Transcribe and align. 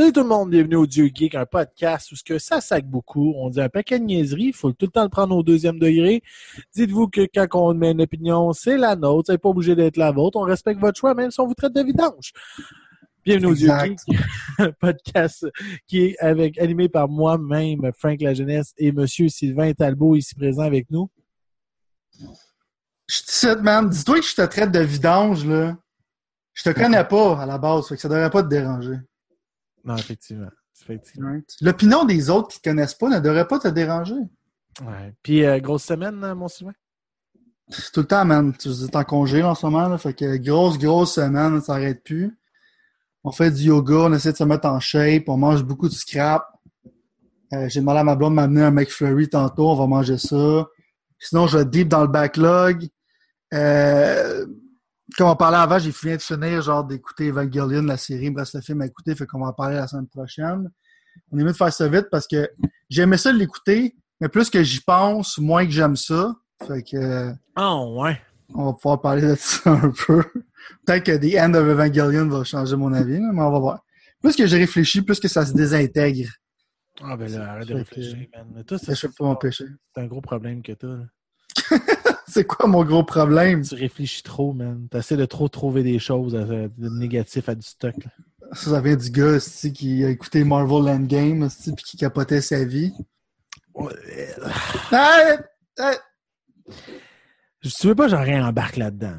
Salut 0.00 0.12
tout 0.14 0.22
le 0.22 0.28
monde, 0.28 0.48
bienvenue 0.48 0.76
au 0.76 0.86
Dieu 0.86 1.10
Geek, 1.14 1.34
un 1.34 1.44
podcast 1.44 2.10
où 2.10 2.16
ce 2.16 2.24
que 2.24 2.38
ça 2.38 2.62
sac 2.62 2.86
beaucoup. 2.86 3.34
On 3.36 3.50
dit 3.50 3.60
un 3.60 3.68
paquet 3.68 3.98
de 3.98 4.04
niaiseries, 4.04 4.44
il 4.44 4.52
faut 4.54 4.72
tout 4.72 4.86
le 4.86 4.92
temps 4.92 5.02
le 5.02 5.10
prendre 5.10 5.36
au 5.36 5.42
deuxième 5.42 5.78
degré. 5.78 6.22
Dites-vous 6.74 7.08
que 7.08 7.28
quand 7.34 7.46
on 7.52 7.74
met 7.74 7.90
une 7.90 8.00
opinion, 8.00 8.54
c'est 8.54 8.78
la 8.78 8.96
nôtre, 8.96 9.26
c'est 9.26 9.36
pas 9.36 9.50
obligé 9.50 9.76
d'être 9.76 9.98
la 9.98 10.10
vôtre. 10.10 10.38
On 10.38 10.44
respecte 10.44 10.80
votre 10.80 10.98
choix, 10.98 11.12
même 11.12 11.30
si 11.30 11.38
on 11.38 11.46
vous 11.46 11.52
traite 11.52 11.74
de 11.74 11.82
vidange. 11.82 12.32
Bienvenue 13.26 13.48
au 13.48 13.54
Dieu 13.54 13.68
Geek, 13.68 13.98
un 14.58 14.72
podcast 14.72 15.46
qui 15.86 16.04
est 16.04 16.18
avec, 16.18 16.58
animé 16.58 16.88
par 16.88 17.06
moi-même, 17.06 17.82
Frank 17.94 18.22
La 18.22 18.32
Jeunesse, 18.32 18.72
et 18.78 18.92
Monsieur 18.92 19.28
Sylvain 19.28 19.74
Talbot, 19.74 20.16
ici 20.16 20.34
présent 20.34 20.62
avec 20.62 20.90
nous. 20.90 21.10
Je 23.06 23.20
te 23.20 23.58
man, 23.58 23.86
dis-toi 23.86 24.20
que 24.20 24.26
je 24.26 24.34
te 24.34 24.46
traite 24.46 24.72
de 24.72 24.80
vidange, 24.80 25.44
là. 25.44 25.76
Je 26.54 26.62
te 26.62 26.70
connais 26.70 27.04
pas 27.04 27.42
à 27.42 27.44
la 27.44 27.58
base, 27.58 27.88
fait 27.88 27.96
que 27.96 28.00
ça 28.00 28.08
devrait 28.08 28.30
pas 28.30 28.42
te 28.42 28.48
déranger. 28.48 28.96
Non, 29.84 29.96
effectivement. 29.96 30.50
effectivement. 30.80 31.38
L'opinion 31.60 32.04
des 32.04 32.30
autres 32.30 32.48
qui 32.48 32.60
te 32.60 32.68
connaissent 32.68 32.94
pas 32.94 33.08
ne 33.08 33.20
devrait 33.20 33.46
pas 33.48 33.58
te 33.58 33.68
déranger. 33.68 34.14
Ouais. 34.82 35.14
Puis, 35.22 35.44
euh, 35.44 35.58
grosse 35.58 35.84
semaine, 35.84 36.22
euh, 36.24 36.34
mon 36.34 36.48
Sylvain? 36.48 36.72
Tout 37.92 38.00
le 38.00 38.06
temps, 38.06 38.24
man. 38.24 38.52
Tu 38.56 38.68
es 38.68 38.96
en 38.96 39.04
congé 39.04 39.42
en 39.42 39.54
ce 39.54 39.66
moment, 39.66 39.88
là, 39.88 39.96
fait 39.98 40.14
que 40.14 40.36
grosse, 40.36 40.78
grosse 40.78 41.14
semaine, 41.14 41.60
ça 41.60 41.74
n'arrête 41.74 42.02
plus. 42.02 42.36
On 43.22 43.30
fait 43.32 43.50
du 43.50 43.64
yoga, 43.64 43.94
on 43.94 44.12
essaie 44.12 44.32
de 44.32 44.36
se 44.36 44.44
mettre 44.44 44.66
en 44.66 44.80
shape, 44.80 45.28
on 45.28 45.36
mange 45.36 45.62
beaucoup 45.62 45.88
de 45.88 45.94
scrap. 45.94 46.46
Euh, 47.52 47.68
J'ai 47.68 47.80
demandé 47.80 47.98
à 48.00 48.04
ma 48.04 48.16
blonde 48.16 48.32
de 48.32 48.36
m'amener 48.36 48.62
un 48.62 48.70
McFlurry 48.70 49.28
tantôt, 49.28 49.70
on 49.70 49.76
va 49.76 49.86
manger 49.86 50.18
ça. 50.18 50.66
Sinon, 51.18 51.46
je 51.46 51.58
vais 51.58 51.64
deep 51.64 51.88
dans 51.88 52.02
le 52.02 52.08
backlog. 52.08 52.88
Euh, 53.52 54.46
comme 55.16 55.28
on 55.28 55.36
parlait 55.36 55.58
avant, 55.58 55.78
j'ai 55.78 55.92
fini 55.92 56.16
de 56.16 56.22
finir, 56.22 56.62
genre, 56.62 56.84
d'écouter 56.84 57.28
Evangelion, 57.28 57.82
la 57.82 57.96
série, 57.96 58.32
reste 58.34 58.54
le 58.54 58.60
film 58.60 58.82
à 58.82 58.86
écouter, 58.86 59.14
fait 59.14 59.26
qu'on 59.26 59.40
va 59.40 59.48
en 59.48 59.52
parler 59.52 59.76
la 59.76 59.86
semaine 59.86 60.06
prochaine. 60.06 60.70
On 61.30 61.38
est 61.38 61.42
mieux 61.42 61.52
de 61.52 61.56
faire 61.56 61.72
ça 61.72 61.88
vite 61.88 62.08
parce 62.10 62.26
que 62.26 62.48
j'aimais 62.88 63.16
ça 63.16 63.32
l'écouter, 63.32 63.96
mais 64.20 64.28
plus 64.28 64.50
que 64.50 64.62
j'y 64.62 64.80
pense, 64.80 65.38
moins 65.38 65.64
que 65.64 65.72
j'aime 65.72 65.96
ça. 65.96 66.34
Fait 66.66 66.82
que. 66.82 67.32
Oh, 67.56 68.02
ouais. 68.02 68.20
On 68.54 68.66
va 68.66 68.72
pouvoir 68.72 69.00
parler 69.00 69.22
de 69.22 69.34
ça 69.34 69.70
un 69.70 69.92
peu. 70.06 70.22
Peut-être 70.86 71.04
que 71.04 71.16
The 71.16 71.40
End 71.40 71.54
of 71.54 71.66
Evangelion 71.66 72.28
va 72.28 72.44
changer 72.44 72.76
mon 72.76 72.92
avis, 72.92 73.18
mais 73.18 73.42
on 73.42 73.50
va 73.50 73.58
voir. 73.58 73.84
Plus 74.20 74.36
que 74.36 74.46
j'ai 74.46 74.58
réfléchi, 74.58 75.02
plus 75.02 75.18
que 75.18 75.28
ça 75.28 75.46
se 75.46 75.54
désintègre. 75.54 76.28
Ah, 77.02 77.16
ben 77.16 77.32
là, 77.32 77.52
arrête 77.52 77.68
de 77.68 77.74
réfléchir, 77.74 78.26
man. 78.34 78.64
Toi, 78.64 78.78
c'est 78.78 79.16
pas 79.16 79.24
m'empêcher. 79.24 79.64
C'est 79.94 80.02
un 80.02 80.06
gros 80.06 80.20
problème 80.20 80.62
que 80.62 80.72
t'as, 80.72 80.98
c'est 82.32 82.44
quoi 82.44 82.66
mon 82.66 82.84
gros 82.84 83.04
problème? 83.04 83.62
Tu 83.62 83.74
réfléchis 83.74 84.22
trop, 84.22 84.52
man. 84.52 84.86
T'essaies 84.90 85.16
de 85.16 85.24
trop 85.24 85.48
trouver 85.48 85.82
des 85.82 85.98
choses 85.98 86.32
de 86.32 86.70
négatif 86.78 87.48
à 87.48 87.54
du 87.54 87.66
stock. 87.66 87.94
Ça, 88.52 88.70
ça 88.70 88.80
vient 88.80 88.96
du 88.96 89.10
gars 89.10 89.38
qui 89.74 90.04
a 90.04 90.08
écouté 90.08 90.44
Marvel 90.44 90.88
Endgame 90.88 91.48
puis 91.76 91.84
qui 91.84 91.96
capotait 91.96 92.40
sa 92.40 92.64
vie. 92.64 92.92
Je 97.62 97.88
veux 97.88 97.94
pas 97.94 98.08
j'en 98.08 98.22
réembarque 98.22 98.76
là-dedans. 98.76 99.16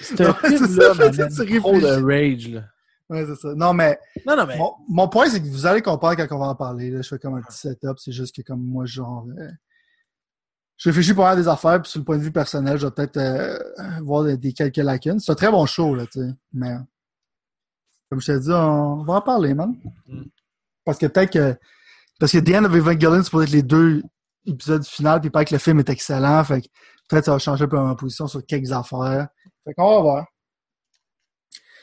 C'est 0.00 0.20
un 0.20 0.34
film-là, 0.34 0.94
man, 0.94 1.12
trop 1.60 1.80
de 1.80 2.04
rage. 2.04 2.48
Là. 2.48 2.62
Ouais, 3.08 3.24
c'est 3.26 3.36
ça. 3.36 3.54
Non, 3.54 3.72
mais, 3.72 3.98
non, 4.26 4.36
non, 4.36 4.46
mais... 4.46 4.56
Mon, 4.56 4.72
mon 4.88 5.08
point, 5.08 5.28
c'est 5.28 5.40
que 5.40 5.46
vous 5.46 5.66
allez 5.66 5.82
comprendre 5.82 6.16
quand 6.16 6.34
on 6.34 6.40
va 6.40 6.46
en 6.46 6.54
parler. 6.54 6.90
Là. 6.90 7.02
Je 7.02 7.08
fais 7.08 7.18
comme 7.18 7.34
un 7.36 7.42
petit 7.42 7.58
setup. 7.58 7.98
C'est 7.98 8.12
juste 8.12 8.34
que 8.34 8.42
comme 8.42 8.62
moi, 8.62 8.86
genre... 8.86 9.26
Euh, 9.38 9.48
je 10.76 10.88
réfléchis 10.88 11.14
pour 11.14 11.24
avoir 11.24 11.40
des 11.40 11.48
affaires, 11.48 11.80
puis 11.80 11.90
sur 11.90 12.00
le 12.00 12.04
point 12.04 12.18
de 12.18 12.22
vue 12.22 12.32
personnel, 12.32 12.78
je 12.78 12.86
vais 12.86 12.92
peut-être 12.92 13.16
euh, 13.16 13.58
voir 14.02 14.24
des, 14.24 14.52
quelques 14.52 14.76
lacunes. 14.78 15.20
C'est 15.20 15.32
un 15.32 15.36
très 15.36 15.50
bon 15.50 15.64
show, 15.66 15.94
là, 15.94 16.04
tu 16.06 16.20
sais. 16.20 16.34
Mais 16.52 16.74
comme 18.10 18.20
je 18.20 18.32
t'ai 18.32 18.40
dit, 18.40 18.50
on 18.50 19.04
va 19.04 19.14
en 19.14 19.20
parler, 19.20 19.54
man. 19.54 19.74
Parce 20.84 20.98
que 20.98 21.06
peut-être 21.06 21.32
que. 21.32 21.56
Parce 22.18 22.32
que 22.32 22.38
The 22.38 22.54
End 22.54 22.64
of 22.64 22.74
Evangelion, 22.74 23.22
c'est 23.22 23.30
pour 23.30 23.42
être 23.42 23.50
les 23.50 23.62
deux 23.62 24.02
épisodes 24.46 24.84
finaux, 24.84 25.20
puis 25.20 25.30
pas 25.30 25.44
que 25.44 25.54
le 25.54 25.58
film 25.58 25.78
est 25.78 25.88
excellent. 25.88 26.42
Fait 26.44 26.62
que 26.62 26.66
peut-être 27.08 27.24
ça 27.24 27.32
va 27.32 27.38
changer 27.38 27.64
un 27.64 27.68
peu 27.68 27.80
ma 27.80 27.94
position 27.94 28.26
sur 28.26 28.44
quelques 28.44 28.72
affaires. 28.72 29.28
Fait 29.64 29.74
qu'on 29.74 29.96
va 29.96 30.00
voir. 30.00 30.26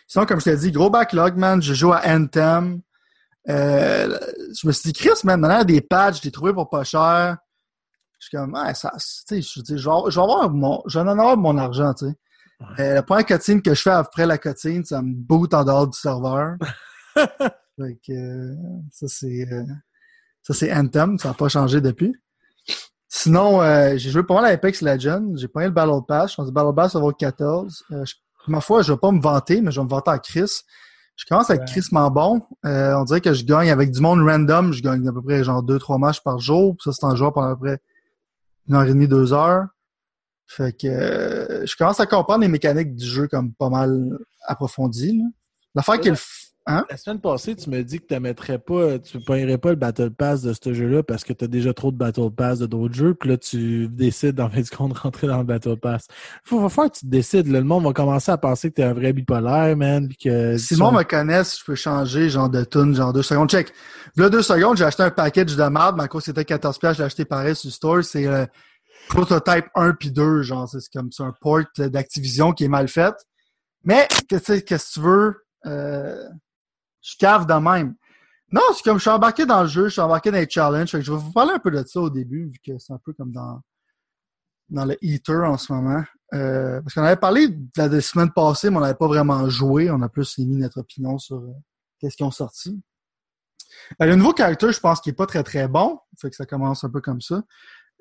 Sinon, 0.08 0.26
comme 0.26 0.40
je 0.40 0.46
t'ai 0.46 0.58
dit, 0.58 0.72
gros 0.72 0.90
backlog, 0.90 1.38
man. 1.38 1.62
Je 1.62 1.74
joue 1.74 1.94
à 1.94 2.02
Anthem. 2.06 2.82
Euh, 3.50 4.20
je 4.54 4.68
me 4.68 4.72
suis 4.72 4.92
dit, 4.92 4.94
Chris, 4.94 5.20
man, 5.24 5.40
maintenant, 5.40 5.64
des 5.64 5.82
patchs, 5.82 6.20
je 6.20 6.26
l'ai 6.26 6.32
trouvé 6.32 6.54
pour 6.54 6.70
pas 6.70 6.84
cher. 6.84 7.38
Je 8.22 8.28
suis 8.28 8.38
comme, 8.38 8.54
ouais, 8.54 8.74
ça, 8.76 8.92
tu 8.96 9.42
sais, 9.42 9.42
je, 9.42 9.62
je, 9.68 9.74
vais, 9.74 9.78
je 9.78 10.16
vais 10.16 10.22
avoir 10.22 10.50
mon, 10.50 10.82
je 10.86 11.00
vais 11.00 11.10
en 11.10 11.20
avoir 11.20 11.36
mon 11.38 11.58
argent, 11.58 11.94
tu 11.94 12.06
sais. 12.06 12.16
Euh, 12.80 12.94
la 12.94 13.04
première 13.04 13.26
cotine 13.26 13.62
que 13.62 13.74
je 13.74 13.82
fais 13.82 13.90
après 13.90 14.28
la 14.28 14.38
cotine, 14.38 14.86
ça 14.86 15.02
me 15.02 15.14
boot 15.14 15.52
en 15.56 15.64
dehors 15.64 15.88
du 15.88 15.98
serveur. 15.98 16.56
fait 17.16 18.00
que, 18.06 18.12
euh, 18.12 18.56
ça, 18.92 19.08
c'est, 19.08 19.48
euh, 19.52 19.64
ça, 20.44 20.54
c'est 20.54 20.72
Anthem. 20.72 21.18
Ça 21.18 21.30
n'a 21.30 21.34
pas 21.34 21.50
changé 21.50 21.82
depuis. 21.82 22.16
Sinon, 23.14 23.62
euh, 23.62 23.98
j'ai 23.98 24.10
joué 24.10 24.24
pas 24.24 24.36
mal 24.36 24.46
à 24.46 24.50
Apex 24.50 24.82
Legends. 24.82 25.36
J'ai 25.36 25.48
pas 25.48 25.64
eu 25.64 25.66
le 25.66 25.72
Battle 25.72 26.06
Pass. 26.08 26.32
Je 26.32 26.36
pense 26.38 26.46
que 26.46 26.50
le 26.50 26.54
Battle 26.54 26.76
Pass, 26.76 26.92
ça 26.94 27.00
va 27.00 27.06
au 27.06 27.12
14. 27.12 27.84
Euh, 27.92 28.06
je, 28.06 28.14
ma 28.48 28.62
foi, 28.62 28.84
je 28.84 28.94
vais 28.94 28.98
pas 28.98 29.12
me 29.12 29.20
vanter, 29.20 29.62
mais 29.62 29.72
je 29.72 29.80
vais 29.80 29.84
me 29.84 29.90
vanter 29.90 30.12
à 30.12 30.20
Chris. 30.20 30.62
Je 31.18 31.26
commence 31.28 31.50
à 31.50 31.56
être 31.56 31.66
crissement 31.66 32.10
bon. 32.10 32.42
Euh, 32.66 32.96
on 32.96 33.04
dirait 33.04 33.20
que 33.20 33.34
je 33.34 33.44
gagne 33.44 33.70
avec 33.70 33.92
du 33.92 34.00
monde 34.00 34.22
random. 34.22 34.72
Je 34.72 34.82
gagne 34.82 35.06
à 35.08 35.12
peu 35.12 35.22
près 35.22 35.44
genre 35.44 35.64
2-3 35.64 36.00
matchs 36.00 36.22
par 36.24 36.40
jour. 36.40 36.76
Puis 36.78 36.84
ça, 36.86 36.94
c'est 36.94 37.06
en 37.06 37.16
jouant 37.16 37.32
pendant 37.32 37.50
à 37.50 37.56
peu 37.56 37.66
près 37.66 37.82
une 38.68 38.76
heure 38.76 38.84
et 38.84 38.90
demie, 38.90 39.08
deux 39.08 39.34
heures. 39.34 39.68
Fait 40.48 40.78
que 40.78 40.88
euh, 40.88 41.66
je 41.66 41.76
commence 41.78 42.00
à 42.00 42.06
comprendre 42.06 42.42
les 42.42 42.50
mécaniques 42.50 42.96
du 42.96 43.06
jeu 43.06 43.28
comme 43.28 43.54
pas 43.54 43.70
mal 43.70 44.18
approfondies. 44.46 45.24
L'affaire 45.76 46.00
qui 46.00 46.10
est 46.10 46.12
le 46.12 46.18
Hein? 46.68 46.86
La 46.92 46.98
semaine 46.98 47.20
passée, 47.20 47.56
tu 47.56 47.72
me 47.72 47.82
dis 47.82 48.00
que 48.00 48.06
tu 48.06 48.20
mettrais 48.20 48.60
pas, 48.60 49.00
tu 49.00 49.18
ne 49.18 49.24
paierais 49.24 49.58
pas 49.58 49.72
le 49.72 49.78
Battle 49.78 50.12
Pass 50.12 50.44
de 50.44 50.54
ce 50.54 50.74
jeu-là 50.74 51.02
parce 51.02 51.24
que 51.24 51.34
tu 51.34 51.46
as 51.46 51.48
déjà 51.48 51.74
trop 51.74 51.92
de 51.92 51.98
Battle 51.98 52.30
Pass 52.30 52.60
de 52.60 52.68
d'autres 52.68 52.94
jeux, 52.94 53.16
puis 53.16 53.30
là, 53.30 53.38
tu 53.38 53.88
décides, 53.88 54.40
en 54.40 54.48
fait, 54.48 54.62
du 54.62 54.70
compte, 54.70 54.96
rentrer 54.96 55.26
dans 55.26 55.40
le 55.40 55.44
Battle 55.44 55.78
Pass. 55.78 56.06
Il 56.52 56.60
va 56.60 56.70
falloir 56.70 56.92
que 56.92 57.00
tu 57.00 57.06
te 57.06 57.12
décides. 57.12 57.48
Là, 57.48 57.60
le 57.60 57.66
monde 57.66 57.84
va 57.84 57.94
commencer 57.94 58.32
à 58.32 58.38
penser 58.38 58.70
que 58.70 58.76
tu 58.76 58.82
es 58.82 58.86
un 58.86 58.94
vrai 58.94 59.12
bipolaire, 59.12 59.76
man. 59.76 60.08
Puis 60.08 60.18
que 60.18 60.58
si 60.58 60.76
le 60.76 60.82
monde 60.82 60.98
me 60.98 61.04
connaisse, 61.04 61.58
je 61.60 61.66
peux 61.66 61.74
changer, 61.74 62.30
genre, 62.30 62.50
de 62.50 62.64
tune, 62.64 62.94
genre, 62.94 63.12
deux 63.12 63.24
secondes. 63.24 63.50
Check. 63.50 63.74
Là, 64.16 64.30
deux 64.30 64.44
secondes, 64.44 64.78
j'ai 64.78 64.86
acheté 64.86 65.02
un 65.02 65.10
package 65.10 65.56
de 65.56 65.64
merde, 65.64 65.96
mais 65.98 66.04
à 66.04 66.08
cause 66.08 66.26
c'était 66.26 66.44
14$, 66.44 66.94
je 66.94 67.00
l'ai 67.00 67.06
acheté 67.06 67.26
pareil 67.26 67.56
sur 67.56 67.70
le 67.70 67.74
store. 67.74 68.04
C'est 68.04 68.28
euh, 68.28 68.46
Prototype 69.10 69.66
1 69.74 69.94
puis 69.94 70.12
2, 70.12 70.44
genre, 70.44 70.70
c'est 70.70 70.80
comme 70.94 71.12
c'est 71.12 71.24
un 71.24 71.34
port 71.42 71.62
d'Activision 71.76 72.52
qui 72.52 72.66
est 72.66 72.70
mal 72.70 72.88
fait. 72.88 73.16
Mais, 73.84 74.08
qu'est-ce 74.30 74.60
que 74.60 74.94
tu 74.94 75.00
veux? 75.00 75.38
Euh 75.66 76.28
je 77.02 77.16
cave 77.18 77.46
de 77.46 77.54
même. 77.54 77.96
Non, 78.52 78.62
c'est 78.76 78.84
comme 78.84 78.98
je 78.98 79.02
suis 79.02 79.10
embarqué 79.10 79.46
dans 79.46 79.62
le 79.62 79.68
jeu, 79.68 79.86
je 79.86 79.94
suis 79.94 80.02
embarqué 80.02 80.30
dans 80.30 80.38
les 80.38 80.50
challenges. 80.50 80.90
Je 80.92 81.12
vais 81.12 81.18
vous 81.18 81.32
parler 81.32 81.54
un 81.54 81.60
peu 81.60 81.72
de 81.72 81.84
ça 81.86 82.02
au 82.02 82.10
début, 82.10 82.48
vu 82.48 82.60
que 82.66 82.78
c'est 82.80 82.92
un 82.92 83.00
peu 83.04 83.14
comme 83.14 83.32
dans, 83.32 83.62
dans 84.70 84.86
le 84.86 84.98
Eater 85.02 85.44
en 85.44 85.58
ce 85.58 85.72
moment. 85.72 86.04
Euh, 86.34 86.82
parce 86.82 86.94
qu'on 86.94 87.04
avait 87.04 87.16
parlé 87.16 87.48
de 87.48 87.70
la 87.76 88.02
semaine 88.02 88.32
passée, 88.32 88.70
mais 88.70 88.78
on 88.78 88.82
n'avait 88.82 88.94
pas 88.94 89.08
vraiment 89.08 89.50
joué. 89.50 89.90
On 89.90 90.02
a 90.02 90.10
plus 90.10 90.38
émis 90.40 90.58
notre 90.58 90.80
opinion 90.80 91.18
sur 91.18 91.38
euh, 91.38 91.54
qu'est-ce 92.00 92.18
qui 92.18 92.24
ont 92.24 92.32
sorti. 92.32 92.82
Euh, 94.02 94.06
le 94.06 94.16
nouveau 94.16 94.34
caractère, 94.34 94.72
je 94.72 94.80
pense 94.80 95.00
qu'il 95.00 95.12
est 95.12 95.16
pas 95.16 95.26
très 95.26 95.44
très 95.44 95.68
bon. 95.68 96.00
Que 96.22 96.30
ça 96.32 96.46
commence 96.46 96.84
un 96.84 96.90
peu 96.90 97.02
comme 97.02 97.22
ça. 97.22 97.44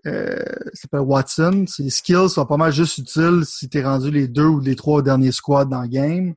Euh, 0.06 0.42
s'appelle 0.72 1.00
Watson. 1.00 1.64
Ses 1.66 1.90
skills 1.90 2.30
sont 2.30 2.46
pas 2.46 2.56
mal 2.56 2.72
juste 2.72 2.98
utiles 2.98 3.42
si 3.44 3.68
t'es 3.68 3.82
rendu 3.84 4.10
les 4.10 4.28
deux 4.28 4.46
ou 4.46 4.60
les 4.60 4.76
trois 4.76 5.02
derniers 5.02 5.32
squads 5.32 5.66
dans 5.66 5.82
le 5.82 5.88
game. 5.88 6.34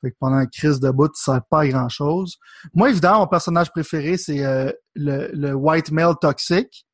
Fait 0.00 0.10
que 0.12 0.16
pendant 0.20 0.36
la 0.36 0.46
crise 0.46 0.78
de 0.80 0.90
bout, 0.90 1.10
ça 1.14 1.34
sert 1.34 1.42
pas 1.50 1.62
à 1.62 1.68
grand 1.68 1.88
chose. 1.88 2.36
Moi, 2.74 2.90
évidemment, 2.90 3.20
mon 3.20 3.26
personnage 3.26 3.70
préféré, 3.70 4.16
c'est 4.16 4.44
euh, 4.44 4.70
le, 4.94 5.30
le, 5.32 5.54
white 5.54 5.90
male 5.90 6.14
toxique. 6.20 6.86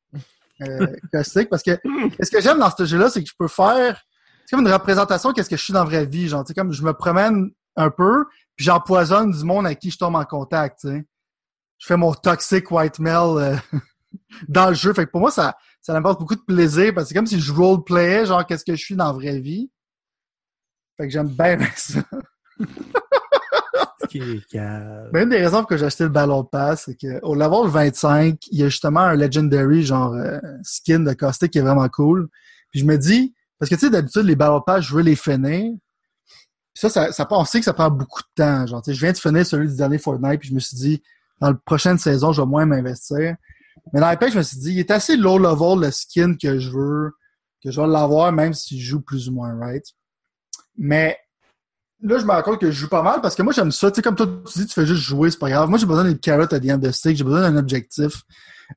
Euh, 0.61 0.87
toxique, 1.11 1.49
parce 1.49 1.61
que 1.61 1.77
ce 2.19 2.31
que 2.31 2.41
j'aime 2.41 2.59
dans 2.59 2.71
ce 2.75 2.85
jeu-là, 2.85 3.09
c'est 3.09 3.23
que 3.23 3.29
je 3.29 3.35
peux 3.37 3.47
faire. 3.47 4.01
C'est 4.45 4.55
comme 4.55 4.65
une 4.65 4.73
représentation 4.73 5.33
qu'est-ce 5.33 5.49
que 5.49 5.57
je 5.57 5.63
suis 5.63 5.73
dans 5.73 5.83
la 5.83 5.89
vraie 5.89 6.05
vie. 6.05 6.27
Genre, 6.27 6.43
comme 6.55 6.71
je 6.71 6.83
me 6.83 6.93
promène 6.93 7.51
un 7.75 7.89
peu, 7.89 8.25
puis 8.55 8.65
j'empoisonne 8.65 9.31
du 9.31 9.43
monde 9.43 9.65
avec 9.65 9.79
qui 9.79 9.91
je 9.91 9.97
tombe 9.97 10.15
en 10.15 10.25
contact. 10.25 10.79
T'sais. 10.79 11.05
Je 11.77 11.87
fais 11.87 11.97
mon 11.97 12.13
toxic 12.13 12.71
white 12.71 12.99
male 12.99 13.37
euh, 13.37 13.55
dans 14.47 14.69
le 14.69 14.75
jeu. 14.75 14.93
Fait 14.93 15.05
que 15.05 15.11
pour 15.11 15.21
moi, 15.21 15.31
ça, 15.31 15.57
ça 15.81 15.93
m'apporte 15.93 16.19
beaucoup 16.19 16.35
de 16.35 16.41
plaisir 16.41 16.93
parce 16.93 17.05
que 17.05 17.09
c'est 17.09 17.15
comme 17.15 17.27
si 17.27 17.39
je 17.39 17.53
roleplayais, 17.53 18.25
genre 18.25 18.45
qu'est-ce 18.45 18.65
que 18.65 18.75
je 18.75 18.83
suis 18.83 18.95
dans 18.95 19.07
la 19.07 19.13
vraie 19.13 19.39
vie. 19.39 19.69
Fait 20.97 21.07
que 21.07 21.09
j'aime 21.09 21.27
bien 21.27 21.59
ça. 21.75 22.01
Mais 25.13 25.23
une 25.23 25.29
des 25.29 25.37
raisons 25.37 25.59
pour 25.59 25.67
que 25.67 25.77
j'ai 25.77 25.85
acheté 25.85 26.03
le 26.03 26.09
Battle 26.09 26.47
Pass, 26.51 26.85
c'est 26.85 26.95
qu'au 26.95 27.35
level 27.35 27.69
25, 27.69 28.37
il 28.51 28.59
y 28.59 28.63
a 28.63 28.69
justement 28.69 29.01
un 29.01 29.15
Legendary 29.15 29.83
genre 29.83 30.13
euh, 30.13 30.39
skin 30.63 30.99
de 30.99 31.13
Caustic 31.13 31.51
qui 31.51 31.57
est 31.57 31.61
vraiment 31.61 31.87
cool. 31.89 32.29
Puis 32.71 32.81
je 32.81 32.85
me 32.85 32.97
dis, 32.97 33.33
parce 33.59 33.69
que 33.69 33.75
tu 33.75 33.81
sais, 33.81 33.89
d'habitude, 33.89 34.23
les 34.23 34.35
Battle 34.35 34.63
Pass, 34.65 34.85
je 34.85 34.95
veux 34.95 35.01
les 35.01 35.15
finir. 35.15 35.73
Puis 36.73 36.81
ça, 36.81 36.89
ça, 36.89 37.11
ça, 37.11 37.27
on 37.29 37.45
sait 37.45 37.59
que 37.59 37.65
ça 37.65 37.73
prend 37.73 37.89
beaucoup 37.89 38.21
de 38.21 38.43
temps. 38.43 38.65
Genre, 38.67 38.81
je 38.85 38.99
viens 38.99 39.11
de 39.11 39.17
finir 39.17 39.45
celui 39.45 39.67
du 39.67 39.75
dernier 39.75 39.97
Fortnite, 39.97 40.39
puis 40.39 40.49
je 40.49 40.53
me 40.53 40.59
suis 40.59 40.77
dit, 40.77 41.03
dans 41.39 41.49
la 41.49 41.55
prochaine 41.65 41.97
saison, 41.97 42.31
je 42.31 42.41
vais 42.41 42.47
moins 42.47 42.65
m'investir. 42.65 43.35
Mais 43.93 43.99
dans 43.99 44.07
Apex, 44.07 44.33
je 44.33 44.37
me 44.37 44.43
suis 44.43 44.57
dit, 44.57 44.71
il 44.73 44.79
est 44.79 44.91
assez 44.91 45.15
low 45.15 45.37
level 45.37 45.85
le 45.85 45.91
skin 45.91 46.35
que 46.41 46.59
je 46.59 46.69
veux, 46.69 47.11
que 47.63 47.71
je 47.71 47.79
vais 47.79 47.87
l'avoir, 47.87 48.31
même 48.31 48.53
si 48.53 48.79
je 48.79 48.91
joue 48.91 49.01
plus 49.01 49.29
ou 49.29 49.33
moins 49.33 49.53
right? 49.57 49.85
Mais 50.77 51.17
là, 52.05 52.19
je 52.19 52.25
me 52.25 52.31
rends 52.31 52.41
compte 52.41 52.59
que 52.59 52.71
je 52.71 52.79
joue 52.79 52.89
pas 52.89 53.01
mal 53.01 53.21
parce 53.21 53.35
que 53.35 53.41
moi, 53.41 53.53
j'aime 53.53 53.71
ça. 53.71 53.91
Tu 53.91 53.95
sais, 53.95 54.01
comme 54.01 54.15
toi, 54.15 54.27
tu 54.51 54.59
dis, 54.59 54.65
tu 54.65 54.73
fais 54.73 54.85
juste 54.85 55.01
jouer, 55.01 55.31
c'est 55.31 55.39
pas 55.39 55.49
grave. 55.49 55.69
Moi, 55.69 55.77
j'ai 55.77 55.85
besoin 55.85 56.03
d'une 56.03 56.19
carotte 56.19 56.53
à 56.53 56.59
the 56.59 56.69
of 56.69 56.91
stick. 56.91 57.17
J'ai 57.17 57.23
besoin 57.23 57.41
d'un 57.41 57.57
objectif. 57.57 58.23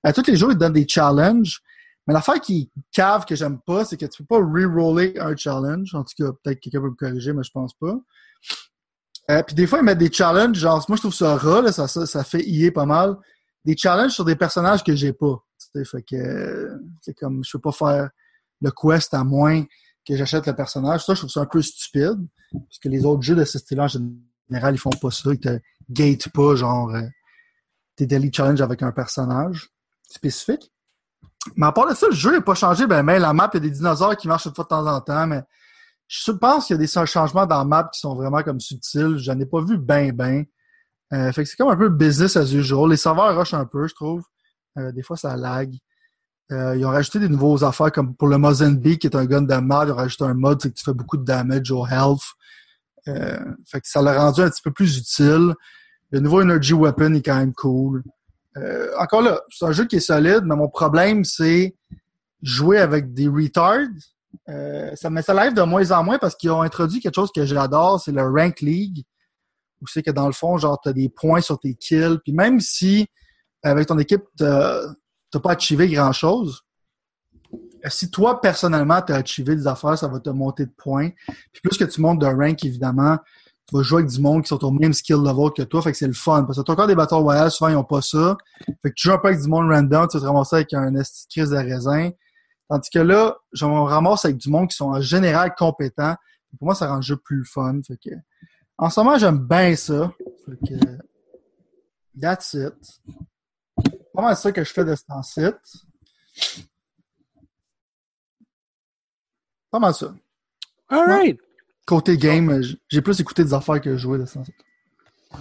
À 0.03 0.13
tous 0.13 0.27
les 0.27 0.37
jours, 0.37 0.51
ils 0.51 0.55
te 0.55 0.61
donnent 0.61 0.73
des 0.73 0.87
challenges. 0.89 1.61
Mais 2.07 2.15
l'affaire 2.15 2.41
qui 2.41 2.71
cave 2.91 3.27
que 3.27 3.37
j'aime 3.37 3.59
pas, 3.67 3.85
c'est 3.85 3.99
que 3.99 4.07
tu 4.07 4.23
peux 4.25 4.37
pas 4.37 4.43
re-roller 4.43 5.15
un 5.21 5.37
challenge. 5.37 5.95
En 5.95 6.05
tout 6.05 6.15
cas, 6.19 6.33
peut-être 6.43 6.61
quelqu'un 6.61 6.81
peut 6.81 6.91
me 6.91 6.95
corriger, 6.95 7.33
mais 7.33 7.43
je 7.43 7.51
pense 7.51 7.75
pas. 7.75 7.95
Euh, 9.31 9.43
puis 9.43 9.55
des 9.55 9.67
fois, 9.67 9.81
ils 9.81 9.85
mettent 9.85 9.99
des 9.99 10.11
challenges, 10.11 10.57
genre, 10.57 10.83
moi, 10.89 10.97
je 10.97 11.03
trouve 11.03 11.15
ça 11.15 11.37
ras, 11.37 11.61
là, 11.61 11.71
ça, 11.71 11.87
ça, 11.87 12.07
ça 12.07 12.25
fait 12.25 12.43
ier 12.43 12.71
pas 12.71 12.87
mal. 12.87 13.17
Des 13.63 13.77
challenges 13.77 14.13
sur 14.13 14.25
des 14.25 14.37
personnages 14.37 14.83
que 14.83 14.95
j'ai 14.95 15.13
pas. 15.13 15.45
Tu 15.61 15.67
sais, 15.75 15.85
fait 15.85 16.03
que, 16.03 16.81
c'est 17.03 17.13
comme, 17.13 17.45
je 17.45 17.51
peux 17.53 17.61
pas 17.61 17.73
faire 17.73 18.09
le 18.63 18.71
quest 18.71 19.13
à 19.13 19.23
moins 19.23 19.65
que 20.09 20.17
j'achète 20.17 20.47
le 20.47 20.55
personnage. 20.55 21.05
Ça, 21.05 21.15
je 21.15 21.21
trouve 21.21 21.31
ça 21.31 21.41
un 21.41 21.47
peu 21.47 21.61
stupide. 21.61 22.27
Parce 22.53 22.79
que 22.83 22.89
les 22.89 23.05
autres 23.05 23.23
jeux 23.23 23.37
de 23.37 23.45
ce 23.45 23.59
style-là, 23.59 23.85
en 23.85 23.89
général, 23.89 24.75
ils 24.75 24.79
font 24.79 24.91
pas 24.91 25.11
ça. 25.11 25.31
Ils 25.31 25.39
te 25.39 25.61
gate 25.91 26.29
pas, 26.31 26.57
genre, 26.57 26.95
euh, 26.95 27.03
tes 27.95 28.07
daily 28.07 28.33
challenges 28.33 28.63
avec 28.63 28.83
un 28.83 28.93
personnage 28.93 29.69
spécifique. 30.09 30.73
Mais 31.57 31.67
à 31.67 31.73
part 31.73 31.89
de 31.89 31.95
ça, 31.95 32.07
le 32.07 32.15
jeu 32.15 32.33
n'a 32.33 32.41
pas 32.41 32.55
changé. 32.55 32.87
Ben, 32.87 33.03
mais 33.03 33.19
la 33.19 33.33
map, 33.33 33.51
il 33.53 33.57
y 33.57 33.59
a 33.59 33.61
des 33.61 33.71
dinosaures 33.71 34.17
qui 34.17 34.29
marchent 34.29 34.47
une 34.47 34.55
fois 34.55 34.65
de 34.65 34.69
temps 34.69 34.87
en 34.87 35.01
temps, 35.01 35.27
mais 35.27 35.43
je 36.07 36.31
pense 36.33 36.67
qu'il 36.67 36.75
y 36.75 36.79
a 36.79 36.81
des 36.81 37.07
changements 37.07 37.47
dans 37.47 37.59
la 37.59 37.65
map 37.65 37.91
qui 37.93 38.01
sont 38.01 38.15
vraiment 38.15 38.43
comme 38.43 38.61
subtils. 38.61 39.19
J'en 39.19 39.39
ai 39.39 39.47
pas 39.47 39.61
vu 39.61 39.77
ben 39.77 40.13
ben. 40.13 40.45
Euh, 41.13 41.33
fait 41.33 41.43
que 41.43 41.49
c'est 41.49 41.57
comme 41.57 41.69
un 41.69 41.77
peu 41.77 41.89
business 41.89 42.37
as 42.37 42.53
usual. 42.53 42.91
Les 42.91 42.97
serveurs 42.97 43.39
rushent 43.39 43.55
un 43.55 43.67
peu, 43.67 43.87
je 43.87 43.95
trouve. 43.95 44.23
Euh, 44.79 44.93
des 44.93 45.03
fois, 45.03 45.17
ça 45.17 45.37
lag. 45.37 45.75
Euh, 46.51 46.77
ils 46.77 46.87
ont 46.87 46.91
rajouté 46.91 47.19
des 47.19 47.29
nouveaux 47.29 47.63
affaires 47.63 47.93
comme 47.93 48.15
pour 48.15 48.29
le 48.29 48.39
Mozambique, 48.39 49.03
qui 49.03 49.07
est 49.07 49.17
un 49.17 49.27
gun 49.27 49.43
de 49.43 49.55
mal, 49.57 49.89
ils 49.89 49.93
ont 49.93 49.97
rajouté 49.97 50.25
un 50.25 50.35
mode, 50.35 50.63
c'est 50.63 50.71
que 50.71 50.75
tu 50.75 50.85
fais 50.85 50.95
beaucoup 50.95 51.17
de 51.17 51.25
damage 51.25 51.71
au 51.71 51.87
health. 51.87 52.23
Euh, 53.09 53.39
fait 53.67 53.81
que 53.81 53.89
ça 53.89 54.03
l'a 54.03 54.19
rendu 54.19 54.41
un 54.41 54.51
petit 54.51 54.63
peu 54.63 54.71
plus 54.71 54.99
utile. 54.99 55.55
Le 56.11 56.21
nouveau 56.21 56.43
Energy 56.43 56.73
Weapon 56.73 57.15
est 57.15 57.23
quand 57.23 57.37
même 57.37 57.53
cool. 57.53 58.03
Euh, 58.57 58.91
encore 58.99 59.23
là, 59.23 59.41
c'est 59.51 59.67
un 59.67 59.73
jeu 59.73 59.85
qui 59.85 59.97
est 59.97 60.01
solide, 60.01 60.43
mais 60.45 60.57
mon 60.57 60.69
problème, 60.69 61.25
c'est 61.25 61.77
jouer 62.43 62.79
avec 62.79 63.13
des 63.13 63.29
retards. 63.29 63.89
Euh, 64.49 64.95
ça, 64.95 65.11
mais 65.11 65.23
ça 65.23 65.35
lève 65.35 65.55
de 65.55 65.63
moins 65.63 65.91
en 65.91 66.05
moins 66.05 66.19
parce 66.19 66.35
qu'ils 66.35 66.51
ont 66.51 66.63
introduit 66.63 67.01
quelque 67.01 67.15
chose 67.15 67.31
que 67.35 67.45
j'adore, 67.45 68.01
c'est 68.01 68.13
le 68.13 68.23
Rank 68.23 68.61
League. 68.61 69.05
Où 69.81 69.87
c'est 69.87 70.03
que 70.03 70.11
dans 70.11 70.27
le 70.27 70.33
fond, 70.33 70.57
genre, 70.59 70.81
t'as 70.83 70.93
des 70.93 71.09
points 71.09 71.41
sur 71.41 71.59
tes 71.59 71.75
kills. 71.75 72.19
Puis 72.25 72.33
même 72.33 72.59
si, 72.59 73.07
avec 73.63 73.87
ton 73.87 73.99
équipe, 73.99 74.25
t'as 75.31 75.41
pas 75.41 75.53
achivé 75.53 75.89
grand-chose, 75.89 76.65
si 77.89 78.11
toi, 78.11 78.41
personnellement, 78.41 79.01
t'as 79.03 79.17
achivé 79.17 79.55
des 79.55 79.67
affaires, 79.67 79.97
ça 79.97 80.09
va 80.09 80.21
te 80.21 80.31
monter 80.31 80.67
de 80.67 80.73
points. 80.77 81.11
Puis 81.53 81.63
plus 81.63 81.77
que 81.79 81.85
tu 81.85 82.01
montes 82.01 82.19
de 82.19 82.27
rank, 82.27 82.65
évidemment, 82.65 83.19
tu 83.67 83.77
vas 83.77 83.83
jouer 83.83 84.01
avec 84.01 84.11
du 84.11 84.21
monde 84.21 84.43
qui 84.43 84.49
sont 84.49 84.65
au 84.65 84.71
même 84.71 84.93
skill 84.93 85.17
level 85.17 85.53
que 85.55 85.63
toi, 85.63 85.83
fait 85.83 85.93
que 85.93 85.99
c'est 85.99 86.07
le 86.07 86.13
fun. 86.15 86.45
Parce 86.45 86.59
que 86.59 86.65
t'as 86.65 86.73
encore 86.73 86.87
des 86.87 86.95
Battle 86.95 87.15
Royale, 87.15 87.51
souvent 87.51 87.71
ils 87.71 87.77
ont 87.77 87.85
pas 87.85 88.01
ça. 88.01 88.37
Fait 88.83 88.91
que 88.91 88.95
tu 88.95 89.09
joues 89.09 89.15
un 89.15 89.19
peu 89.19 89.29
avec 89.29 89.41
du 89.41 89.49
monde 89.49 89.71
random, 89.71 90.09
tu 90.09 90.17
vas 90.17 90.23
te 90.23 90.27
ramasser 90.27 90.57
avec 90.57 90.73
un 90.73 90.93
crise 91.31 91.51
de 91.51 91.57
raisin. 91.57 92.11
Tandis 92.69 92.91
que 92.91 92.99
là, 92.99 93.37
je 93.53 93.65
me 93.65 93.81
ramasse 93.81 94.25
avec 94.25 94.39
du 94.39 94.51
monde 94.51 94.69
qui 94.69 94.77
sont 94.77 94.91
en 94.91 95.01
général 95.01 95.55
compétents. 95.57 96.17
Pour 96.59 96.67
moi, 96.67 96.75
ça 96.75 96.89
rend 96.89 96.97
le 96.97 97.03
jeu 97.03 97.17
plus 97.17 97.45
fun. 97.45 97.81
Fait 97.87 97.97
que, 97.97 98.11
en 98.79 98.91
ce 98.91 99.01
moment, 99.01 99.19
j'aime 99.19 99.39
bien 99.39 99.77
ça. 99.77 100.13
Fait 100.47 100.69
que, 100.69 100.75
that's 102.21 102.55
it. 102.55 102.75
Pas 104.19 104.25
mal 104.25 104.37
ça 104.37 104.51
que 104.51 104.65
je 104.65 104.73
fais 104.73 104.85
de 104.85 104.97
ce 104.97 105.05
temps-ci. 105.05 105.43
Pas 109.71 109.79
mal 109.79 109.95
ça. 109.95 110.13
Alright. 110.89 111.39
Côté 111.87 112.17
game, 112.17 112.61
j'ai 112.89 113.01
plus 113.01 113.21
écouté 113.21 113.45
des 113.45 113.55
affaires 113.55 113.81
que 113.81 113.97
joué 113.97 114.19
de 114.19 114.25
ce 114.25 114.35
temps-ci. 114.35 114.53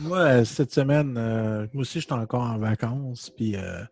Moi, 0.02 0.46
cette 0.46 0.72
semaine, 0.72 1.16
euh, 1.18 1.66
moi 1.74 1.82
aussi, 1.82 2.02
j'étais 2.02 2.14
encore 2.14 2.44
en 2.44 2.60
vacances. 2.60 3.32
Puis, 3.36 3.56
euh, 3.56 3.84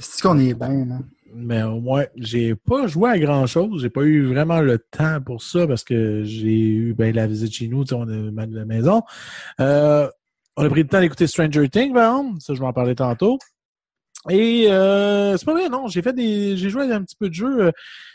C'est 0.00 0.20
qu'on 0.20 0.38
est 0.38 0.52
bien, 0.52 0.84
là. 0.84 0.98
mais 1.34 1.62
au 1.62 1.80
moins, 1.80 2.04
j'ai 2.16 2.54
pas 2.54 2.86
joué 2.88 3.08
à 3.08 3.18
grand 3.18 3.46
chose. 3.46 3.80
J'ai 3.80 3.88
pas 3.88 4.02
eu 4.02 4.26
vraiment 4.26 4.60
le 4.60 4.78
temps 4.78 5.18
pour 5.22 5.40
ça 5.40 5.66
parce 5.66 5.82
que 5.82 6.24
j'ai 6.24 6.74
eu 6.74 6.92
ben, 6.92 7.14
la 7.14 7.26
visite 7.26 7.54
chez 7.54 7.68
nous, 7.68 7.90
on 7.94 8.06
est 8.06 8.38
à 8.42 8.46
la 8.46 8.66
maison. 8.66 9.02
Euh, 9.60 10.10
on 10.58 10.64
a 10.66 10.68
pris 10.68 10.82
le 10.82 10.88
temps 10.88 11.00
d'écouter 11.00 11.26
Stranger 11.26 11.70
Things, 11.70 11.94
par 11.94 12.18
exemple. 12.18 12.40
Ça, 12.42 12.52
je 12.52 12.60
vais 12.60 12.66
en 12.66 12.74
parler 12.74 12.94
tantôt. 12.94 13.38
Et 14.28 14.66
euh, 14.70 15.36
c'est 15.36 15.44
pas 15.44 15.52
vrai, 15.52 15.68
non. 15.68 15.86
J'ai 15.88 16.02
fait 16.02 16.12
des. 16.12 16.56
J'ai 16.56 16.70
joué 16.70 16.90
un 16.92 17.02
petit 17.02 17.16
peu 17.16 17.28
de 17.28 17.34
jeu. 17.34 17.72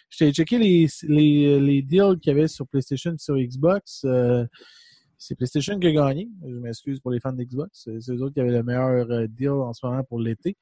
J'ai 0.10 0.32
checké 0.34 0.58
les, 0.58 0.88
les, 1.04 1.60
les 1.60 1.82
deals 1.82 2.20
qu'il 2.22 2.34
y 2.34 2.36
avait 2.36 2.48
sur 2.48 2.68
PlayStation 2.68 3.16
sur 3.18 3.36
Xbox. 3.38 4.02
Euh, 4.06 4.46
c'est 5.18 5.36
PlayStation 5.36 5.80
qui 5.80 5.88
a 5.88 5.92
gagné. 5.92 6.30
Je 6.44 6.56
m'excuse 6.56 7.00
pour 7.00 7.12
les 7.12 7.20
fans 7.20 7.32
d'Xbox. 7.32 7.88
C'est 8.00 8.12
eux 8.12 8.24
autres 8.24 8.34
qui 8.34 8.42
avaient 8.42 8.52
le 8.52 8.64
meilleur 8.64 9.10
euh, 9.12 9.28
deal 9.28 9.52
en 9.52 9.72
ce 9.72 9.86
moment 9.86 10.04
pour 10.04 10.20
l'été. 10.20 10.58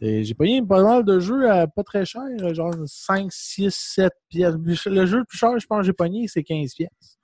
Et 0.00 0.22
J'ai 0.22 0.34
payé 0.34 0.62
pas 0.62 0.82
mal 0.82 1.04
de 1.04 1.18
jeux 1.18 1.50
à 1.50 1.66
pas 1.66 1.82
très 1.82 2.04
cher, 2.04 2.22
genre 2.54 2.72
5, 2.86 3.30
6, 3.30 3.74
7 3.74 4.12
pièces. 4.28 4.54
Le 4.86 5.06
jeu 5.06 5.18
le 5.18 5.24
plus 5.24 5.36
cher, 5.36 5.58
je 5.58 5.66
pense 5.66 5.80
que 5.80 5.86
j'ai 5.86 5.92
pogné, 5.92 6.28
c'est 6.28 6.44
15 6.44 6.74
pièces. 6.74 7.18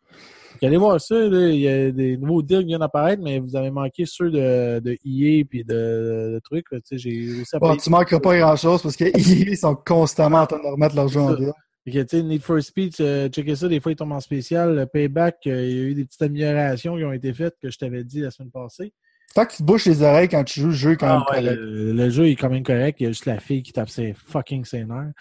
Allez 0.62 0.76
voir 0.76 1.00
ça, 1.00 1.14
là. 1.14 1.48
il 1.48 1.60
y 1.60 1.68
a 1.68 1.90
des 1.90 2.16
nouveaux 2.16 2.42
deals 2.42 2.60
qui 2.60 2.66
viennent 2.66 2.82
apparaître, 2.82 3.22
mais 3.22 3.38
vous 3.38 3.56
avez 3.56 3.70
manqué 3.70 4.04
ceux 4.06 4.30
de, 4.30 4.80
de 4.80 4.92
EA 5.04 5.44
et 5.52 5.64
de, 5.64 6.32
de, 6.34 6.40
trucs. 6.44 6.70
Là. 6.70 6.78
Tu 6.80 6.98
sais, 6.98 6.98
J'ai 6.98 7.10
réussi 7.10 7.56
à 7.56 7.58
Bon, 7.58 7.76
tu 7.76 7.90
manqueras 7.90 8.20
pas 8.20 8.38
grand-chose 8.38 8.82
parce 8.82 8.96
que 8.96 9.04
ils 9.16 9.56
sont 9.56 9.74
constamment 9.74 10.40
en 10.40 10.46
train 10.46 10.58
de 10.58 10.66
remettre 10.66 10.96
leur 10.96 11.08
jeu 11.08 11.20
en 11.20 11.34
deal. 11.34 11.52
Fait 11.90 12.10
sais, 12.10 12.22
Need 12.22 12.42
for 12.42 12.62
Speed, 12.62 12.94
euh, 13.00 13.28
checker 13.28 13.56
ça, 13.56 13.68
des 13.68 13.80
fois, 13.80 13.92
il 13.92 13.96
tombe 13.96 14.12
en 14.12 14.20
spécial. 14.20 14.76
Le 14.76 14.86
Payback, 14.86 15.38
euh, 15.46 15.66
il 15.66 15.76
y 15.76 15.80
a 15.80 15.82
eu 15.84 15.94
des 15.94 16.04
petites 16.04 16.22
améliorations 16.22 16.96
qui 16.96 17.04
ont 17.04 17.12
été 17.12 17.32
faites 17.32 17.56
que 17.60 17.70
je 17.70 17.78
t'avais 17.78 18.04
dit 18.04 18.20
la 18.20 18.30
semaine 18.30 18.50
passée. 18.50 18.92
Tant 19.34 19.46
que 19.46 19.52
tu 19.52 19.58
te 19.58 19.62
bouches 19.62 19.86
les 19.86 20.02
oreilles 20.02 20.28
quand 20.28 20.44
tu 20.44 20.60
joues 20.60 20.68
le 20.68 20.72
jeu, 20.72 20.96
quand 20.96 21.06
même 21.06 21.22
Ah 21.26 21.32
ouais, 21.32 21.42
correct. 21.42 21.58
le, 21.60 21.92
le 21.92 22.10
jeu 22.10 22.28
est 22.28 22.36
quand 22.36 22.50
même 22.50 22.64
correct. 22.64 23.00
Il 23.00 23.04
y 23.04 23.06
a 23.06 23.10
juste 23.10 23.26
la 23.26 23.38
fille 23.38 23.62
qui 23.62 23.72
tape 23.72 23.88
ses 23.88 24.12
fucking 24.12 24.64
nerfs. 24.72 25.12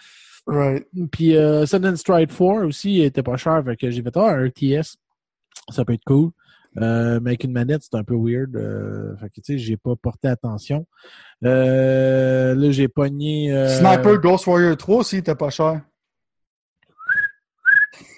Right. 0.46 0.86
Puis 1.12 1.36
euh, 1.36 1.64
Sudden 1.66 1.96
Stride 1.96 2.28
4 2.28 2.64
aussi, 2.64 2.96
il 2.96 3.04
était 3.04 3.22
pas 3.22 3.36
cher. 3.36 3.62
Fait 3.64 3.76
que 3.76 3.90
j'ai 3.90 4.02
fait 4.02 4.16
ah, 4.16 4.30
un 4.30 4.46
RTS. 4.48 4.96
Ça 5.70 5.84
peut 5.84 5.94
être 5.94 6.04
cool. 6.04 6.30
Euh, 6.76 7.18
mais 7.20 7.30
avec 7.30 7.44
une 7.44 7.52
manette, 7.52 7.82
c'est 7.82 7.96
un 7.96 8.04
peu 8.04 8.14
weird. 8.16 8.54
Euh, 8.54 9.16
fait 9.16 9.28
que 9.28 9.34
tu 9.40 9.54
sais, 9.54 9.58
j'ai 9.58 9.76
pas 9.76 9.96
porté 9.96 10.28
attention. 10.28 10.86
Euh, 11.44 12.54
là, 12.54 12.70
j'ai 12.70 12.86
pogné. 12.86 13.52
euh, 13.52 13.66
Sniper 13.68 14.20
Ghost 14.20 14.46
Warrior 14.46 14.76
3 14.76 14.96
aussi, 14.98 15.16
était 15.16 15.34
pas 15.34 15.50
cher. 15.50 15.80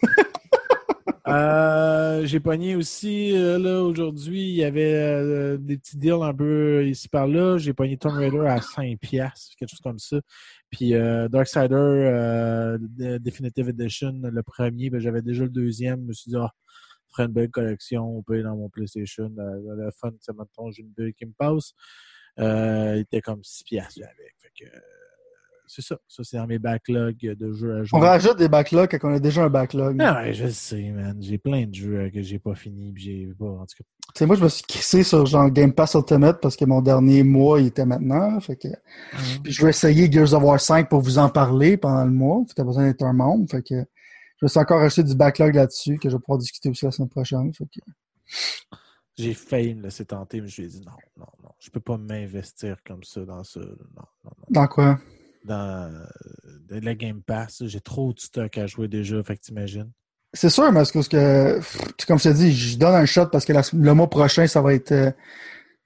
J'ai 2.24 2.40
pogné 2.40 2.76
aussi, 2.76 3.32
là, 3.32 3.82
aujourd'hui, 3.82 4.50
il 4.50 4.54
y 4.56 4.64
avait 4.64 5.56
des 5.58 5.76
petits 5.78 5.96
deals 5.96 6.22
un 6.22 6.34
peu 6.34 6.86
ici 6.86 7.08
par 7.08 7.26
là. 7.26 7.56
J'ai 7.58 7.72
pogné 7.72 7.96
Tomb 7.96 8.14
Raider 8.16 8.44
à 8.46 8.60
5 8.60 8.98
piastres, 8.98 9.54
quelque 9.58 9.70
chose 9.70 9.80
comme 9.80 9.98
ça. 9.98 10.18
Puis 10.70 10.92
Darksider 11.30 11.68
de- 12.80 13.18
Definitive 13.18 13.68
Edition, 13.70 14.12
le 14.22 14.42
premier, 14.42 14.90
ben, 14.90 15.00
j'avais 15.00 15.22
déjà 15.22 15.44
le 15.44 15.50
deuxième. 15.50 16.02
Je 16.02 16.06
me 16.08 16.12
suis 16.12 16.30
dit, 16.30 16.36
ah, 16.38 16.50
ferais 17.12 17.26
une 17.26 17.32
belle 17.32 17.50
collection, 17.50 18.18
on 18.18 18.22
peut 18.22 18.42
dans 18.42 18.56
mon 18.56 18.68
PlayStation. 18.68 19.30
Euh, 19.38 19.76
le 19.76 19.90
fun, 19.92 20.10
c'est 20.20 20.34
maintenant, 20.34 20.70
j'ai 20.70 20.82
une 20.82 20.90
bulle 20.90 21.14
qui 21.14 21.26
me 21.26 21.32
passe. 21.32 21.74
Euh, 22.38 22.94
il 22.96 23.00
était 23.00 23.20
comme 23.20 23.42
6 23.42 23.64
piastres 23.64 24.00
avec. 24.02 24.34
Fait 24.38 24.52
que, 24.58 24.64
euh, 24.64 24.80
c'est 25.66 25.82
ça. 25.82 25.96
Ça, 26.06 26.22
c'est 26.24 26.36
dans 26.36 26.46
mes 26.46 26.58
backlogs 26.58 27.16
de 27.16 27.52
jeux 27.52 27.76
à 27.76 27.84
jouer. 27.84 27.98
On 27.98 28.02
rajoute 28.02 28.36
des 28.36 28.48
backlogs 28.48 28.90
quand 28.90 29.10
on 29.10 29.14
a 29.14 29.20
déjà 29.20 29.44
un 29.44 29.48
backlog. 29.48 29.96
Ah 30.00 30.22
ouais, 30.22 30.34
je 30.34 30.48
sais, 30.48 30.90
man. 30.90 31.16
J'ai 31.20 31.38
plein 31.38 31.66
de 31.66 31.74
jeux 31.74 32.10
que 32.12 32.20
j'ai 32.20 32.38
pas 32.38 32.54
fini, 32.54 32.92
pis 32.92 33.02
j'ai 33.02 33.34
pas, 33.38 33.46
en 33.46 33.66
tout 33.66 33.76
cas. 33.78 33.84
Tu 34.14 34.18
sais, 34.18 34.26
moi, 34.26 34.36
je 34.36 34.42
me 34.42 34.48
suis 34.48 34.64
crissé 34.64 35.02
sur 35.02 35.24
genre 35.24 35.50
Game 35.50 35.72
Pass 35.72 35.94
Ultimate 35.94 36.40
parce 36.42 36.56
que 36.56 36.64
mon 36.66 36.82
dernier 36.82 37.22
mois, 37.22 37.60
il 37.60 37.68
était 37.68 37.86
maintenant. 37.86 38.38
Fait 38.40 38.56
que... 38.56 38.68
Puis 39.42 39.52
je 39.52 39.62
vais 39.62 39.70
essayer 39.70 40.10
Gears 40.10 40.34
of 40.34 40.42
War 40.42 40.60
5 40.60 40.88
pour 40.90 41.00
vous 41.00 41.18
en 41.18 41.30
parler 41.30 41.78
pendant 41.78 42.04
le 42.04 42.10
mois. 42.10 42.42
Tu 42.54 42.60
as 42.60 42.64
besoin 42.64 42.88
d'être 42.88 43.02
un 43.02 43.14
membre. 43.14 43.48
Fait 43.50 43.62
que 43.62 43.86
je 44.42 44.52
vais 44.52 44.60
encore 44.60 44.80
acheter 44.82 45.02
du 45.02 45.14
backlog 45.14 45.54
là-dessus 45.54 45.98
que 45.98 46.08
je 46.10 46.16
vais 46.16 46.20
pouvoir 46.20 46.38
discuter 46.38 46.68
aussi 46.68 46.84
la 46.84 46.90
semaine 46.90 47.08
prochaine. 47.08 47.52
Que... 47.52 47.62
J'ai 49.18 49.34
failli 49.34 49.74
me 49.74 49.82
laisser 49.82 50.04
tenter, 50.04 50.40
mais 50.40 50.48
je 50.48 50.62
lui 50.62 50.68
ai 50.68 50.70
dit 50.70 50.80
non, 50.80 50.92
non, 51.18 51.26
non. 51.42 51.50
Je 51.60 51.70
peux 51.70 51.80
pas 51.80 51.98
m'investir 51.98 52.76
comme 52.86 53.02
ça 53.04 53.24
dans 53.24 53.44
ça. 53.44 53.60
Non, 53.60 53.66
non, 54.24 54.30
non. 54.38 54.44
Dans 54.50 54.66
quoi? 54.66 54.98
Dans 55.44 55.92
euh, 55.92 56.04
de 56.70 56.78
la 56.84 56.94
Game 56.94 57.22
Pass, 57.22 57.62
j'ai 57.66 57.80
trop 57.80 58.12
de 58.12 58.20
stock 58.20 58.56
à 58.58 58.66
jouer 58.66 58.88
déjà, 58.88 59.22
fait 59.22 59.36
que 59.36 59.42
t'imagines. 59.42 59.90
C'est 60.32 60.48
sûr, 60.48 60.72
mais 60.72 60.80
est-ce 60.80 60.92
que, 60.92 62.06
comme 62.06 62.18
je 62.18 62.30
te 62.30 62.34
dis, 62.34 62.52
je 62.52 62.78
donne 62.78 62.94
un 62.94 63.04
shot 63.04 63.26
parce 63.26 63.44
que 63.44 63.52
la- 63.52 63.62
le 63.72 63.92
mois 63.94 64.08
prochain, 64.08 64.46
ça 64.46 64.62
va 64.62 64.72
être. 64.72 64.92
euh, 64.92 65.10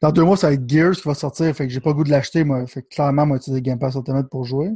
dans 0.01 0.13
deux 0.13 0.23
mois, 0.23 0.37
ça 0.37 0.49
va 0.49 0.53
être 0.53 0.69
Gears 0.69 0.93
qui 0.95 1.09
va 1.09 1.15
sortir. 1.15 1.53
Fait 1.57 1.67
que 1.67 1.73
j'ai 1.73 1.81
pas 1.81 1.91
le 1.91 1.97
goût 1.97 2.05
de 2.05 2.11
l'acheter, 2.11 2.45
moi. 2.45 2.65
Fait 2.67 2.83
que 2.83 2.89
clairement, 2.89 3.27
moi, 3.27 3.39
utiliser 3.39 3.63
Game 3.63 3.79
Pass 3.79 3.95
Ultimate 3.97 4.29
pour 4.31 4.45
jouer. 4.45 4.71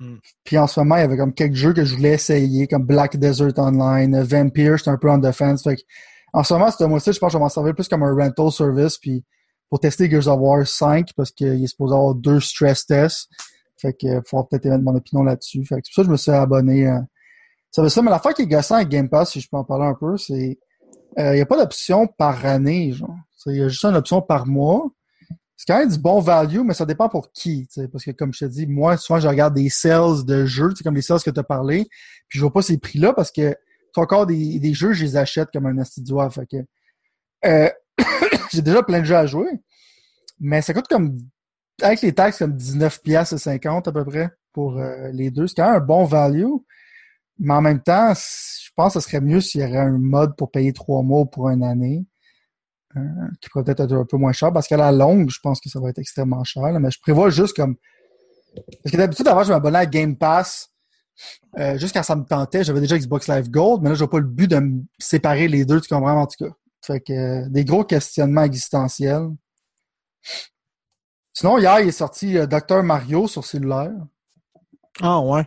Mm. 0.00 0.16
Puis 0.44 0.58
en 0.58 0.66
ce 0.66 0.80
moment, 0.80 0.96
il 0.96 1.00
y 1.00 1.04
avait 1.04 1.16
comme 1.16 1.34
quelques 1.34 1.54
jeux 1.54 1.72
que 1.72 1.84
je 1.84 1.94
voulais 1.96 2.14
essayer, 2.14 2.66
comme 2.66 2.84
Black 2.84 3.16
Desert 3.16 3.58
Online, 3.58 4.14
euh, 4.14 4.24
Vampire, 4.24 4.76
j'étais 4.76 4.90
un 4.90 4.96
peu 4.96 5.10
en 5.10 5.18
defense. 5.18 5.62
Fait 5.62 5.76
que, 5.76 5.82
en 6.32 6.42
ce 6.42 6.54
moment, 6.54 6.70
ce 6.70 6.84
mois-ci, 6.84 7.12
je 7.12 7.18
pense 7.18 7.28
que 7.28 7.32
je 7.32 7.38
vais 7.38 7.42
m'en 7.42 7.48
servir 7.48 7.74
plus 7.74 7.88
comme 7.88 8.02
un 8.02 8.14
rental 8.14 8.50
service, 8.52 8.98
puis 8.98 9.24
pour 9.68 9.80
tester 9.80 10.10
Gears 10.10 10.28
of 10.28 10.38
War 10.40 10.66
5, 10.66 11.08
parce 11.16 11.30
qu'il 11.30 11.62
est 11.62 11.66
supposé 11.66 11.94
avoir 11.94 12.14
deux 12.14 12.40
stress 12.40 12.86
tests. 12.86 13.28
Fait 13.78 13.92
que, 13.92 14.06
il 14.06 14.22
faudra 14.26 14.46
peut-être 14.48 14.66
émettre 14.66 14.82
mon 14.84 14.94
opinion 14.94 15.22
là-dessus. 15.22 15.64
Fait 15.64 15.76
que 15.76 15.82
c'est 15.84 15.90
pour 15.90 15.94
ça 15.94 16.02
que 16.02 16.06
je 16.06 16.12
me 16.12 16.16
suis 16.16 16.30
abonné. 16.30 16.86
euh, 16.86 17.00
ça 17.70 17.82
veut 17.82 17.88
ça, 17.88 18.00
mais 18.00 18.10
l'affaire 18.10 18.32
qui 18.32 18.42
est 18.42 18.46
gossant 18.46 18.76
avec 18.76 18.88
Game 18.88 19.08
Pass, 19.08 19.32
si 19.32 19.40
je 19.40 19.48
peux 19.50 19.56
en 19.58 19.64
parler 19.64 19.86
un 19.86 19.94
peu, 19.94 20.16
c'est 20.16 20.58
il 21.18 21.32
n'y 21.32 21.40
a 21.40 21.46
pas 21.46 21.56
d'option 21.56 22.06
par 22.06 22.44
année, 22.44 22.92
genre. 22.92 23.16
Il 23.46 23.56
y 23.56 23.62
a 23.62 23.68
juste 23.68 23.84
une 23.84 23.94
option 23.94 24.20
par 24.20 24.46
mois. 24.46 24.90
C'est 25.56 25.66
quand 25.66 25.78
même 25.78 25.88
du 25.88 25.98
bon 25.98 26.20
value, 26.20 26.60
mais 26.60 26.74
ça 26.74 26.84
dépend 26.84 27.08
pour 27.08 27.32
qui. 27.32 27.68
Parce 27.90 28.04
que 28.04 28.10
comme 28.10 28.32
je 28.32 28.40
te 28.40 28.44
dis, 28.44 28.66
moi, 28.66 28.96
souvent, 28.96 29.20
je 29.20 29.28
regarde 29.28 29.54
des 29.54 29.70
sales 29.70 30.24
de 30.24 30.44
jeux, 30.44 30.70
comme 30.84 30.94
les 30.94 31.02
sales 31.02 31.22
que 31.22 31.30
tu 31.30 31.40
as 31.40 31.44
parlé, 31.44 31.86
puis 32.28 32.38
je 32.38 32.40
vois 32.40 32.52
pas 32.52 32.62
ces 32.62 32.78
prix-là 32.78 33.12
parce 33.14 33.30
que 33.32 33.56
encore 34.00 34.26
des, 34.26 34.58
des 34.58 34.74
jeux, 34.74 34.92
je 34.92 35.04
les 35.04 35.16
achète 35.16 35.50
comme 35.52 35.66
un 35.66 35.78
astidois. 35.78 36.30
Fait 36.30 36.46
que 36.46 36.56
euh, 37.44 37.70
j'ai 38.52 38.62
déjà 38.62 38.82
plein 38.82 39.00
de 39.00 39.04
jeux 39.04 39.16
à 39.16 39.26
jouer, 39.26 39.48
mais 40.38 40.62
ça 40.62 40.74
coûte 40.74 40.88
comme 40.88 41.16
avec 41.82 42.00
les 42.02 42.12
taxes 42.12 42.38
comme 42.38 42.56
19 42.56 43.02
pièces 43.02 43.32
et 43.32 43.38
50 43.38 43.88
à 43.88 43.92
peu 43.92 44.04
près 44.04 44.30
pour 44.52 44.78
euh, 44.78 45.10
les 45.12 45.30
deux. 45.30 45.46
C'est 45.46 45.56
quand 45.56 45.70
même 45.70 45.82
un 45.82 45.84
bon 45.84 46.04
value. 46.04 46.46
Mais 47.38 47.52
en 47.52 47.60
même 47.60 47.82
temps, 47.82 48.14
je 48.14 48.70
pense 48.74 48.94
que 48.94 49.00
ce 49.00 49.08
serait 49.08 49.20
mieux 49.20 49.42
s'il 49.42 49.60
y 49.60 49.64
avait 49.64 49.76
un 49.76 49.98
mode 49.98 50.36
pour 50.36 50.50
payer 50.50 50.72
trois 50.72 51.02
mois 51.02 51.26
pour 51.26 51.50
une 51.50 51.62
année. 51.62 52.06
Euh, 52.96 53.00
qui 53.40 53.50
pourrait 53.50 53.64
peut-être 53.64 53.80
être 53.80 53.92
un 53.92 54.04
peu 54.06 54.16
moins 54.16 54.32
cher 54.32 54.52
parce 54.52 54.66
qu'à 54.68 54.76
la 54.76 54.90
longue, 54.90 55.28
je 55.28 55.38
pense 55.42 55.60
que 55.60 55.68
ça 55.68 55.80
va 55.80 55.90
être 55.90 55.98
extrêmement 55.98 56.44
cher. 56.44 56.62
mais 56.80 56.90
je 56.90 56.98
prévois 57.00 57.28
juste 57.30 57.54
comme. 57.54 57.76
Parce 58.82 58.92
que 58.92 58.96
d'habitude, 58.96 59.28
avant, 59.28 59.42
je 59.42 59.52
m'abonnais 59.52 59.80
à 59.80 59.86
Game 59.86 60.16
Pass. 60.16 60.70
Euh, 61.58 61.76
juste 61.78 61.94
quand 61.94 62.02
ça 62.02 62.16
me 62.16 62.24
tentait, 62.24 62.64
j'avais 62.64 62.80
déjà 62.80 62.96
Xbox 62.96 63.28
Live 63.28 63.50
Gold, 63.50 63.82
mais 63.82 63.90
là, 63.90 63.94
je 63.94 64.04
n'ai 64.04 64.08
pas 64.08 64.18
le 64.18 64.26
but 64.26 64.50
de 64.50 64.58
me 64.58 64.82
séparer 64.98 65.48
les 65.48 65.64
deux, 65.64 65.80
tu 65.80 65.88
comprends 65.88 66.20
en 66.20 66.26
tout 66.26 66.44
cas. 66.44 66.52
Fait 66.80 67.00
que 67.00 67.12
euh, 67.12 67.48
des 67.48 67.64
gros 67.64 67.84
questionnements 67.84 68.44
existentiels. 68.44 69.28
Sinon, 71.34 71.58
hier, 71.58 71.80
il 71.80 71.88
est 71.88 71.92
sorti 71.92 72.34
Docteur 72.46 72.82
Mario 72.82 73.28
sur 73.28 73.44
cellulaire. 73.44 73.92
Ah 75.02 75.20
ouais. 75.20 75.46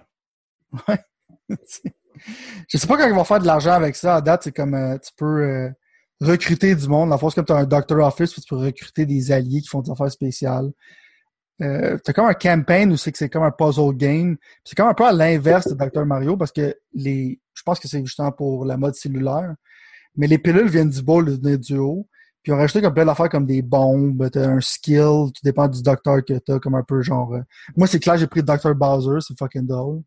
Ouais. 0.88 1.00
je 2.68 2.78
sais 2.78 2.88
pas 2.88 2.98
quand 2.98 3.08
ils 3.08 3.16
vont 3.16 3.24
faire 3.24 3.40
de 3.40 3.48
l'argent 3.48 3.72
avec 3.72 3.96
ça. 3.96 4.18
À 4.18 4.22
date, 4.22 4.44
c'est 4.44 4.52
comme 4.52 5.00
tu 5.02 5.12
peux 5.18 5.74
recruter 6.22 6.76
du 6.76 6.88
monde. 6.88 7.10
La 7.10 7.18
force 7.18 7.36
comme 7.36 7.46
tu 7.46 7.54
as 7.54 7.58
un 7.58 7.66
Doctor 7.66 8.06
Office, 8.06 8.34
tu 8.34 8.42
peux 8.48 8.58
recruter 8.58 9.06
des 9.06 9.32
alliés 9.32 9.62
qui 9.62 9.68
font 9.68 9.82
des 9.82 9.92
affaires 9.92 10.12
spéciales. 10.12 10.72
Euh, 11.62 11.98
t'as 12.04 12.14
comme 12.14 12.28
un 12.28 12.34
campaign 12.34 12.92
où 12.92 12.98
c'est 12.98 13.12
que 13.12 13.18
c'est 13.18 13.30
comme 13.30 13.44
un 13.44 13.52
puzzle 13.52 13.96
game. 13.96 14.38
C'est 14.64 14.76
comme 14.76 14.88
un 14.88 14.94
peu 14.94 15.06
à 15.06 15.12
l'inverse 15.12 15.68
de 15.68 15.74
Dr. 15.74 16.06
Mario 16.06 16.38
parce 16.38 16.52
que 16.52 16.76
les. 16.94 17.40
Je 17.54 17.64
pense 17.64 17.80
que 17.80 17.88
c'est 17.88 18.00
justement 18.00 18.32
pour 18.32 18.66
la 18.66 18.78
mode 18.78 18.96
cellulaire. 18.96 19.56
Mais 20.16 20.28
les 20.28 20.38
pilules 20.38 20.70
viennent 20.70 20.90
du 20.90 21.02
bas, 21.02 21.22
du 21.22 21.78
haut. 21.78 22.08
Puis 22.42 22.54
on 22.54 22.56
a 22.56 22.60
rajouté 22.60 22.82
comme 22.82 22.94
plein 22.94 23.06
d'affaires 23.06 23.30
comme 23.30 23.46
des 23.46 23.62
bombes, 23.62 24.30
t'as 24.32 24.48
un 24.48 24.62
skill, 24.62 25.32
tout 25.34 25.42
dépend 25.44 25.68
du 25.68 25.82
docteur 25.82 26.24
que 26.24 26.38
t'as, 26.40 26.60
comme 26.60 26.76
un 26.76 26.84
peu 26.84 27.02
genre. 27.02 27.34
Euh, 27.34 27.42
moi, 27.76 27.86
c'est 27.86 28.00
clair, 28.00 28.18
j'ai 28.18 28.28
pris 28.28 28.42
Dr. 28.42 28.74
Bowser, 28.76 29.20
c'est 29.20 29.38
fucking 29.38 29.68
drôle. 29.68 30.02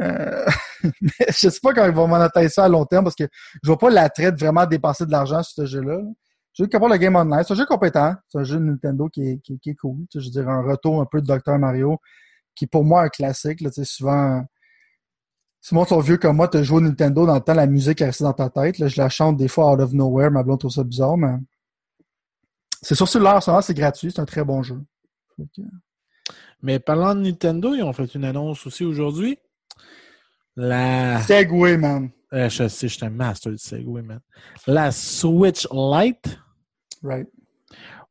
Euh, 0.00 0.46
je 1.28 1.48
sais 1.48 1.60
pas 1.60 1.74
quand 1.74 1.86
ils 1.86 1.92
vont 1.92 2.06
monétiser 2.06 2.48
ça 2.48 2.64
à 2.64 2.68
long 2.68 2.84
terme 2.84 3.04
parce 3.04 3.16
que 3.16 3.24
je 3.62 3.66
vois 3.66 3.78
pas 3.78 3.90
l'attrait 3.90 4.32
de 4.32 4.38
vraiment 4.38 4.64
dépenser 4.66 5.06
de 5.06 5.10
l'argent 5.10 5.42
sur 5.42 5.64
ce 5.64 5.66
jeu-là. 5.66 6.00
Je 6.54 6.64
veux 6.64 6.68
le 6.72 6.96
Game 6.96 7.14
Online. 7.14 7.42
C'est 7.46 7.52
un 7.52 7.56
jeu 7.56 7.66
compétent. 7.66 8.14
C'est 8.28 8.38
un 8.38 8.44
jeu 8.44 8.56
de 8.56 8.64
Nintendo 8.64 9.08
qui 9.08 9.28
est, 9.28 9.38
qui, 9.38 9.60
est 9.64 9.74
cool. 9.74 9.98
je 10.12 10.18
veux 10.18 10.30
dire, 10.30 10.48
un 10.48 10.62
retour 10.62 11.00
un 11.00 11.06
peu 11.06 11.20
de 11.22 11.26
Dr. 11.26 11.56
Mario 11.58 11.98
qui 12.56 12.64
est 12.64 12.68
pour 12.68 12.84
moi 12.84 13.02
un 13.02 13.08
classique. 13.08 13.60
Là, 13.60 13.70
souvent, 13.84 14.44
souvent, 15.60 15.84
ton 15.84 16.00
vieux 16.00 16.16
comme 16.16 16.36
moi, 16.36 16.48
tu 16.48 16.62
joué 16.64 16.78
au 16.78 16.80
Nintendo 16.80 17.26
dans 17.26 17.36
le 17.36 17.40
temps, 17.40 17.54
la 17.54 17.68
musique 17.68 18.00
est 18.00 18.06
restée 18.06 18.24
dans 18.24 18.32
ta 18.32 18.50
tête. 18.50 18.78
Là, 18.78 18.88
je 18.88 19.00
la 19.00 19.08
chante 19.08 19.36
des 19.36 19.46
fois 19.46 19.72
out 19.72 19.80
of 19.80 19.92
nowhere. 19.92 20.32
Ma 20.32 20.42
blonde 20.42 20.58
trouve 20.58 20.72
ça 20.72 20.82
bizarre, 20.82 21.16
mais 21.16 21.36
c'est 22.82 22.96
sur 22.96 23.06
cellulaire, 23.06 23.40
c'est 23.62 23.74
gratuit. 23.74 24.10
C'est 24.10 24.20
un 24.20 24.24
très 24.24 24.42
bon 24.42 24.62
jeu. 24.64 24.80
Mais 26.60 26.80
parlant 26.80 27.14
de 27.14 27.20
Nintendo, 27.20 27.72
ils 27.74 27.84
ont 27.84 27.92
fait 27.92 28.12
une 28.16 28.24
annonce 28.24 28.66
aussi 28.66 28.84
aujourd'hui. 28.84 29.38
La... 30.60 31.22
Segway, 31.22 31.76
man. 31.76 32.10
Euh, 32.32 32.48
je 32.48 32.66
sais, 32.66 32.88
je 32.88 32.94
suis 32.96 33.06
un 33.06 33.10
master 33.10 33.52
de 33.52 33.56
Segway, 33.56 34.02
man. 34.02 34.18
La 34.66 34.90
Switch 34.90 35.68
Lite. 35.70 36.36
Right. 37.00 37.28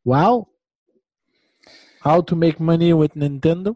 Wow. 0.05 0.47
How 2.05 2.21
to 2.21 2.37
make 2.37 2.61
money 2.61 2.93
with 2.93 3.17
Nintendo? 3.17 3.75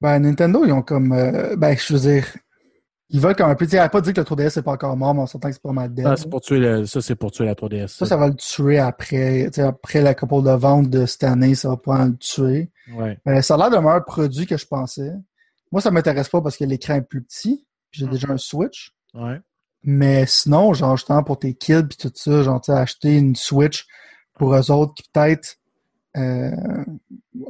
Ben, 0.00 0.20
Nintendo, 0.20 0.64
ils 0.64 0.72
ont 0.72 0.80
comme. 0.80 1.12
Euh, 1.12 1.54
ben, 1.56 1.76
je 1.76 1.92
veux 1.92 2.00
dire. 2.00 2.26
Ils 3.10 3.20
veulent 3.20 3.36
comme 3.36 3.50
un 3.50 3.54
peu. 3.54 3.66
Tu 3.66 3.76
pas 3.76 4.00
dit 4.00 4.14
que 4.14 4.20
le 4.22 4.24
3DS 4.24 4.56
n'est 4.56 4.62
pas 4.62 4.72
encore 4.72 4.96
mort, 4.96 5.14
mais 5.14 5.20
on 5.20 5.26
s'entend 5.26 5.48
que 5.48 5.54
c'est 5.54 5.62
pas 5.62 5.72
mal 5.72 5.92
dead. 5.92 6.06
Ah, 6.06 6.16
c'est 6.16 6.30
pour 6.30 6.40
tuer 6.40 6.60
le, 6.60 6.86
ça, 6.86 7.02
c'est 7.02 7.14
pour 7.14 7.30
tuer 7.30 7.44
la 7.44 7.54
3DS. 7.54 7.88
Ça, 7.88 8.06
ça 8.06 8.16
va 8.16 8.28
le 8.28 8.34
tuer 8.36 8.78
après. 8.78 9.50
Après 9.58 10.00
la 10.00 10.14
couple 10.14 10.44
de 10.44 10.52
vente 10.52 10.88
de 10.88 11.04
cette 11.04 11.24
année, 11.24 11.54
ça 11.54 11.68
va 11.68 11.76
pas 11.76 12.06
le 12.06 12.16
tuer. 12.16 12.70
Ouais. 12.94 13.18
Mais 13.26 13.42
ça 13.42 13.56
a 13.56 13.58
l'air 13.58 13.70
d'un 13.70 13.82
meilleur 13.82 14.02
produit 14.06 14.46
que 14.46 14.56
je 14.56 14.64
pensais. 14.64 15.12
Moi, 15.70 15.82
ça 15.82 15.90
m'intéresse 15.90 16.30
pas 16.30 16.40
parce 16.40 16.56
que 16.56 16.64
l'écran 16.64 16.94
est 16.94 17.02
plus 17.02 17.22
petit 17.22 17.66
j'ai 17.92 18.06
déjà 18.06 18.28
un 18.30 18.38
Switch. 18.38 18.92
Ouais. 19.14 19.40
Mais 19.84 20.26
sinon, 20.26 20.72
genre, 20.74 20.96
justement, 20.96 21.22
pour 21.22 21.38
tes 21.38 21.54
kids 21.54 21.84
puis 21.88 21.98
tout 21.98 22.12
ça, 22.14 22.42
genre, 22.42 22.60
tu 22.60 22.70
acheter 22.70 23.16
une 23.16 23.36
Switch 23.36 23.86
pour 24.34 24.54
eux 24.54 24.70
autres 24.70 24.94
qui 24.94 25.02
peut-être 25.12 25.56
euh, 26.16 26.50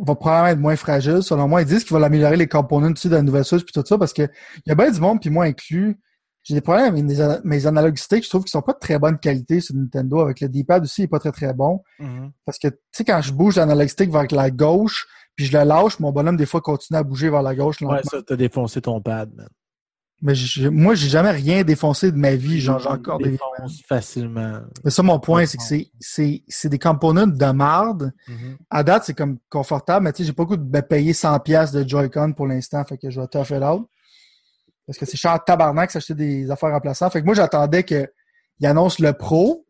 va 0.01 0.15
probablement 0.15 0.47
être 0.49 0.59
moins 0.59 0.77
fragile. 0.77 1.23
Selon 1.23 1.49
moi, 1.49 1.63
ils 1.63 1.69
disent 1.69 1.85
qu'ils 1.85 1.97
vont 1.97 2.03
améliorer 2.03 2.37
les 2.37 2.49
composants 2.49 2.91
dessus 2.91 3.09
de 3.09 3.17
la 3.17 3.23
nouvelle 3.23 3.45
Switch 3.45 3.65
puis 3.65 3.73
tout 3.73 3.87
ça 3.87 3.99
parce 3.99 4.13
que 4.13 4.23
il 4.23 4.69
y 4.69 4.73
a 4.73 4.75
bien 4.75 4.91
du 4.91 5.01
monde, 5.01 5.21
puis 5.21 5.31
moi 5.31 5.45
inclus. 5.45 5.99
J'ai 6.45 6.55
des 6.55 6.61
problèmes 6.61 6.93
avec 6.93 7.45
mes, 7.45 7.67
analogues 7.67 7.97
sticks, 7.97 8.25
je 8.25 8.29
trouve 8.29 8.43
qu'ils 8.43 8.51
sont 8.51 8.63
pas 8.63 8.73
de 8.73 8.81
très 8.81 8.99
bonne 8.99 9.17
qualité 9.17 9.61
sur 9.61 9.77
Nintendo. 9.77 10.19
Avec 10.21 10.41
le 10.41 10.49
D-pad 10.49 10.83
aussi, 10.83 11.03
il 11.03 11.05
est 11.05 11.09
pas 11.09 11.21
très 11.21 11.31
très 11.31 11.55
bon. 11.55 11.85
Mm-hmm. 12.01 12.31
Parce 12.45 12.59
que, 12.59 12.67
tu 12.67 12.77
sais, 12.91 13.05
quand 13.05 13.23
je 13.23 13.33
bouge 13.33 13.55
l'analogue 13.55 13.87
stick 13.87 14.11
vers 14.11 14.27
la 14.29 14.51
gauche, 14.51 15.07
puis 15.37 15.47
je 15.47 15.57
le 15.57 15.63
lâche, 15.63 16.01
mon 16.01 16.11
bonhomme, 16.11 16.37
des 16.37 16.47
fois, 16.47 16.61
continue 16.61 16.99
à 16.99 17.05
bouger 17.05 17.31
vers 17.31 17.43
la 17.43 17.55
gauche. 17.55 17.81
Ouais, 17.81 18.03
ça, 18.03 18.23
t'as 18.27 18.35
défoncé 18.35 18.83
ton 18.83 19.01
pad, 19.01 19.33
man. 19.37 19.47
Mais 20.23 20.35
moi, 20.71 20.95
j'ai 20.95 21.09
jamais 21.09 21.33
rien 21.33 21.65
défoncé 21.65 22.13
de 22.13 22.17
ma 22.17 22.37
vie. 22.37 22.61
Genre, 22.61 22.79
j'ai 22.79 22.89
encore 22.89 23.19
des. 23.19 23.37
facilement. 23.89 24.61
Mais 24.85 24.91
ça, 24.93 25.03
mon 25.03 25.19
point, 25.19 25.47
c'est 25.47 25.59
que 25.59 25.65
c'est, 25.99 26.45
c'est, 26.49 26.69
des 26.69 26.79
components 26.79 27.27
de 27.27 27.47
marde. 27.47 28.13
Mm-hmm. 28.29 28.57
À 28.71 28.85
date, 28.85 29.03
c'est 29.05 29.15
comme 29.15 29.39
confortable, 29.51 30.05
mais 30.05 30.13
tu 30.13 30.23
sais, 30.23 30.29
j'ai 30.29 30.33
pas 30.33 30.45
goût 30.45 30.57
de 30.57 30.81
payer 30.81 31.13
100$ 31.13 31.75
de 31.75 31.89
Joy-Con 31.89 32.35
pour 32.35 32.47
l'instant, 32.47 32.85
fait 32.85 32.99
que 32.99 33.11
je 33.11 33.21
vais 33.21 33.27
tough 33.27 33.51
it 33.51 33.63
out. 33.65 33.89
Parce 34.87 34.97
que 34.97 35.07
c'est 35.07 35.17
cher 35.17 35.43
tabarnak 35.45 35.91
s'acheter 35.91 36.15
des 36.15 36.51
affaires 36.51 36.71
remplaçantes. 36.71 37.13
Fait 37.13 37.21
que 37.21 37.27
moi, 37.27 37.35
j'attendais 37.35 37.83
qu'il 37.83 38.09
annonce 38.63 39.01
le 39.01 39.13
Pro, 39.13 39.67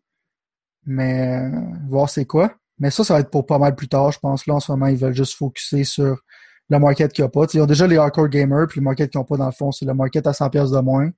mais 0.85 1.50
voir 1.88 2.11
c'est 2.11 2.26
quoi. 2.26 2.52
Mais 2.78 2.90
ça, 2.90 3.04
ça 3.04 3.14
va 3.14 3.21
être 3.21 3.30
pour 3.30 3.47
pas 3.47 3.59
mal 3.59 3.75
plus 3.75 3.88
tard, 3.88 4.12
je 4.12 4.18
pense. 4.18 4.47
Là, 4.47 4.54
en 4.54 4.61
ce 4.61 4.71
moment, 4.73 4.87
ils 4.87 4.97
veulent 4.97 5.14
juste 5.14 5.35
focuser 5.35 5.85
sur 5.85 6.21
le 6.69 6.78
market 6.78 7.12
qu'il 7.12 7.23
n'y 7.23 7.26
a 7.26 7.31
pas. 7.31 7.47
ils 7.52 7.61
ont 7.61 7.66
déjà 7.66 7.87
les 7.87 7.97
hardcore 7.97 8.28
gamers, 8.28 8.66
puis 8.69 8.81
le 8.81 8.85
market 8.85 9.11
qu'ils 9.11 9.19
n'ont 9.19 9.25
pas 9.25 9.37
dans 9.37 9.47
le 9.47 9.52
fond, 9.52 9.73
c'est 9.73 9.85
le 9.85 9.95
market 9.95 10.26
à 10.26 10.33
100 10.33 10.50
pièces 10.50 10.71
de 10.71 10.81
moins. 10.81 11.11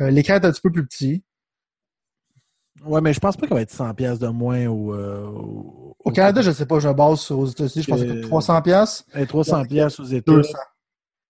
Euh, 0.00 0.10
L'écran 0.10 0.34
est 0.34 0.44
un 0.44 0.50
petit 0.50 0.60
peu 0.60 0.70
plus 0.70 0.86
petit. 0.86 1.22
Ouais, 2.84 3.00
mais 3.00 3.12
je 3.12 3.20
pense 3.20 3.36
pas 3.36 3.46
qu'il 3.46 3.54
va 3.54 3.62
être 3.62 3.70
100 3.70 3.94
pièces 3.94 4.18
de 4.18 4.28
moins 4.28 4.66
au, 4.66 4.94
euh, 4.94 5.26
au, 6.04 6.10
Canada, 6.12 6.40
je 6.40 6.50
sais 6.50 6.66
pas, 6.66 6.78
je 6.80 6.88
base 6.88 7.30
aux 7.30 7.46
États-Unis, 7.46 7.84
je 7.84 7.90
pense 7.90 8.00
que 8.02 8.22
c'est 8.22 8.28
300 8.28 8.62
pièces. 8.62 9.04
300 9.28 9.64
pièces 9.66 10.00
aux 10.00 10.04
États-Unis. 10.04 10.42
200. 10.42 10.58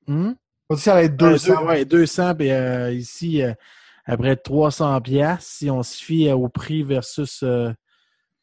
Hmm? 0.07 0.33
Ça 0.77 0.95
va 0.95 1.03
être 1.03 1.17
200. 1.17 1.67
ouais, 1.67 1.85
200, 1.85 2.35
puis 2.37 2.53
euh, 2.53 2.93
ici, 2.93 3.43
après 4.05 4.37
300 4.37 5.01
pièces, 5.01 5.45
si 5.45 5.71
on 5.71 5.83
se 5.83 5.97
fie 6.03 6.31
au 6.31 6.49
prix 6.49 6.85
versus 6.85 7.45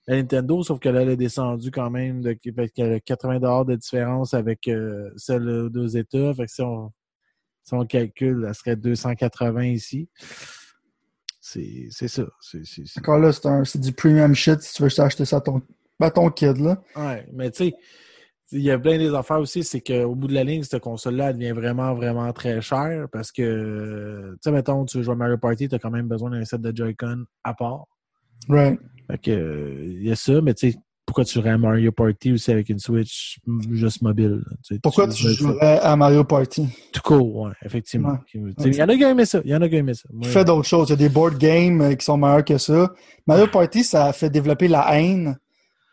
la 0.07 0.15
Nintendo, 0.15 0.63
sauf 0.63 0.79
que 0.79 0.89
là, 0.89 1.01
elle 1.01 1.09
est 1.09 1.17
descendue 1.17 1.69
quand 1.69 1.89
même 1.89 2.21
de, 2.21 2.31
a 2.31 2.99
80 2.99 3.63
de 3.65 3.75
différence 3.75 4.33
avec 4.33 4.67
euh, 4.67 5.11
celle 5.17 5.69
deux 5.69 5.97
États. 5.97 6.33
Fait 6.33 6.45
que 6.45 6.51
si 6.51 6.61
on, 6.61 6.91
si 7.63 7.73
on 7.73 7.85
calcule, 7.85 8.45
elle 8.47 8.55
serait 8.55 8.75
280 8.77 9.65
ici. 9.65 10.09
C'est 11.41 12.07
ça. 12.07 12.23
Encore 12.97 13.19
là, 13.19 13.31
c'est 13.63 13.79
du 13.79 13.93
premium 13.93 14.33
shit 14.33 14.61
si 14.61 14.73
tu 14.73 14.83
veux 14.83 14.99
acheter 15.01 15.25
ça 15.25 15.37
à 15.37 15.41
ton, 15.41 15.61
à 15.99 16.11
ton 16.11 16.29
kid. 16.29 16.57
Là. 16.57 16.81
Ouais, 16.95 17.27
mais 17.33 17.51
tu 17.51 17.65
sais, 17.65 17.73
il 18.51 18.61
y 18.61 18.71
a 18.71 18.79
plein 18.79 18.97
des 18.97 19.13
affaires 19.13 19.39
aussi, 19.39 19.63
c'est 19.63 19.81
qu'au 19.81 20.15
bout 20.15 20.27
de 20.27 20.33
la 20.33 20.43
ligne, 20.43 20.63
cette 20.63 20.81
console-là, 20.81 21.29
elle 21.29 21.37
devient 21.37 21.51
vraiment, 21.51 21.93
vraiment 21.93 22.31
très 22.31 22.61
chère 22.61 23.07
parce 23.11 23.31
que, 23.31 24.31
tu 24.33 24.37
sais, 24.41 24.51
mettons, 24.51 24.85
tu 24.85 24.97
veux 24.97 25.03
jouer 25.03 25.13
à 25.13 25.17
Mario 25.17 25.37
Party, 25.37 25.67
tu 25.67 25.75
as 25.75 25.79
quand 25.79 25.91
même 25.91 26.07
besoin 26.07 26.29
d'un 26.29 26.45
set 26.45 26.61
de 26.61 26.75
Joy-Con 26.75 27.25
à 27.43 27.53
part. 27.53 27.85
Right. 28.49 28.79
Fait 29.09 29.17
que, 29.17 29.81
il 29.83 30.03
y 30.03 30.11
a 30.11 30.15
ça, 30.15 30.41
mais 30.41 30.53
tu 30.53 30.71
sais, 30.71 30.77
pourquoi 31.07 31.23
tu 31.23 31.35
jouerais 31.35 31.51
à 31.51 31.57
Mario 31.57 31.93
Party 31.93 32.33
aussi 32.33 32.51
avec 32.51 32.67
une 32.67 32.79
Switch 32.79 33.39
juste 33.71 34.01
mobile? 34.01 34.43
Pourquoi 34.83 35.07
tu, 35.07 35.29
jouerais 35.29 35.79
à 35.79 35.95
Mario 35.95 36.25
Party? 36.25 36.67
Tout 36.91 37.01
court, 37.01 37.35
oui, 37.43 37.51
effectivement. 37.63 38.19
Il 38.33 38.75
y 38.75 38.83
en 38.83 38.89
a 38.89 38.95
qui 38.95 39.03
aiment 39.03 39.23
ça. 39.23 39.39
Il 39.45 39.51
y 39.51 39.55
en 39.55 39.61
a 39.61 39.69
qui 39.69 39.75
aiment 39.75 39.93
ça. 39.93 40.09
tu 40.21 40.27
fais 40.27 40.43
d'autres 40.43 40.67
choses. 40.67 40.89
Il 40.89 40.91
y 40.91 40.93
a 40.93 40.97
des 40.97 41.07
board 41.07 41.37
games 41.37 41.79
euh, 41.79 41.95
qui 41.95 42.03
sont 42.03 42.17
meilleurs 42.17 42.43
que 42.43 42.57
ça. 42.57 42.91
Mario 43.25 43.47
Party, 43.47 43.85
ça 43.85 44.11
fait 44.11 44.29
développer 44.29 44.67
la 44.67 44.99
haine. 44.99 45.37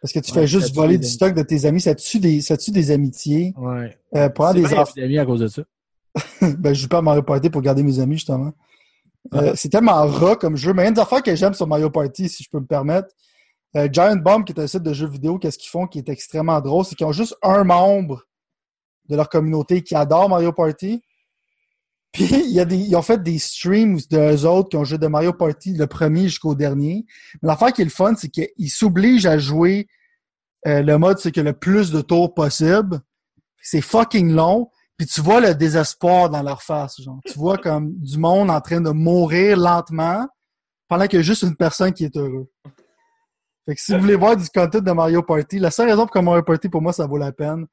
Parce 0.02 0.12
que 0.12 0.18
tu 0.18 0.32
fais 0.32 0.48
juste 0.48 0.74
voler 0.74 0.98
du 0.98 1.06
stock 1.06 1.32
de 1.32 1.42
tes 1.42 1.64
amis. 1.64 1.80
Ça 1.80 1.94
tue 1.94 2.18
des, 2.18 2.40
ça 2.40 2.56
tue 2.56 2.72
des 2.72 2.90
amitiés. 2.90 3.54
Ouais. 3.56 3.96
Euh, 4.16 4.28
pour 4.28 4.52
des 4.52 4.66
amis 5.00 5.18
à 5.18 5.24
cause 5.24 5.40
de 5.40 5.48
ça. 5.48 5.62
ben, 6.58 6.74
je 6.74 6.82
joue 6.82 6.88
pas 6.88 6.98
à 6.98 7.02
Mario 7.02 7.22
Party 7.22 7.50
pour 7.50 7.62
garder 7.62 7.84
mes 7.84 8.00
amis, 8.00 8.16
justement. 8.16 8.52
Euh, 9.32 9.52
c'est 9.56 9.70
tellement 9.70 10.06
rat 10.06 10.36
comme 10.36 10.56
jeu. 10.56 10.74
Mais 10.74 10.82
il 10.82 10.84
y 10.84 10.88
a 10.88 10.90
une 10.90 10.98
affaire 10.98 11.22
que 11.22 11.34
j'aime 11.34 11.54
sur 11.54 11.66
Mario 11.66 11.90
Party, 11.90 12.28
si 12.28 12.42
je 12.42 12.50
peux 12.50 12.60
me 12.60 12.66
permettre. 12.66 13.08
Euh, 13.76 13.88
Giant 13.90 14.16
Bomb, 14.16 14.44
qui 14.44 14.52
est 14.52 14.60
un 14.60 14.66
site 14.66 14.82
de 14.82 14.92
jeux 14.92 15.08
vidéo, 15.08 15.38
qu'est-ce 15.38 15.58
qu'ils 15.58 15.70
font 15.70 15.86
qui 15.86 15.98
est 15.98 16.08
extrêmement 16.08 16.60
drôle, 16.60 16.84
c'est 16.84 16.94
qu'ils 16.94 17.06
ont 17.06 17.12
juste 17.12 17.34
un 17.42 17.64
membre 17.64 18.22
de 19.08 19.16
leur 19.16 19.28
communauté 19.28 19.82
qui 19.82 19.94
adore 19.94 20.28
Mario 20.28 20.52
Party. 20.52 21.02
Puis 22.12 22.26
il 22.26 22.52
y 22.52 22.60
a 22.60 22.64
des, 22.64 22.76
ils 22.76 22.94
ont 22.94 23.02
fait 23.02 23.20
des 23.20 23.38
streams 23.40 23.98
d'eux 24.08 24.46
autres 24.46 24.68
qui 24.68 24.76
ont 24.76 24.84
joué 24.84 24.98
de 24.98 25.08
Mario 25.08 25.32
Party 25.32 25.74
le 25.74 25.88
premier 25.88 26.24
jusqu'au 26.24 26.54
dernier. 26.54 27.04
Mais 27.42 27.48
l'affaire 27.48 27.72
qui 27.72 27.80
est 27.82 27.86
le 27.86 27.90
fun, 27.90 28.14
c'est 28.14 28.28
qu'ils 28.28 28.70
s'obligent 28.70 29.26
à 29.26 29.38
jouer 29.38 29.88
euh, 30.66 30.82
le 30.82 30.96
mode 30.96 31.18
c'est 31.18 31.32
que 31.32 31.40
le 31.40 31.52
plus 31.52 31.90
de 31.90 32.00
tours 32.00 32.34
possible. 32.34 33.00
C'est 33.60 33.80
fucking 33.80 34.32
long. 34.32 34.70
Puis 34.96 35.06
tu 35.06 35.20
vois 35.20 35.40
le 35.40 35.54
désespoir 35.54 36.30
dans 36.30 36.42
leur 36.42 36.62
face. 36.62 37.00
Genre. 37.00 37.18
Tu 37.26 37.36
vois 37.38 37.58
comme 37.58 37.92
du 37.96 38.18
monde 38.18 38.50
en 38.50 38.60
train 38.60 38.80
de 38.80 38.90
mourir 38.90 39.56
lentement 39.56 40.26
pendant 40.88 41.06
qu'il 41.06 41.18
y 41.18 41.20
a 41.20 41.24
juste 41.24 41.42
une 41.42 41.56
personne 41.56 41.92
qui 41.92 42.04
est 42.04 42.16
heureux. 42.16 42.48
Fait 43.66 43.74
que 43.74 43.80
si 43.80 43.94
vous 43.94 44.00
voulez 44.00 44.14
voir 44.14 44.36
du 44.36 44.46
content 44.48 44.80
de 44.80 44.92
Mario 44.92 45.22
Party, 45.22 45.58
la 45.58 45.70
seule 45.70 45.88
raison 45.88 46.02
pour 46.02 46.10
que 46.10 46.18
Mario 46.18 46.42
Party, 46.42 46.68
pour 46.68 46.82
moi, 46.82 46.92
ça 46.92 47.06
vaut 47.06 47.16
la 47.16 47.32
peine, 47.32 47.66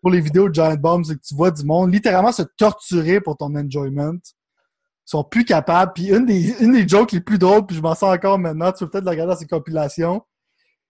pour 0.00 0.10
les 0.10 0.20
vidéos 0.20 0.48
de 0.48 0.54
Giant 0.54 0.74
Bomb, 0.74 1.04
c'est 1.04 1.14
que 1.14 1.20
tu 1.20 1.34
vois 1.34 1.50
du 1.50 1.62
monde 1.64 1.92
littéralement 1.92 2.32
se 2.32 2.42
torturer 2.56 3.20
pour 3.20 3.36
ton 3.36 3.54
enjoyment. 3.54 4.14
Ils 4.14 5.10
sont 5.10 5.24
plus 5.24 5.44
capables. 5.44 5.92
Puis 5.94 6.08
une 6.08 6.24
des, 6.24 6.62
une 6.62 6.72
des 6.72 6.88
jokes 6.88 7.12
les 7.12 7.20
plus 7.20 7.38
drôles, 7.38 7.66
puis 7.66 7.76
je 7.76 7.82
m'en 7.82 7.94
sors 7.94 8.10
encore 8.10 8.38
maintenant, 8.38 8.72
tu 8.72 8.84
peux 8.84 8.90
peut-être 8.90 9.04
le 9.04 9.10
regarder 9.10 9.34
dans 9.34 9.38
ces 9.38 9.46
compilations, 9.46 10.22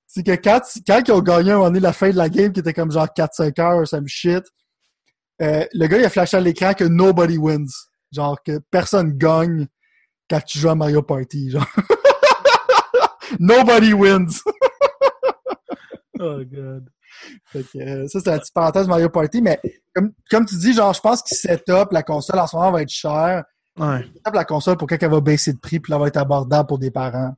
c'est 0.06 0.22
que 0.22 0.32
quand, 0.32 0.60
quand 0.86 1.02
ils 1.06 1.12
ont 1.12 1.20
gagné 1.20 1.50
un 1.50 1.58
moment 1.58 1.78
la 1.80 1.92
fin 1.92 2.10
de 2.10 2.16
la 2.16 2.28
game, 2.28 2.52
qui 2.52 2.60
était 2.60 2.72
comme 2.72 2.92
genre 2.92 3.08
4-5 3.08 3.60
heures, 3.60 3.88
some 3.88 4.06
shit, 4.06 4.44
euh, 5.42 5.64
le 5.72 5.86
gars, 5.86 5.98
il 5.98 6.04
a 6.04 6.10
flashé 6.10 6.36
à 6.36 6.40
l'écran 6.40 6.74
que 6.74 6.84
nobody 6.84 7.38
wins. 7.38 7.66
Genre 8.12 8.42
que 8.42 8.58
personne 8.70 9.12
gagne 9.16 9.66
quand 10.30 10.40
tu 10.40 10.58
joues 10.58 10.70
à 10.70 10.74
Mario 10.74 11.02
Party. 11.02 11.50
Genre. 11.50 11.66
nobody 13.40 13.92
wins. 13.92 14.40
oh, 16.20 16.40
God. 16.44 16.88
Fait 17.46 17.62
que, 17.62 17.78
euh, 17.78 18.08
ça, 18.08 18.20
c'est 18.20 18.30
un 18.30 18.38
petit 18.38 18.52
parenthèse 18.52 18.86
Mario 18.88 19.08
Party, 19.08 19.40
mais 19.40 19.60
comme, 19.94 20.12
comme 20.30 20.44
tu 20.44 20.56
dis, 20.56 20.72
genre, 20.72 20.92
je 20.92 21.00
pense 21.00 21.22
qu'il 21.22 21.36
set 21.36 21.68
up, 21.70 21.90
la 21.92 22.02
console 22.02 22.38
en 22.38 22.46
ce 22.46 22.56
moment 22.56 22.72
va 22.72 22.82
être 22.82 22.90
chère. 22.90 23.44
Ouais. 23.78 24.00
Il 24.06 24.12
set 24.12 24.28
up 24.28 24.34
la 24.34 24.44
console 24.44 24.76
pour 24.76 24.88
quand 24.88 24.96
elle 25.00 25.10
va 25.10 25.20
baisser 25.20 25.52
de 25.52 25.58
prix, 25.58 25.80
puis 25.80 25.90
là, 25.90 25.96
elle 25.96 26.02
va 26.02 26.08
être 26.08 26.16
abordable 26.16 26.66
pour 26.66 26.78
des 26.78 26.90
parents. 26.90 27.34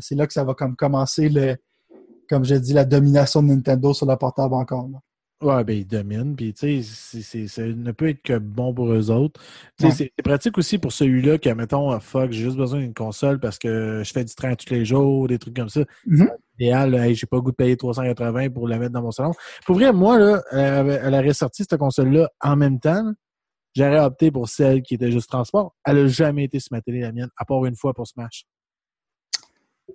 C'est 0.00 0.14
là 0.14 0.26
que 0.26 0.32
ça 0.32 0.44
va 0.44 0.54
comme 0.54 0.76
commencer 0.76 1.28
le, 1.28 1.56
comme 2.28 2.44
j'ai 2.44 2.60
dit, 2.60 2.72
la 2.72 2.84
domination 2.84 3.42
de 3.42 3.48
Nintendo 3.48 3.92
sur 3.92 4.06
la 4.06 4.16
portable 4.16 4.54
encore. 4.54 4.88
Là. 4.88 4.98
Ouais, 5.42 5.64
ben 5.64 5.76
ils 5.76 5.86
dominent, 5.86 6.36
puis 6.36 6.54
tu 6.54 6.82
sais, 6.84 7.48
ça 7.48 7.62
ne 7.62 7.90
peut 7.90 8.08
être 8.08 8.22
que 8.22 8.38
bon 8.38 8.72
pour 8.72 8.92
eux 8.92 9.10
autres. 9.10 9.40
Tu 9.78 9.90
sais, 9.90 10.12
C'est 10.16 10.22
pratique 10.22 10.56
aussi 10.56 10.78
pour 10.78 10.92
celui-là 10.92 11.38
qui, 11.38 11.52
mettons, 11.52 11.90
ah, 11.90 11.98
fuck, 11.98 12.30
j'ai 12.30 12.44
juste 12.44 12.56
besoin 12.56 12.78
d'une 12.78 12.94
console 12.94 13.40
parce 13.40 13.58
que 13.58 14.02
je 14.04 14.12
fais 14.12 14.24
du 14.24 14.34
train 14.34 14.54
tous 14.54 14.72
les 14.72 14.84
jours, 14.84 15.26
des 15.26 15.38
trucs 15.38 15.56
comme 15.56 15.68
ça. 15.68 15.80
Mhm. 16.06 16.30
Idéal, 16.60 16.94
hey, 16.94 17.14
j'ai 17.16 17.26
pas 17.26 17.38
le 17.38 17.42
goût 17.42 17.50
de 17.50 17.56
payer 17.56 17.76
380 17.76 18.50
pour 18.50 18.68
la 18.68 18.78
mettre 18.78 18.92
dans 18.92 19.02
mon 19.02 19.10
salon. 19.10 19.32
Pour 19.66 19.74
vrai, 19.74 19.92
moi, 19.92 20.16
là, 20.16 20.42
elle, 20.52 21.00
elle 21.02 21.14
aurait 21.14 21.34
sorti 21.34 21.64
cette 21.68 21.78
console-là 21.78 22.30
en 22.40 22.54
même 22.54 22.78
temps. 22.78 23.12
J'aurais 23.74 24.00
opté 24.00 24.30
pour 24.30 24.48
celle 24.48 24.82
qui 24.82 24.94
était 24.94 25.10
juste 25.10 25.28
transport. 25.28 25.74
Elle 25.84 25.98
a 25.98 26.06
jamais 26.06 26.44
été 26.44 26.60
sur 26.60 26.68
ma 26.72 26.82
télé, 26.82 27.00
la 27.00 27.10
mienne, 27.10 27.30
à 27.36 27.44
part 27.44 27.64
une 27.64 27.74
fois 27.74 27.94
pour 27.94 28.06
Smash. 28.06 28.44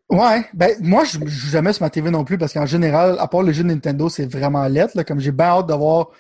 Ouais, 0.10 0.46
ben 0.54 0.76
moi 0.80 1.04
je 1.04 1.20
joue 1.20 1.50
jamais 1.50 1.74
sur 1.74 1.84
ma 1.84 1.90
TV 1.90 2.10
non 2.10 2.24
plus 2.24 2.38
parce 2.38 2.54
qu'en 2.54 2.66
général, 2.66 3.18
à 3.20 3.28
part 3.28 3.44
les 3.44 3.54
jeux 3.54 3.64
de 3.64 3.70
Nintendo, 3.70 4.08
c'est 4.08 4.26
vraiment 4.26 4.66
lettre. 4.68 4.96
Là, 4.96 5.04
comme 5.04 5.20
j'ai 5.20 5.34
bien 5.34 5.48
hâte 5.48 5.68
d'avoir 5.68 6.12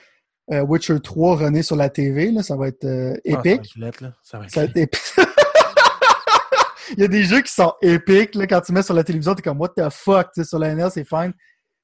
euh, 0.51 0.62
Witcher 0.62 1.00
3 1.00 1.38
runner 1.38 1.63
sur 1.63 1.77
la 1.77 1.89
TV, 1.89 2.32
là, 2.32 2.44
ça 2.44 2.58
va 2.58 2.67
être 2.67 2.83
euh, 2.83 3.16
épique. 3.24 3.61
Ah, 3.61 3.64
ça 3.64 3.79
va 3.79 3.88
être 3.88 4.01
lettre, 4.01 4.03
là. 4.03 4.14
Ça 4.24 4.38
va 4.40 4.46
être, 4.46 4.51
Ça 4.51 4.59
va 4.59 4.66
être 4.66 4.77
épique. 4.77 5.01
Il 6.98 7.01
y 7.01 7.03
a 7.03 7.07
des 7.07 7.24
jeux 7.24 7.42
qui 7.42 7.51
sont 7.51 7.74
épiques 7.81 8.35
là, 8.35 8.48
quand 8.48 8.61
tu 8.61 8.72
mets 8.72 8.81
sur 8.81 8.94
la 8.94 9.03
télévision, 9.03 9.35
t'es 9.35 9.42
comme 9.42 9.59
what 9.59 9.70
the 9.70 9.90
fuck, 9.90 10.31
tu 10.33 10.42
sais, 10.42 10.48
sur 10.48 10.59
la 10.59 10.74
NL, 10.74 10.90
c'est 10.92 11.07
fine. 11.07 11.33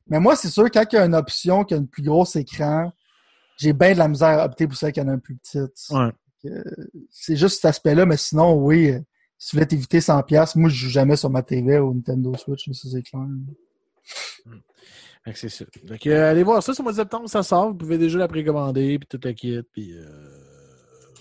Mais 0.08 0.20
moi, 0.20 0.36
c'est 0.36 0.50
sûr, 0.50 0.70
quand 0.72 0.84
il 0.92 0.96
y 0.96 1.00
a 1.00 1.06
une 1.06 1.16
option 1.16 1.64
qui 1.64 1.74
a 1.74 1.78
un 1.78 1.86
plus 1.86 2.04
gros 2.04 2.26
écran, 2.36 2.92
j'ai 3.58 3.74
bien 3.74 3.94
de 3.94 3.98
la 3.98 4.08
misère 4.08 4.40
à 4.40 4.46
opter 4.46 4.68
pour 4.68 4.78
celle 4.78 4.92
qui 4.92 5.02
en 5.02 5.08
a 5.08 5.12
un 5.12 5.20
plus 5.20 5.36
petit. 5.36 5.60
Ouais. 5.92 6.12
Euh, 6.46 6.64
c'est 7.10 7.36
juste 7.36 7.56
cet 7.62 7.66
aspect-là, 7.66 8.06
mais 8.06 8.18
sinon, 8.18 8.56
oui, 8.56 8.92
euh, 8.92 9.00
si 9.44 9.50
tu 9.50 9.56
voulais 9.58 9.66
t'éviter 9.66 10.00
100$, 10.00 10.58
moi, 10.58 10.70
je 10.70 10.76
joue 10.86 10.90
jamais 10.90 11.18
sur 11.18 11.30
ma 11.30 11.44
TV 11.44 11.78
ou 11.78 11.94
Nintendo 11.94 12.34
Switch, 12.38 12.72
ça 12.72 12.88
c'est 12.90 13.02
clair. 13.02 13.26
C'est 15.36 15.50
ça. 15.50 15.66
Que, 16.02 16.10
euh, 16.10 16.32
allez 16.32 16.44
voir 16.44 16.64
ça, 16.64 16.74
c'est 16.74 16.80
au 16.80 16.84
mois 16.84 16.94
de 16.94 16.98
septembre, 16.98 17.28
ça 17.28 17.44
sort. 17.44 17.68
Vous 17.68 17.76
pouvez 17.76 17.98
déjà 17.98 18.20
la 18.20 18.30
précommander, 18.30 18.98
puis 19.00 19.08
toute 19.08 19.26
la 19.26 19.34
kit, 19.34 19.60
puis 19.74 19.98
euh, 19.98 20.06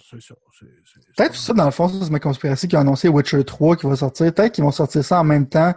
c'est 0.08 0.22
ça. 0.22 0.36
Peut-être 1.16 1.34
ça, 1.34 1.52
dans 1.52 1.64
le 1.64 1.72
fond, 1.72 1.88
c'est 1.88 2.10
ma 2.10 2.20
conspiratie 2.20 2.68
qui 2.68 2.76
a 2.76 2.80
annoncé 2.80 3.08
Witcher 3.08 3.42
3 3.42 3.76
qui 3.76 3.86
va 3.86 3.96
sortir. 3.96 4.32
Peut-être 4.32 4.52
qu'ils 4.54 4.62
vont 4.62 4.70
sortir 4.70 5.04
ça 5.04 5.18
en 5.20 5.24
même 5.24 5.48
temps 5.48 5.72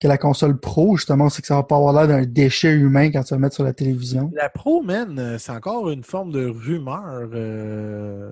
que 0.00 0.06
la 0.06 0.18
console 0.18 0.60
Pro, 0.60 0.96
justement, 0.96 1.30
c'est 1.30 1.42
que 1.42 1.48
ça 1.48 1.56
va 1.56 1.64
pas 1.64 1.76
avoir 1.76 1.92
l'air 1.94 2.06
d'un 2.06 2.24
déchet 2.24 2.72
humain 2.72 3.10
quand 3.10 3.24
tu 3.24 3.30
vas 3.30 3.36
le 3.38 3.42
mettre 3.42 3.56
sur 3.56 3.64
la 3.64 3.72
télévision. 3.72 4.30
La 4.34 4.48
Pro, 4.50 4.82
man, 4.82 5.18
euh, 5.18 5.36
c'est 5.38 5.50
encore 5.52 5.90
une 5.90 6.04
forme 6.04 6.30
de 6.30 6.46
rumeur. 6.46 7.28
euh, 7.32 8.30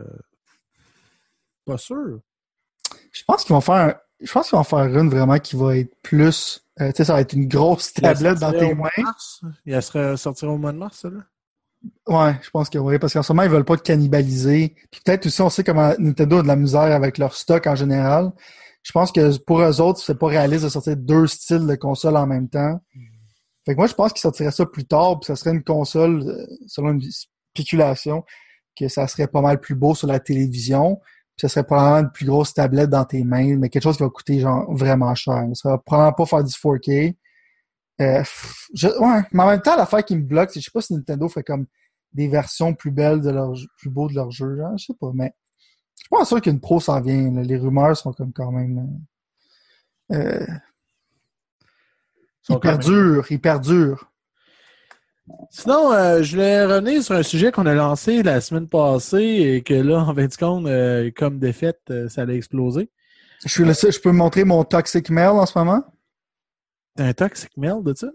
Pas 1.65 1.79
sûr. 1.79 2.21
Je 3.13 3.23
pense 3.25 3.45
qu'ils 3.45 3.55
vont 3.55 3.61
faire 3.61 3.75
un- 3.75 3.95
je 4.21 4.31
pense 4.33 4.49
qu'ils 4.49 4.57
vont 4.59 4.65
faire 4.65 4.87
une 4.87 5.09
vraiment 5.09 5.39
qui 5.39 5.57
va 5.57 5.77
être 5.77 5.95
plus 6.03 6.63
euh, 6.81 6.89
tu 6.89 6.97
sais 6.99 7.05
ça 7.05 7.15
va 7.15 7.21
être 7.21 7.33
une 7.35 7.47
grosse 7.49 7.93
tablette 7.93 8.39
dans 8.39 8.53
tes 8.53 8.75
mains. 8.75 8.89
Il 9.67 9.83
serait 9.83 10.17
sortira 10.17 10.51
au 10.53 10.59
mois 10.59 10.73
de 10.73 10.79
mars, 10.79 10.99
ça, 11.01 11.09
là? 11.11 11.21
Ouais, 12.07 12.35
je 12.43 12.51
pense 12.51 12.69
que 12.69 12.77
oui, 12.79 12.99
parce 12.99 13.13
qu'en 13.15 13.23
ce 13.23 13.33
moment 13.33 13.43
ils 13.45 13.51
veulent 13.51 13.65
pas 13.65 13.77
te 13.77 13.83
cannibaliser. 13.83 14.75
Puis 14.91 15.01
peut-être 15.05 15.27
aussi 15.27 15.41
on 15.41 15.49
sait 15.51 15.65
comment 15.65 15.93
Nintendo 15.99 16.39
a 16.39 16.43
de 16.43 16.47
la 16.49 16.57
misère 16.57 16.81
avec 16.83 17.17
leur 17.19 17.35
stock 17.35 17.67
en 17.67 17.75
général. 17.75 18.33
Je 18.83 18.93
pense 18.93 19.13
que 19.13 19.37
pour 19.39 19.61
eux 19.61 19.81
autres, 19.81 20.01
c'est 20.01 20.19
pas 20.19 20.27
réaliste 20.29 20.65
de 20.65 20.69
sortir 20.71 20.97
deux 20.97 21.27
styles 21.27 21.67
de 21.67 21.75
console 21.75 22.17
en 22.17 22.27
même 22.27 22.49
temps. 22.49 22.81
Fait 23.67 23.73
que 23.73 23.79
moi 23.79 23.87
je 23.87 23.95
pense 23.95 24.13
qu'ils 24.13 24.23
sortiraient 24.23 24.51
ça 24.51 24.65
plus 24.67 24.85
tard, 24.87 25.21
puis 25.21 25.27
ça 25.27 25.37
serait 25.37 25.51
une 25.51 25.63
console 25.65 26.23
euh, 26.27 26.47
selon 26.67 26.93
une 26.93 27.03
spéculation 27.55 28.25
que 28.79 28.89
ça 28.89 29.07
serait 29.07 29.27
pas 29.27 29.41
mal 29.43 29.61
plus 29.61 29.75
beau 29.75 29.95
sur 29.95 30.07
la 30.07 30.19
télévision. 30.21 31.01
Ça 31.41 31.49
serait 31.49 31.65
probablement 31.65 32.01
une 32.07 32.13
plus 32.13 32.27
grosse 32.27 32.53
tablette 32.53 32.91
dans 32.91 33.05
tes 33.05 33.25
mains, 33.25 33.57
mais 33.57 33.69
quelque 33.71 33.83
chose 33.83 33.97
qui 33.97 34.03
va 34.03 34.11
coûter 34.11 34.41
genre 34.41 34.71
vraiment 34.75 35.15
cher. 35.15 35.45
Ça 35.55 35.71
va 35.71 35.79
probablement 35.79 36.13
pas 36.13 36.27
faire 36.27 36.45
du 36.45 36.53
4K. 36.53 37.17
Euh, 38.01 38.23
je- 38.75 38.89
ouais, 38.89 39.23
mais 39.33 39.43
en 39.43 39.47
même 39.49 39.63
temps, 39.63 39.77
l'affaire 39.77 40.05
qui 40.05 40.17
me 40.17 40.23
bloque, 40.23 40.51
c'est 40.51 40.61
je 40.61 40.67
sais 40.67 40.71
pas 40.73 40.81
si 40.81 40.93
Nintendo 40.95 41.29
fait 41.29 41.43
comme 41.43 41.67
des 42.13 42.29
versions 42.29 42.75
plus 42.75 42.91
belles 42.91 43.21
de 43.21 43.31
leur 43.31 43.53
plus 43.79 43.91
beaux 43.91 44.09
de 44.09 44.15
leur 44.15 44.31
jeu, 44.31 44.57
genre, 44.57 44.77
je 44.77 44.87
sais 44.87 44.95
pas, 45.01 45.11
mais 45.15 45.33
je 45.97 46.03
suis 46.05 46.09
pas 46.11 46.25
sûr 46.25 46.41
qu'une 46.41 46.61
pro 46.61 46.81
s'en 46.81 47.01
vient. 47.01 47.31
là. 47.33 47.43
Les 47.43 47.57
rumeurs 47.57 47.97
sont 47.97 48.13
comme 48.13 48.33
quand 48.33 48.51
même 48.53 49.01
euh, 50.13 50.47
hyper 52.57 52.79
dures, 52.91 53.31
hyper 53.33 53.61
dures. 53.61 54.10
Sinon, 55.51 55.93
euh, 55.93 56.23
je 56.23 56.33
voulais 56.33 56.65
revenir 56.65 57.03
sur 57.03 57.15
un 57.15 57.23
sujet 57.23 57.51
qu'on 57.53 57.67
a 57.67 57.75
lancé 57.75 58.23
la 58.23 58.41
semaine 58.41 58.69
passée 58.69 59.23
et 59.23 59.63
que 59.63 59.75
là, 59.75 59.99
en 60.01 60.15
fin 60.15 60.27
de 60.27 60.35
compte, 60.37 60.67
euh, 60.67 61.11
comme 61.17 61.39
défaite, 61.39 61.81
euh, 61.91 62.09
ça 62.09 62.23
allait 62.23 62.37
exploser. 62.37 62.89
Je, 63.45 63.49
suis 63.51 63.65
le 63.65 63.75
seul- 63.75 63.93
je 63.93 64.01
peux 64.01 64.13
montrer 64.13 64.45
mon 64.45 64.65
toxic 64.65 65.11
mail 65.11 65.29
en 65.31 65.47
ce 65.47 65.59
moment? 65.59 65.83
T'as 66.97 67.07
un 67.07 67.13
toxic 67.13 67.51
mail 67.57 67.83
de 67.83 67.95
ça? 67.97 68.09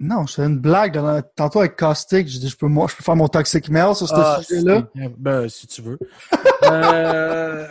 Non, 0.00 0.26
je 0.26 0.34
fais 0.34 0.42
une 0.42 0.58
blague. 0.58 0.94
dans- 0.94 1.22
Tantôt 1.36 1.60
avec 1.60 1.76
Caustic, 1.76 2.26
je 2.28 2.38
dis 2.38 2.48
je 2.48 2.56
peux, 2.56 2.66
moi, 2.66 2.86
je 2.90 2.96
peux 2.96 3.04
faire 3.04 3.14
mon 3.16 3.28
toxic 3.28 3.68
mail 3.68 3.94
sur 3.94 4.08
ce 4.08 4.14
sujet-là. 4.42 4.88
c'est- 4.94 5.08
Ben, 5.18 5.48
si 5.48 5.66
tu 5.66 5.82
veux. 5.82 5.98
Euh, 6.64 7.66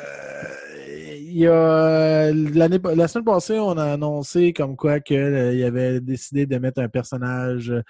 Il 1.36 1.40
y 1.40 1.48
a 1.48 2.32
l'année 2.32 2.78
la 2.96 3.08
semaine 3.08 3.26
passée, 3.26 3.58
on 3.58 3.76
a 3.76 3.94
annoncé 3.94 4.54
comme 4.54 4.76
quoi 4.76 5.00
que 5.00 5.16
euh, 5.16 5.68
avait 5.68 6.00
décidé 6.00 6.46
de 6.46 6.60
mettre 6.60 6.80
un 6.80 6.90
personnage. 6.90 7.72
euh, 7.72 7.82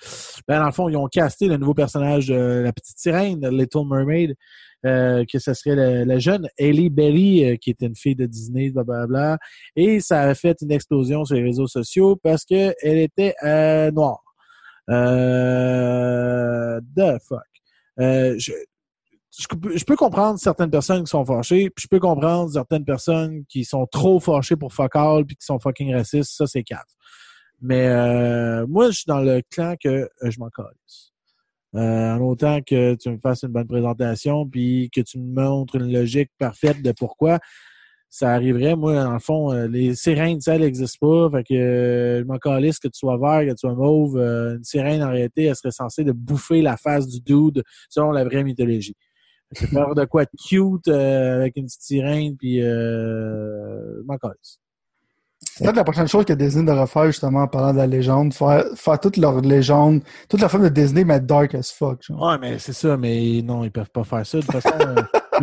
Ben 0.48 0.62
dans 0.62 0.68
le 0.68 0.72
fond, 0.72 0.88
ils 0.88 0.96
ont 0.96 1.08
casté 1.08 1.48
le 1.50 1.58
nouveau 1.58 1.74
personnage 1.74 2.28
de 2.28 2.62
la 2.64 2.72
petite 2.72 2.98
sirène, 2.98 3.46
Little 3.50 3.86
Mermaid, 3.86 4.36
euh, 4.86 5.26
que 5.30 5.40
ce 5.40 5.54
serait 5.54 6.06
la, 6.06 6.20
jeune 6.20 6.48
Hailey 6.58 6.90
Berry, 6.90 7.44
euh, 7.44 7.58
qui 7.58 7.72
était 7.72 7.88
une 7.88 7.98
fille 7.98 8.16
de 8.16 8.28
Disney, 8.28 8.70
blablabla. 8.70 9.38
Et 9.76 10.00
ça 10.00 10.22
a 10.22 10.36
fait 10.36 10.56
une 10.62 10.72
explosion 10.72 11.26
sur 11.26 11.36
les 11.36 11.44
réseaux 11.44 11.68
sociaux 11.68 12.16
parce 12.16 12.46
que 12.46 12.74
elle 12.82 13.00
était 13.00 13.36
euh, 13.44 13.92
noire. 13.92 14.24
Euh, 14.90 16.80
the 16.96 17.20
fuck. 17.28 17.42
Euh, 18.00 18.36
je, 18.38 18.54
je, 19.40 19.84
peux- 19.86 19.96
comprendre 19.96 20.38
certaines 20.40 20.70
personnes 20.70 21.04
qui 21.04 21.10
sont 21.10 21.26
fâchées, 21.26 21.70
puis 21.70 21.84
je 21.84 21.88
peux 21.88 22.00
comprendre 22.00 22.52
certaines 22.52 22.86
personnes 22.86 23.44
qui 23.46 23.66
sont 23.66 23.88
trop 23.88 24.20
fâchées 24.20 24.56
pour 24.56 24.74
fuck 24.74 24.96
all, 24.96 25.26
puis 25.26 25.36
qui 25.36 25.46
sont 25.46 25.60
fucking 25.60 25.94
racistes. 25.94 26.34
Ça, 26.36 26.46
c'est 26.46 26.64
quatre. 26.64 26.94
Mais 27.62 27.88
euh, 27.88 28.68
moi, 28.68 28.88
je 28.92 28.98
suis 28.98 29.06
dans 29.08 29.22
le 29.22 29.42
clan 29.50 29.76
que 29.82 29.88
euh, 29.90 30.08
je 30.30 30.40
m'en 30.40 30.50
calisse. 30.50 31.14
Euh, 31.76 32.14
en 32.14 32.20
autant 32.22 32.62
que 32.62 32.94
tu 32.96 33.10
me 33.10 33.18
fasses 33.18 33.42
une 33.44 33.50
bonne 33.50 33.68
présentation, 33.68 34.48
puis 34.48 34.92
que 34.94 35.02
tu 35.02 35.18
me 35.18 35.34
montres 35.34 35.76
une 35.76 35.92
logique 35.92 36.30
parfaite 36.38 36.84
de 36.84 36.92
pourquoi 36.92 37.40
ça 38.10 38.32
arriverait. 38.32 38.76
Moi, 38.76 38.94
dans 38.94 39.14
le 39.14 39.20
fond, 39.20 39.52
euh, 39.52 39.68
les 39.68 39.96
sirènes, 39.96 40.40
ça, 40.40 40.54
elles 40.54 40.62
n'existent 40.62 41.00
pas. 41.08 41.38
Fait 41.38 41.44
que 41.44 41.54
euh, 41.56 42.20
je 42.20 42.26
m'en 42.26 42.38
calisse 42.38 42.78
que 42.78 42.88
tu 42.88 43.00
sois 43.00 43.18
vert, 43.18 43.48
que 43.48 43.52
tu 43.52 43.62
sois 43.62 43.74
mauve. 43.74 44.18
Une 44.20 44.64
sirène, 44.64 45.02
en 45.02 45.10
réalité, 45.10 45.46
elle 45.46 45.56
serait 45.56 45.72
censée 45.72 46.04
de 46.04 46.12
bouffer 46.12 46.62
la 46.62 46.78
face 46.78 47.08
du 47.08 47.22
dude 47.22 47.64
selon 47.90 48.12
la 48.12 48.24
vraie 48.24 48.44
mythologie. 48.44 48.96
Que 49.54 49.68
faire 49.68 49.96
de 49.96 50.06
quoi 50.06 50.26
de 50.26 50.30
cute 50.48 50.88
euh, 50.88 51.36
avec 51.36 51.58
une 51.58 51.66
petite 51.66 51.82
sirène, 51.82 52.36
puis 52.38 52.62
euh, 52.62 54.02
je 54.02 54.06
m'en 54.06 54.18
peut-être 55.60 55.76
la 55.76 55.84
prochaine 55.84 56.08
chose 56.08 56.26
que 56.26 56.34
Disney 56.34 56.66
devrait 56.66 56.88
faire, 56.88 57.06
justement, 57.08 57.42
en 57.42 57.48
parlant 57.48 57.74
de 57.74 57.78
la 57.78 57.88
légende. 57.88 58.34
Faire, 58.34 58.66
faire 58.76 59.00
toute 59.00 59.18
leur 59.18 59.42
légende, 59.42 60.02
toute 60.30 60.42
la 60.42 60.50
forme 60.50 60.64
de 60.64 60.70
Disney, 60.70 61.04
mais 61.04 61.20
dark 61.20 61.54
as 61.56 61.72
fuck. 61.72 62.02
Genre. 62.04 62.22
Ouais, 62.22 62.38
mais 62.40 62.60
c'est 62.60 62.74
ça, 62.74 62.98
mais 62.98 63.42
non, 63.44 63.64
ils 63.64 63.72
peuvent 63.72 63.92
pas 63.92 64.04
faire 64.04 64.26
ça. 64.26 64.40
De 64.40 64.44
toute 64.44 64.52
façon, 64.52 64.72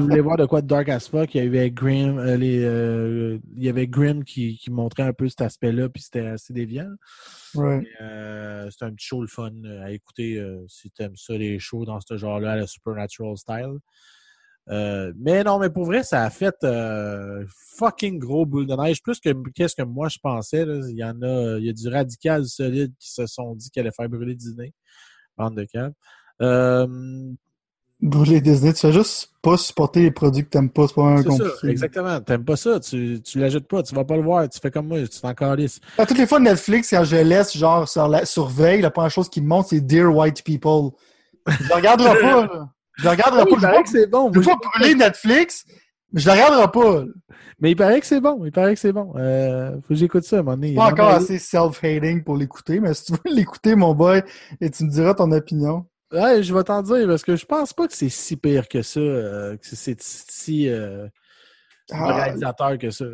vous 0.00 0.08
voulez 0.08 0.20
voir 0.20 0.36
de 0.36 0.46
quoi 0.46 0.62
de 0.62 0.66
dark 0.66 0.88
as 0.88 1.08
fuck, 1.08 1.34
il 1.34 1.44
y 1.44 1.46
avait 1.46 1.70
Grim, 1.70 2.18
euh, 2.18 2.36
les, 2.36 2.64
euh, 2.64 3.38
il 3.56 3.64
y 3.64 3.68
avait 3.68 3.86
Grim 3.86 4.24
qui, 4.24 4.56
qui 4.58 4.70
montrait 4.70 5.02
un 5.02 5.12
peu 5.12 5.28
cet 5.28 5.42
aspect-là, 5.42 5.88
puis 5.88 6.02
c'était 6.02 6.26
assez 6.26 6.52
déviant. 6.52 6.90
Ouais. 7.54 7.86
Euh, 8.00 8.68
un 8.80 8.92
petit 8.92 9.06
show 9.06 9.20
le 9.20 9.28
fun 9.28 9.52
à 9.82 9.90
écouter 9.90 10.42
si 10.68 10.90
t'aimes 10.90 11.16
ça, 11.16 11.34
les 11.36 11.58
shows 11.58 11.84
dans 11.84 12.00
ce 12.00 12.16
genre-là, 12.16 12.56
le 12.56 12.66
Supernatural 12.66 13.36
style. 13.36 13.78
Mais 14.68 15.44
non, 15.44 15.58
mais 15.58 15.70
pour 15.70 15.84
vrai, 15.84 16.02
ça 16.02 16.24
a 16.24 16.30
fait 16.30 16.54
fucking 17.78 18.18
gros 18.18 18.46
boule 18.46 18.66
de 18.66 18.74
neige. 18.74 19.02
Plus 19.02 19.20
que 19.20 19.30
qu'est-ce 19.50 19.74
que 19.74 19.82
moi 19.82 20.08
je 20.08 20.18
pensais. 20.22 20.64
là. 20.64 20.80
Il 20.88 20.96
y 20.96 21.04
en 21.04 21.20
a, 21.22 21.58
il 21.58 21.64
y 21.64 21.70
a 21.70 21.72
du 21.72 21.88
radical 21.88 22.44
solide 22.46 22.92
qui 22.98 23.10
se 23.10 23.26
sont 23.26 23.54
dit 23.54 23.70
qu'elle 23.70 23.86
allait 23.86 23.94
faire 23.94 24.08
brûler 24.08 24.34
Disney. 24.34 24.72
Bande 25.36 25.56
de 25.56 25.64
câbles. 25.64 25.94
Euh, 26.42 27.32
Brûler 28.02 28.40
Disney, 28.40 28.72
tu 28.72 28.80
fais 28.80 28.92
juste 28.92 29.30
pas 29.42 29.56
supporter 29.58 30.00
les 30.00 30.10
produits 30.10 30.44
que 30.44 30.48
t'aimes 30.48 30.70
pas, 30.70 30.88
c'est 30.88 30.94
pas 30.94 31.02
un 31.02 31.16
c'est 31.18 31.30
ça, 31.30 31.44
compliqué. 31.44 31.68
exactement. 31.68 32.20
T'aimes 32.20 32.44
pas 32.44 32.56
ça, 32.56 32.80
tu, 32.80 33.20
tu 33.22 33.38
l'ajoutes 33.38 33.66
pas, 33.68 33.82
tu 33.82 33.94
vas 33.94 34.04
pas 34.04 34.16
le 34.16 34.22
voir, 34.22 34.48
tu 34.48 34.58
fais 34.58 34.70
comme 34.70 34.88
moi, 34.88 34.98
tu 35.06 35.20
t'en 35.20 35.34
calisses. 35.34 35.80
À 35.98 36.06
toutes 36.06 36.16
les 36.18 36.26
fois, 36.26 36.40
Netflix, 36.40 36.90
quand 36.90 37.04
je 37.04 37.16
laisse, 37.16 37.56
genre, 37.56 37.86
sur 37.88 38.08
la 38.08 38.24
surveille, 38.24 38.80
la 38.80 38.90
première 38.90 39.10
chose 39.10 39.28
qui 39.28 39.42
me 39.42 39.48
montre, 39.48 39.68
c'est 39.70 39.80
Dear 39.80 40.14
White 40.14 40.42
People. 40.44 40.92
Je 41.46 41.72
regarderai 41.72 42.18
pas, 42.20 42.40
là. 42.46 42.68
Je 42.96 43.04
le 43.04 43.10
regarderai 43.10 43.42
oui, 43.42 43.50
pas. 43.50 43.56
il 43.56 43.60
Je 43.60 43.66
paraît 43.66 43.82
que 43.82 43.88
c'est 43.90 44.06
bon. 44.06 44.30
je 44.32 44.40
vais 44.40 44.46
pas 44.46 44.56
brûler 44.74 44.94
Netflix, 44.94 45.64
mais 46.12 46.20
je 46.20 46.26
le 46.26 46.32
regarderai 46.32 46.70
pas. 46.70 47.04
Mais 47.60 47.70
il 47.72 47.76
paraît 47.76 48.00
que 48.00 48.06
c'est 48.06 48.20
bon. 48.20 48.42
Il 48.44 48.52
paraît 48.52 48.74
que 48.74 48.80
c'est 48.80 48.92
bon. 48.92 49.12
Euh, 49.16 49.72
faut 49.82 49.88
que 49.90 49.94
j'écoute 49.94 50.24
ça 50.24 50.36
à 50.36 50.38
un 50.38 50.42
moment 50.42 50.56
donné. 50.56 50.74
Pas 50.74 50.86
encore 50.86 51.10
assez 51.10 51.38
self-hating 51.38 52.24
pour 52.24 52.36
l'écouter, 52.36 52.80
mais 52.80 52.94
si 52.94 53.04
tu 53.04 53.12
veux 53.12 53.18
l'écouter, 53.34 53.74
mon 53.74 53.94
boy, 53.94 54.22
et 54.60 54.70
tu 54.70 54.84
me 54.84 54.90
diras 54.90 55.12
ton 55.14 55.30
opinion. 55.32 55.84
Ouais, 56.12 56.42
je 56.42 56.52
vais 56.54 56.64
t'en 56.64 56.82
dire 56.82 57.06
parce 57.06 57.22
que 57.22 57.36
je 57.36 57.46
pense 57.46 57.72
pas 57.72 57.86
que 57.86 57.94
c'est 57.94 58.08
si 58.08 58.36
pire 58.36 58.68
que 58.68 58.82
ça, 58.82 59.00
euh, 59.00 59.56
que 59.56 59.64
c'est 59.64 60.00
si 60.02 60.68
euh, 60.68 61.06
Ah, 61.92 62.12
réalisateur 62.12 62.78
que 62.78 62.90
ça. 62.90 63.04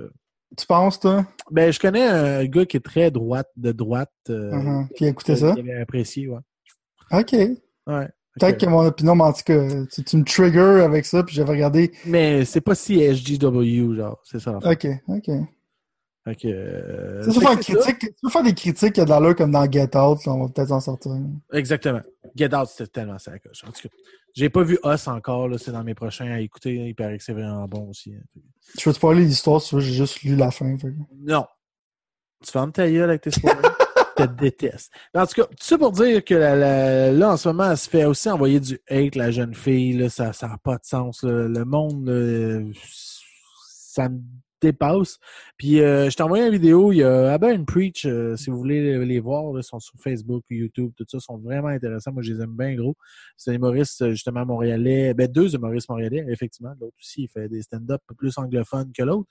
tu 0.56 0.66
penses, 0.66 0.98
toi? 1.00 1.26
Ben, 1.50 1.72
je 1.72 1.78
connais 1.78 2.06
un 2.06 2.44
gars 2.46 2.64
qui 2.64 2.78
est 2.78 2.84
très 2.84 3.10
droite, 3.10 3.50
de 3.56 3.72
droite. 3.72 4.12
Euh. 4.30 4.82
Qui 4.96 5.04
a 5.04 5.08
écouté 5.08 5.36
ça? 5.36 5.52
Qui 5.52 5.60
avait 5.60 5.80
apprécié, 5.80 6.28
ouais. 6.28 6.40
Ok. 7.12 7.32
ouais. 7.32 8.08
Peut-être 8.38 8.60
que 8.60 8.66
mon 8.66 8.84
opinion, 8.84 9.16
tout 9.32 9.42
cas, 9.44 9.68
tu, 9.90 10.04
tu 10.04 10.16
me 10.18 10.24
triggers 10.24 10.82
avec 10.82 11.06
ça, 11.06 11.22
puis 11.22 11.34
j'avais 11.34 11.52
regardé. 11.52 11.92
Mais 12.04 12.44
c'est 12.44 12.60
pas 12.60 12.74
si 12.74 13.00
SGW, 13.00 13.94
genre, 13.96 14.20
c'est 14.24 14.40
ça. 14.40 14.58
Ok, 14.62 14.86
ok. 15.08 15.30
Fait 16.26 16.34
que, 16.34 16.48
euh, 16.48 17.20
tu 17.22 17.30
veux 17.30 17.40
faire, 17.40 17.58
critique, 17.60 17.98
tu 18.00 18.28
veux 18.28 18.42
des 18.42 18.52
critiques 18.54 18.92
qui 18.94 19.00
a 19.00 19.04
de 19.04 19.10
l'allure 19.10 19.36
comme 19.36 19.52
dans 19.52 19.70
Get 19.70 19.96
Out, 19.96 20.26
là, 20.26 20.32
on 20.32 20.42
va 20.44 20.48
peut-être 20.52 20.68
s'en 20.70 20.80
sortir. 20.80 21.12
Exactement. 21.52 22.00
Get 22.34 22.52
Out, 22.52 22.66
c'était 22.68 22.88
tellement 22.88 23.16
ça. 23.18 23.30
En 23.64 23.70
tout 23.70 23.82
cas, 23.88 23.94
j'ai 24.34 24.50
pas 24.50 24.64
vu 24.64 24.76
Us 24.84 25.06
encore, 25.06 25.48
c'est 25.58 25.70
dans 25.70 25.84
mes 25.84 25.94
prochains 25.94 26.30
à 26.32 26.40
écouter. 26.40 26.74
Il 26.74 26.94
paraît 26.96 27.16
que 27.18 27.22
c'est 27.22 27.32
vraiment 27.32 27.66
bon 27.68 27.90
aussi. 27.90 28.12
hein. 28.14 28.40
Je 28.76 28.82
peux 28.84 28.92
te 28.92 28.98
parler 28.98 29.24
l'histoire 29.24 29.62
si 29.62 29.68
tu 29.68 29.74
veux, 29.76 29.80
j'ai 29.80 29.94
juste 29.94 30.22
lu 30.22 30.34
la 30.34 30.50
fin. 30.50 30.76
fait 30.78 30.92
Non. 31.16 31.46
Tu 32.44 32.50
fermes 32.50 32.72
ta 32.72 32.90
gueule 32.90 33.08
avec 33.10 33.22
tes 33.22 33.30
spoilers. 33.30 33.60
Je 34.18 34.24
te 34.24 34.30
déteste. 34.32 34.90
En 35.14 35.26
tout 35.26 35.42
cas, 35.42 35.46
tout 35.46 35.56
ça 35.60 35.78
pour 35.78 35.92
dire 35.92 36.24
que 36.24 36.34
la- 36.34 36.56
la- 36.56 37.12
là, 37.12 37.32
en 37.32 37.36
ce 37.36 37.48
moment, 37.48 37.70
elle 37.70 37.76
se 37.76 37.88
fait 37.88 38.04
aussi 38.04 38.28
envoyer 38.28 38.58
du 38.60 38.80
hate, 38.90 39.14
la 39.14 39.30
jeune 39.30 39.54
fille. 39.54 39.92
Là, 39.96 40.08
ça 40.08 40.32
n'a 40.42 40.58
pas 40.58 40.74
de 40.76 40.84
sens. 40.84 41.22
là. 41.22 41.46
Le 41.46 41.64
monde, 41.64 42.08
là, 42.08 42.60
ça 43.68 44.08
me 44.08 44.18
dépasse. 44.60 45.18
Puis, 45.56 45.80
euh, 45.80 46.10
je 46.10 46.16
t'ai 46.16 46.22
envoyé 46.22 46.44
une 46.44 46.52
vidéo. 46.52 46.92
Il 46.92 46.98
y 46.98 47.02
a 47.02 47.32
Abba 47.32 47.48
and 47.48 47.64
Preach, 47.64 48.06
euh, 48.06 48.36
si 48.36 48.50
vous 48.50 48.56
voulez 48.56 49.04
les, 49.04 49.20
voir. 49.20 49.52
Là, 49.52 49.60
ils 49.60 49.64
sont 49.64 49.80
sur 49.80 49.94
Facebook, 50.02 50.44
YouTube, 50.50 50.92
tout 50.96 51.04
ça. 51.08 51.20
sont 51.20 51.38
vraiment 51.38 51.68
intéressants. 51.68 52.12
Moi, 52.12 52.22
je 52.22 52.32
les 52.32 52.42
aime 52.42 52.56
bien 52.56 52.74
gros. 52.74 52.96
C'est 53.36 53.50
un 53.50 53.54
humoriste, 53.54 54.02
euh, 54.02 54.10
justement, 54.10 54.44
montréalais. 54.46 55.14
Ben, 55.14 55.30
deux 55.30 55.54
humoristes 55.54 55.88
montréalais, 55.88 56.24
effectivement. 56.28 56.72
L'autre 56.80 56.96
aussi, 57.00 57.22
il 57.22 57.28
fait 57.28 57.48
des 57.48 57.62
stand-up 57.62 58.00
plus 58.16 58.36
anglophones 58.38 58.92
que 58.96 59.02
l'autre. 59.02 59.28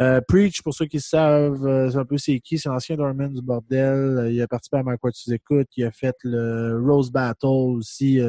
Euh, 0.00 0.20
Preach, 0.26 0.62
pour 0.62 0.74
ceux 0.74 0.86
qui 0.86 1.00
savent, 1.00 1.64
euh, 1.66 1.90
c'est 1.90 1.98
un 1.98 2.04
peu 2.04 2.18
c'est 2.18 2.40
qui, 2.40 2.58
c'est 2.58 2.68
l'ancien 2.68 2.96
Dorman 2.96 3.32
du 3.32 3.42
bordel. 3.42 4.28
Il 4.32 4.40
a 4.42 4.48
participé 4.48 4.78
à 4.78 4.82
Ma 4.82 4.96
quoi 4.96 5.10
tu 5.12 5.32
écoutes. 5.32 5.68
Il 5.76 5.84
a 5.84 5.90
fait 5.90 6.16
le 6.22 6.80
Rose 6.84 7.10
Battle 7.10 7.46
aussi. 7.46 8.20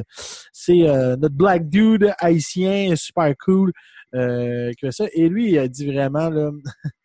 C'est 0.52 0.84
notre 1.18 1.36
black 1.36 1.70
dude 1.70 2.14
haïtien, 2.20 2.96
super 2.96 3.34
cool, 3.44 3.72
euh, 4.14 4.72
fait 4.80 4.92
ça. 4.92 5.06
Et 5.14 5.28
lui, 5.30 5.52
il 5.52 5.58
a 5.60 5.68
dit 5.68 5.86
vraiment 5.86 6.30
là, 6.30 6.52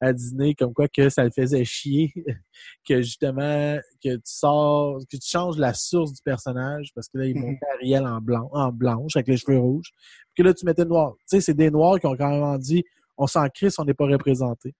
à 0.00 0.12
dîner 0.12 0.54
comme 0.54 0.72
quoi 0.74 0.88
que 0.88 1.08
ça 1.08 1.24
le 1.24 1.30
faisait 1.30 1.64
chier, 1.64 2.12
que 2.88 3.02
justement 3.02 3.78
que 4.02 4.16
tu 4.16 4.20
sors, 4.24 4.98
que 5.10 5.16
tu 5.16 5.28
changes 5.28 5.58
la 5.58 5.74
source 5.74 6.12
du 6.12 6.22
personnage 6.22 6.88
parce 6.94 7.08
que 7.08 7.18
là 7.18 7.26
il 7.26 7.34
Mhm. 7.36 7.42
montait 7.42 7.66
Ariel 7.74 8.06
en 8.06 8.20
blanc, 8.20 8.48
en 8.52 8.72
blanche 8.72 9.16
avec 9.16 9.28
les 9.28 9.36
cheveux 9.36 9.58
rouges, 9.58 9.90
puis 10.34 10.34
que 10.38 10.42
là 10.42 10.54
tu 10.54 10.64
mettais 10.66 10.84
noir. 10.84 11.14
Tu 11.20 11.36
sais, 11.36 11.40
c'est 11.40 11.54
des 11.54 11.70
noirs 11.70 11.98
qui 12.00 12.06
ont 12.06 12.16
carrément 12.16 12.56
dit 12.58 12.82
on 13.16 13.26
s'en 13.26 13.46
crisse, 13.48 13.78
on 13.78 13.84
n'est 13.84 13.94
pas 13.94 14.06
représenté. 14.06 14.74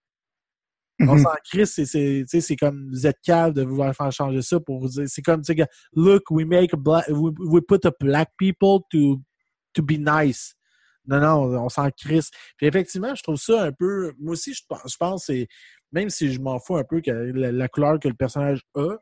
On 1.03 1.15
Mhm. 1.15 1.19
s'en 1.23 1.31
crisse, 1.45 1.73
c'est, 1.75 1.87
c'est, 1.87 2.21
tu 2.23 2.27
sais, 2.29 2.41
c'est 2.43 2.57
comme 2.57 2.89
vous 2.91 3.07
êtes 3.07 3.19
cave 3.23 3.55
de 3.55 3.63
vouloir 3.63 3.95
faire 3.95 4.13
changer 4.13 4.43
ça 4.43 4.61
pour 4.61 4.81
vous 4.81 4.89
dire. 4.89 5.05
C'est 5.07 5.23
comme, 5.23 5.41
tu 5.43 5.55
sais, 5.55 5.67
look, 5.95 6.31
we 6.31 6.45
make 6.47 6.75
a 6.75 6.77
black, 6.77 7.07
we, 7.09 7.33
we 7.39 7.63
put 7.67 7.87
a 7.87 7.93
black 7.99 8.31
people 8.39 8.81
to, 8.91 9.19
to 9.73 9.83
be 9.83 9.99
nice. 9.99 10.55
Non, 11.11 11.21
non, 11.21 11.65
on 11.65 11.69
s'en 11.69 11.91
crisse. 11.91 12.31
Puis 12.57 12.67
effectivement, 12.67 13.15
je 13.15 13.23
trouve 13.23 13.37
ça 13.37 13.65
un 13.65 13.73
peu. 13.73 14.13
Moi 14.19 14.33
aussi, 14.33 14.55
je 14.55 14.63
je 14.87 14.97
pense 14.97 15.25
c'est. 15.27 15.49
Même 15.93 16.09
si 16.09 16.33
je 16.33 16.41
m'en 16.41 16.61
fous 16.61 16.77
un 16.77 16.85
peu 16.85 17.01
que 17.01 17.11
la, 17.11 17.51
la 17.51 17.69
couleur 17.69 17.99
que 17.99 18.07
le 18.07 18.15
personnage 18.15 18.63
a, 18.77 18.97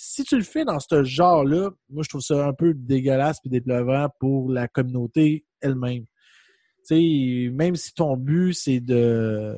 si 0.00 0.22
tu 0.22 0.36
le 0.36 0.44
fais 0.44 0.64
dans 0.64 0.78
ce 0.78 1.02
genre-là, 1.02 1.70
moi, 1.90 2.04
je 2.04 2.08
trouve 2.08 2.20
ça 2.20 2.46
un 2.46 2.52
peu 2.52 2.72
dégueulasse 2.72 3.38
et 3.44 3.48
déplevant 3.48 4.08
pour 4.20 4.48
la 4.48 4.68
communauté 4.68 5.44
elle-même. 5.60 6.04
Tu 6.86 6.94
sais, 6.94 7.50
même 7.52 7.74
si 7.74 7.92
ton 7.94 8.16
but, 8.16 8.54
c'est 8.54 8.78
de 8.78 9.56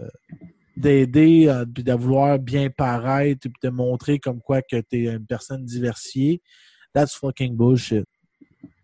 d'aider 0.78 1.46
euh, 1.46 1.66
puis 1.66 1.84
de 1.84 1.92
vouloir 1.92 2.38
bien 2.38 2.70
paraître 2.70 3.40
puis 3.42 3.52
de 3.62 3.68
montrer 3.68 4.18
comme 4.18 4.40
quoi 4.40 4.62
que 4.62 4.80
tu 4.80 5.04
es 5.04 5.12
une 5.12 5.26
personne 5.26 5.66
diversifiée, 5.66 6.40
that's 6.94 7.14
fucking 7.14 7.54
bullshit. 7.54 8.06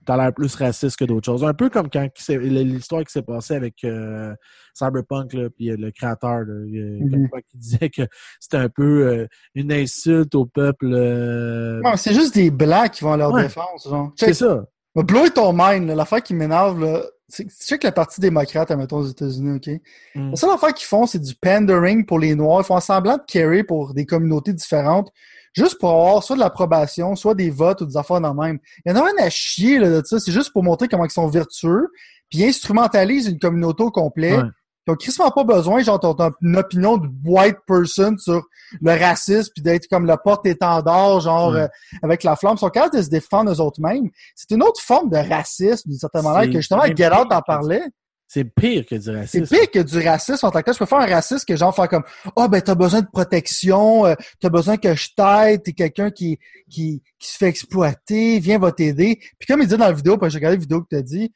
T'as 0.07 0.16
l'air 0.16 0.33
plus 0.33 0.55
raciste 0.55 0.97
que 0.97 1.05
d'autres 1.05 1.27
choses. 1.27 1.45
Un 1.45 1.53
peu 1.55 1.69
comme 1.69 1.90
quand 1.90 2.07
l'histoire 2.29 3.05
qui 3.05 3.12
s'est 3.12 3.23
passée 3.23 3.55
avec 3.57 3.83
euh, 3.85 4.35
Cyberpunk 4.75 5.33
là, 5.33 5.49
puis 5.51 5.71
euh, 5.71 5.77
le 5.79 5.90
créateur 5.90 6.40
là, 6.47 7.29
quoi 7.31 7.40
qui 7.42 7.57
disait 7.59 7.90
que 7.90 8.03
c'était 8.40 8.57
un 8.59 8.69
peu 8.69 9.07
euh, 9.07 9.27
une 9.55 9.73
insulte 9.73 10.35
au 10.35 10.47
peuple. 10.47 10.90
euh, 10.92 11.81
Non, 11.83 11.97
c'est 11.97 12.14
juste 12.14 12.35
des 12.35 12.51
blancs 12.51 12.90
qui 12.90 13.05
vont 13.05 13.12
à 13.12 13.16
leur 13.16 13.33
Ouais. 13.33 13.42
défense. 13.42 13.88
Genre. 13.88 14.12
c'est 14.16 14.33
ça. 14.35 14.64
va 14.95 15.03
blower 15.03 15.31
ton 15.31 15.53
mind. 15.53 15.88
L'affaire 15.90 16.23
qui 16.23 16.33
m'énerve, 16.35 16.81
là, 16.81 17.03
tu 17.33 17.45
sais 17.51 17.77
que 17.79 17.87
la 17.87 17.92
partie 17.92 18.21
démocrate, 18.21 18.71
admettons, 18.71 18.99
aux 18.99 19.07
États-Unis, 19.09 19.57
OK? 19.57 19.81
Mm. 20.14 20.31
La 20.31 20.37
seule 20.37 20.51
affaire 20.51 20.73
qu'ils 20.73 20.87
font, 20.87 21.07
c'est 21.07 21.19
du 21.19 21.35
pandering 21.35 22.07
pour 22.07 22.21
les 22.21 22.35
Noirs. 22.37 22.61
Ils 22.62 22.66
font 22.66 22.79
semblant 22.81 23.16
de 23.16 23.23
carry 23.27 23.64
pour 23.64 23.95
des 23.95 24.07
communautés 24.07 24.53
différentes, 24.53 25.11
juste 25.57 25.79
pour 25.79 25.90
avoir 25.90 26.23
soit 26.23 26.37
de 26.37 26.40
l'approbation, 26.40 27.16
soit 27.16 27.35
des 27.35 27.51
votes 27.51 27.81
ou 27.81 27.87
des 27.87 27.97
affaires 27.97 28.21
dans 28.21 28.35
le 28.35 28.40
même. 28.40 28.59
Il 28.85 28.92
y 28.92 28.92
en 28.92 29.01
a 29.01 29.05
rien 29.05 29.27
à 29.27 29.31
chier 29.31 29.79
là, 29.79 29.88
de 29.88 30.03
ça. 30.05 30.21
C'est 30.21 30.33
juste 30.33 30.53
pour 30.53 30.62
montrer 30.62 30.88
comment 30.88 31.05
ils 31.05 31.11
sont 31.11 31.29
vertueux, 31.29 31.88
puis 32.31 32.40
ils 32.40 32.49
instrumentalisent 32.49 33.29
une 33.29 33.38
communauté 33.38 33.83
au 33.83 33.90
complet. 33.90 34.37
Ouais. 34.37 34.45
Ils 34.87 34.92
ont 34.92 34.97
crissement 34.97 35.31
pas 35.33 35.42
besoin, 35.42 35.83
genre, 35.83 36.01
une 36.42 36.57
opinion 36.57 36.97
de 36.97 37.09
white 37.25 37.59
person 37.66 38.16
sur 38.19 38.45
le 38.81 38.92
racisme, 38.92 39.51
puis 39.53 39.62
d'être 39.62 39.88
comme 39.88 40.07
le 40.07 40.16
porte-étendard, 40.23 41.21
genre, 41.21 41.55
euh, 41.55 41.66
avec 42.05 42.23
la 42.23 42.37
flamme. 42.37 42.55
Ils 42.57 42.61
sont 42.61 42.71
capables 42.71 42.97
de 42.97 43.03
se 43.03 43.09
défendre 43.09 43.51
eux 43.51 43.61
autres 43.61 43.81
mêmes. 43.81 44.11
C'est 44.37 44.55
une 44.55 44.62
autre 44.62 44.81
forme 44.81 45.11
de 45.11 45.16
racisme, 45.16 45.88
d'une 45.88 45.99
certaine 45.99 46.23
manière, 46.23 46.45
que 46.45 46.59
justement, 46.59 46.85
Get 46.85 47.12
Out 47.12 47.33
en 47.33 47.42
parlait. 47.42 47.83
C'est 48.29 48.45
pire 48.45 48.85
que 48.85 48.97
du 48.97 49.03
C'est 49.03 49.15
racisme. 49.15 49.57
pire 49.57 49.71
que 49.71 49.79
du 49.79 49.99
racisme 50.01 50.47
en 50.47 50.51
tant 50.51 50.62
que. 50.62 50.73
Je 50.73 50.79
peux 50.79 50.87
faire 50.87 50.99
un 50.99 51.07
racisme 51.07 51.45
que 51.47 51.57
genre 51.57 51.75
faire 51.75 51.89
comme 51.89 52.05
Ah 52.35 52.49
ben 52.49 52.61
t'as 52.61 52.75
besoin 52.75 53.01
de 53.01 53.07
protection, 53.12 54.07
euh, 54.07 54.15
t'as 54.41 54.49
besoin 54.49 54.77
que 54.77 54.95
je 54.95 55.09
t'aide, 55.17 55.62
t'es 55.62 55.73
quelqu'un 55.73 56.11
qui, 56.11 56.39
qui, 56.69 57.03
qui 57.19 57.29
se 57.29 57.37
fait 57.37 57.47
exploiter, 57.49 58.41
viens 58.41 58.59
va 58.59 58.73
t'aider. 58.73 59.21
Puis 59.39 59.47
comme 59.47 59.62
il 59.62 59.69
dit 59.69 59.77
dans 59.77 59.87
la 59.87 59.93
vidéo, 59.93 60.19
parce 60.19 60.31
que 60.31 60.33
j'ai 60.33 60.39
regardé 60.39 60.57
la 60.57 60.61
vidéo 60.61 60.83
que 60.83 60.89
t'as 60.91 61.03
dit, 61.03 61.33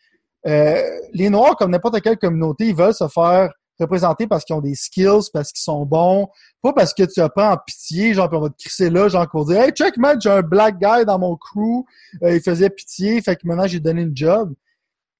euh, 0.47 0.83
les 1.13 1.31
Noirs, 1.31 1.57
comme 1.57 1.71
n'importe 1.71 2.01
quelle 2.01 2.19
communauté, 2.19 2.69
ils 2.69 2.75
veulent 2.75 2.95
se 2.95 3.07
faire 3.09 3.51
représenter 3.79 4.27
parce 4.27 4.45
qu'ils 4.45 4.55
ont 4.57 4.61
des 4.61 4.75
skills, 4.75 5.31
parce 5.33 5.53
qu'ils 5.53 5.63
sont 5.63 5.85
bons, 5.87 6.29
pas 6.63 6.73
parce 6.73 6.93
que 6.93 7.03
tu 7.05 7.21
apprends 7.21 7.53
en 7.53 7.57
pitié, 7.57 8.15
genre, 8.15 8.29
on 8.33 8.41
va 8.41 8.49
te 8.51 8.57
crisser 8.59 8.91
là, 8.91 9.09
genre, 9.09 9.29
pour 9.29 9.47
dire 9.47 9.61
Hey, 9.61 9.73
check, 9.73 9.97
man, 9.97 10.21
j'ai 10.21 10.31
un 10.31 10.43
black 10.43 10.79
guy 10.79 11.05
dans 11.07 11.19
mon 11.19 11.37
crew, 11.37 11.85
euh, 12.23 12.37
il 12.37 12.43
faisait 12.43 12.71
pitié, 12.71 13.21
fait 13.23 13.37
que 13.37 13.47
maintenant 13.47 13.67
j'ai 13.67 13.81
donné 13.81 14.03
une 14.03 14.17
job. 14.17 14.53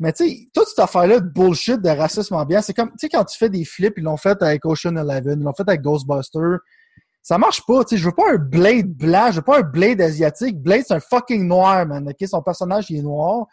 Mais 0.01 0.13
tu 0.15 0.27
sais, 0.27 0.49
toute 0.55 0.67
cette 0.67 0.79
affaire-là 0.79 1.21
de 1.21 1.29
bullshit, 1.29 1.81
de 1.81 1.91
racisme 1.91 2.35
ambiant, 2.35 2.63
c'est 2.63 2.73
comme, 2.73 2.89
tu 2.91 2.97
sais, 3.01 3.09
quand 3.11 3.25
tu 3.25 3.37
fais 3.37 3.51
des 3.51 3.67
flips, 3.67 3.99
ils 3.99 4.05
l'ont 4.05 4.17
fait 4.17 4.43
avec 4.43 4.65
Ocean 4.65 4.97
Eleven, 4.97 5.41
ils 5.41 5.45
l'ont 5.45 5.53
fait 5.53 5.69
avec 5.69 5.83
Ghostbusters, 5.83 6.59
ça 7.23 7.37
marche 7.37 7.61
pas, 7.67 7.85
tu 7.85 7.91
sais, 7.91 8.01
je 8.01 8.07
veux 8.07 8.15
pas 8.15 8.33
un 8.33 8.39
Blade 8.39 8.89
blanc, 8.89 9.31
je 9.31 9.37
veux 9.37 9.43
pas 9.43 9.59
un 9.59 9.63
Blade 9.63 10.01
asiatique. 10.01 10.59
Blade, 10.59 10.85
c'est 10.89 10.95
un 10.95 11.01
fucking 11.01 11.47
noir, 11.47 11.87
man, 11.87 12.09
ok? 12.09 12.27
Son 12.27 12.43
personnage, 12.43 12.91
il 12.91 13.01
est 13.01 13.03
noir. 13.03 13.47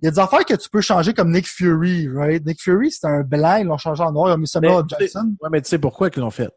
Il 0.00 0.04
y 0.04 0.08
a 0.08 0.10
des 0.10 0.18
affaires 0.18 0.44
que 0.44 0.54
tu 0.54 0.68
peux 0.68 0.82
changer 0.82 1.14
comme 1.14 1.32
Nick 1.32 1.46
Fury, 1.46 2.08
right? 2.08 2.44
Nick 2.44 2.62
Fury, 2.62 2.92
c'est 2.92 3.06
un 3.06 3.22
blanc, 3.22 3.56
ils 3.56 3.66
l'ont 3.66 3.78
changé 3.78 4.02
en 4.02 4.12
noir, 4.12 4.28
ils 4.28 4.34
ont 4.34 4.38
mis 4.38 4.46
Samuel 4.46 4.82
Mais, 4.82 4.96
Jackson. 5.00 5.34
Ouais, 5.40 5.48
mais 5.50 5.62
tu 5.62 5.70
sais 5.70 5.78
pourquoi 5.78 6.10
qu'ils 6.10 6.22
l'ont 6.22 6.30
fait? 6.30 6.50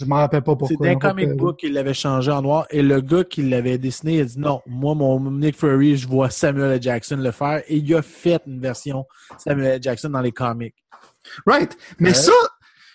Je 0.00 0.06
m'en 0.06 0.16
rappelle 0.16 0.42
pas 0.42 0.54
pourquoi. 0.54 0.76
C'est 0.80 0.92
un 0.92 0.96
comic 0.96 1.30
book 1.32 1.58
qu'il 1.58 1.72
l'avait 1.72 1.94
changé 1.94 2.30
en 2.30 2.40
noir. 2.40 2.66
Et 2.70 2.82
le 2.82 3.00
gars 3.00 3.24
qui 3.24 3.42
l'avait 3.42 3.78
dessiné, 3.78 4.14
il 4.14 4.20
a 4.20 4.24
dit 4.24 4.38
non, 4.38 4.62
moi, 4.66 4.94
mon 4.94 5.30
Nick 5.32 5.56
Fury, 5.56 5.96
je 5.96 6.06
vois 6.06 6.30
Samuel 6.30 6.72
L. 6.72 6.82
Jackson 6.82 7.16
le 7.16 7.32
faire. 7.32 7.62
Et 7.66 7.78
il 7.78 7.94
a 7.94 8.02
fait 8.02 8.40
une 8.46 8.60
version 8.60 9.06
Samuel 9.38 9.72
L. 9.72 9.82
Jackson 9.82 10.10
dans 10.10 10.20
les 10.20 10.30
comics. 10.30 10.76
Right. 11.46 11.76
Mais 11.98 12.14
ça, 12.14 12.32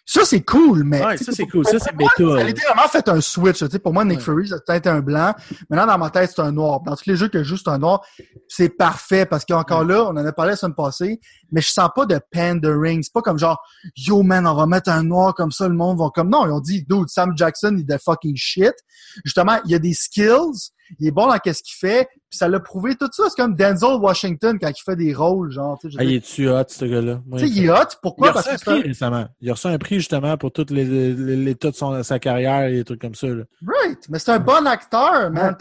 ça, 0.06 0.26
c'est 0.26 0.42
cool, 0.42 0.84
mais. 0.84 1.04
Ouais, 1.04 1.18
ça, 1.18 1.32
c'est 1.32 1.48
cool. 1.48 1.66
Ça, 1.66 1.80
c'est. 1.80 1.92
Elle 2.20 2.38
a 2.38 2.44
littéralement 2.44 2.88
fait 2.90 3.08
un 3.08 3.22
switch. 3.22 3.60
sais 3.60 3.80
pour 3.80 3.94
moi, 3.94 4.04
Nick 4.04 4.20
Fury, 4.20 4.50
ça 4.50 4.58
peut-être 4.60 4.88
un 4.88 5.00
blanc. 5.00 5.34
Maintenant, 5.70 5.88
dans 5.88 5.98
ma 5.98 6.10
tête, 6.10 6.32
c'est 6.36 6.42
un 6.42 6.52
noir. 6.52 6.82
Dans 6.82 6.96
tous 6.96 7.06
les 7.10 7.16
jeux 7.16 7.30
que 7.30 7.40
je 7.40 7.50
joue, 7.50 7.58
c'est 7.58 7.70
un 7.70 7.78
noir. 7.78 8.06
C'est 8.50 8.70
parfait 8.70 9.26
parce 9.26 9.46
qu'encore 9.46 9.86
là, 9.86 10.04
on 10.04 10.10
en 10.10 10.18
a 10.18 10.32
parlé 10.34 10.52
la 10.52 10.58
semaine 10.58 10.76
passée, 10.76 11.22
mais 11.52 11.62
je 11.62 11.70
sens 11.70 11.90
pas 11.96 12.06
de 12.06 12.20
pandering. 12.32 13.02
C'est 13.02 13.14
pas 13.14 13.22
comme 13.22 13.40
genre, 13.40 13.62
yo 13.96 14.24
man, 14.24 14.46
on 14.46 14.56
va 14.56 14.66
mettre 14.66 14.90
un 14.90 15.04
noir 15.04 15.34
comme 15.36 15.52
ça, 15.52 15.70
le 15.70 15.76
monde 15.76 15.98
va 15.98 16.10
comme. 16.14 16.30
Non, 16.30 16.46
ils 16.48 16.52
ont 16.52 16.60
dit, 16.60 16.84
dude, 16.84 17.08
Sam 17.08 17.32
Jackson, 17.38 17.74
il 17.78 17.82
est 17.82 17.94
de 17.94 17.98
fucking 17.98 18.36
shit. 18.36 18.76
Justement, 19.24 19.60
il 19.66 19.72
y 19.72 19.76
a 19.76 19.80
des 19.80 19.94
skills 19.94 20.73
il 21.00 21.08
est 21.08 21.12
bon 21.12 21.28
dans 21.28 21.38
qu'est-ce 21.38 21.64
qu'il 21.64 21.76
fait, 21.76 22.08
puis 22.30 22.38
ça 22.38 22.48
l'a 22.48 22.60
prouvé 22.60 22.96
tout 22.96 23.08
ça. 23.12 23.24
C'est 23.30 23.42
comme 23.42 23.56
Denzel 23.56 23.96
Washington 23.96 24.58
quand 24.60 24.70
il 24.70 24.84
fait 24.84 24.96
des 24.96 25.14
rôles, 25.14 25.52
genre. 25.52 25.80
Ah, 25.98 26.04
il 26.04 26.16
est-tu 26.16 26.50
hot, 26.50 26.64
ce 26.68 26.86
gars-là? 26.86 27.22
Tu 27.34 27.40
sais, 27.40 27.48
il 27.48 27.66
est 27.66 27.70
hot. 27.70 27.98
Pourquoi? 28.02 28.28
Il 28.28 28.38
a 28.38 28.42
reçu 28.42 28.50
un 28.50 28.58
prix 28.58 28.82
récemment. 28.82 29.26
Il 29.42 29.50
a 29.50 29.54
reçu 29.54 29.68
un 29.68 29.78
prix, 29.78 29.96
justement, 29.96 30.38
pour 30.38 30.52
tout 30.52 30.66
l'état 30.70 31.72
de 31.72 32.04
sa 32.04 32.20
carrière 32.20 32.68
et 32.68 32.74
des 32.74 32.84
trucs 32.84 33.02
comme 33.02 33.16
ça. 33.16 33.28
Là. 33.28 33.44
Right. 33.66 34.00
Mais 34.10 34.20
c'est 34.20 34.32
un 34.32 34.40
bon 34.40 34.66
acteur, 34.68 35.32
man. 35.32 35.56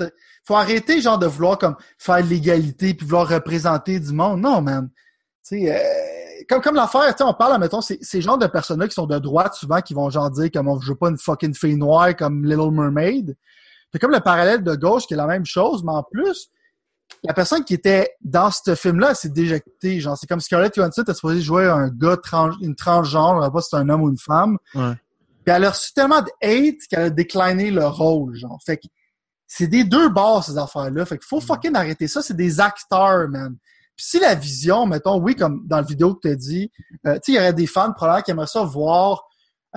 Faut 0.45 0.57
arrêter, 0.57 1.01
genre, 1.01 1.19
de 1.19 1.27
vouloir 1.27 1.57
comme 1.57 1.77
faire 1.99 2.25
l'égalité 2.25 2.95
puis 2.95 3.07
vouloir 3.07 3.29
représenter 3.29 4.01
du 4.01 4.13
monde. 4.13 4.41
Non, 4.41 4.61
man. 4.61 4.91
Tu 5.47 5.61
sais, 5.61 5.73
euh, 5.73 6.43
comme, 6.49 6.61
comme 6.61 6.75
l'affaire, 6.75 7.07
tu 7.15 7.19
sais, 7.19 7.25
on 7.25 7.35
parle, 7.35 7.61
mettons, 7.61 7.81
c'est 7.81 7.99
ces 8.03 8.21
genres 8.21 8.39
de 8.39 8.47
personnes-là 8.47 8.89
qui 8.89 8.95
sont 8.95 9.07
de 9.07 9.19
droite, 9.19 9.55
souvent, 9.55 9.81
qui 9.81 9.95
vont 9.95 10.11
genre 10.11 10.31
dire 10.31 10.51
comme 10.53 10.69
on 10.69 10.77
veut 10.77 10.95
pas 10.95 11.11
une 11.11 11.19
fucking 11.19 11.55
fille 11.55 11.77
noire 11.77 12.15
comme 12.17 12.45
Little 12.45 12.73
Mermaid. 12.73 13.37
C'est 13.93 13.99
comme 13.99 14.13
le 14.13 14.21
parallèle 14.21 14.63
de 14.63 14.75
gauche 14.75 15.07
qui 15.07 15.15
est 15.15 15.19
la 15.19 15.27
même 15.27 15.45
chose, 15.45 15.85
mais 15.85 15.93
en 15.93 16.03
plus, 16.03 16.51
la 17.25 17.35
personne 17.35 17.65
qui 17.65 17.75
était 17.75 18.11
dans 18.23 18.51
ce 18.51 18.75
film-là 18.75 19.15
s'est 19.15 19.29
déjectée. 19.29 20.01
Genre, 20.01 20.17
c'est 20.17 20.27
comme 20.27 20.41
Scarlett 20.41 20.75
Johansson 20.75 21.03
était 21.03 21.15
supposé 21.15 21.41
jouer 21.41 21.67
un 21.69 21.89
gars 21.89 22.17
trans, 22.17 22.53
une 22.61 22.75
transgenre, 22.75 23.41
je 23.41 23.47
sais 23.47 23.53
pas 23.53 23.61
si 23.61 23.69
c'est 23.71 23.77
un 23.77 23.89
homme 23.89 24.03
ou 24.03 24.09
une 24.09 24.19
femme. 24.19 24.59
Ouais. 24.75 24.95
Puis 25.45 25.55
elle 25.55 25.65
a 25.65 25.71
reçu 25.71 25.93
tellement 25.93 26.23
de 26.23 26.31
hate 26.41 26.87
qu'elle 26.89 27.03
a 27.03 27.11
décliné 27.11 27.71
le 27.71 27.87
rôle, 27.87 28.35
genre. 28.35 28.59
Fait 28.65 28.77
que 28.77 28.87
c'est 29.47 29.67
des 29.67 29.85
deux 29.85 30.09
bords, 30.09 30.45
ces 30.45 30.57
affaires-là. 30.57 31.05
Fait 31.05 31.19
qu'il 31.19 31.27
faut 31.27 31.41
fucking 31.41 31.75
arrêter 31.75 32.09
ça. 32.09 32.23
C'est 32.23 32.37
des 32.37 32.61
acteurs, 32.61 33.29
man. 33.29 33.57
Puis 33.97 34.07
si 34.07 34.19
la 34.19 34.35
vision, 34.35 34.87
mettons, 34.87 35.21
oui, 35.21 35.35
comme 35.35 35.67
dans 35.67 35.77
la 35.77 35.83
vidéo 35.83 36.15
que 36.15 36.21
tu 36.23 36.29
as 36.29 36.37
dit, 36.37 36.71
euh, 37.07 37.15
tu 37.15 37.21
sais, 37.25 37.33
il 37.33 37.35
y 37.35 37.39
aurait 37.39 37.53
des 37.53 37.67
fans 37.67 37.93
probablement 37.93 38.23
qui 38.23 38.31
aimeraient 38.31 38.47
ça 38.47 38.63
voir 38.63 39.25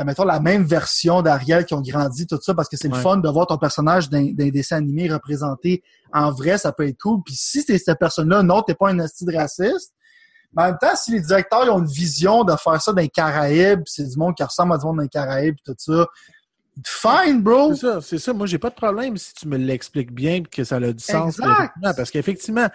mettons, 0.03 0.25
la 0.25 0.39
même 0.41 0.63
version 0.63 1.21
d'Ariel 1.21 1.65
qui 1.65 1.73
ont 1.73 1.81
grandi, 1.81 2.27
tout 2.27 2.39
ça, 2.41 2.53
parce 2.53 2.67
que 2.67 2.75
c'est 2.75 2.89
le 2.89 2.95
fun 2.95 3.17
de 3.17 3.29
voir 3.29 3.47
ton 3.47 3.57
personnage 3.57 4.09
d'un 4.09 4.33
dessin 4.49 4.77
animé 4.77 5.11
représenté 5.11 5.83
en 6.13 6.31
vrai, 6.31 6.57
ça 6.57 6.71
peut 6.71 6.87
être 6.87 6.99
cool. 7.01 7.21
Puis 7.25 7.35
si 7.35 7.65
t'es 7.65 7.77
cette 7.77 7.99
personne-là, 7.99 8.41
non, 8.43 8.61
t'es 8.61 8.73
pas 8.73 8.89
un 8.89 8.95
de 8.95 9.37
raciste. 9.37 9.93
Mais 10.55 10.63
en 10.63 10.65
même 10.67 10.77
temps, 10.79 10.95
si 10.95 11.11
les 11.11 11.19
directeurs 11.19 11.73
ont 11.73 11.79
une 11.79 11.87
vision 11.87 12.43
de 12.43 12.55
faire 12.55 12.81
ça 12.81 12.93
dans 12.93 13.01
les 13.01 13.09
Caraïbes, 13.09 13.83
c'est 13.85 14.07
du 14.07 14.17
monde 14.17 14.35
qui 14.35 14.43
ressemble 14.43 14.73
à 14.73 14.77
du 14.77 14.85
monde 14.85 14.97
dans 14.97 15.03
les 15.03 15.09
Caraïbes, 15.09 15.57
tout 15.65 15.75
ça, 15.77 16.07
Fine, 16.83 17.41
bro! 17.41 17.73
C'est 17.73 17.81
ça, 17.81 18.01
c'est 18.01 18.17
ça. 18.17 18.33
Moi, 18.33 18.47
j'ai 18.47 18.57
pas 18.57 18.69
de 18.69 18.75
problème 18.75 19.15
si 19.15 19.33
tu 19.33 19.47
me 19.47 19.57
l'expliques 19.57 20.11
bien 20.11 20.43
que 20.43 20.63
ça 20.65 20.75
a 20.75 20.91
du 20.91 21.03
sens. 21.03 21.39
Parce 21.81 22.11
qu'effectivement, 22.11 22.67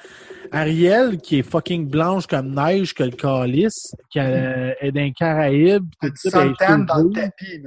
Ariel, 0.52 1.18
qui 1.18 1.40
est 1.40 1.42
fucking 1.42 1.88
blanche 1.88 2.26
comme 2.26 2.54
neige 2.54 2.94
que 2.94 3.02
le 3.02 3.10
calice, 3.10 3.94
qui 4.10 4.18
est 4.18 4.92
d'un 4.92 5.10
Caraïbe, 5.12 5.84
tout 6.00 6.10
ça, 6.14 6.30
dans 6.30 6.44
le 6.44 7.12
tapis, 7.12 7.62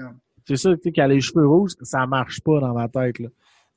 C'est 0.47 0.57
ça, 0.57 0.71
tu 0.71 0.81
sais, 0.83 0.91
qu'elle 0.91 1.03
a 1.03 1.07
les 1.09 1.21
cheveux 1.21 1.47
rouges, 1.47 1.73
ça 1.81 2.05
marche 2.07 2.41
pas 2.41 2.59
dans 2.59 2.73
ma 2.73 2.87
tête, 2.87 3.19
là. 3.19 3.29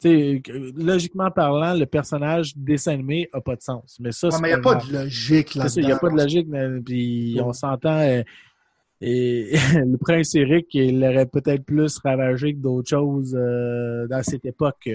logiquement 0.03 1.31
parlant, 1.31 1.75
le 1.75 1.85
personnage 1.85 2.57
dessin 2.57 2.93
animé 2.93 3.29
a 3.35 3.41
pas 3.43 3.57
de 3.57 3.63
sens. 3.63 3.99
Mais 4.01 4.13
ça, 4.13 4.29
il 4.33 4.43
n'y 4.45 4.53
a 4.53 4.59
pas 4.59 4.77
de 4.77 4.93
logique 4.93 5.55
là 5.57 5.67
Il 5.77 5.85
n'y 5.85 5.93
a 5.93 5.99
pas 5.99 6.09
de 6.09 6.17
logique, 6.17 6.49
puis 6.85 7.39
on 7.43 7.53
s'entend. 7.53 7.99
Euh, 7.99 8.23
et 9.01 9.53
le 9.75 9.97
prince 9.97 10.35
Eric, 10.35 10.67
il 10.73 11.01
l'aurait 11.01 11.27
peut-être 11.27 11.65
plus 11.65 11.99
ravagé 11.99 12.55
que 12.55 12.59
d'autres 12.59 12.89
choses 12.89 13.37
euh, 13.39 14.07
dans 14.09 14.23
cette 14.23 14.45
époque. 14.45 14.89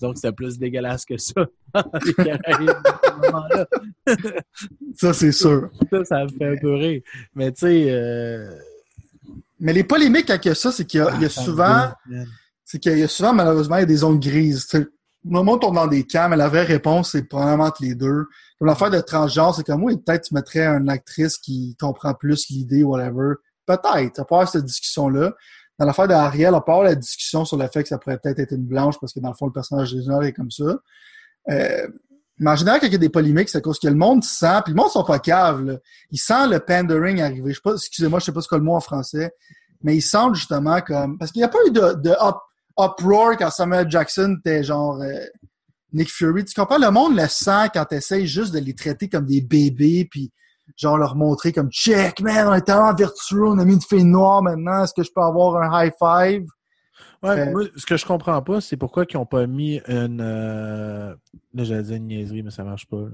Donc, 0.00 0.16
c'était 0.16 0.32
plus 0.32 0.58
dégueulasse 0.58 1.04
que 1.04 1.18
ça. 1.18 1.46
ça, 4.94 5.12
c'est 5.12 5.32
sûr. 5.32 5.70
Ça, 5.90 6.04
ça 6.04 6.24
me 6.24 6.30
fait 6.30 6.46
un 6.46 6.56
peu 6.56 6.74
rire. 6.74 7.02
Mais 7.34 7.52
tu 7.52 7.60
sais... 7.60 7.86
Euh, 7.88 8.58
Mais 9.60 9.72
les 9.72 9.84
polémiques 9.84 10.30
avec 10.30 10.56
ça, 10.56 10.72
c'est 10.72 10.84
qu'il 10.84 10.98
y 10.98 11.02
a, 11.02 11.14
il 11.14 11.22
y 11.22 11.24
a 11.24 11.28
ah, 11.28 11.30
souvent... 11.30 11.90
C'est 12.64 12.78
qu'il 12.78 12.98
y 12.98 13.02
a 13.02 13.08
souvent, 13.08 13.34
malheureusement, 13.34 13.76
il 13.76 13.80
y 13.80 13.84
a 13.84 13.86
des 13.86 13.96
zones 13.96 14.18
grises. 14.18 14.66
Le 15.24 15.30
moment 15.30 15.56
tourne 15.58 15.76
dans 15.76 15.86
des 15.86 16.04
camps, 16.04 16.28
mais 16.28 16.36
la 16.36 16.48
vraie 16.48 16.64
réponse, 16.64 17.12
c'est 17.12 17.24
probablement 17.24 17.64
entre 17.64 17.82
les 17.82 17.94
deux. 17.94 18.26
Comme 18.58 18.68
l'affaire 18.68 18.90
de 18.90 19.00
transgenre, 19.00 19.54
c'est 19.54 19.64
comme, 19.64 19.82
oui, 19.82 19.96
peut-être 19.96 20.24
tu 20.24 20.34
mettrais 20.34 20.66
une 20.66 20.90
actrice 20.90 21.38
qui 21.38 21.76
comprend 21.80 22.12
plus 22.14 22.48
l'idée, 22.50 22.82
whatever. 22.82 23.34
Peut-être. 23.66 24.14
Peut 24.14 24.22
avoir 24.34 24.48
cette 24.48 24.64
discussion-là. 24.64 25.32
Dans 25.78 25.86
l'affaire 25.86 26.08
d'Ariel, 26.08 26.52
peut 26.52 26.72
avoir 26.72 26.84
la 26.84 26.94
discussion 26.94 27.44
sur 27.44 27.56
le 27.56 27.66
fait 27.68 27.82
que 27.82 27.88
ça 27.88 27.98
pourrait 27.98 28.18
peut-être 28.18 28.38
être 28.38 28.52
une 28.52 28.66
blanche 28.66 28.96
parce 29.00 29.12
que 29.12 29.20
dans 29.20 29.30
le 29.30 29.34
fond, 29.34 29.46
le 29.46 29.52
personnage 29.52 29.92
original 29.92 30.24
est 30.24 30.32
comme 30.32 30.50
ça. 30.50 30.76
Euh, 31.50 31.88
mais 32.38 32.50
en 32.50 32.56
général, 32.56 32.80
quand 32.80 32.86
il 32.86 32.92
y 32.92 32.96
a 32.96 32.98
des 32.98 33.08
polémiques, 33.08 33.48
c'est 33.48 33.58
à 33.58 33.60
cause 33.60 33.78
que 33.78 33.88
le 33.88 33.94
monde 33.94 34.24
sent, 34.24 34.60
puis 34.64 34.74
le 34.74 34.76
monde 34.76 34.90
sont 34.90 35.04
pas 35.04 35.20
caves, 35.20 35.64
là. 35.64 35.76
Ils 36.10 36.18
sentent 36.18 36.50
le 36.50 36.60
pandering 36.60 37.22
arriver. 37.22 37.50
Je 37.50 37.54
sais 37.54 37.60
pas, 37.62 37.74
excusez-moi, 37.74 38.18
je 38.18 38.26
sais 38.26 38.32
pas 38.32 38.40
ce 38.40 38.48
que 38.48 38.56
le 38.56 38.62
mot 38.62 38.74
en 38.74 38.80
français, 38.80 39.32
mais 39.82 39.96
ils 39.96 40.02
sentent 40.02 40.34
justement 40.34 40.80
comme, 40.80 41.16
parce 41.16 41.30
qu'il 41.30 41.40
n'y 41.40 41.44
a 41.44 41.48
pas 41.48 41.58
eu 41.66 41.70
de, 41.70 41.94
de 41.94 42.10
uproar 42.78 43.36
quand 43.36 43.50
Samuel 43.50 43.90
Jackson 43.90 44.36
était 44.38 44.64
genre, 44.64 45.00
euh, 45.00 45.24
Nick 45.94 46.10
Fury. 46.10 46.44
Tu 46.44 46.54
comprends? 46.54 46.78
Le 46.78 46.90
monde 46.90 47.16
le 47.16 47.26
sent 47.28 47.70
quand 47.72 47.84
tu 47.86 47.94
essayes 47.94 48.26
juste 48.26 48.52
de 48.52 48.58
les 48.58 48.74
traiter 48.74 49.08
comme 49.08 49.26
des 49.26 49.40
bébés, 49.40 50.06
puis 50.10 50.32
genre 50.76 50.98
leur 50.98 51.14
montrer 51.14 51.52
comme 51.52 51.70
check, 51.70 52.20
man, 52.20 52.48
on 52.48 52.54
est 52.54 52.62
tellement 52.62 52.94
vertueux, 52.94 53.46
on 53.46 53.58
a 53.58 53.64
mis 53.64 53.74
une 53.74 53.82
fille 53.82 54.04
noire 54.04 54.42
maintenant, 54.42 54.82
est-ce 54.82 54.94
que 54.94 55.02
je 55.02 55.10
peux 55.14 55.22
avoir 55.22 55.62
un 55.62 55.84
high 55.84 55.92
five? 55.98 56.46
Ouais, 57.22 57.40
euh, 57.40 57.50
moi, 57.52 57.62
ce 57.76 57.86
que 57.86 57.96
je 57.96 58.04
comprends 58.04 58.42
pas, 58.42 58.60
c'est 58.60 58.76
pourquoi 58.76 59.06
ils 59.08 59.16
ont 59.16 59.24
pas 59.24 59.46
mis 59.46 59.80
une. 59.88 60.20
Euh... 60.20 61.14
Là, 61.54 61.64
j'allais 61.64 61.82
dire 61.84 61.96
une 61.96 62.06
niaiserie, 62.08 62.42
mais 62.42 62.50
ça 62.50 62.64
marche 62.64 62.86
pas. 62.86 63.04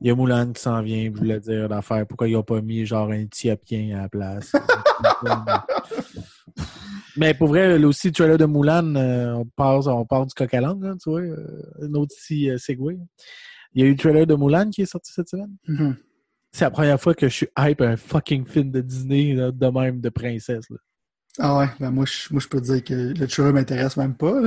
Il 0.00 0.08
y 0.08 0.10
a 0.10 0.14
Moulin 0.14 0.50
qui 0.52 0.62
s'en 0.62 0.80
vient, 0.80 1.10
je 1.12 1.18
voulais 1.18 1.40
dire 1.40 1.68
l'affaire. 1.68 2.06
Pourquoi 2.06 2.28
ils 2.28 2.36
ont 2.36 2.42
pas 2.42 2.62
mis 2.62 2.86
genre 2.86 3.10
un 3.10 3.18
Éthiopien 3.18 3.98
à 3.98 4.02
la 4.02 4.08
place? 4.08 4.52
mais 7.16 7.34
pour 7.34 7.48
vrai, 7.48 7.78
là 7.78 7.86
aussi, 7.86 8.08
le 8.08 8.12
trailer 8.12 8.38
de 8.38 8.44
Moulin, 8.44 8.94
euh, 8.96 9.32
on, 9.32 9.44
part, 9.44 9.86
on 9.86 10.04
part 10.04 10.26
du 10.26 10.34
coq 10.34 10.52
à 10.52 10.60
langue, 10.60 10.84
hein, 10.84 10.96
tu 11.02 11.10
vois. 11.10 11.20
Euh, 11.20 11.62
un 11.82 11.94
autre 11.94 12.14
petit 12.16 12.50
segway. 12.58 12.98
Il 13.74 13.82
y 13.82 13.84
a 13.84 13.88
eu 13.88 13.92
le 13.92 13.96
trailer 13.96 14.26
de 14.26 14.34
Moulin 14.34 14.70
qui 14.70 14.82
est 14.82 14.86
sorti 14.86 15.12
cette 15.12 15.28
semaine. 15.28 15.54
Mm-hmm. 15.68 15.94
C'est 16.52 16.64
la 16.64 16.70
première 16.70 17.00
fois 17.00 17.14
que 17.14 17.28
je 17.28 17.34
suis 17.34 17.48
hype 17.58 17.80
un 17.80 17.96
fucking 17.96 18.44
film 18.44 18.70
de 18.72 18.80
Disney 18.80 19.34
de 19.34 19.66
même 19.68 20.00
de 20.00 20.08
princesse. 20.08 20.68
Là. 20.68 20.76
Ah 21.38 21.58
ouais, 21.58 21.66
ben 21.78 21.90
moi 21.90 22.04
je, 22.06 22.32
moi 22.32 22.40
je 22.40 22.48
peux 22.48 22.60
te 22.60 22.66
dire 22.66 22.82
que 22.82 23.18
le 23.18 23.26
trailer 23.28 23.52
m'intéresse 23.52 23.96
même 23.96 24.14
pas. 24.14 24.42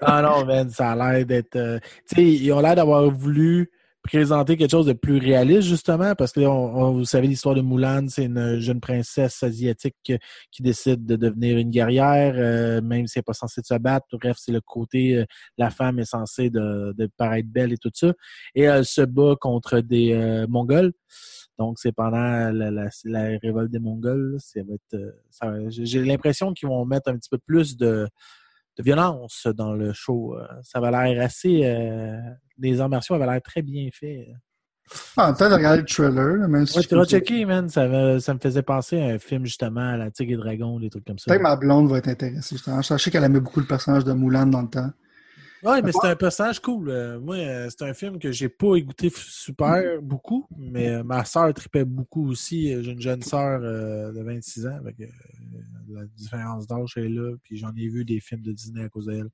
ah 0.00 0.22
non, 0.22 0.46
man, 0.46 0.70
ça 0.70 0.92
a 0.92 1.12
l'air 1.12 1.26
d'être. 1.26 1.56
Euh, 1.56 1.78
tu 2.08 2.16
sais, 2.16 2.24
ils 2.24 2.52
ont 2.52 2.60
l'air 2.60 2.76
d'avoir 2.76 3.10
voulu 3.10 3.70
présenter 4.06 4.56
quelque 4.56 4.70
chose 4.70 4.86
de 4.86 4.92
plus 4.92 5.18
réaliste, 5.18 5.68
justement, 5.68 6.14
parce 6.14 6.32
que 6.32 6.40
on, 6.40 6.92
vous 6.92 7.04
savez 7.04 7.26
l'histoire 7.26 7.54
de 7.54 7.60
Mulan, 7.60 8.06
c'est 8.08 8.24
une 8.24 8.58
jeune 8.60 8.80
princesse 8.80 9.42
asiatique 9.42 10.12
qui 10.50 10.62
décide 10.62 11.04
de 11.04 11.16
devenir 11.16 11.58
une 11.58 11.70
guerrière, 11.70 12.34
euh, 12.36 12.80
même 12.80 13.06
si 13.06 13.18
elle 13.18 13.20
n'est 13.20 13.24
pas 13.24 13.32
censée 13.34 13.60
se 13.62 13.74
battre. 13.74 14.06
Bref, 14.12 14.36
c'est 14.38 14.52
le 14.52 14.60
côté, 14.60 15.16
euh, 15.16 15.24
la 15.58 15.70
femme 15.70 15.98
est 15.98 16.04
censée 16.04 16.50
de, 16.50 16.94
de, 16.96 17.08
paraître 17.16 17.48
belle 17.48 17.72
et 17.72 17.78
tout 17.78 17.90
ça. 17.92 18.12
Et 18.54 18.62
elle 18.62 18.84
se 18.84 19.02
bat 19.02 19.34
contre 19.40 19.80
des 19.80 20.12
euh, 20.12 20.46
Mongols. 20.48 20.92
Donc, 21.58 21.78
c'est 21.78 21.92
pendant 21.92 22.50
la, 22.52 22.70
la, 22.70 22.88
la, 23.04 23.38
révolte 23.42 23.70
des 23.70 23.78
Mongols. 23.78 24.38
J'ai 25.68 26.04
l'impression 26.04 26.52
qu'ils 26.52 26.68
vont 26.68 26.84
mettre 26.84 27.10
un 27.10 27.16
petit 27.16 27.30
peu 27.30 27.38
plus 27.38 27.76
de 27.76 28.06
de 28.76 28.82
violence 28.82 29.46
dans 29.54 29.72
le 29.72 29.92
show. 29.92 30.36
Euh, 30.36 30.46
ça 30.62 30.80
va 30.80 30.90
l'air 30.90 31.24
assez. 31.24 31.64
Euh, 31.64 32.18
les 32.58 32.80
arts 32.80 32.88
martiaux 32.88 33.14
avaient 33.14 33.26
l'air 33.26 33.42
très 33.42 33.62
bien 33.62 33.88
fait. 33.92 34.28
Ah, 35.16 35.32
peut-être 35.32 35.54
regarder 35.54 35.80
le 35.80 35.84
trailer. 35.84 36.48
Même 36.48 36.66
si 36.66 36.78
ouais, 36.78 36.84
tu 36.84 36.94
vas 36.94 37.04
checker, 37.04 37.44
man. 37.44 37.68
Ça 37.68 37.88
me, 37.88 38.18
ça 38.18 38.34
me 38.34 38.38
faisait 38.38 38.62
penser 38.62 39.00
à 39.00 39.06
un 39.06 39.18
film, 39.18 39.44
justement, 39.44 39.92
à 39.92 39.96
la 39.96 40.10
Tigre 40.10 40.34
et 40.34 40.36
Dragon, 40.36 40.78
des 40.78 40.90
trucs 40.90 41.04
comme 41.04 41.18
ça. 41.18 41.24
Peut-être 41.26 41.38
que 41.38 41.42
ma 41.42 41.56
blonde 41.56 41.90
va 41.90 41.98
être 41.98 42.08
intéressée. 42.08 42.56
Je 42.56 42.96
sais 42.96 43.10
qu'elle 43.10 43.24
aimait 43.24 43.40
beaucoup 43.40 43.60
le 43.60 43.66
personnage 43.66 44.04
de 44.04 44.12
Moulin 44.12 44.46
dans 44.46 44.62
le 44.62 44.68
temps. 44.68 44.90
Oui, 45.62 45.82
mais 45.82 45.90
c'est 45.90 46.06
un 46.06 46.16
personnage 46.16 46.60
cool. 46.60 46.90
Euh, 46.90 47.18
moi, 47.18 47.36
euh, 47.36 47.68
c'est 47.70 47.88
un 47.88 47.94
film 47.94 48.18
que 48.18 48.30
j'ai 48.30 48.48
pas 48.48 48.76
écouté 48.76 49.10
super 49.12 50.00
beaucoup, 50.00 50.46
mais 50.56 50.90
euh, 50.90 51.02
ma 51.02 51.24
soeur 51.24 51.52
tripait 51.54 51.84
beaucoup 51.84 52.28
aussi. 52.28 52.68
J'ai 52.82 52.92
une 52.92 53.00
jeune 53.00 53.22
soeur 53.22 53.60
de 53.60 54.22
26 54.22 54.66
ans, 54.66 54.76
avec 54.76 54.96
la 55.88 56.04
différence 56.14 56.66
d'âge 56.66 56.96
est 56.96 57.08
là, 57.08 57.34
puis 57.42 57.56
j'en 57.56 57.74
ai 57.74 57.88
vu 57.88 58.04
des 58.04 58.20
films 58.20 58.42
de 58.42 58.52
Disney 58.52 58.84
à 58.84 58.88
cause 58.88 59.06
d'elle. 59.06 59.28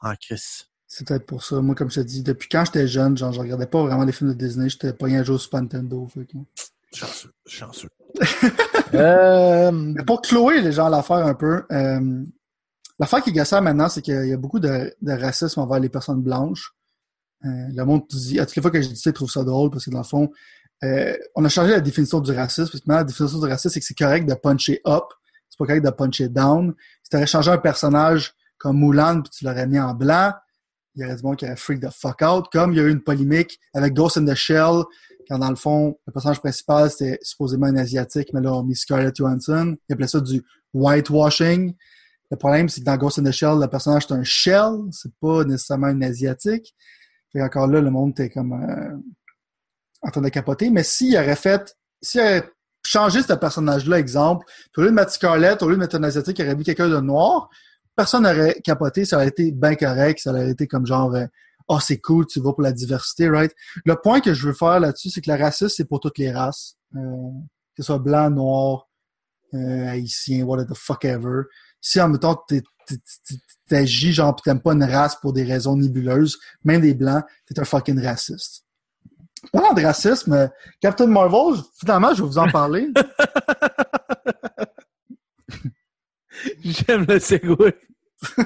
En 0.00 0.14
crise. 0.14 0.71
C'est 0.94 1.08
peut-être 1.08 1.24
pour 1.24 1.42
ça. 1.42 1.58
Moi, 1.62 1.74
comme 1.74 1.90
je 1.90 2.02
te 2.02 2.06
dis, 2.06 2.22
depuis 2.22 2.50
quand 2.50 2.66
j'étais 2.66 2.86
jeune, 2.86 3.16
genre, 3.16 3.32
je 3.32 3.40
regardais 3.40 3.64
pas 3.64 3.82
vraiment 3.82 4.04
les 4.04 4.12
films 4.12 4.34
de 4.34 4.34
Disney, 4.34 4.68
j'étais 4.68 4.92
pas 4.92 5.06
un 5.06 5.24
jour 5.24 5.40
sur 5.40 5.50
Nintendo. 5.54 6.06
Chanceux. 6.92 7.32
Chanceux. 7.46 7.88
euh... 8.94 9.72
Mais 9.72 10.04
pour 10.04 10.20
clouer 10.20 10.60
les 10.60 10.70
gens 10.70 10.90
l'affaire 10.90 11.26
un 11.26 11.32
peu, 11.32 11.62
euh, 11.72 12.22
l'affaire 12.98 13.22
qui 13.22 13.30
est 13.30 13.32
gassée 13.32 13.58
maintenant, 13.62 13.88
c'est 13.88 14.02
qu'il 14.02 14.26
y 14.26 14.34
a 14.34 14.36
beaucoup 14.36 14.60
de, 14.60 14.94
de, 15.00 15.12
racisme 15.12 15.60
envers 15.60 15.80
les 15.80 15.88
personnes 15.88 16.20
blanches. 16.20 16.74
Euh, 17.46 17.48
le 17.74 17.84
monde 17.86 18.02
dit, 18.10 18.38
à 18.38 18.44
toutes 18.44 18.56
les 18.56 18.60
fois 18.60 18.70
que 18.70 18.82
je 18.82 18.88
dis 18.88 18.96
ça, 18.96 19.08
ils 19.08 19.14
trouvent 19.14 19.30
ça 19.30 19.44
drôle 19.44 19.70
parce 19.70 19.86
que 19.86 19.90
dans 19.90 19.96
le 20.00 20.04
fond, 20.04 20.30
euh, 20.84 21.16
on 21.34 21.42
a 21.42 21.48
changé 21.48 21.70
la 21.70 21.80
définition 21.80 22.20
du 22.20 22.32
racisme. 22.32 22.70
Parce 22.70 22.82
que 22.84 22.86
maintenant, 22.86 22.98
la 22.98 23.04
définition 23.04 23.38
du 23.38 23.46
racisme, 23.46 23.72
c'est 23.72 23.80
que 23.80 23.86
c'est 23.86 23.96
correct 23.96 24.28
de 24.28 24.34
puncher 24.34 24.82
up, 24.86 25.04
c'est 25.48 25.56
pas 25.56 25.64
correct 25.64 25.86
de 25.86 25.90
puncher 25.90 26.28
down. 26.28 26.74
Si 27.02 27.08
tu 27.08 27.16
aurais 27.16 27.26
changé 27.26 27.50
un 27.50 27.56
personnage 27.56 28.34
comme 28.58 28.78
Mulan 28.78 29.22
puis 29.22 29.30
tu 29.30 29.46
l'aurais 29.46 29.66
mis 29.66 29.80
en 29.80 29.94
blanc, 29.94 30.32
il 30.94 31.02
y 31.02 31.04
aurait 31.04 31.16
du 31.16 31.22
monde 31.22 31.36
qui 31.36 31.44
aurait 31.44 31.56
freak 31.56 31.80
the 31.80 31.90
fuck 31.90 32.22
out. 32.22 32.46
Comme 32.52 32.72
il 32.72 32.76
y 32.76 32.80
a 32.80 32.84
eu 32.84 32.90
une 32.90 33.02
polémique 33.02 33.58
avec 33.74 33.94
Ghost 33.94 34.18
in 34.18 34.24
the 34.24 34.34
Shell, 34.34 34.82
quand 35.28 35.38
dans 35.38 35.50
le 35.50 35.56
fond, 35.56 35.98
le 36.06 36.12
personnage 36.12 36.40
principal, 36.40 36.90
c'était 36.90 37.18
supposément 37.22 37.66
un 37.66 37.76
Asiatique, 37.76 38.30
mais 38.32 38.40
là, 38.40 38.52
on 38.52 38.64
mis 38.64 38.76
Scarlett 38.76 39.16
Johansson. 39.16 39.76
Il 39.88 39.92
appelait 39.92 40.08
ça 40.08 40.20
du 40.20 40.42
whitewashing. 40.74 41.74
Le 42.30 42.36
problème, 42.36 42.68
c'est 42.68 42.80
que 42.80 42.86
dans 42.86 42.96
Ghost 42.96 43.18
in 43.18 43.24
the 43.24 43.30
Shell, 43.30 43.58
le 43.60 43.66
personnage, 43.66 44.06
c'est 44.08 44.14
un 44.14 44.24
shell, 44.24 44.72
c'est 44.90 45.12
pas 45.20 45.44
nécessairement 45.44 45.88
un 45.88 46.02
Asiatique. 46.02 46.74
Et 47.34 47.42
encore 47.42 47.66
là, 47.66 47.80
le 47.80 47.90
monde 47.90 48.10
était 48.10 48.30
comme 48.30 48.52
euh, 48.52 48.96
en 50.02 50.10
train 50.10 50.20
de 50.20 50.28
capoter. 50.28 50.70
Mais 50.70 50.82
s'il 50.82 51.16
aurait 51.16 51.36
fait, 51.36 51.76
s'il 52.00 52.20
aurait 52.20 52.50
changé 52.84 53.22
ce 53.22 53.32
personnage-là, 53.32 53.98
exemple, 53.98 54.46
au 54.76 54.82
lieu 54.82 54.88
de 54.88 54.94
mettre 54.94 55.12
Scarlett, 55.12 55.62
au 55.62 55.68
lieu 55.68 55.76
de 55.76 55.80
mettre 55.80 55.96
un 55.96 56.02
Asiatique, 56.02 56.38
il 56.38 56.44
aurait 56.44 56.56
mis 56.56 56.64
quelqu'un 56.64 56.88
de 56.88 57.00
noir, 57.00 57.48
personne 57.96 58.24
n'aurait 58.24 58.60
capoté, 58.64 59.04
ça 59.04 59.16
aurait 59.16 59.28
été 59.28 59.52
bien 59.52 59.74
correct, 59.74 60.20
ça 60.20 60.30
aurait 60.30 60.50
été 60.50 60.66
comme 60.66 60.86
genre 60.86 61.14
euh, 61.14 61.26
oh, 61.68 61.78
c'est 61.80 61.98
cool, 61.98 62.26
tu 62.26 62.40
vas 62.40 62.52
pour 62.52 62.62
la 62.62 62.72
diversité, 62.72 63.28
right? 63.28 63.52
Le 63.84 63.96
point 63.96 64.20
que 64.20 64.34
je 64.34 64.48
veux 64.48 64.54
faire 64.54 64.80
là-dessus, 64.80 65.10
c'est 65.10 65.20
que 65.20 65.30
le 65.30 65.38
racisme, 65.38 65.68
c'est 65.68 65.84
pour 65.84 66.00
toutes 66.00 66.18
les 66.18 66.32
races. 66.32 66.76
Euh, 66.96 66.98
que 67.74 67.82
ce 67.82 67.84
soit 67.84 67.98
blanc, 67.98 68.30
noir, 68.30 68.88
euh, 69.54 69.88
haïtien, 69.88 70.44
whatever 70.44 70.68
the 70.68 70.76
fuck 70.76 71.04
ever. 71.04 71.42
Si 71.80 72.00
en 72.00 72.08
même 72.08 72.18
temps 72.18 72.44
t'agis 73.68 74.12
genre 74.12 74.34
pis 74.36 74.42
t'aimes 74.42 74.60
pas 74.60 74.72
une 74.72 74.84
race 74.84 75.16
pour 75.16 75.32
des 75.32 75.44
raisons 75.44 75.76
nébuleuses, 75.76 76.38
même 76.64 76.80
des 76.80 76.94
blancs, 76.94 77.24
t'es 77.46 77.58
un 77.58 77.64
fucking 77.64 78.02
raciste. 78.02 78.64
Parlant 79.52 79.72
de 79.72 79.82
racisme, 79.82 80.50
Captain 80.80 81.06
Marvel, 81.06 81.60
finalement, 81.80 82.14
je 82.14 82.22
vais 82.22 82.28
vous 82.28 82.38
en 82.38 82.48
parler. 82.50 82.88
J'aime 86.64 87.06
le 87.08 87.18
segway. 87.18 87.74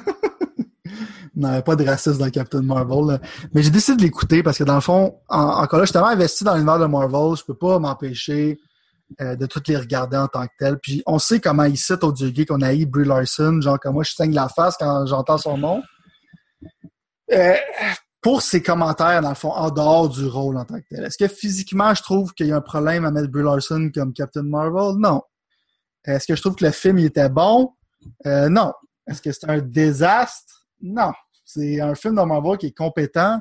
non, 1.36 1.60
pas 1.62 1.76
de 1.76 1.84
racisme 1.84 2.18
dans 2.18 2.30
Captain 2.30 2.62
Marvel. 2.62 3.20
Mais 3.52 3.62
j'ai 3.62 3.70
décidé 3.70 3.96
de 3.96 4.02
l'écouter 4.02 4.42
parce 4.42 4.58
que 4.58 4.64
dans 4.64 4.76
le 4.76 4.80
fond, 4.80 5.18
encore 5.28 5.78
là, 5.78 5.84
je 5.84 5.86
suis 5.86 5.92
tellement 5.92 6.08
investi 6.08 6.44
dans 6.44 6.54
l'univers 6.54 6.78
de 6.78 6.86
Marvel, 6.86 7.36
je 7.36 7.44
peux 7.44 7.56
pas 7.56 7.78
m'empêcher 7.78 8.58
euh, 9.20 9.36
de 9.36 9.46
toutes 9.46 9.68
les 9.68 9.76
regarder 9.76 10.16
en 10.16 10.28
tant 10.28 10.46
que 10.46 10.52
tel. 10.58 10.78
Puis 10.78 11.02
on 11.06 11.18
sait 11.18 11.40
comment 11.40 11.64
il 11.64 11.76
cite 11.76 12.02
au 12.02 12.12
Dieu 12.12 12.32
qu'on 12.44 12.62
a 12.62 12.74
eu 12.74 12.86
Brie 12.86 13.04
Larson, 13.04 13.60
genre 13.60 13.78
comme 13.78 13.94
moi 13.94 14.04
je 14.04 14.12
saigne 14.12 14.34
la 14.34 14.48
face 14.48 14.76
quand 14.78 15.06
j'entends 15.06 15.38
son 15.38 15.58
nom. 15.58 15.82
Euh, 17.32 17.54
pour 18.20 18.42
ses 18.42 18.62
commentaires, 18.62 19.22
dans 19.22 19.28
le 19.28 19.36
fond, 19.36 19.52
en 19.52 19.70
dehors 19.70 20.08
du 20.08 20.26
rôle 20.26 20.56
en 20.56 20.64
tant 20.64 20.80
que 20.80 20.86
tel. 20.90 21.04
Est-ce 21.04 21.16
que 21.16 21.28
physiquement, 21.28 21.94
je 21.94 22.02
trouve 22.02 22.32
qu'il 22.34 22.48
y 22.48 22.52
a 22.52 22.56
un 22.56 22.60
problème 22.60 23.04
à 23.04 23.12
mettre 23.12 23.28
Brie 23.28 23.44
Larson 23.44 23.90
comme 23.94 24.12
Captain 24.12 24.42
Marvel? 24.42 24.98
Non. 24.98 25.22
Est-ce 26.04 26.26
que 26.26 26.34
je 26.34 26.40
trouve 26.40 26.56
que 26.56 26.64
le 26.64 26.72
film 26.72 26.98
il 26.98 27.06
était 27.06 27.28
bon? 27.28 27.70
Euh, 28.26 28.48
non. 28.48 28.72
Est-ce 29.06 29.22
que 29.22 29.32
c'est 29.32 29.48
un 29.48 29.58
désastre? 29.58 30.66
Non. 30.80 31.12
C'est 31.44 31.80
un 31.80 31.94
film 31.94 32.16
de 32.16 32.22
Marvel 32.22 32.58
qui 32.58 32.66
est 32.66 32.76
compétent. 32.76 33.40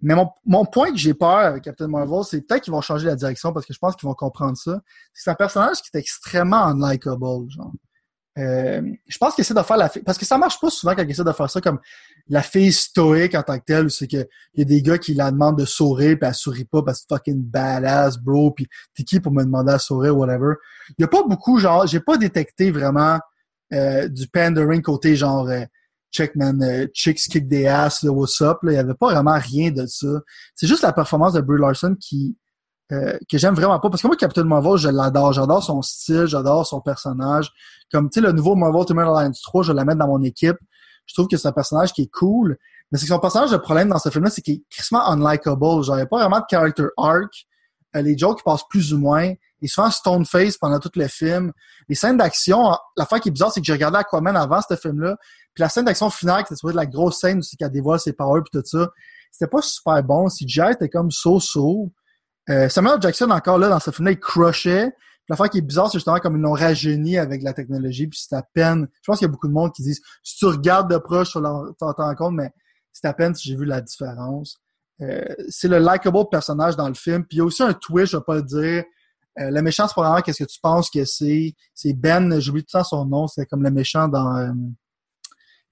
Mais 0.00 0.14
mon, 0.44 0.66
point 0.66 0.90
que 0.90 0.98
j'ai 0.98 1.14
peur 1.14 1.38
avec 1.38 1.64
Captain 1.64 1.88
Marvel, 1.88 2.24
c'est 2.24 2.42
peut-être 2.42 2.62
qu'ils 2.62 2.72
vont 2.72 2.82
changer 2.82 3.06
la 3.06 3.16
direction 3.16 3.52
parce 3.52 3.64
que 3.64 3.72
je 3.72 3.78
pense 3.78 3.96
qu'ils 3.96 4.06
vont 4.06 4.14
comprendre 4.14 4.56
ça. 4.56 4.80
C'est 5.14 5.30
un 5.30 5.34
personnage 5.34 5.80
qui 5.80 5.88
est 5.94 5.98
extrêmement 5.98 6.62
unlikable, 6.66 7.50
genre. 7.50 7.72
Euh, 8.36 8.82
je 9.06 9.16
pense 9.16 9.34
qu'il 9.34 9.42
essaie 9.42 9.54
de 9.54 9.62
faire 9.62 9.76
la. 9.76 9.88
Parce 9.88 10.18
que 10.18 10.26
ça 10.26 10.36
marche 10.36 10.60
pas 10.60 10.68
souvent 10.68 10.94
quand 10.94 11.02
il 11.02 11.10
essaie 11.10 11.24
de 11.24 11.32
faire 11.32 11.48
ça 11.48 11.60
comme 11.60 11.78
la 12.28 12.42
fille 12.42 12.72
stoïque 12.72 13.34
en 13.34 13.42
tant 13.42 13.58
que 13.58 13.64
telle, 13.64 13.86
où 13.86 13.88
c'est 13.88 14.08
qu'il 14.08 14.26
y 14.56 14.62
a 14.62 14.64
des 14.64 14.82
gars 14.82 14.98
qui 14.98 15.14
la 15.14 15.30
demandent 15.30 15.58
de 15.58 15.64
sourire 15.64 16.18
puis 16.18 16.28
elle 16.28 16.34
sourit 16.34 16.64
pas 16.64 16.82
parce 16.82 17.02
que 17.02 17.14
fucking 17.14 17.42
badass, 17.42 18.18
bro, 18.18 18.50
puis 18.50 18.66
t'es 18.94 19.04
qui 19.04 19.20
pour 19.20 19.32
me 19.32 19.44
demander 19.44 19.72
à 19.72 19.78
sourire, 19.78 20.16
whatever. 20.16 20.54
Il 20.98 21.02
y 21.02 21.04
a 21.04 21.08
pas 21.08 21.22
beaucoup, 21.22 21.58
genre, 21.60 21.86
j'ai 21.86 22.00
pas 22.00 22.16
détecté 22.16 22.72
vraiment 22.72 23.20
euh, 23.72 24.08
du 24.08 24.28
pandering 24.28 24.82
côté 24.82 25.16
genre 25.16 25.48
euh, 25.48 25.64
euh, 26.20 26.86
chicks 26.94 27.28
kick 27.28 27.48
des 27.48 27.66
ass, 27.66 28.02
what's 28.04 28.40
up. 28.40 28.58
Il 28.64 28.72
y 28.72 28.76
avait 28.76 28.94
pas 28.94 29.12
vraiment 29.12 29.38
rien 29.38 29.70
de 29.70 29.86
ça. 29.86 30.20
C'est 30.54 30.66
juste 30.66 30.82
la 30.82 30.92
performance 30.92 31.32
de 31.32 31.40
Brie 31.40 31.60
Larson 31.60 31.96
qui 31.98 32.36
euh, 32.92 33.18
que 33.30 33.38
j'aime 33.38 33.54
vraiment 33.54 33.80
pas. 33.80 33.88
Parce 33.90 34.02
que 34.02 34.06
moi, 34.06 34.16
Captain 34.16 34.44
Marvel, 34.44 34.76
je 34.76 34.88
l'adore. 34.88 35.32
J'adore 35.32 35.62
son 35.62 35.82
style, 35.82 36.26
j'adore 36.26 36.66
son 36.66 36.80
personnage. 36.80 37.50
Comme, 37.90 38.10
tu 38.10 38.20
sais, 38.20 38.26
le 38.26 38.32
nouveau 38.32 38.54
Marvel 38.54 38.80
Ultimate 38.80 39.08
Alliance 39.08 39.40
3, 39.42 39.62
je 39.64 39.72
la 39.72 39.84
mettre 39.84 39.98
dans 39.98 40.06
mon 40.06 40.22
équipe. 40.22 40.56
Je 41.06 41.14
trouve 41.14 41.28
que 41.28 41.36
c'est 41.36 41.48
un 41.48 41.52
personnage 41.52 41.92
qui 41.92 42.02
est 42.02 42.10
cool. 42.10 42.58
Mais 42.90 42.98
c'est 42.98 43.06
que 43.06 43.12
son 43.12 43.18
personnage, 43.18 43.52
le 43.52 43.60
problème 43.60 43.88
dans 43.88 43.98
ce 43.98 44.10
film-là, 44.10 44.30
c'est 44.30 44.42
qu'il 44.42 44.54
est 44.56 44.62
crissement 44.70 45.02
unlikable. 45.10 45.82
Genre, 45.82 45.96
il 45.96 45.96
n'y 45.96 46.02
a 46.02 46.06
pas 46.06 46.18
vraiment 46.18 46.40
de 46.40 46.44
character 46.48 46.86
arc. 46.96 47.46
Les 47.94 48.18
jokes 48.18 48.42
passent 48.44 48.66
plus 48.68 48.92
ou 48.92 48.98
moins. 48.98 49.32
Il 49.64 49.68
se 49.68 49.80
fait 49.80 49.90
stone 49.90 50.26
face 50.26 50.58
pendant 50.58 50.78
tout 50.78 50.90
le 50.94 51.08
film. 51.08 51.50
Les 51.88 51.94
scènes 51.94 52.18
d'action, 52.18 52.76
la 52.98 53.06
fois 53.06 53.18
qui 53.18 53.30
est 53.30 53.32
bizarre, 53.32 53.50
c'est 53.50 53.60
que 53.60 53.66
j'ai 53.66 53.72
regardé 53.72 53.96
Aquaman 53.96 54.36
avant 54.36 54.60
ce 54.60 54.76
film-là. 54.76 55.16
Puis 55.54 55.62
la 55.62 55.70
scène 55.70 55.86
d'action 55.86 56.10
finale, 56.10 56.44
qui 56.44 56.52
était 56.52 56.72
la 56.74 56.84
grosse 56.84 57.18
scène 57.18 57.38
où 57.38 57.56
qu'elle 57.58 57.70
dévoile 57.70 57.98
ses 57.98 58.12
powers 58.12 58.42
puis 58.42 58.60
tout 58.60 58.66
ça, 58.66 58.90
c'était 59.32 59.48
pas 59.48 59.62
super 59.62 60.02
bon. 60.02 60.28
CGI 60.28 60.72
était 60.72 60.90
comme 60.90 61.10
so-so. 61.10 61.90
Euh, 62.50 62.68
Samuel 62.68 63.00
Jackson, 63.00 63.30
encore 63.30 63.56
là, 63.56 63.70
dans 63.70 63.80
ce 63.80 63.90
film-là, 63.90 64.12
il 64.12 64.20
crushait. 64.20 64.92
L'affaire 65.30 65.48
qui 65.48 65.58
est 65.58 65.62
bizarre, 65.62 65.90
c'est 65.90 65.96
justement 65.96 66.18
comme 66.18 66.36
ils 66.36 66.42
l'ont 66.42 66.52
rajeuni 66.52 67.16
avec 67.16 67.42
la 67.42 67.54
technologie, 67.54 68.06
puis 68.06 68.20
c'est 68.22 68.36
à 68.36 68.42
peine. 68.42 68.86
Je 69.00 69.06
pense 69.06 69.18
qu'il 69.18 69.26
y 69.26 69.30
a 69.30 69.32
beaucoup 69.32 69.48
de 69.48 69.54
monde 69.54 69.72
qui 69.72 69.82
disent 69.82 70.02
si 70.22 70.36
tu 70.36 70.44
regardes 70.44 70.90
de 70.90 70.98
proche, 70.98 71.32
tu 71.32 71.38
t'en 71.40 71.92
rends 71.96 72.14
compte, 72.14 72.34
mais 72.34 72.50
c'est 72.92 73.08
à 73.08 73.14
peine 73.14 73.34
si 73.34 73.48
j'ai 73.48 73.56
vu 73.56 73.64
la 73.64 73.80
différence. 73.80 74.58
Euh, 75.00 75.24
c'est 75.48 75.68
le 75.68 75.78
likable 75.78 76.28
personnage 76.30 76.76
dans 76.76 76.88
le 76.88 76.94
film. 76.94 77.24
Puis 77.24 77.36
il 77.36 77.38
y 77.38 77.40
a 77.40 77.44
aussi 77.44 77.62
un 77.62 77.72
twist, 77.72 78.12
je 78.12 78.18
vais 78.18 78.22
pas 78.22 78.36
le 78.36 78.42
dire. 78.42 78.84
Euh, 79.40 79.50
le 79.50 79.62
méchant, 79.62 79.88
c'est 79.88 80.00
vraiment 80.00 80.20
qu'est-ce 80.20 80.44
que 80.44 80.48
tu 80.48 80.60
penses 80.60 80.90
que 80.90 81.04
c'est. 81.04 81.54
C'est 81.74 81.92
Ben, 81.92 82.40
j'oublie 82.40 82.62
tout 82.62 82.76
le 82.76 82.80
temps 82.80 82.84
son 82.84 83.04
nom, 83.04 83.26
c'est 83.26 83.46
comme 83.46 83.62
le 83.62 83.70
méchant 83.70 84.08
dans 84.08 84.36
euh, 84.36 84.52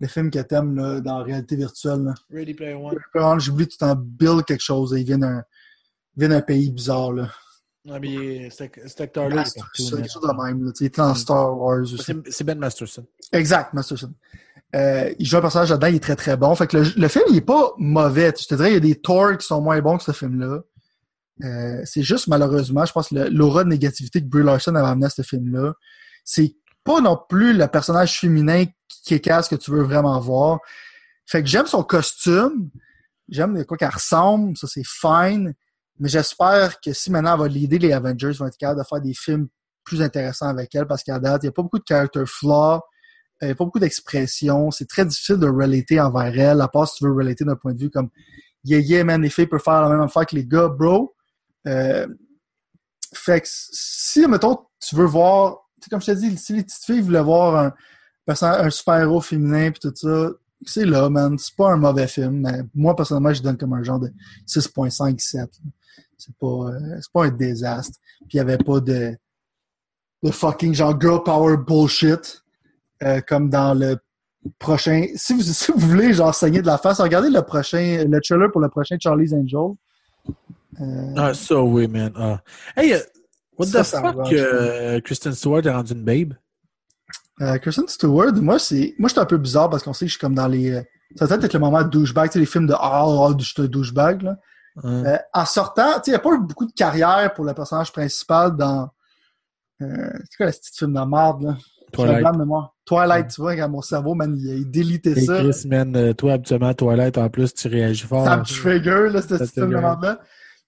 le 0.01 0.09
film 0.09 0.31
que 0.31 0.41
t'aimes 0.41 0.75
là, 0.75 1.01
dans 1.01 1.23
réalité 1.23 1.57
virtuelle. 1.57 2.03
Là. 2.03 2.15
Ready 2.31 2.55
Player 2.55 2.75
One. 2.75 3.41
J'oublie 3.41 3.67
tout 3.69 3.77
le 3.81 3.87
temps 3.87 3.97
Bill 3.97 4.43
quelque 4.45 4.63
chose. 4.63 4.95
Il 4.97 5.05
vient 5.05 5.19
d'un 5.19 5.43
vient 6.17 6.29
d'un 6.29 6.41
pays 6.41 6.71
bizarre, 6.71 7.13
là. 7.13 7.29
Ah, 7.91 7.99
mais 7.99 8.49
cet 8.51 9.01
acteur-là, 9.01 9.45
c'est 9.45 9.61
quelque 9.61 10.09
chose 10.09 10.23
de 10.23 10.45
même. 10.45 10.65
Là. 10.65 10.73
Il 10.79 10.87
était 10.87 11.03
dans 11.03 11.15
Star 11.15 11.59
Wars 11.59 11.81
aussi. 11.81 12.13
C'est 12.31 12.45
Ben 12.45 12.59
Masterson. 12.59 13.05
Exact, 13.33 13.75
Masterson. 13.75 14.13
Euh, 14.75 15.13
il 15.19 15.27
joue 15.27 15.37
un 15.37 15.41
personnage 15.41 15.71
là-dedans, 15.71 15.89
il 15.89 15.97
est 15.97 16.01
très 16.01 16.17
très 16.17 16.37
bon. 16.37 16.55
Fait 16.55 16.67
que 16.67 16.79
le, 16.79 16.85
le, 16.97 17.09
film, 17.09 17.25
il 17.29 17.37
est 17.37 17.41
pas 17.41 17.73
mauvais. 17.79 18.33
Je 18.39 18.47
te 18.47 18.55
dirais, 18.55 18.71
il 18.71 18.75
y 18.75 18.77
a 18.77 18.81
des 18.81 18.95
torts 18.95 19.37
qui 19.37 19.47
sont 19.47 19.61
moins 19.61 19.81
bons 19.81 19.99
que 19.99 20.05
ce 20.05 20.13
film-là. 20.13 20.61
Euh, 21.43 21.83
c'est 21.85 22.03
juste 22.03 22.29
malheureusement, 22.29 22.85
je 22.85 22.93
pense 22.93 23.11
l'aura 23.11 23.65
de 23.65 23.69
négativité 23.69 24.21
que 24.21 24.27
Brie 24.27 24.45
Larson 24.45 24.75
avait 24.75 24.89
amené 24.89 25.07
à 25.07 25.11
ce 25.11 25.23
film-là, 25.23 25.75
c'est 26.25 26.55
pas 26.85 27.01
non 27.01 27.19
plus 27.29 27.53
le 27.53 27.67
personnage 27.67 28.19
féminin 28.19 28.65
qui 29.05 29.15
est 29.15 29.21
que 29.21 29.55
tu 29.57 29.71
veux 29.71 29.83
vraiment 29.83 30.19
voir. 30.21 30.61
Fait 31.27 31.43
que 31.43 31.49
j'aime 31.49 31.67
son 31.67 31.83
costume, 31.83 32.71
j'aime 33.29 33.65
quoi 33.65 33.77
qu'elle 33.77 33.89
ressemble, 33.89 34.57
ça 34.57 34.67
c'est 34.69 34.87
fine. 34.87 35.55
Mais 35.99 36.09
j'espère 36.09 36.81
que 36.81 36.93
si 36.93 37.11
maintenant 37.11 37.35
elle 37.35 37.41
va 37.41 37.49
l'aider, 37.49 37.79
les 37.79 37.93
Avengers 37.93 38.33
vont 38.33 38.47
être 38.47 38.57
capables 38.57 38.81
de 38.81 38.87
faire 38.87 39.01
des 39.01 39.15
films 39.15 39.49
plus 39.85 40.03
intéressants 40.03 40.49
avec 40.49 40.75
elle 40.75 40.87
parce 40.87 41.03
qu'à 41.03 41.19
date, 41.19 41.43
il 41.43 41.47
n'y 41.47 41.51
a 41.51 41.53
pas 41.53 41.63
beaucoup 41.63 41.79
de 41.79 41.85
character 41.87 42.25
flaw, 42.27 42.81
il 43.41 43.47
n'y 43.47 43.53
a 43.53 43.55
pas 43.55 43.65
beaucoup 43.65 43.79
d'expression. 43.79 44.71
C'est 44.71 44.89
très 44.89 45.05
difficile 45.05 45.37
de 45.37 45.49
relater 45.49 46.01
envers 46.01 46.39
elle, 46.39 46.61
à 46.61 46.69
part 46.69 46.89
si 46.89 46.99
tu 46.99 47.05
veux 47.05 47.13
relater 47.13 47.45
d'un 47.45 47.57
point 47.57 47.73
de 47.73 47.81
vue 47.81 47.91
comme 47.91 48.11
Yeah, 48.65 48.79
yeah, 48.79 49.03
man, 49.03 49.21
les 49.21 49.31
filles 49.31 49.49
peuvent 49.49 49.63
faire 49.63 49.83
la 49.83 49.89
même 49.89 50.01
affaire 50.01 50.25
que 50.25 50.37
les 50.37 50.47
gars, 50.47 50.69
bro. 50.69 51.15
Euh, 51.67 52.07
fait 53.15 53.41
que 53.43 53.47
si, 53.51 54.27
mettons, 54.27 54.59
tu 54.81 54.97
veux 54.97 55.05
voir, 55.05 55.69
comme 55.91 56.01
je 56.01 56.07
t'ai 56.07 56.17
dit, 56.17 56.37
si 56.37 56.55
les 56.55 56.63
petites 56.63 56.85
filles 56.85 57.01
voulaient 57.01 57.23
voir 57.23 57.57
un, 57.57 57.73
un 58.27 58.71
super-héros 58.71 59.21
féminin 59.21 59.71
puis 59.71 59.81
tout 59.81 59.95
ça, 59.95 60.31
c'est 60.65 60.85
là, 60.85 61.09
man. 61.11 61.37
C'est 61.39 61.57
pas 61.57 61.73
un 61.73 61.77
mauvais 61.77 62.07
film, 62.07 62.41
mais 62.41 62.63
moi, 62.75 62.95
personnellement, 62.95 63.33
je 63.33 63.43
donne 63.43 63.57
comme 63.57 63.73
un 63.73 63.83
genre 63.83 64.01
de 64.01 64.13
6.5, 64.47 65.19
7. 65.19 65.51
C'est 66.17 66.37
pas, 66.37 66.47
euh, 66.47 67.01
pas 67.13 67.25
un 67.25 67.31
désastre. 67.31 67.99
Puis 68.21 68.35
il 68.35 68.37
y 68.37 68.41
avait 68.41 68.59
pas 68.59 68.81
de, 68.81 69.17
de 70.23 70.31
fucking 70.31 70.75
genre 70.75 70.99
girl 71.01 71.23
power 71.25 71.57
bullshit 71.57 72.43
euh, 73.03 73.21
comme 73.27 73.51
dans 73.51 73.75
le 73.75 73.97
prochain. 74.59 75.07
Si 75.17 75.35
vous, 75.35 75.43
si 75.43 75.73
vous 75.73 75.79
voulez 75.79 76.13
genre 76.13 76.35
saigner 76.35 76.63
de 76.63 76.67
la 76.67 76.79
face, 76.79 77.01
regardez 77.01 77.31
le 77.31 77.43
prochain, 77.43 78.05
le 78.09 78.21
trailer 78.21 78.51
pour 78.51 78.61
le 78.61 78.69
prochain 78.69 78.97
Charlie's 79.01 79.33
Angel. 79.33 79.75
Euh... 80.81 81.15
Ah, 81.17 81.35
ça 81.35 81.61
oui, 81.63 81.89
man. 81.89 82.13
Ah. 82.17 82.43
Hey, 82.77 82.93
uh, 82.93 83.01
what 83.59 83.67
ça, 83.67 83.83
the 83.83 83.87
fuck 83.87 84.31
que 84.31 85.01
Kristen 85.01 85.33
Stewart 85.33 85.67
est 85.67 85.71
rendue 85.71 85.93
une 85.93 86.05
babe? 86.05 86.35
Euh, 87.41 87.59
Kristen 87.59 87.89
Stewart, 87.89 88.33
moi, 88.35 88.59
c'est. 88.59 88.95
Moi, 88.99 89.09
je 89.09 89.13
suis 89.13 89.21
un 89.21 89.27
peu 89.27 89.39
bizarre 89.39 89.69
parce 89.71 89.83
qu'on 89.83 89.93
sait 89.93 90.05
que 90.05 90.11
je 90.11 90.15
suis 90.15 90.21
comme 90.21 90.35
dans 90.35 90.49
les. 90.49 90.83
Ça 91.17 91.27
peut 91.27 91.45
être 91.45 91.53
le 91.53 91.61
moment 91.61 91.83
de 91.83 91.89
douchebag, 91.89 92.29
tu 92.29 92.35
sais, 92.35 92.39
les 92.39 92.47
films 92.47 92.67
de 92.67 92.75
Ah, 92.79 93.05
oh, 93.07 93.35
je 93.39 93.45
suis 93.45 93.63
un 93.63 93.67
douchebag, 93.67 94.23
là. 94.23 94.37
Euh, 94.85 95.19
en 95.35 95.45
sortant, 95.45 95.95
tu 95.95 95.95
sais, 95.97 96.03
il 96.07 96.11
n'y 96.13 96.17
a 96.17 96.21
pas 96.21 96.31
eu 96.31 96.41
beaucoup 96.41 96.65
de 96.65 96.73
carrière 96.73 97.35
pour 97.35 97.45
le 97.45 97.53
personnage 97.53 97.93
principal 97.93 98.57
dans. 98.57 98.89
Euh, 99.83 100.11
c'est 100.31 100.37
quoi 100.37 100.47
le 100.47 100.53
petit 100.53 100.79
film 100.79 100.95
de 100.95 101.01
merde, 101.01 101.43
là? 101.43 101.57
J'ai 101.95 102.05
un 102.05 102.07
Twilight. 102.15 102.37
mémoire. 102.39 102.75
Twilight, 102.87 103.29
tu 103.29 103.41
vois, 103.43 103.55
quand 103.55 103.69
mon 103.69 103.83
cerveau, 103.83 104.15
man, 104.15 104.35
il, 104.35 104.61
il 104.61 104.71
délitait 104.71 105.11
Et 105.11 105.27
ça. 105.27 105.41
Chris, 105.41 105.69
man, 105.69 105.95
euh, 105.95 106.15
toi, 106.15 106.35
habituellement, 106.35 106.73
Toilette, 106.73 107.19
en 107.19 107.29
plus, 107.29 107.53
tu 107.53 107.69
réagis 107.69 108.07
fort. 108.07 108.25
Ça 108.25 108.39
me 108.39 108.45
trigger, 108.45 109.11
là, 109.11 109.21
ce 109.21 109.37
Ça 109.37 109.45
petit 109.45 109.53
film 109.53 109.71
de 109.71 109.77
trigger. 109.77 110.15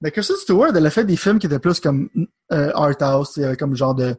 Mais 0.00 0.10
Kristen 0.10 0.36
Stewart, 0.36 0.72
elle 0.76 0.84
a 0.86 0.90
fait 0.90 1.04
des 1.04 1.16
films 1.16 1.38
qui 1.38 1.46
étaient 1.46 1.58
plus 1.58 1.80
comme 1.80 2.08
euh, 2.52 2.70
art 2.74 2.94
house, 3.00 3.34
il 3.36 3.42
y 3.42 3.44
avait 3.46 3.56
comme 3.56 3.74
genre 3.74 3.94
de, 3.94 4.14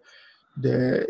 de. 0.58 1.06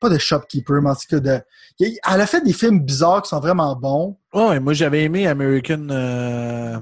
Pas 0.00 0.10
de 0.10 0.18
shopkeeper, 0.18 0.82
mais 0.82 0.90
en 0.90 0.94
tout 0.94 1.06
cas 1.08 1.20
de. 1.20 1.40
Elle 1.80 2.20
a 2.20 2.26
fait 2.26 2.42
des 2.42 2.52
films 2.52 2.80
bizarres 2.80 3.22
qui 3.22 3.28
sont 3.30 3.40
vraiment 3.40 3.74
bons. 3.76 4.18
Ouais, 4.34 4.60
moi, 4.60 4.72
j'avais 4.74 5.04
aimé 5.04 5.26
American. 5.26 5.88
euh, 5.90 6.78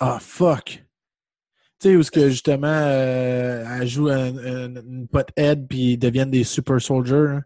Ah, 0.00 0.18
fuck. 0.20 0.82
Tu 1.80 1.90
sais, 1.90 1.96
où 1.96 2.02
ce 2.02 2.10
que 2.10 2.30
justement, 2.30 2.68
euh, 2.68 3.64
elle 3.80 3.88
joue 3.88 4.08
un, 4.08 4.36
un- 4.38 4.74
une 4.76 5.06
pothead 5.08 5.66
puis 5.68 5.92
ils 5.94 5.98
deviennent 5.98 6.30
des 6.30 6.44
super 6.44 6.80
soldiers. 6.80 7.40
hein. 7.40 7.42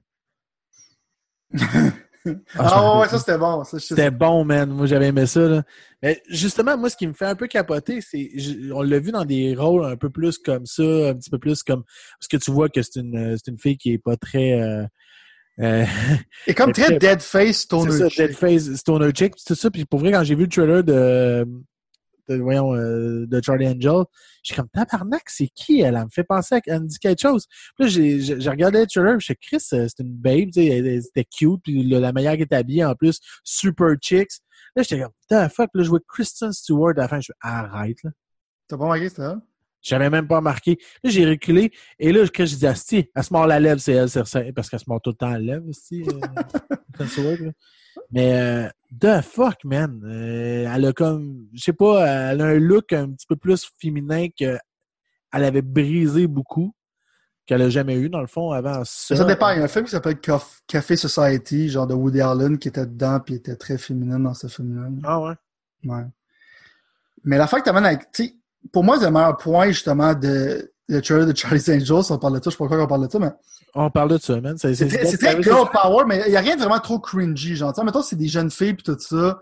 Ah, 2.56 2.94
me 2.96 3.00
ouais, 3.00 3.08
ça 3.08 3.18
c'était 3.18 3.38
bon. 3.38 3.62
C'était 3.64 4.10
bon, 4.10 4.44
man. 4.44 4.70
Moi, 4.70 4.86
j'avais 4.86 5.08
aimé 5.08 5.26
ça. 5.26 5.40
Là. 5.40 5.62
Mais 6.02 6.20
justement, 6.28 6.76
moi, 6.76 6.90
ce 6.90 6.96
qui 6.96 7.06
me 7.06 7.12
fait 7.12 7.26
un 7.26 7.34
peu 7.34 7.46
capoter, 7.46 8.00
c'est. 8.00 8.30
On 8.72 8.82
l'a 8.82 8.98
vu 8.98 9.10
dans 9.12 9.24
des 9.24 9.54
rôles 9.54 9.84
un 9.86 9.96
peu 9.96 10.10
plus 10.10 10.38
comme 10.38 10.66
ça, 10.66 10.82
un 10.82 11.14
petit 11.14 11.30
peu 11.30 11.38
plus 11.38 11.62
comme. 11.62 11.84
Parce 12.18 12.28
que 12.28 12.36
tu 12.36 12.50
vois 12.50 12.68
que 12.68 12.82
c'est 12.82 12.96
une, 13.00 13.36
c'est 13.36 13.50
une 13.50 13.58
fille 13.58 13.76
qui 13.78 13.92
est 13.94 13.98
pas 13.98 14.16
très. 14.16 14.60
euh, 14.60 14.84
euh, 15.60 15.84
Et 16.46 16.54
comme 16.54 16.72
très 16.72 16.84
très- 16.84 16.98
dead 16.98 17.20
face, 17.20 17.46
c'est 17.46 17.52
stoner 17.64 17.90
ça, 17.98 18.08
chick. 18.08 18.26
Deadface, 18.28 18.74
Stoner 18.76 19.10
Chick, 19.14 19.34
c'est 19.36 19.54
ça. 19.56 19.70
Puis 19.70 19.84
pour 19.84 20.00
vrai, 20.00 20.12
quand 20.12 20.22
j'ai 20.24 20.34
vu 20.34 20.42
le 20.44 20.48
trailer 20.48 20.84
de. 20.84 21.46
De 22.28 22.36
voyons, 22.36 22.74
euh, 22.74 23.26
de 23.26 23.40
Charlie 23.44 23.66
Angel, 23.66 24.04
je 24.42 24.52
suis 24.52 24.56
comme 24.56 24.68
tabarnak, 24.68 25.22
c'est 25.28 25.48
qui? 25.48 25.80
Elle? 25.80 25.96
Elle 25.96 26.04
me 26.04 26.10
fait 26.10 26.24
penser 26.24 26.56
à 26.56 26.60
elle 26.66 26.82
me 26.82 26.86
dit 26.86 26.98
quelque 26.98 27.20
chose. 27.20 27.46
Puis 27.78 27.84
là, 27.84 27.88
j'ai 27.88 28.50
regardé 28.50 28.80
le 28.80 28.86
trailer, 28.86 29.18
je 29.18 29.24
suis 29.26 29.36
Chris, 29.36 29.56
euh, 29.72 29.86
c'est 29.88 30.02
une 30.02 30.14
babe, 30.14 30.46
tu 30.46 30.52
sais, 30.54 30.66
elle, 30.66 30.86
elle 30.86 30.98
était 30.98 31.24
cute, 31.24 31.60
puis 31.62 31.82
la 31.84 32.12
manière 32.12 32.32
qu'elle 32.32 32.42
est 32.42 32.54
habillée, 32.54 32.84
en 32.84 32.94
plus, 32.94 33.20
super 33.44 33.94
chicks. 34.00 34.40
Là, 34.76 34.82
j'étais 34.82 35.02
comme, 35.02 35.12
the 35.30 35.48
fuck, 35.52 35.70
là, 35.74 35.82
je 35.82 35.88
vois 35.88 36.00
Kristen 36.06 36.52
Stewart 36.52 36.92
à 36.96 37.02
la 37.02 37.08
fin, 37.08 37.16
je 37.18 37.24
suis 37.24 37.32
arrête, 37.40 38.02
là. 38.02 38.10
T'as 38.68 38.76
pas 38.76 38.86
marqué, 38.86 39.08
c'était 39.08 39.22
ça? 39.22 39.40
J'avais 39.80 40.10
même 40.10 40.26
pas 40.26 40.40
marqué. 40.40 40.76
Là, 41.02 41.10
j'ai 41.10 41.24
reculé. 41.24 41.72
Et 41.98 42.12
là, 42.12 42.26
quand 42.34 42.44
j'ai 42.44 42.56
dit, 42.56 42.66
Asti, 42.66 43.08
elle 43.14 43.24
se 43.24 43.32
mord 43.32 43.46
la 43.46 43.60
lèvre, 43.60 43.80
c'est 43.80 43.92
elle, 43.92 44.10
c'est 44.10 44.26
ça. 44.26 44.42
Parce 44.54 44.68
qu'elle 44.68 44.80
se 44.80 44.84
mord 44.88 45.00
tout 45.00 45.10
le 45.10 45.16
temps 45.16 45.30
la 45.30 45.38
lèvre, 45.38 45.64
Asti. 45.70 46.02
euh, 46.02 46.20
Kristen 46.92 47.06
Stewart, 47.08 47.38
là. 47.40 47.52
Mais, 48.10 48.32
euh, 48.34 48.68
the 49.00 49.20
fuck, 49.22 49.64
man. 49.64 50.00
Euh, 50.04 50.72
elle 50.72 50.86
a 50.86 50.92
comme, 50.92 51.46
je 51.54 51.62
sais 51.62 51.72
pas, 51.72 52.06
elle 52.06 52.40
a 52.40 52.46
un 52.46 52.58
look 52.58 52.92
un 52.92 53.10
petit 53.10 53.26
peu 53.26 53.36
plus 53.36 53.68
féminin 53.80 54.28
qu'elle 54.36 54.60
avait 55.32 55.62
brisé 55.62 56.26
beaucoup, 56.26 56.74
qu'elle 57.46 57.62
a 57.62 57.70
jamais 57.70 57.96
eu, 57.96 58.08
dans 58.08 58.20
le 58.20 58.26
fond, 58.26 58.52
avant 58.52 58.82
ça. 58.84 59.16
Ça 59.16 59.24
dépend. 59.24 59.50
Il 59.50 59.58
y 59.58 59.60
a 59.60 59.64
un 59.64 59.68
film 59.68 59.84
qui 59.84 59.90
s'appelle 59.90 60.16
Caf- 60.16 60.60
Café 60.66 60.96
Society, 60.96 61.68
genre 61.68 61.86
de 61.86 61.94
Woody 61.94 62.20
Allen, 62.20 62.58
qui 62.58 62.68
était 62.68 62.86
dedans, 62.86 63.20
puis 63.20 63.34
était 63.34 63.56
très 63.56 63.78
féminine 63.78 64.22
dans 64.22 64.34
ce 64.34 64.46
film-là. 64.46 64.88
Ah 65.04 65.20
ouais? 65.20 65.34
Ouais. 65.84 66.04
Mais 67.24 67.38
la 67.38 67.46
fois 67.46 67.60
que 67.60 67.64
t'amènes 67.64 67.86
avec, 67.86 68.10
tu 68.12 68.24
sais, 68.24 68.34
pour 68.72 68.84
moi, 68.84 68.98
c'est 68.98 69.06
le 69.06 69.10
meilleur 69.10 69.36
point, 69.36 69.68
justement, 69.68 70.14
de 70.14 70.72
le 70.88 71.02
trailer 71.02 71.26
de 71.26 71.36
Charlie's 71.36 71.68
Angels. 71.68 72.10
On 72.10 72.18
parle 72.18 72.38
de 72.38 72.44
ça, 72.44 72.50
je 72.50 72.50
sais 72.50 72.56
pas 72.56 72.66
pourquoi 72.66 72.82
on 72.82 72.86
parle 72.86 73.06
de 73.06 73.12
ça, 73.12 73.18
mais 73.18 73.30
On 73.74 73.90
parle 73.90 74.10
de 74.10 74.18
ça, 74.18 74.40
man. 74.40 74.56
C'est 74.58 74.74
très, 75.18 75.42
girl 75.42 75.68
power, 75.72 76.04
mais 76.06 76.22
il 76.26 76.32
y 76.32 76.36
a 76.36 76.40
rien 76.40 76.56
de 76.56 76.60
vraiment 76.60 76.80
trop 76.80 76.98
cringy, 76.98 77.56
genre. 77.56 77.72
Mettons, 77.84 78.02
c'est 78.02 78.16
des 78.16 78.28
jeunes 78.28 78.50
filles 78.50 78.74
puis 78.74 78.82
tout 78.84 78.96
ça. 78.98 79.40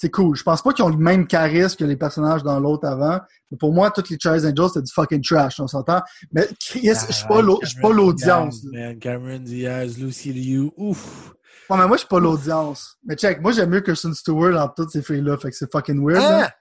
C'est 0.00 0.10
cool. 0.10 0.36
Je 0.36 0.44
pense 0.44 0.62
pas 0.62 0.72
qu'ils 0.72 0.84
ont 0.84 0.90
le 0.90 0.96
même 0.96 1.26
charisme 1.26 1.76
que 1.76 1.84
les 1.84 1.96
personnages 1.96 2.44
dans 2.44 2.60
l'autre 2.60 2.86
avant. 2.86 3.18
Mais 3.50 3.56
pour 3.58 3.72
moi, 3.72 3.90
toutes 3.90 4.08
les 4.10 4.18
Charlie's 4.20 4.44
Angels, 4.44 4.70
c'est 4.74 4.82
du 4.82 4.92
fucking 4.92 5.22
trash, 5.22 5.58
on 5.58 5.66
s'entend. 5.66 6.02
Mais 6.32 6.46
Chris, 6.64 6.82
je 7.08 7.12
suis 7.12 7.26
pas 7.26 7.42
l'au- 7.42 7.58
je 7.62 7.68
suis 7.70 7.80
pas 7.80 7.92
l'audience. 7.92 8.60
Cameron 9.00 9.40
Diaz, 9.40 9.98
Lucy 9.98 10.32
Liu, 10.32 10.70
ouf. 10.76 11.32
Mais 11.70 11.76
moi, 11.88 11.96
je 11.96 11.98
suis 11.98 12.08
pas 12.08 12.20
l'audience. 12.20 12.96
Mais 13.04 13.16
check, 13.16 13.40
moi, 13.42 13.50
j'aime 13.52 13.70
mieux 13.70 13.80
Kirsten 13.80 14.14
Stewart 14.14 14.52
dans 14.52 14.68
toutes 14.68 14.90
ces 14.90 15.02
filles-là. 15.02 15.36
Fait 15.36 15.50
que 15.50 15.56
c'est 15.56 15.70
fucking 15.70 16.00
weird. 16.04 16.22
Ah! 16.24 16.52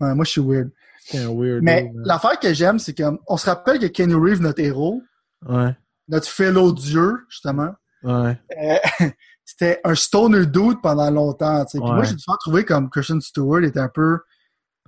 Ouais, 0.00 0.14
moi, 0.14 0.24
je 0.24 0.30
suis 0.30 0.40
weird. 0.40 0.70
Weird. 1.12 1.62
Mais 1.62 1.90
l'affaire 2.04 2.38
que 2.38 2.52
j'aime, 2.54 2.78
c'est 2.78 2.94
qu'on 2.94 3.36
se 3.36 3.46
rappelle 3.46 3.78
que 3.80 3.86
Kenny 3.86 4.14
Reeves, 4.14 4.40
notre 4.40 4.60
héros, 4.60 5.02
Ouais, 5.48 5.76
notre 6.08 6.28
fellow 6.28 6.72
dieu, 6.72 7.18
justement, 7.28 7.70
ouais. 8.02 8.38
euh, 8.62 9.08
c'était 9.44 9.80
un 9.84 9.94
stoner 9.94 10.46
dude 10.46 10.80
pendant 10.82 11.10
longtemps. 11.10 11.64
Puis 11.64 11.78
Ouais. 11.80 11.86
moi, 11.86 12.02
j'ai 12.04 12.16
souvent 12.18 12.36
trouvé 12.40 12.64
comme 12.64 12.90
Christian 12.90 13.20
Stewart 13.20 13.62
était 13.62 13.80
un 13.80 13.88
peu 13.88 14.18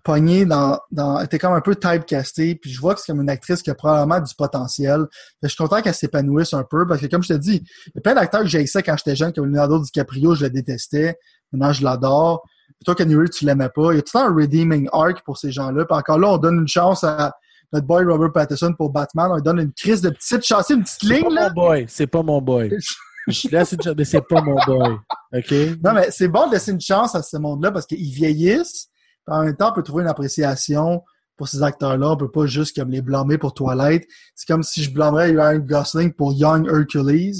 pogné 0.05 0.45
dans, 0.47 0.79
dans 0.91 1.21
était 1.21 1.39
comme 1.39 1.53
un 1.53 1.61
peu 1.61 1.75
typecasté. 1.75 2.55
Puis 2.55 2.71
je 2.71 2.81
vois 2.81 2.95
que 2.95 3.01
c'est 3.01 3.13
comme 3.13 3.21
une 3.21 3.29
actrice 3.31 3.63
qui 3.63 3.71
a 3.71 3.75
probablement 3.75 4.21
du 4.21 4.35
potentiel. 4.37 5.07
Je 5.43 5.49
suis 5.49 5.57
content 5.57 5.83
qu'elle 5.83 5.95
s'épanouisse 5.95 6.55
un 6.55 6.65
peu 6.65 6.87
parce 6.87 7.01
que 7.01 7.07
comme 7.07 7.23
je 7.23 7.29
te 7.29 7.39
dis, 7.39 7.63
il 7.87 7.93
y 7.95 7.99
a 7.99 8.01
plein 8.01 8.15
d'acteurs 8.15 8.41
que 8.43 8.47
j'haïssais 8.47 8.83
quand 8.83 8.97
j'étais 8.97 9.17
jeune, 9.17 9.33
comme 9.33 9.47
Leonardo 9.47 9.81
DiCaprio, 9.81 10.35
je 10.35 10.45
le 10.45 10.51
détestais. 10.51 11.19
Maintenant, 11.53 11.73
je 11.73 11.83
l'adore. 11.85 12.43
Toi, 12.85 12.95
Kenny 12.95 13.17
tu 13.31 13.45
l'aimais 13.45 13.71
pas. 13.75 13.93
Il 13.93 13.97
y 13.97 13.99
a 13.99 14.03
tout 14.03 14.11
le 14.15 14.21
temps 14.21 14.29
un 14.29 14.35
redeeming 14.35 14.89
arc 14.93 15.23
pour 15.25 15.37
ces 15.37 15.51
gens-là? 15.51 15.85
Puis 15.85 15.97
encore 15.99 16.19
là, 16.19 16.29
on 16.29 16.39
donne 16.39 16.61
une 16.61 16.69
chance 16.69 17.03
à 17.05 17.35
notre 17.73 17.87
boy 17.87 18.05
Robert 18.05 18.33
Pattinson 18.33 18.73
pour 18.75 18.91
Batman. 18.91 19.29
On 19.31 19.37
lui 19.37 19.43
donne 19.43 19.61
une 19.61 19.73
crise 19.73 20.01
de 20.01 20.11
petite 20.11 20.45
chance, 20.45 20.71
une 20.71 20.83
petite 20.83 20.99
C'est 21.01 21.09
pas 21.09 21.29
ligne, 21.29 21.35
là. 21.35 21.49
mon 21.49 21.55
boy. 21.55 21.85
C'est 21.89 22.07
pas 22.07 22.23
mon 22.23 22.41
boy. 22.41 22.71
Je 23.29 23.49
laisse 23.49 23.73
une 23.73 23.83
chance, 23.83 23.95
mais 23.97 24.05
c'est 24.05 24.23
pas 24.27 24.41
mon 24.41 24.57
boy. 24.67 24.97
OK? 25.35 25.53
Non, 25.85 25.93
mais 25.93 26.11
c'est 26.11 26.29
bon 26.29 26.47
de 26.47 26.53
laisser 26.53 26.73
une 26.73 26.81
chance 26.81 27.15
à 27.15 27.23
ce 27.23 27.37
monde-là 27.37 27.71
parce 27.73 27.85
qu'ils 27.87 28.11
vieillissent. 28.11 28.89
Puis 29.27 29.37
en 29.37 29.45
même 29.45 29.57
temps, 29.57 29.71
on 29.71 29.75
peut 29.75 29.83
trouver 29.83 30.03
une 30.03 30.09
appréciation 30.09 31.03
pour 31.37 31.47
ces 31.47 31.63
acteurs-là. 31.63 32.13
On 32.13 32.17
peut 32.17 32.31
pas 32.31 32.47
juste 32.47 32.75
comme 32.75 32.91
les 32.91 33.03
blâmer 33.03 33.37
pour 33.37 33.53
Twilight. 33.53 34.05
C'est 34.35 34.47
comme 34.47 34.63
si 34.63 34.83
je 34.83 34.91
blâmerais 34.93 35.31
Ryan 35.31 35.59
Gosling 35.59 36.13
pour 36.15 36.33
Young 36.33 36.67
Hercules. 36.69 37.35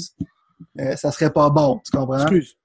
Euh, 0.79 0.95
ça 0.95 1.11
serait 1.11 1.31
pas 1.31 1.49
bon, 1.49 1.81
tu 1.83 1.95
comprends? 1.97 2.19
Excuse. 2.19 2.55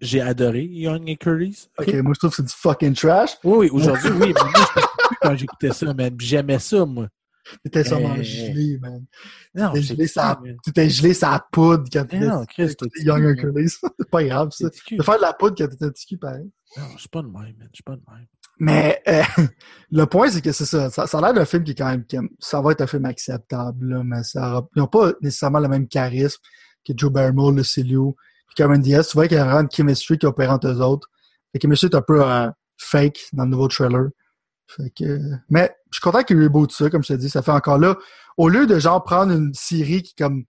J'ai 0.00 0.20
adoré 0.20 0.64
Young 0.64 1.08
Hercules. 1.08 1.54
Ok, 1.78 1.94
moi 1.94 2.12
je 2.14 2.18
trouve 2.18 2.30
que 2.30 2.36
c'est 2.36 2.42
du 2.46 2.52
fucking 2.54 2.94
trash. 2.94 3.30
Oui, 3.42 3.56
oui, 3.58 3.70
aujourd'hui, 3.72 4.10
oui. 4.10 4.34
Mais 4.34 4.40
moi, 4.42 4.86
quand 5.22 5.36
j'écoutais 5.36 5.72
ça, 5.72 5.92
man. 5.94 6.14
J'aimais 6.18 6.58
ça, 6.58 6.84
moi. 6.84 7.08
T'étais 7.62 7.84
sûrement 7.84 8.14
Euh, 8.18 8.22
gelé, 8.24 8.76
man. 8.78 9.04
Non, 9.54 9.72
T'étais 9.72 9.82
gelé, 9.86 10.08
t'étais 10.64 10.90
gelé 10.90 11.14
sa 11.14 11.46
poudre 11.52 11.84
quand 11.92 12.04
t'étais 12.04 12.26
non, 12.26 12.44
Chris, 12.46 12.68
t'écoutais 12.68 12.90
t'es 12.98 13.04
Young 13.04 13.22
petit, 13.36 13.46
Hercules. 13.46 13.68
c'est 13.98 14.10
pas 14.10 14.24
grave, 14.24 14.48
ça. 14.50 14.68
De 14.68 15.02
faire 15.02 15.16
de 15.16 15.22
la 15.22 15.32
poudre 15.32 15.54
quand 15.56 15.68
t'étais 15.68 15.90
petit 15.92 16.16
pareil. 16.16 16.50
Non, 16.76 16.82
je 16.94 17.00
suis 17.00 17.08
pas 17.08 17.22
de 17.22 17.28
même, 17.28 17.34
man. 17.56 17.68
Je 17.72 17.76
suis 17.76 17.84
pas 17.84 17.94
de 17.94 18.02
même. 18.10 18.26
Mais 18.58 19.00
euh, 19.06 19.22
le 19.92 20.06
point, 20.06 20.28
c'est 20.30 20.40
que 20.42 20.50
c'est 20.50 20.64
ça. 20.64 20.90
ça. 20.90 21.06
ça 21.06 21.18
a 21.18 21.20
l'air 21.20 21.34
d'un 21.34 21.44
film 21.44 21.62
qui 21.62 21.70
est 21.70 21.74
quand 21.76 21.88
même. 21.90 22.04
ça 22.40 22.60
va 22.60 22.72
être 22.72 22.80
un 22.80 22.86
film 22.88 23.04
acceptable, 23.04 23.90
là, 23.94 24.02
mais 24.04 24.22
ça 24.24 24.50
aura- 24.50 24.68
ils 24.74 24.80
n'ont 24.80 24.86
pas 24.88 25.12
nécessairement 25.20 25.60
le 25.60 25.68
même 25.68 25.86
charisme 25.86 26.40
que 26.84 26.94
Joe 26.96 27.12
Barrymore, 27.12 27.52
Lucilio, 27.52 28.16
puis 28.48 28.54
Cameron 28.56 28.78
Diaz. 28.78 29.08
Tu 29.08 29.16
vois 29.16 29.28
qu'il 29.28 29.36
y 29.36 29.40
a 29.40 29.44
vraiment 29.44 29.60
une 29.60 29.70
chemistry 29.70 30.18
qui 30.18 30.26
opère 30.26 30.50
entre 30.50 30.66
eux 30.68 30.80
autres. 30.80 31.08
La 31.54 31.60
chemistry 31.60 31.88
est 31.92 31.94
un 31.94 32.02
peu 32.02 32.24
euh, 32.24 32.50
fake 32.76 33.20
dans 33.34 33.44
le 33.44 33.50
nouveau 33.50 33.68
trailer. 33.68 34.08
Fait 34.66 34.90
que, 34.90 35.20
mais 35.48 35.74
je 35.90 35.96
suis 35.96 36.02
content 36.02 36.22
qu'il 36.22 36.42
reboot 36.42 36.72
ça, 36.72 36.90
comme 36.90 37.02
je 37.02 37.08
t'ai 37.08 37.18
dit. 37.18 37.30
Ça 37.30 37.42
fait 37.42 37.52
encore 37.52 37.78
là. 37.78 37.96
Au 38.36 38.48
lieu 38.48 38.66
de 38.66 38.78
genre 38.78 39.02
prendre 39.02 39.32
une 39.32 39.54
série 39.54 40.02
qui 40.02 40.14
comme 40.14 40.44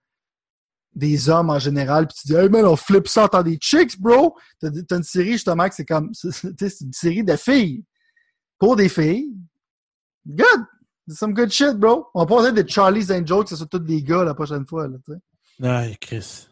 des 0.95 1.29
hommes 1.29 1.51
en 1.51 1.59
général, 1.59 2.07
puis 2.07 2.17
tu 2.19 2.27
dis, 2.27 2.35
hey 2.35 2.49
man, 2.49 2.65
on 2.65 2.75
flippe 2.75 3.07
ça 3.07 3.29
en 3.31 3.43
des 3.43 3.57
chicks, 3.61 3.99
bro. 4.01 4.35
T'as 4.59 4.69
une 4.69 5.03
série 5.03 5.33
justement 5.33 5.69
que 5.69 5.75
c'est 5.75 5.85
comme, 5.85 6.11
c'est 6.13 6.81
une 6.81 6.93
série 6.93 7.23
de 7.23 7.35
filles 7.35 7.85
pour 8.57 8.75
des 8.75 8.89
filles. 8.89 9.29
Good! 10.25 10.65
Some 11.09 11.33
good 11.33 11.51
shit, 11.51 11.75
bro. 11.75 12.07
On 12.13 12.25
va 12.25 12.25
pas 12.25 12.51
de 12.51 12.67
Charlie's 12.67 13.11
Angels 13.11 13.43
que 13.43 13.49
ce 13.49 13.55
soit 13.55 13.67
tous 13.67 13.79
des 13.79 14.01
gars 14.01 14.23
la 14.23 14.33
prochaine 14.33 14.65
fois, 14.65 14.87
là, 14.87 14.97
tu 15.05 15.13
sais. 15.13 15.19
Ay, 15.67 15.95
Chris. 16.01 16.47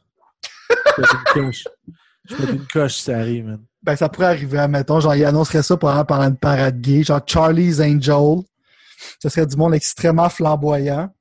Je 2.28 2.36
pète 2.36 2.50
une 2.50 2.68
coche. 2.68 2.96
Ça 2.98 3.18
arrive, 3.18 3.46
man. 3.46 3.60
Ben, 3.84 3.96
ça 3.96 4.10
pourrait 4.10 4.28
arriver, 4.28 4.58
admettons, 4.58 5.00
genre, 5.00 5.16
il 5.16 5.24
annoncerait 5.26 5.62
ça 5.64 5.78
pendant, 5.78 6.04
pendant 6.06 6.24
une 6.30 6.38
parade 6.38 6.82
gay, 6.82 7.04
genre 7.04 7.22
Charlie's 7.26 7.80
Angel. 7.80 8.44
Ce 9.22 9.30
serait 9.30 9.46
du 9.46 9.56
monde 9.56 9.76
extrêmement 9.76 10.30
flamboyant. 10.30 11.14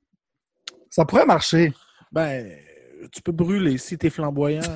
Ça 0.89 1.05
pourrait 1.05 1.25
marcher. 1.25 1.73
Ben, 2.11 2.49
tu 3.11 3.21
peux 3.21 3.31
brûler 3.31 3.77
si 3.77 3.97
t'es 3.97 4.09
flamboyant. 4.09 4.61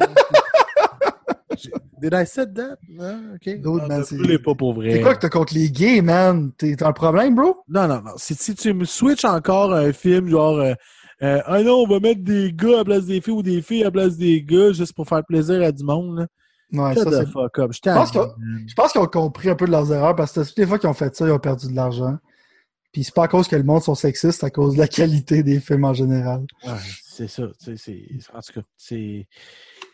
Did 2.02 2.14
I 2.14 2.26
said 2.26 2.54
that? 2.56 2.78
Non, 2.88 3.34
ok. 3.36 3.60
D'autres, 3.62 3.88
Non, 3.88 3.96
man, 3.98 4.04
c'est- 4.06 4.40
pas 4.44 4.56
pour 4.56 4.74
vrai. 4.74 4.92
C'est 4.94 5.02
quoi 5.02 5.16
que 5.16 5.20
t'as 5.20 5.30
contre 5.30 5.54
les 5.54 5.70
gays, 5.70 6.02
man? 6.02 6.52
T'es- 6.58 6.76
T'as 6.78 6.88
un 6.88 6.94
problème, 6.94 7.36
bro? 7.36 7.58
Non, 7.68 7.88
non, 7.88 8.02
non. 8.02 8.12
Si, 8.16 8.36
si 8.36 8.56
tu 8.56 8.74
me 8.74 8.86
switches 8.86 9.26
encore 9.26 9.74
un 9.74 9.92
film 9.92 10.30
genre 10.30 10.60
euh, 10.60 10.74
euh, 11.24 11.42
Ah 11.46 11.62
non, 11.64 11.84
on 11.84 11.88
va 11.88 12.00
mettre 12.00 12.24
des 12.24 12.52
gars 12.54 12.76
à 12.76 12.78
la 12.78 12.86
place 12.86 13.06
des 13.06 13.22
filles 13.22 13.34
ou 13.34 13.44
des 13.44 13.62
filles 13.62 13.82
à 13.82 13.86
la 13.86 13.92
place 13.92 14.18
des 14.18 14.42
gars 14.44 14.72
juste 14.72 14.94
pour 14.94 15.08
faire 15.08 15.24
plaisir 15.26 15.62
à 15.62 15.72
du 15.72 15.84
monde, 15.84 16.20
là. 16.20 16.28
Ouais, 16.72 16.94
ça, 16.96 17.10
c'est 17.12 17.26
fuck 17.32 17.58
up. 17.60 17.72
Je 17.74 17.80
pense 17.82 18.12
t'aime. 18.12 18.26
Je 18.68 18.74
pense 18.76 18.92
qu'ils 18.92 19.02
ont 19.02 19.08
compris 19.08 19.50
un 19.50 19.56
peu 19.56 19.66
de 19.66 19.72
leurs 19.72 19.92
erreurs 19.92 20.16
parce 20.16 20.32
que 20.34 20.42
toutes 20.42 20.58
les 20.58 20.68
fois 20.68 20.78
qu'ils 20.78 20.90
ont 20.90 20.94
fait 20.94 21.16
ça, 21.16 21.26
ils 21.26 21.32
ont 21.32 21.40
perdu 21.40 21.68
de 21.68 21.76
l'argent. 21.76 22.18
Puis 22.92 23.04
c'est 23.04 23.14
pas 23.14 23.24
à 23.24 23.28
cause 23.28 23.48
que 23.48 23.56
le 23.56 23.64
monde 23.64 23.82
sont 23.82 23.96
sexistes, 23.96 24.40
c'est 24.40 24.46
à 24.46 24.50
cause 24.52 24.74
de 24.76 24.80
la 24.80 24.88
qualité 24.88 25.42
des 25.42 25.60
films 25.60 25.86
en 25.86 25.94
général. 25.96 26.46
Ouais, 26.66 26.74
c'est 27.04 27.28
ça. 27.28 27.44
tu 27.64 27.76
sais, 27.76 27.78
c'est- 27.78 28.36
En 28.36 28.40
tout 28.40 28.54
cas, 28.54 28.62
c'est. 28.78 29.28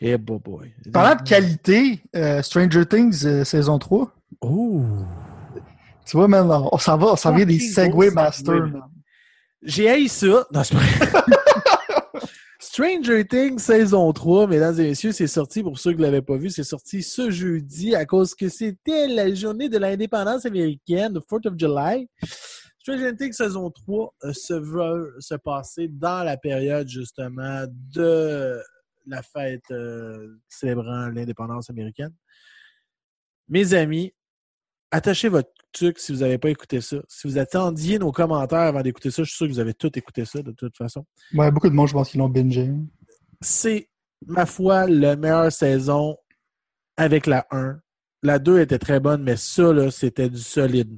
Eh, 0.01 0.17
boy, 0.17 0.39
boy. 0.43 0.73
Parlant 0.91 1.15
de 1.21 1.28
qualité, 1.28 2.01
euh, 2.15 2.41
Stranger 2.41 2.86
Things 2.86 3.26
euh, 3.26 3.43
saison 3.45 3.80
3, 3.80 4.11
Oh! 4.41 4.82
Tu 6.05 6.17
vois, 6.17 6.28
man, 6.28 6.45
on 6.71 6.78
s'en 6.78 6.97
va, 6.97 7.13
on 7.13 7.15
s'en 7.15 7.34
vient 7.34 7.45
des 7.45 7.57
Segway 7.59 8.11
Masters, 8.11 8.69
J'ai 9.66 9.89
haï 9.89 10.07
ça. 10.07 10.47
Non, 10.51 10.63
c'est. 10.63 10.76
Stranger 12.59 13.26
Things 13.26 13.59
saison 13.59 14.11
3, 14.11 14.47
mesdames 14.47 14.78
et 14.80 14.89
messieurs, 14.89 15.11
c'est 15.11 15.28
sorti, 15.28 15.63
pour 15.63 15.80
ceux 15.80 15.91
qui 15.91 15.99
ne 15.99 16.03
l'avaient 16.03 16.22
pas 16.22 16.36
vu, 16.36 16.49
c'est 16.49 16.63
sorti 16.63 17.03
ce 17.03 17.30
jeudi 17.30 17.95
à 17.95 18.05
cause 18.05 18.36
que 18.36 18.49
c'était 18.49 19.07
la 19.07 19.34
journée 19.34 19.70
de 19.70 19.78
l'indépendance 19.78 20.45
américaine, 20.45 21.13
le 21.13 21.22
4th 21.22 21.47
of 21.47 21.53
July. 21.57 22.09
Stranger 22.80 23.16
Things 23.16 23.34
saison 23.34 23.72
3 23.72 24.13
euh, 24.26 24.34
se 24.34 24.53
veut 24.53 25.16
se 25.20 25.36
passer 25.36 25.88
dans 25.88 26.24
la 26.24 26.38
période 26.38 26.88
justement 26.88 27.66
de 27.93 28.61
la 29.07 29.22
fête 29.24 29.72
euh, 29.72 30.36
célébrant 30.49 31.07
l'indépendance 31.07 31.70
américaine. 31.70 32.13
Mes 33.47 33.74
amis, 33.74 34.13
attachez 34.91 35.30
votre 35.30 35.51
si 35.78 36.11
vous 36.11 36.19
n'avez 36.19 36.38
pas 36.38 36.49
écouté 36.49 36.82
ça. 36.82 36.97
Si 37.07 37.28
vous 37.28 37.38
attendiez 37.38 37.99
nos 37.99 38.11
commentaires 38.11 38.59
avant 38.59 38.82
d'écouter 38.82 39.11
ça, 39.11 39.23
je 39.23 39.30
suis 39.30 39.38
sûr 39.38 39.47
que 39.47 39.51
vous 39.51 39.59
avez 39.59 39.73
tout 39.73 39.97
écouté 39.97 40.26
ça 40.26 40.41
de 40.41 40.51
toute 40.51 40.78
façon. 40.78 41.05
Ouais, 41.34 41.51
beaucoup 41.51 41.69
de 41.69 41.73
monde, 41.73 41.88
je 41.88 41.93
pense 41.93 42.09
qu'ils 42.09 42.19
l'ont 42.19 42.30
bingé. 42.30 42.71
C'est, 43.41 43.89
ma 44.26 44.45
foi, 44.45 44.88
la 44.88 45.15
meilleure 45.15 45.51
saison 45.51 46.17
avec 46.97 47.28
la 47.28 47.45
1. 47.51 47.80
La 48.23 48.39
2 48.39 48.61
était 48.61 48.80
très 48.80 48.99
bonne, 48.99 49.23
mais 49.23 49.36
ça, 49.36 49.71
là, 49.71 49.91
c'était 49.91 50.30
du 50.30 50.39
solide. 50.39 50.97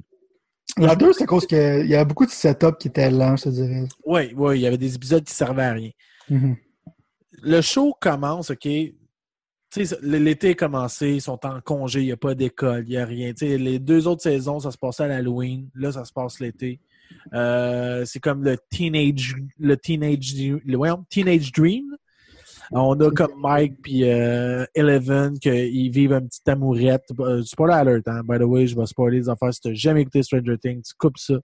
La 0.76 0.94
2, 0.94 1.12
c'est 1.12 1.24
à 1.24 1.26
cause 1.26 1.46
qu'il 1.46 1.86
y 1.86 1.94
avait 1.94 2.04
beaucoup 2.04 2.26
de 2.26 2.30
setup 2.30 2.78
qui 2.78 2.88
étaient 2.88 3.10
lents, 3.10 3.36
je 3.36 3.44
te 3.44 3.48
dirais. 3.48 3.86
Oui, 4.04 4.32
oui, 4.36 4.58
il 4.58 4.62
y 4.62 4.66
avait 4.66 4.78
des 4.78 4.94
épisodes 4.94 5.24
qui 5.24 5.34
servaient 5.34 5.64
à 5.64 5.72
rien. 5.72 5.90
Mm-hmm. 6.30 6.56
Le 7.42 7.60
show 7.60 7.94
commence, 8.00 8.50
OK, 8.50 8.68
l'été 10.02 10.50
est 10.50 10.54
commencé, 10.54 11.10
ils 11.10 11.20
sont 11.20 11.44
en 11.44 11.60
congé, 11.60 12.00
il 12.00 12.06
n'y 12.06 12.12
a 12.12 12.16
pas 12.16 12.34
d'école, 12.34 12.84
il 12.86 12.90
n'y 12.90 12.96
a 12.96 13.04
rien. 13.04 13.32
les 13.40 13.78
deux 13.78 14.06
autres 14.06 14.22
saisons, 14.22 14.60
ça 14.60 14.70
se 14.70 14.78
passait 14.78 15.04
à 15.04 15.08
l'Halloween. 15.08 15.68
Là, 15.74 15.92
ça 15.92 16.04
se 16.04 16.12
passe 16.12 16.40
l'été. 16.40 16.80
Euh, 17.34 18.04
c'est 18.04 18.20
comme 18.20 18.44
le 18.44 18.56
teenage, 18.70 19.36
le 19.58 19.76
teenage, 19.76 20.34
le, 20.36 21.04
teenage 21.08 21.52
dream. 21.52 21.96
On 22.70 22.98
a 23.00 23.10
comme 23.10 23.32
Mike 23.38 23.80
puis 23.82 24.04
euh, 24.04 24.64
Eleven 24.74 25.38
qui 25.38 25.88
vivent 25.88 26.12
une 26.12 26.28
petite 26.28 26.48
amourette. 26.48 27.04
Euh, 27.18 27.42
spoiler 27.42 27.74
alert, 27.74 28.06
hein? 28.08 28.20
By 28.24 28.38
the 28.38 28.42
way, 28.42 28.66
je 28.66 28.76
vais 28.76 28.86
spoiler 28.86 29.18
les 29.18 29.28
affaires. 29.28 29.52
Si 29.54 29.60
tu 29.60 29.68
n'as 29.68 29.74
jamais 29.74 30.02
écouté 30.02 30.22
Stranger 30.22 30.58
Things, 30.58 30.82
tu 30.82 30.94
coupes 30.98 31.18
ça. 31.18 31.34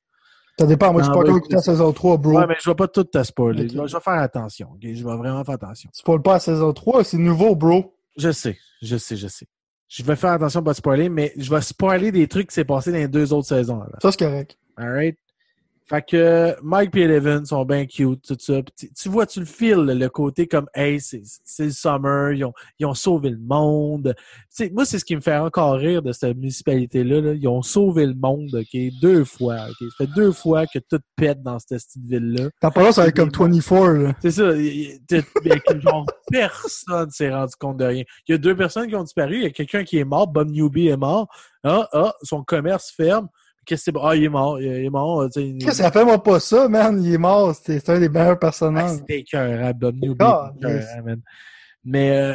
Ça 0.58 0.66
dépend. 0.66 0.92
Moi, 0.92 1.02
je 1.02 1.08
n'ai 1.08 1.14
pas 1.14 1.20
encore 1.20 1.36
écouté 1.36 1.54
la 1.54 1.62
saison 1.62 1.92
3, 1.92 2.16
bro. 2.18 2.38
Ouais, 2.38 2.46
mais 2.46 2.56
je 2.62 2.70
vais 2.70 2.76
pas 2.76 2.88
tout 2.88 3.04
te 3.04 3.22
spoiler. 3.22 3.68
Je, 3.68 3.80
vais, 3.80 3.88
faire 3.88 4.14
attention. 4.14 4.68
Je 4.80 4.88
vais 4.88 5.16
vraiment 5.16 5.42
faire 5.44 5.54
attention. 5.54 5.90
Spoil 5.92 6.22
pas 6.22 6.34
la 6.34 6.40
saison 6.40 6.72
3, 6.72 7.04
c'est 7.04 7.18
nouveau, 7.18 7.56
bro. 7.56 7.94
Je 8.16 8.30
sais, 8.32 8.58
je 8.82 8.96
sais, 8.96 9.16
je 9.16 9.28
sais. 9.28 9.46
Je 9.88 10.02
vais 10.02 10.16
faire 10.16 10.32
attention 10.32 10.60
à 10.60 10.64
pas 10.64 10.74
spoiler, 10.74 11.08
mais 11.08 11.32
je 11.36 11.50
vais 11.50 11.60
spoiler 11.60 12.10
des 12.10 12.26
trucs 12.26 12.48
qui 12.48 12.54
s'est 12.54 12.64
passé 12.64 12.90
dans 12.90 12.98
les 12.98 13.08
deux 13.08 13.32
autres 13.32 13.48
saisons. 13.48 13.82
Ça, 14.00 14.10
c'est 14.10 14.18
correct. 14.18 14.58
Alright? 14.76 15.18
Fait 15.86 16.02
que 16.02 16.56
Mike 16.62 16.96
et 16.96 17.02
Eleven 17.02 17.44
sont 17.44 17.64
bien 17.66 17.84
cute, 17.84 18.22
tout 18.26 18.36
ça. 18.38 18.62
Tu, 18.96 19.08
vois, 19.10 19.26
tu 19.26 19.40
le 19.40 19.46
files, 19.46 19.84
le 19.84 20.08
côté 20.08 20.46
comme 20.46 20.66
Hey, 20.74 20.98
c'est 20.98 21.22
le 21.58 21.70
summer, 21.70 22.32
ils 22.32 22.44
ont, 22.44 22.54
ils 22.78 22.86
ont 22.86 22.94
sauvé 22.94 23.28
le 23.28 23.38
monde. 23.38 24.14
sais, 24.48 24.70
moi, 24.70 24.86
c'est 24.86 24.98
ce 24.98 25.04
qui 25.04 25.14
me 25.14 25.20
fait 25.20 25.36
encore 25.36 25.74
rire 25.74 26.00
de 26.00 26.12
cette 26.12 26.36
municipalité-là. 26.38 27.34
Ils 27.34 27.48
ont 27.48 27.60
sauvé 27.60 28.06
le 28.06 28.14
monde, 28.14 28.54
OK, 28.54 28.80
deux 29.02 29.24
fois. 29.24 29.66
OK? 29.68 29.88
Ça 29.90 30.06
fait 30.06 30.10
deux 30.14 30.32
fois 30.32 30.66
que 30.66 30.78
tout 30.78 31.00
pète 31.16 31.42
dans 31.42 31.58
cette 31.58 31.84
petite 31.84 32.06
ville-là. 32.06 32.48
T'as 32.60 32.70
pas 32.70 32.90
ça 32.90 33.02
va 33.02 33.08
être 33.08 33.16
comme 33.16 33.30
24, 33.30 33.88
là. 33.92 34.14
C'est 34.22 34.30
ça. 34.30 34.52
genre, 35.80 36.06
personne 36.30 37.10
s'est 37.10 37.30
rendu 37.30 37.54
compte 37.58 37.76
de 37.76 37.84
rien. 37.84 38.04
Il 38.26 38.32
y 38.32 38.34
a 38.34 38.38
deux 38.38 38.56
personnes 38.56 38.88
qui 38.88 38.96
ont 38.96 39.04
disparu. 39.04 39.36
Il 39.36 39.42
y 39.42 39.46
a 39.46 39.50
quelqu'un 39.50 39.84
qui 39.84 39.98
est 39.98 40.04
mort. 40.04 40.28
Bob 40.28 40.48
Newby 40.48 40.88
est 40.88 40.96
mort. 40.96 41.28
Ah, 41.62 41.88
ah, 41.92 42.14
son 42.22 42.42
commerce 42.42 42.90
ferme. 42.90 43.28
Qu'est-ce 43.64 43.90
que 43.90 43.98
c'est? 43.98 44.00
Ah, 44.02 44.16
il 44.16 44.24
est 44.24 44.28
mort. 44.28 44.60
Il 44.60 44.66
est 44.66 44.90
mort. 44.90 45.28
Qu'est-ce 45.32 45.82
que 45.82 45.92
ça 45.92 46.04
moi 46.04 46.22
pas 46.22 46.40
ça, 46.40 46.68
man? 46.68 47.02
Il 47.02 47.14
est 47.14 47.18
mort. 47.18 47.54
C'est 47.54 47.88
un 47.88 48.00
des 48.00 48.08
meilleurs 48.08 48.38
personnages. 48.38 48.98
Ah, 49.00 49.04
C'était 49.08 49.72
Bob 49.74 49.96
Newby. 49.96 50.24
Mais, 51.86 52.10
euh, 52.18 52.34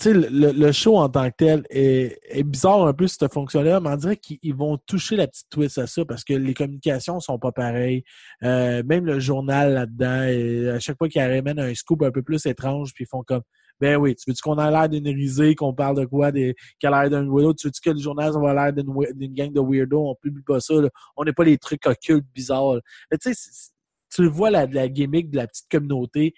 tu 0.00 0.04
sais, 0.04 0.14
le, 0.14 0.52
le, 0.52 0.72
show 0.72 0.96
en 0.96 1.08
tant 1.08 1.28
que 1.28 1.34
tel 1.36 1.64
est, 1.68 2.18
est 2.30 2.44
bizarre 2.44 2.86
un 2.86 2.92
peu, 2.92 3.08
cette 3.08 3.32
fonction-là, 3.32 3.80
mais 3.80 3.90
on 3.90 3.96
dirait 3.96 4.16
qu'ils 4.16 4.54
vont 4.54 4.78
toucher 4.78 5.16
la 5.16 5.26
petite 5.26 5.48
twist 5.50 5.76
à 5.78 5.86
ça 5.86 6.04
parce 6.04 6.24
que 6.24 6.32
les 6.32 6.54
communications 6.54 7.20
sont 7.20 7.38
pas 7.38 7.52
pareilles. 7.52 8.04
Euh, 8.42 8.82
même 8.86 9.04
le 9.04 9.18
journal 9.18 9.74
là-dedans, 9.74 10.76
à 10.76 10.78
chaque 10.78 10.96
fois 10.96 11.08
qu'ils 11.08 11.20
ramènent 11.20 11.58
un 11.58 11.74
scoop 11.74 12.02
un 12.02 12.10
peu 12.10 12.22
plus 12.22 12.46
étrange, 12.46 12.94
puis 12.94 13.04
ils 13.04 13.08
font 13.08 13.22
comme 13.22 13.42
ben 13.82 13.96
oui, 13.96 14.14
tu 14.14 14.22
veux-tu 14.28 14.40
qu'on 14.40 14.58
a 14.58 14.70
l'air 14.70 14.88
d'une 14.88 15.08
risée, 15.08 15.56
qu'on 15.56 15.74
parle 15.74 15.96
de 15.96 16.04
quoi, 16.04 16.30
des, 16.30 16.54
a 16.84 16.88
l'air 16.88 17.10
d'un 17.10 17.28
weirdo? 17.28 17.52
Tu 17.52 17.66
veux-tu 17.66 17.80
que 17.80 17.90
le 17.90 17.98
journal, 17.98 18.32
va 18.32 18.54
l'air 18.54 18.72
d'une 18.72 19.34
gang 19.34 19.52
de 19.52 19.60
weirdos? 19.60 20.08
On 20.08 20.14
publie 20.14 20.44
pas 20.44 20.60
ça. 20.60 20.74
On 21.16 21.24
n'est 21.24 21.32
pas 21.32 21.42
les 21.42 21.58
trucs 21.58 21.84
occultes 21.84 22.24
bizarres. 22.32 22.76
Mais 23.10 23.18
tu 23.18 23.34
sais, 23.34 23.70
tu 24.08 24.28
vois 24.28 24.52
la, 24.52 24.66
la 24.66 24.88
gimmick 24.88 25.32
de 25.32 25.36
la 25.38 25.48
petite 25.48 25.68
communauté, 25.68 26.32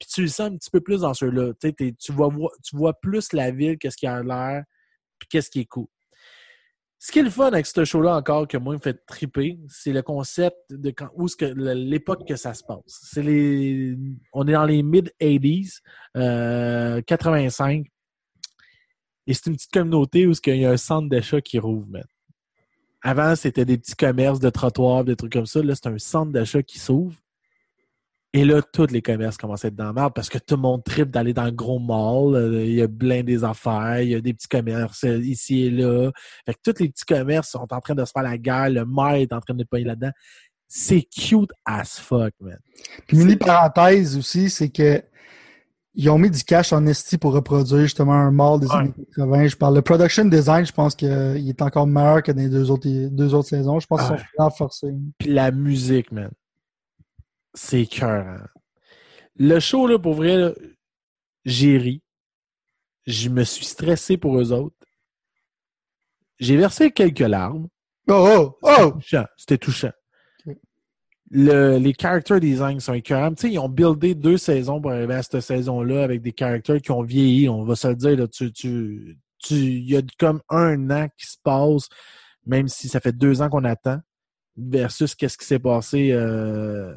puis 0.00 0.08
tu 0.12 0.22
le 0.22 0.26
sens 0.26 0.50
un 0.50 0.56
petit 0.56 0.70
peu 0.70 0.80
plus 0.80 1.02
dans 1.02 1.14
ceux-là. 1.14 1.52
Tu 1.60 2.12
vois, 2.12 2.34
tu 2.64 2.76
vois 2.76 2.94
plus 2.94 3.32
la 3.32 3.52
ville, 3.52 3.78
qu'est-ce 3.78 3.96
qui 3.96 4.08
a 4.08 4.20
l'air, 4.24 4.64
puis 5.20 5.28
qu'est-ce 5.28 5.48
qui 5.48 5.60
est 5.60 5.66
cool. 5.66 5.86
Ce 7.02 7.10
qui 7.10 7.20
est 7.20 7.22
le 7.22 7.30
fun 7.30 7.46
avec 7.46 7.64
ce 7.64 7.82
show-là 7.82 8.14
encore 8.14 8.46
que 8.46 8.58
moi 8.58 8.74
me 8.74 8.78
fait 8.78 9.06
triper, 9.06 9.58
c'est 9.68 9.92
le 9.92 10.02
concept 10.02 10.58
de 10.68 10.90
quand, 10.90 11.08
où 11.14 11.26
que 11.26 11.46
l'époque 11.46 12.28
que 12.28 12.36
ça 12.36 12.52
se 12.52 12.62
passe. 12.62 12.82
C'est 12.86 13.22
les, 13.22 13.96
on 14.34 14.46
est 14.46 14.52
dans 14.52 14.66
les 14.66 14.82
mid 14.82 15.10
80s, 15.18 15.78
euh, 16.18 17.00
85, 17.00 17.86
et 19.26 19.32
c'est 19.32 19.46
une 19.46 19.56
petite 19.56 19.72
communauté 19.72 20.26
où 20.26 20.32
il 20.44 20.56
y 20.56 20.66
a 20.66 20.72
un 20.72 20.76
centre 20.76 21.08
d'achat 21.08 21.40
qui 21.40 21.58
rouvre. 21.58 22.00
Avant, 23.00 23.34
c'était 23.34 23.64
des 23.64 23.78
petits 23.78 23.96
commerces 23.96 24.38
de 24.38 24.50
trottoirs, 24.50 25.04
des 25.04 25.16
trucs 25.16 25.32
comme 25.32 25.46
ça. 25.46 25.62
Là, 25.62 25.74
c'est 25.74 25.86
un 25.86 25.98
centre 25.98 26.32
d'achat 26.32 26.62
qui 26.62 26.78
s'ouvre. 26.78 27.16
Et 28.32 28.44
là, 28.44 28.62
tous 28.62 28.86
les 28.92 29.02
commerces 29.02 29.36
commencent 29.36 29.64
à 29.64 29.68
être 29.68 29.74
dans 29.74 29.86
la 29.86 29.92
merde 29.92 30.12
parce 30.14 30.28
que 30.28 30.38
tout 30.38 30.54
le 30.54 30.62
monde 30.62 30.84
tripe 30.84 31.10
d'aller 31.10 31.34
dans 31.34 31.46
le 31.46 31.50
gros 31.50 31.80
mall. 31.80 32.64
Il 32.64 32.74
y 32.74 32.82
a 32.82 32.86
plein 32.86 33.24
des 33.24 33.42
affaires, 33.42 34.00
il 34.02 34.10
y 34.10 34.14
a 34.14 34.20
des 34.20 34.32
petits 34.34 34.46
commerces 34.46 35.02
ici 35.02 35.64
et 35.64 35.70
là. 35.70 36.12
Fait 36.46 36.54
que 36.54 36.60
tous 36.62 36.80
les 36.80 36.90
petits 36.90 37.04
commerces 37.04 37.50
sont 37.50 37.66
en 37.68 37.80
train 37.80 37.96
de 37.96 38.04
se 38.04 38.12
faire 38.12 38.22
la 38.22 38.38
guerre. 38.38 38.70
Le 38.70 38.86
maire 38.86 39.14
est 39.14 39.32
en 39.32 39.40
train 39.40 39.54
de 39.54 39.64
payer 39.64 39.84
là-dedans. 39.84 40.12
C'est 40.68 41.02
cute 41.02 41.50
as 41.64 41.98
fuck, 41.98 42.32
man. 42.40 42.58
Puis, 43.08 43.16
mini 43.16 43.34
parenthèse 43.34 44.16
aussi, 44.16 44.48
c'est 44.48 44.68
que 44.68 45.02
ils 45.94 46.08
ont 46.08 46.18
mis 46.18 46.30
du 46.30 46.44
cash 46.44 46.72
en 46.72 46.86
esti 46.86 47.18
pour 47.18 47.32
reproduire 47.32 47.80
justement 47.80 48.12
un 48.12 48.30
mall 48.30 48.60
des 48.60 48.70
années 48.70 48.94
80. 49.16 49.48
Je 49.48 49.56
parle 49.56 49.74
de 49.74 49.80
production 49.80 50.24
design, 50.24 50.64
je 50.64 50.72
pense 50.72 50.94
qu'il 50.94 51.08
est 51.10 51.62
encore 51.62 51.88
meilleur 51.88 52.22
que 52.22 52.30
dans 52.30 52.40
les 52.40 52.48
deux 52.48 52.70
autres, 52.70 52.88
deux 53.08 53.34
autres 53.34 53.48
saisons. 53.48 53.80
Je 53.80 53.88
pense 53.88 54.06
qu'ils 54.06 54.18
sont 54.18 54.24
renforcés. 54.38 54.94
Puis 55.18 55.30
la 55.30 55.50
musique, 55.50 56.12
man 56.12 56.30
c'est 57.54 57.86
cœur. 57.86 58.48
Le 59.36 59.58
show, 59.60 59.86
là, 59.86 59.98
pour 59.98 60.14
vrai, 60.14 60.54
j'ai 61.44 61.78
ri. 61.78 62.02
Je 63.06 63.28
me 63.28 63.44
suis 63.44 63.64
stressé 63.64 64.16
pour 64.16 64.38
eux 64.38 64.52
autres. 64.52 64.76
J'ai 66.38 66.56
versé 66.56 66.90
quelques 66.90 67.18
larmes. 67.20 67.68
Oh, 68.08 68.56
oh, 68.62 68.68
oh! 68.80 68.98
C'était 69.36 69.58
touchant. 69.58 69.92
Le, 71.32 71.78
les 71.78 71.94
character 71.94 72.40
design 72.40 72.80
sont 72.80 72.94
écœurants. 72.94 73.32
Tu 73.34 73.42
sais, 73.42 73.52
ils 73.52 73.58
ont 73.58 73.68
buildé 73.68 74.14
deux 74.14 74.36
saisons 74.36 74.80
pour 74.80 74.90
arriver 74.90 75.14
à 75.14 75.22
cette 75.22 75.40
saison-là 75.40 76.02
avec 76.02 76.22
des 76.22 76.34
characters 76.36 76.80
qui 76.80 76.90
ont 76.90 77.02
vieilli. 77.02 77.48
On 77.48 77.64
va 77.64 77.76
se 77.76 77.88
le 77.88 77.94
dire, 77.94 78.16
là, 78.16 78.26
tu, 78.26 78.52
tu, 78.52 79.16
tu, 79.38 79.54
il 79.54 79.88
y 79.88 79.96
a 79.96 80.02
comme 80.18 80.40
un 80.48 80.90
an 80.90 81.08
qui 81.16 81.26
se 81.26 81.36
passe, 81.42 81.88
même 82.46 82.66
si 82.68 82.88
ça 82.88 83.00
fait 83.00 83.12
deux 83.12 83.42
ans 83.42 83.48
qu'on 83.48 83.64
attend, 83.64 84.00
versus 84.56 85.14
qu'est-ce 85.14 85.38
qui 85.38 85.46
s'est 85.46 85.60
passé 85.60 86.10
euh, 86.10 86.92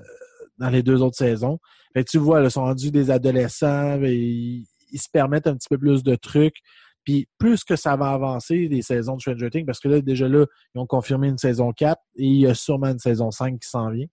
dans 0.64 0.70
les 0.70 0.82
deux 0.82 1.02
autres 1.02 1.18
saisons. 1.18 1.60
Tu 2.08 2.18
vois, 2.18 2.42
ils 2.42 2.50
sont 2.50 2.64
rendus 2.64 2.90
des 2.90 3.12
adolescents, 3.12 4.02
ils, 4.02 4.66
se 4.96 5.10
permettent 5.12 5.48
un 5.48 5.56
petit 5.56 5.68
peu 5.70 5.78
plus 5.78 6.04
de 6.04 6.16
trucs. 6.16 6.56
Puis 7.04 7.28
plus 7.38 7.66
que 7.66 7.76
ça 7.76 7.98
va 7.98 8.12
avancer, 8.12 8.70
les 8.70 8.82
saisons 8.82 9.18
de 9.18 9.22
Stranger 9.22 9.50
Things, 9.50 9.66
parce 9.66 9.82
que 9.82 9.90
là, 9.90 10.00
déjà 10.00 10.30
là, 10.30 10.46
ils 10.74 10.80
ont 10.80 10.88
confirmé 10.88 11.28
une 11.28 11.38
saison 11.38 11.74
4 11.74 12.00
et 12.16 12.24
il 12.24 12.40
y 12.40 12.48
a 12.48 12.54
sûrement 12.54 12.88
une 12.88 13.00
saison 13.00 13.30
5 13.30 13.60
qui 13.60 13.68
s'en 13.68 13.90
vient. 13.90 14.08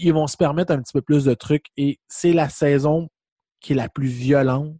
Ils 0.00 0.12
vont 0.12 0.26
se 0.26 0.36
permettre 0.36 0.72
un 0.72 0.82
petit 0.82 0.92
peu 0.92 1.02
plus 1.02 1.24
de 1.24 1.34
trucs 1.34 1.66
et 1.76 2.00
c'est 2.08 2.32
la 2.32 2.48
saison 2.48 3.08
qui 3.60 3.74
est 3.74 3.76
la 3.76 3.88
plus 3.88 4.08
violente. 4.08 4.76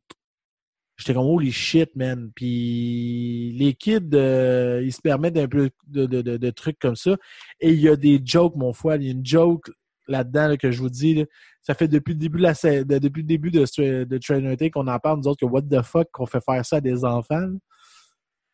J'étais 0.98 1.14
comme 1.14 1.26
holy 1.26 1.52
shit, 1.52 1.94
man. 1.94 2.32
Puis 2.34 3.52
les 3.56 3.74
kids, 3.74 4.10
euh, 4.14 4.82
ils 4.84 4.92
se 4.92 5.00
permettent 5.00 5.38
un 5.38 5.46
peu 5.46 5.70
de, 5.86 6.06
de, 6.06 6.22
de, 6.22 6.50
trucs 6.50 6.78
comme 6.80 6.96
ça. 6.96 7.16
Et 7.60 7.70
il 7.70 7.80
y 7.80 7.88
a 7.88 7.94
des 7.94 8.20
jokes, 8.22 8.56
mon 8.56 8.72
foi. 8.72 8.96
Il 8.96 9.04
y 9.04 9.08
a 9.08 9.12
une 9.12 9.24
joke 9.24 9.70
là-dedans 10.08 10.56
que 10.56 10.72
je 10.72 10.80
vous 10.80 10.90
dis. 10.90 11.24
ça 11.62 11.74
fait 11.74 11.86
depuis 11.86 12.14
le 12.14 12.18
début 12.18 12.38
de 12.38 12.42
la 12.42 12.52
depuis 12.84 13.22
le 13.22 13.28
début 13.28 13.50
de, 13.52 14.68
qu'on 14.70 14.88
en 14.88 14.98
parle, 14.98 15.18
nous 15.18 15.28
autres, 15.28 15.46
que 15.46 15.50
what 15.50 15.62
the 15.62 15.82
fuck 15.82 16.08
qu'on 16.10 16.26
fait 16.26 16.42
faire 16.44 16.64
ça 16.66 16.76
à 16.76 16.80
des 16.80 17.04
enfants. 17.04 17.48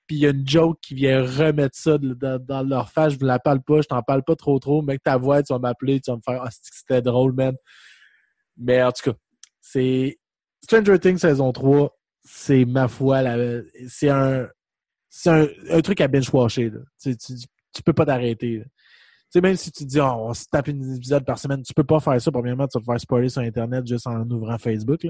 Puis 0.06 0.16
il 0.16 0.18
y 0.18 0.26
a 0.26 0.30
une 0.30 0.46
joke 0.46 0.78
qui 0.82 0.94
vient 0.94 1.22
remettre 1.22 1.78
ça 1.78 1.96
dans, 1.96 2.68
leur 2.68 2.90
face. 2.90 3.14
Je 3.14 3.20
ne 3.20 3.26
la 3.26 3.38
parle 3.38 3.62
pas, 3.62 3.80
je 3.80 3.88
t'en 3.88 4.02
parle 4.02 4.22
pas 4.22 4.36
trop 4.36 4.58
trop. 4.58 4.82
Mec, 4.82 5.02
ta 5.02 5.16
voix, 5.16 5.42
tu 5.42 5.54
vas 5.54 5.58
m'appeler, 5.58 5.98
tu 5.98 6.10
vas 6.10 6.18
me 6.18 6.22
faire 6.22 6.42
Ah, 6.44 6.50
c'était 6.50 7.00
drôle, 7.00 7.32
man? 7.32 7.54
Mais 8.58 8.82
en 8.82 8.92
tout 8.92 9.10
cas, 9.10 9.16
c'est 9.62 10.18
Stranger 10.62 10.98
Things 10.98 11.18
saison 11.18 11.50
3 11.52 11.90
c'est 12.24 12.64
ma 12.64 12.88
foi, 12.88 13.22
c'est 13.88 14.08
un 14.08 14.48
un, 15.26 15.46
un 15.70 15.80
truc 15.80 16.00
à 16.00 16.08
binge-watcher. 16.08 16.72
Tu, 17.00 17.16
tu, 17.16 17.34
tu 17.72 17.82
peux 17.82 17.92
pas 17.92 18.06
t'arrêter. 18.06 18.58
là. 18.58 18.64
Tu 18.64 18.70
sais, 19.30 19.40
même 19.40 19.56
si 19.56 19.70
tu 19.72 19.84
dis, 19.84 20.00
oh, 20.00 20.04
on 20.04 20.34
se 20.34 20.44
tape 20.50 20.68
un 20.68 20.94
épisode 20.94 21.24
par 21.24 21.38
semaine, 21.38 21.62
tu 21.62 21.74
peux 21.74 21.84
pas 21.84 22.00
faire 22.00 22.20
ça. 22.20 22.30
Premièrement, 22.30 22.66
tu 22.66 22.78
vas 22.78 22.80
te 22.80 22.86
faire 22.86 23.00
spoiler 23.00 23.28
sur 23.28 23.42
Internet 23.42 23.86
juste 23.86 24.06
en 24.06 24.28
ouvrant 24.30 24.58
Facebook. 24.58 25.06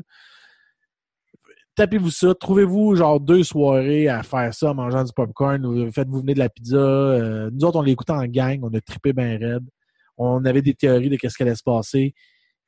Tapez-vous 1.74 2.10
ça. 2.10 2.34
Trouvez-vous 2.34 2.96
genre 2.96 3.20
deux 3.20 3.42
soirées 3.42 4.08
à 4.08 4.22
faire 4.22 4.54
ça 4.54 4.70
en 4.70 4.74
mangeant 4.74 5.04
du 5.04 5.12
popcorn 5.12 5.64
ou 5.66 5.90
faites-vous 5.90 6.20
venir 6.20 6.34
de 6.34 6.38
la 6.38 6.48
pizza. 6.48 6.76
Euh, 6.76 7.50
nous 7.52 7.64
autres, 7.64 7.78
on 7.78 7.82
l'écoutait 7.82 8.12
en 8.12 8.24
gang. 8.26 8.60
On 8.62 8.72
a 8.72 8.80
trippé 8.80 9.12
bien 9.12 9.38
raide. 9.38 9.68
On 10.16 10.44
avait 10.44 10.62
des 10.62 10.74
théories 10.74 11.10
de 11.10 11.16
qu'est-ce 11.16 11.36
qui 11.36 11.42
allait 11.42 11.56
se 11.56 11.62
passer. 11.64 12.14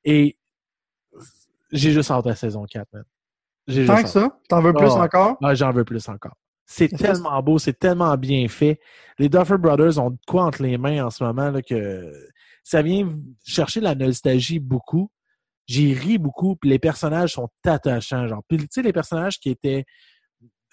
Et 0.05 0.37
j'ai 1.71 1.93
juste 1.93 2.11
hâte 2.11 2.27
à 2.27 2.35
saison 2.35 2.65
4, 2.65 2.89
man. 2.93 3.05
J'ai 3.67 3.87
Tant 3.87 4.03
que 4.03 4.09
ça, 4.09 4.39
t'en 4.49 4.63
veux 4.63 4.73
plus 4.73 4.91
Ah. 4.91 5.03
encore? 5.03 5.37
Ah, 5.43 5.55
j'en 5.55 5.73
veux 5.73 5.85
plus 5.85 6.09
encore. 6.09 6.35
C'est 6.67 6.89
tellement 7.25 7.43
beau, 7.43 7.59
c'est 7.59 7.79
tellement 7.79 8.17
bien 8.17 8.47
fait. 8.49 8.79
Les 9.19 9.29
Duffer 9.29 9.59
Brothers 9.59 9.99
ont 9.99 10.11
de 10.11 10.19
quoi 10.27 10.45
entre 10.45 10.63
les 10.63 10.79
mains 10.79 11.07
en 11.07 11.11
ce 11.11 11.25
moment 11.25 11.51
là, 11.51 11.63
que 11.63 12.13
ça 12.65 12.83
vient 12.83 13.09
chercher 13.45 13.81
la 13.81 13.95
nostalgie 13.95 14.59
beaucoup. 14.61 15.11
J'ai 15.67 15.93
ri 15.95 16.19
beaucoup, 16.19 16.55
puis 16.57 16.71
les 16.71 16.79
personnages 16.79 17.33
sont 17.33 17.49
attachants. 17.65 18.29
Genre. 18.29 18.43
Puis, 18.49 18.59
tu 18.59 18.67
sais, 18.71 18.83
les 18.83 18.93
personnages 18.93 19.41
qui 19.41 19.51
étaient 19.51 19.85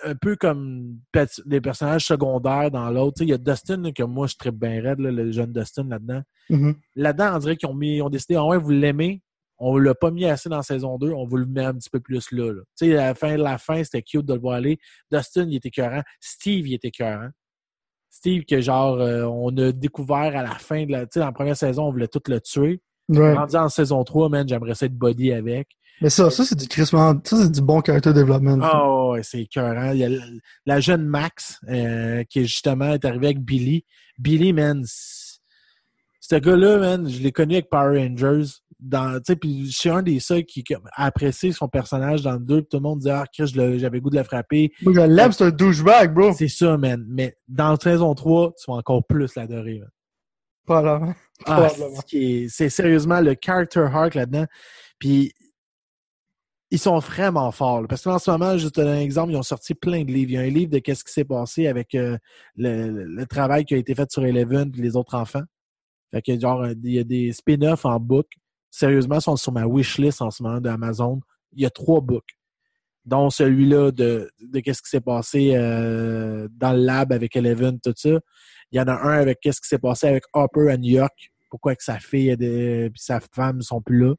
un 0.04 0.16
peu 0.16 0.36
comme 0.36 0.98
les 1.46 1.62
personnages 1.62 2.06
secondaires 2.06 2.70
dans 2.70 2.90
l'autre. 2.92 3.16
Tu 3.18 3.20
sais, 3.20 3.26
Il 3.26 3.30
y 3.30 3.34
a 3.34 3.38
Dustin 3.38 3.78
là, 3.78 3.92
que 3.92 4.04
moi 4.04 4.28
je 4.28 4.36
tripe 4.36 4.56
bien 4.56 4.82
raide, 4.82 5.00
là, 5.00 5.10
le 5.12 5.32
jeune 5.32 5.52
Dustin 5.52 5.86
là-dedans. 5.88 6.22
Mhm. 6.50 6.76
Là-dedans, 6.96 7.36
on 7.36 7.40
dirait 7.40 7.56
qu'ils 7.58 7.70
ont, 7.70 7.74
mis, 7.74 7.96
ils 7.98 8.02
ont 8.04 8.10
décidé, 8.10 8.36
ah 8.36 8.46
ouais, 8.46 8.58
vous 8.58 8.70
l'aimez? 8.72 9.23
On 9.60 9.78
l'a 9.78 9.96
pas 9.96 10.12
mis 10.12 10.26
assez 10.26 10.50
dans 10.50 10.62
saison 10.62 10.98
2, 10.98 11.12
on 11.12 11.26
vous 11.26 11.38
le 11.38 11.46
met 11.46 11.64
un 11.64 11.74
petit 11.74 11.90
peu 11.90 12.00
plus 12.00 12.32
là. 12.32 12.52
là. 12.52 12.62
Tu 12.78 12.88
sais, 12.88 12.98
à 12.98 13.08
la 13.08 13.16
fin, 13.16 13.38
la 13.38 13.58
fin, 13.58 13.84
c'était 13.84 14.02
cute 14.02 14.26
de 14.26 14.34
le 14.34 14.40
voir 14.40 14.56
aller. 14.56 14.78
Dustin, 15.12 15.46
il 15.48 15.56
était 15.56 15.70
écœurant. 15.70 16.02
Steve, 16.20 16.68
il 16.68 16.74
était 16.74 16.90
écœurant. 16.90 17.30
Steve, 18.10 18.44
que 18.46 18.62
genre, 18.62 19.00
euh, 19.00 19.24
on 19.24 19.56
a 19.58 19.72
découvert 19.72 20.36
à 20.38 20.44
la 20.44 20.56
fin 20.56 20.86
de 20.86 20.92
la. 20.92 21.02
Tu 21.02 21.14
sais, 21.14 21.20
dans 21.20 21.28
la 21.28 21.32
première 21.32 21.58
saison, 21.58 21.86
on 21.86 21.92
voulait 21.92 22.08
tout 22.08 22.22
le 22.28 22.40
tuer. 22.40 22.82
Ouais. 23.10 23.34
Rendu 23.34 23.56
en 23.56 23.70
saison 23.70 24.04
3, 24.04 24.30
man, 24.30 24.48
j'aimerais 24.48 24.76
ça 24.76 24.86
être 24.86 24.98
body 24.98 25.32
avec. 25.34 25.70
Mais 26.02 26.10
ça, 26.10 26.30
ça 26.30 26.44
c'est 26.44 26.56
du. 26.58 26.66
Ça, 26.86 27.16
c'est 27.24 27.52
du 27.52 27.62
bon 27.62 27.82
character 27.82 28.14
development. 28.14 28.60
Ah 28.62 29.10
ouais, 29.10 29.24
c'est 29.24 29.42
écœurant. 29.42 29.92
Il 29.92 30.00
y 30.00 30.04
a 30.04 30.10
la, 30.10 30.24
la 30.66 30.80
jeune 30.80 31.06
Max, 31.06 31.60
euh, 31.70 32.24
qui 32.30 32.42
justement 32.42 32.94
est 32.94 33.06
arrivée 33.06 33.28
avec 33.28 33.40
Billy. 33.40 33.86
Billy, 34.20 34.54
man, 34.54 34.84
ce 34.86 36.36
gars-là, 36.36 36.78
man, 36.78 37.10
je 37.10 37.20
l'ai 37.20 37.32
connu 37.32 37.56
avec 37.56 37.70
Power 37.70 38.00
Rangers. 38.00 38.50
Dans, 38.86 39.14
tu 39.20 39.22
sais, 39.28 39.36
puis 39.38 39.66
je 39.72 39.78
suis 39.78 39.90
un 39.90 40.02
des 40.02 40.20
seuls 40.20 40.44
qui 40.44 40.62
qui 40.62 40.74
a 40.74 40.80
apprécié 40.96 41.54
son 41.54 41.70
personnage 41.70 42.22
dans 42.22 42.34
le 42.34 42.40
2. 42.40 42.62
Puis 42.64 42.68
tout 42.72 42.78
le 42.78 42.82
monde 42.84 43.00
dit, 43.00 43.10
ah, 43.10 43.24
Chris, 43.34 43.48
j'avais 43.78 44.02
goût 44.02 44.10
de 44.10 44.18
le 44.18 44.24
frapper. 44.24 44.74
Moi, 44.82 44.94
je 44.94 45.00
l'aime, 45.02 45.32
c'est 45.32 45.46
un 45.46 45.52
douchebag, 45.52 46.14
bro. 46.14 46.34
C'est 46.34 46.50
ça, 46.50 46.78
man. 46.78 47.06
Mais 47.08 47.38
dans 47.48 47.78
saison 47.80 48.14
3, 48.14 48.54
tu 48.58 48.70
vas 48.70 48.78
encore 48.78 49.06
plus 49.06 49.34
l'adorer, 49.36 49.80
man. 49.80 49.90
Probablement. 50.66 51.14
Ah, 51.46 51.70
c'est 52.50 52.70
sérieusement 52.70 53.22
le 53.22 53.36
character 53.42 53.88
arc 53.94 54.16
là-dedans. 54.16 54.46
Puis 55.00 55.32
ils 56.72 56.80
sont 56.80 56.98
vraiment 57.00 57.52
forts. 57.52 57.82
là. 57.82 57.88
Parce 57.88 58.02
qu'en 58.04 58.18
ce 58.18 58.32
moment, 58.32 58.58
juste 58.58 58.80
un 58.80 58.98
exemple, 59.00 59.32
ils 59.32 59.38
ont 59.38 59.44
sorti 59.44 59.74
plein 59.76 60.04
de 60.04 60.12
livres. 60.12 60.32
Il 60.32 60.34
y 60.34 60.38
a 60.38 60.42
un 60.42 60.50
livre 60.50 60.72
de 60.72 60.80
qu'est-ce 60.80 61.04
qui 61.04 61.12
s'est 61.14 61.24
passé 61.26 61.68
avec 61.68 61.94
euh, 61.96 62.18
le, 62.56 62.90
le- 62.90 63.04
le 63.06 63.26
travail 63.28 63.64
qui 63.66 63.76
a 63.76 63.78
été 63.78 63.94
fait 63.94 64.10
sur 64.12 64.26
Eleven 64.26 64.72
et 64.78 64.82
les 64.82 64.96
autres 64.96 65.16
enfants. 65.16 65.44
Fait 66.12 66.22
que 66.22 66.40
genre, 66.40 66.68
il 66.68 66.92
y 66.94 67.00
a 67.00 67.04
des 67.04 67.32
spin-offs 67.32 67.86
en 67.86 68.00
book. 68.00 68.28
Sérieusement, 68.74 69.20
sont 69.20 69.36
sur 69.36 69.52
ma 69.52 69.68
wishlist 69.68 70.20
en 70.24 70.32
ce 70.32 70.42
moment 70.42 70.60
d'Amazon. 70.60 71.22
Il 71.52 71.62
y 71.62 71.66
a 71.68 71.70
trois 71.70 72.02
books. 72.02 72.40
Dont 73.06 73.30
celui-là 73.30 73.92
de, 73.92 74.32
de 74.42 74.60
qu'est-ce 74.62 74.82
qui 74.82 74.90
s'est 74.90 75.00
passé 75.00 75.52
euh, 75.54 76.48
dans 76.52 76.74
le 76.74 76.80
lab 76.80 77.14
avec 77.14 77.36
Eleven, 77.36 77.80
tout 77.80 77.94
ça. 77.96 78.20
Il 78.72 78.80
y 78.80 78.82
en 78.82 78.88
a 78.88 78.94
un 78.94 79.20
avec 79.20 79.42
qu'est-ce 79.42 79.62
qui 79.62 79.68
s'est 79.68 79.78
passé 79.78 80.08
avec 80.08 80.24
Hopper 80.34 80.72
à 80.72 80.78
New 80.78 80.90
York. 80.90 81.14
Pourquoi 81.52 81.76
que 81.76 81.84
sa 81.84 82.00
fille 82.00 82.32
et 82.32 82.90
sa 82.96 83.20
femme 83.20 83.62
sont 83.62 83.80
plus 83.80 84.00
là. 84.00 84.16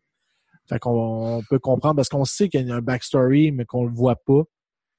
Fait 0.69 0.79
qu'on 0.79 1.39
on 1.39 1.43
peut 1.43 1.59
comprendre 1.59 1.97
parce 1.97 2.09
qu'on 2.09 2.25
sait 2.25 2.49
qu'il 2.49 2.65
y 2.65 2.71
a 2.71 2.77
un 2.77 2.81
backstory, 2.81 3.51
mais 3.51 3.65
qu'on 3.65 3.85
le 3.85 3.93
voit 3.93 4.23
pas. 4.25 4.43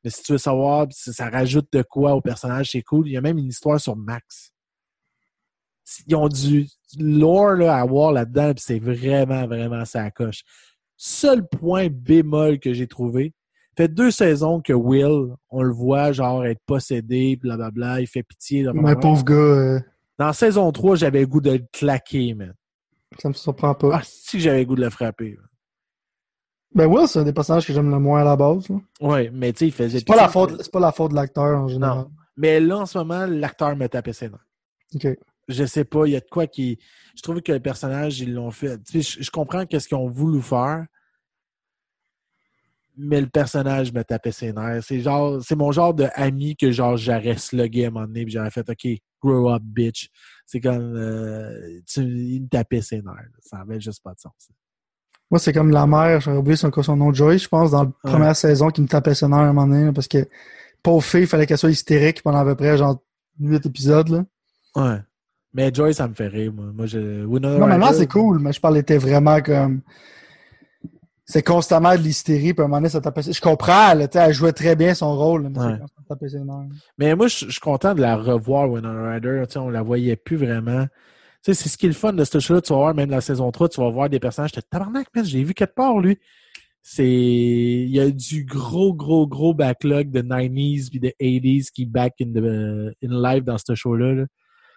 Mais 0.03 0.09
si 0.09 0.21
tu 0.21 0.33
veux 0.33 0.37
savoir 0.37 0.87
ça 0.91 1.29
rajoute 1.29 1.71
de 1.71 1.81
quoi 1.81 2.13
au 2.13 2.19
personnage, 2.19 2.71
c'est 2.71 2.81
cool. 2.81 3.07
Il 3.07 3.13
y 3.13 3.17
a 3.17 3.21
même 3.21 3.37
une 3.37 3.47
histoire 3.47 3.79
sur 3.79 3.95
Max. 3.95 4.51
Ils 6.07 6.15
ont 6.15 6.27
du 6.27 6.67
lore 6.99 7.53
là, 7.53 7.77
à 7.77 7.85
voir 7.85 8.11
là-dedans, 8.11 8.53
puis 8.53 8.63
c'est 8.65 8.79
vraiment, 8.79 9.45
vraiment 9.47 9.85
ça 9.85 10.09
coche. 10.11 10.41
Seul 10.97 11.47
point 11.47 11.87
bémol 11.89 12.59
que 12.59 12.73
j'ai 12.73 12.87
trouvé, 12.87 13.33
fait 13.77 13.87
deux 13.89 14.11
saisons 14.11 14.61
que 14.61 14.73
Will, 14.73 15.35
on 15.49 15.61
le 15.61 15.73
voit 15.73 16.11
genre 16.13 16.45
être 16.45 16.61
possédé, 16.65 17.35
blablabla, 17.35 18.01
il 18.01 18.07
fait 18.07 18.23
pitié. 18.23 18.63
là, 18.63 18.71
Mais 18.73 18.95
pauvre 18.95 19.23
gars, 19.23 19.33
euh, 19.35 19.79
Dans 20.17 20.31
saison 20.33 20.71
3, 20.71 20.95
j'avais 20.95 21.21
le 21.21 21.27
goût 21.27 21.41
de 21.41 21.51
le 21.51 21.65
claquer, 21.73 22.33
man. 22.33 22.53
ça 23.19 23.27
me 23.27 23.33
surprend 23.33 23.75
pas. 23.75 23.89
Ah, 23.93 24.01
si 24.03 24.39
j'avais 24.39 24.59
le 24.59 24.65
goût 24.65 24.75
de 24.75 24.81
le 24.81 24.89
frapper. 24.89 25.35
man. 25.37 25.45
Ben 26.73 26.87
Will, 26.87 27.07
c'est 27.07 27.19
un 27.19 27.23
des 27.23 27.31
personnages 27.33 27.65
que 27.65 27.73
j'aime 27.73 27.89
le 27.89 27.99
moins 27.99 28.21
à 28.21 28.25
la 28.25 28.35
base. 28.35 28.67
Ouais, 28.99 29.29
mais 29.33 29.53
tu 29.53 29.59
sais, 29.59 29.67
il 29.67 29.71
faisait 29.71 29.99
C'est 29.99 30.07
pas 30.07 30.15
la 30.17 30.27
faute, 30.27 30.61
c'est 30.61 30.71
pas 30.71 30.79
la 30.81 30.91
faute 30.91 31.11
de 31.11 31.15
l'acteur 31.15 31.57
en 31.59 31.67
général. 31.69 31.97
Non. 31.99 32.11
Mais 32.37 32.59
là, 32.59 32.79
en 32.79 32.85
ce 32.85 32.97
moment, 32.97 33.25
l'acteur 33.25 33.75
me 33.77 33.87
tapait 33.87 34.11
ses 34.11 34.27
nerfs. 34.29 34.45
Ok. 34.93 35.07
Je 35.47 35.65
sais 35.65 35.83
pas, 35.85 36.05
il 36.07 36.11
y 36.11 36.15
a 36.15 36.19
de 36.19 36.29
quoi 36.29 36.47
qui. 36.47 36.79
Je 37.15 37.21
trouve 37.21 37.41
que 37.41 37.51
le 37.51 37.59
personnage, 37.59 38.19
ils 38.19 38.33
l'ont 38.33 38.51
fait. 38.51 38.77
Tu 38.83 39.01
sais, 39.03 39.17
je, 39.19 39.23
je 39.25 39.31
comprends 39.31 39.65
qu'est-ce 39.65 39.87
qu'ils 39.87 39.97
ont 39.97 40.09
voulu 40.09 40.41
faire, 40.41 40.85
mais 42.97 43.19
le 43.21 43.27
personnage 43.27 43.91
me 43.93 44.03
tapait 44.03 44.31
ses 44.31 44.53
nerfs. 44.53 44.83
C'est 44.83 45.01
genre, 45.01 45.41
c'est 45.43 45.55
mon 45.55 45.71
genre 45.71 45.93
de 45.93 46.07
ami 46.15 46.55
que 46.55 46.71
genre 46.71 46.97
j'aurais 46.97 47.37
slugué 47.37 47.85
à 47.85 47.87
un 47.87 47.91
moment 47.91 48.07
donné, 48.07 48.23
puis 48.23 48.33
j'aurais 48.33 48.51
fait 48.51 48.67
OK, 48.69 48.87
grow 49.21 49.49
up, 49.51 49.61
bitch. 49.63 50.09
C'est 50.45 50.61
comme 50.61 50.95
euh, 50.95 51.79
tu, 51.87 52.01
il 52.01 52.43
me 52.43 52.47
tapait 52.47 52.81
ses 52.81 53.01
nerfs. 53.01 53.29
Ça 53.41 53.57
avait 53.57 53.79
juste 53.81 54.01
pas 54.03 54.13
de 54.13 54.19
sens. 54.19 54.33
Moi, 55.29 55.39
c'est 55.39 55.53
comme 55.53 55.71
la 55.71 55.87
mère, 55.87 56.21
j'ai 56.21 56.31
oublié 56.31 56.55
son, 56.55 56.71
son 56.71 56.95
nom, 56.95 57.11
Joy, 57.11 57.37
je 57.39 57.47
pense, 57.47 57.71
dans 57.71 57.83
la 57.83 57.87
Ouais. 57.89 57.93
première 58.03 58.35
saison, 58.35 58.69
qui 58.69 58.81
me 58.81 58.87
tapait 58.87 59.15
ses 59.15 59.27
nerfs 59.27 59.39
à 59.39 59.43
un 59.47 59.53
moment 59.53 59.67
donné, 59.67 59.91
parce 59.91 60.07
que, 60.07 60.27
pauvre 60.83 61.03
fille, 61.03 61.21
il 61.21 61.27
fallait 61.27 61.47
qu'elle 61.47 61.57
soit 61.57 61.71
hystérique 61.71 62.21
pendant 62.21 62.37
à 62.37 62.45
peu 62.45 62.55
près, 62.55 62.77
genre, 62.77 63.01
8 63.39 63.65
épisodes, 63.65 64.09
là. 64.09 64.23
Ouais. 64.75 64.99
Mais 65.55 65.73
Joy, 65.73 65.93
ça 65.93 66.05
me 66.07 66.13
fait 66.13 66.27
rire, 66.27 66.51
moi. 66.53 66.65
Moi, 66.75 66.85
je. 66.85 67.25
Winona 67.25 67.57
Non, 67.57 67.65
maintenant, 67.67 67.85
Ryder, 67.87 67.99
c'est 67.99 68.07
cool, 68.07 68.39
mais 68.39 68.51
je 68.51 68.59
parlais, 68.59 68.81
était 68.81 68.97
vraiment 68.97 69.39
comme, 69.41 69.81
c'est 71.23 71.43
constamment 71.43 71.93
de 71.95 72.01
l'hystérie, 72.01 72.53
puis 72.53 72.61
à 72.61 72.65
un 72.65 72.67
moment 72.67 72.77
donné, 72.77 72.89
ça 72.89 72.99
tapait 72.99 73.21
Je 73.23 73.39
comprends, 73.39 73.91
sais, 73.97 74.09
elle 74.19 74.33
jouait 74.33 74.51
très 74.51 74.75
bien 74.75 74.93
son 74.93 75.15
rôle, 75.15 75.43
mais 75.49 75.57
Ouais. 75.57 75.65
c'est 75.71 75.79
quand 75.79 75.87
ça 75.87 76.03
tapait 76.09 76.29
ses 76.29 76.39
nerfs. 76.39 76.67
Mais 76.97 77.15
moi, 77.15 77.27
je 77.27 77.45
je 77.45 77.51
suis 77.51 77.61
content 77.61 77.95
de 77.95 78.01
la 78.01 78.17
revoir, 78.17 78.69
Winona 78.69 79.13
Ryder. 79.13 79.43
Sais, 79.47 79.57
on 79.59 79.69
la 79.69 79.81
voyait 79.81 80.17
plus 80.17 80.35
vraiment. 80.35 80.83
Tu 81.41 81.53
sais, 81.53 81.53
c'est 81.53 81.69
ce 81.69 81.77
qui 81.77 81.85
est 81.85 81.89
le 81.89 81.95
fun 81.95 82.11
de 82.11 82.23
ce 82.25 82.39
show-là. 82.39 82.59
Tu 82.61 82.73
vas 82.73 82.79
voir, 82.79 82.93
même 82.93 83.09
la 83.09 83.21
saison 83.21 83.49
3, 83.49 83.69
tu 83.69 83.79
vas 83.79 83.89
voir 83.89 84.09
des 84.09 84.19
personnages. 84.19 84.51
T'es 84.51 84.61
tabarnak, 84.61 85.07
man, 85.15 85.23
j'ai 85.23 85.41
vu 85.43 85.53
quelque 85.53 85.73
part, 85.73 85.99
lui. 85.99 86.19
C'est. 86.81 87.07
Il 87.07 87.89
y 87.95 87.99
a 88.01 88.11
du 88.11 88.43
gros, 88.43 88.93
gros, 88.93 89.25
gros 89.25 89.53
backlog 89.53 90.11
de 90.11 90.21
90s 90.21 90.89
puis 90.89 90.99
de 90.99 91.13
80s 91.19 91.71
qui 91.71 91.85
back 91.85 92.13
in, 92.21 92.33
the, 92.33 92.93
in 93.03 93.21
live 93.21 93.43
dans 93.45 93.57
ce 93.57 93.73
show-là. 93.73 94.13
là. 94.13 94.25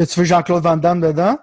Tu 0.01 0.21
veux 0.21 0.25
Jean-Claude 0.25 0.63
Van 0.63 0.77
Damme 0.77 1.01
dedans? 1.01 1.39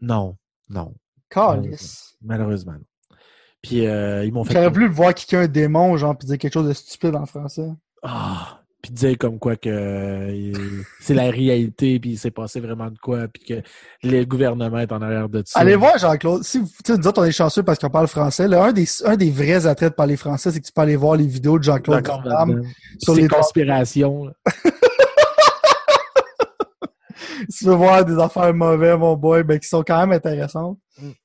Non, 0.00 0.36
non. 0.70 0.94
Calice. 1.28 2.16
Malheureusement, 2.22 2.72
non. 2.72 3.16
Puis 3.62 3.86
euh, 3.86 4.24
ils 4.24 4.32
m'ont 4.32 4.44
fait. 4.44 4.54
J'aurais 4.54 4.70
voulu 4.70 4.88
voir 4.88 5.14
quelqu'un 5.14 5.42
un 5.42 5.46
démon, 5.46 5.96
genre, 5.96 6.16
puis 6.16 6.26
dire 6.26 6.38
quelque 6.38 6.52
chose 6.52 6.68
de 6.68 6.72
stupide 6.72 7.14
en 7.14 7.26
français. 7.26 7.68
Ah! 8.02 8.58
Puis 8.82 8.90
dire 8.90 9.16
comme 9.16 9.38
quoi 9.38 9.54
que 9.54 9.68
euh, 9.68 10.72
c'est 10.98 11.14
la 11.14 11.30
réalité, 11.30 12.00
puis 12.00 12.10
il 12.10 12.18
s'est 12.18 12.32
passé 12.32 12.58
vraiment 12.58 12.90
de 12.90 12.98
quoi, 12.98 13.28
puis 13.28 13.44
que 13.44 13.62
le 14.02 14.24
gouvernement 14.24 14.80
est 14.80 14.90
en 14.90 15.00
arrière 15.00 15.28
de 15.28 15.44
ça. 15.46 15.60
Allez 15.60 15.76
voir 15.76 15.96
Jean-Claude. 15.98 16.42
Si 16.42 16.58
vous, 16.58 16.68
nous 16.88 17.06
autres, 17.06 17.22
on 17.22 17.24
est 17.24 17.30
chanceux 17.30 17.62
parce 17.62 17.78
qu'on 17.78 17.90
parle 17.90 18.08
français. 18.08 18.48
Là, 18.48 18.64
un, 18.64 18.72
des, 18.72 18.86
un 19.04 19.14
des 19.16 19.30
vrais 19.30 19.68
attraits 19.68 19.90
de 19.90 19.94
parler 19.94 20.16
français, 20.16 20.50
c'est 20.50 20.60
que 20.60 20.66
tu 20.66 20.72
peux 20.72 20.82
aller 20.82 20.96
voir 20.96 21.14
les 21.14 21.28
vidéos 21.28 21.60
de 21.60 21.62
Jean-Claude 21.62 22.04
Van 22.04 22.22
Damme 22.22 22.62
sur 22.98 23.14
les 23.14 23.28
conspirations. 23.28 24.32
Si 27.48 27.58
tu 27.64 27.64
veux 27.66 27.74
voir 27.74 28.04
des 28.04 28.18
affaires 28.18 28.52
mauvaises, 28.54 28.96
mon 28.98 29.16
boy, 29.16 29.42
ben, 29.44 29.58
qui 29.58 29.68
sont 29.68 29.82
quand 29.82 29.98
même 30.00 30.12
intéressantes. 30.12 30.78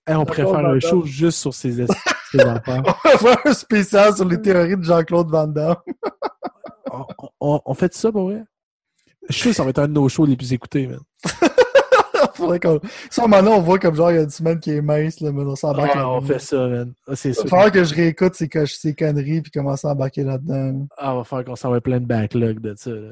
Hey, 0.05 0.15
on 0.15 0.25
pourrait 0.25 0.43
faire 0.43 0.51
Van 0.53 0.57
un 0.59 0.63
Damme. 0.77 0.81
show 0.81 1.03
juste 1.05 1.39
sur 1.39 1.53
ces, 1.53 1.81
es- 1.81 1.87
ces 2.31 2.39
affaires. 2.39 2.83
On 3.05 3.09
va 3.09 3.17
faire 3.17 3.37
un 3.45 3.53
spécial 3.53 4.15
sur 4.15 4.25
les 4.25 4.41
théories 4.41 4.77
de 4.77 4.83
Jean-Claude 4.83 5.29
Van 5.29 5.47
Damme. 5.47 5.75
On, 6.91 7.05
on- 7.41 7.61
on 7.65 7.73
fait 7.73 7.93
ça 7.93 8.11
pour 8.11 8.29
vrai? 8.29 8.43
Je 9.29 9.33
suis 9.33 9.41
sûr 9.41 9.51
que 9.51 9.55
ça 9.57 9.63
va 9.63 9.71
être 9.71 9.79
un 9.79 9.87
de 9.89 9.93
nos 9.93 10.07
shows 10.07 10.25
les 10.25 10.37
plus 10.37 10.53
écoutés, 10.53 10.87
man. 10.87 10.99
Faudrait 12.33 12.59
qu'on... 12.59 12.79
Ça, 13.09 13.27
maintenant, 13.27 13.57
on 13.57 13.61
voit 13.61 13.77
comme 13.77 13.93
genre, 13.95 14.11
il 14.11 14.15
y 14.15 14.19
a 14.19 14.23
une 14.23 14.29
semaine 14.29 14.59
qui 14.59 14.71
est 14.71 14.81
mince, 14.81 15.19
là, 15.19 15.31
mais 15.31 15.43
on 15.43 15.55
s'embarque 15.55 15.91
Ah, 15.95 16.09
on 16.09 16.21
fait 16.21 16.39
ça, 16.39 16.67
man. 16.67 16.93
Ah, 17.07 17.15
c'est 17.15 17.29
Il 17.29 17.35
va 17.35 17.41
sûr. 17.41 17.49
falloir 17.49 17.71
que 17.71 17.83
je 17.83 17.93
réécoute 17.93 18.35
ces, 18.35 18.47
co- 18.47 18.65
ces 18.65 18.93
conneries 18.95 19.41
puis 19.41 19.51
commencer 19.51 19.87
à 19.87 19.91
embarquer 19.91 20.23
là-dedans. 20.23 20.87
Ah, 20.97 21.13
on 21.13 21.17
va 21.17 21.23
faire 21.25 21.43
qu'on 21.43 21.55
s'en 21.55 21.71
va 21.71 21.81
plein 21.81 21.99
de 21.99 22.05
backlog 22.05 22.59
de 22.59 22.73
ça. 22.77 22.91
là. 22.91 23.09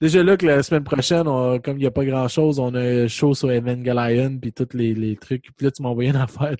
Déjà 0.00 0.22
là 0.22 0.36
que 0.36 0.46
la 0.46 0.62
semaine 0.62 0.84
prochaine, 0.84 1.26
on- 1.26 1.58
comme 1.58 1.76
il 1.76 1.80
n'y 1.80 1.86
a 1.86 1.90
pas 1.90 2.04
grand-chose, 2.04 2.58
on 2.60 2.72
a 2.74 2.80
un 2.80 3.08
show 3.08 3.34
sur 3.34 3.50
Evangelion 3.50 4.38
puis 4.40 4.52
tous 4.52 4.68
les, 4.74 4.94
les 4.94 5.16
trucs. 5.16 5.42
Puis 5.56 5.64
là, 5.66 5.70
tu 5.72 5.82
m'as 5.82 5.88
envoyé 5.88 6.10
une 6.10 6.16
affaire 6.16 6.54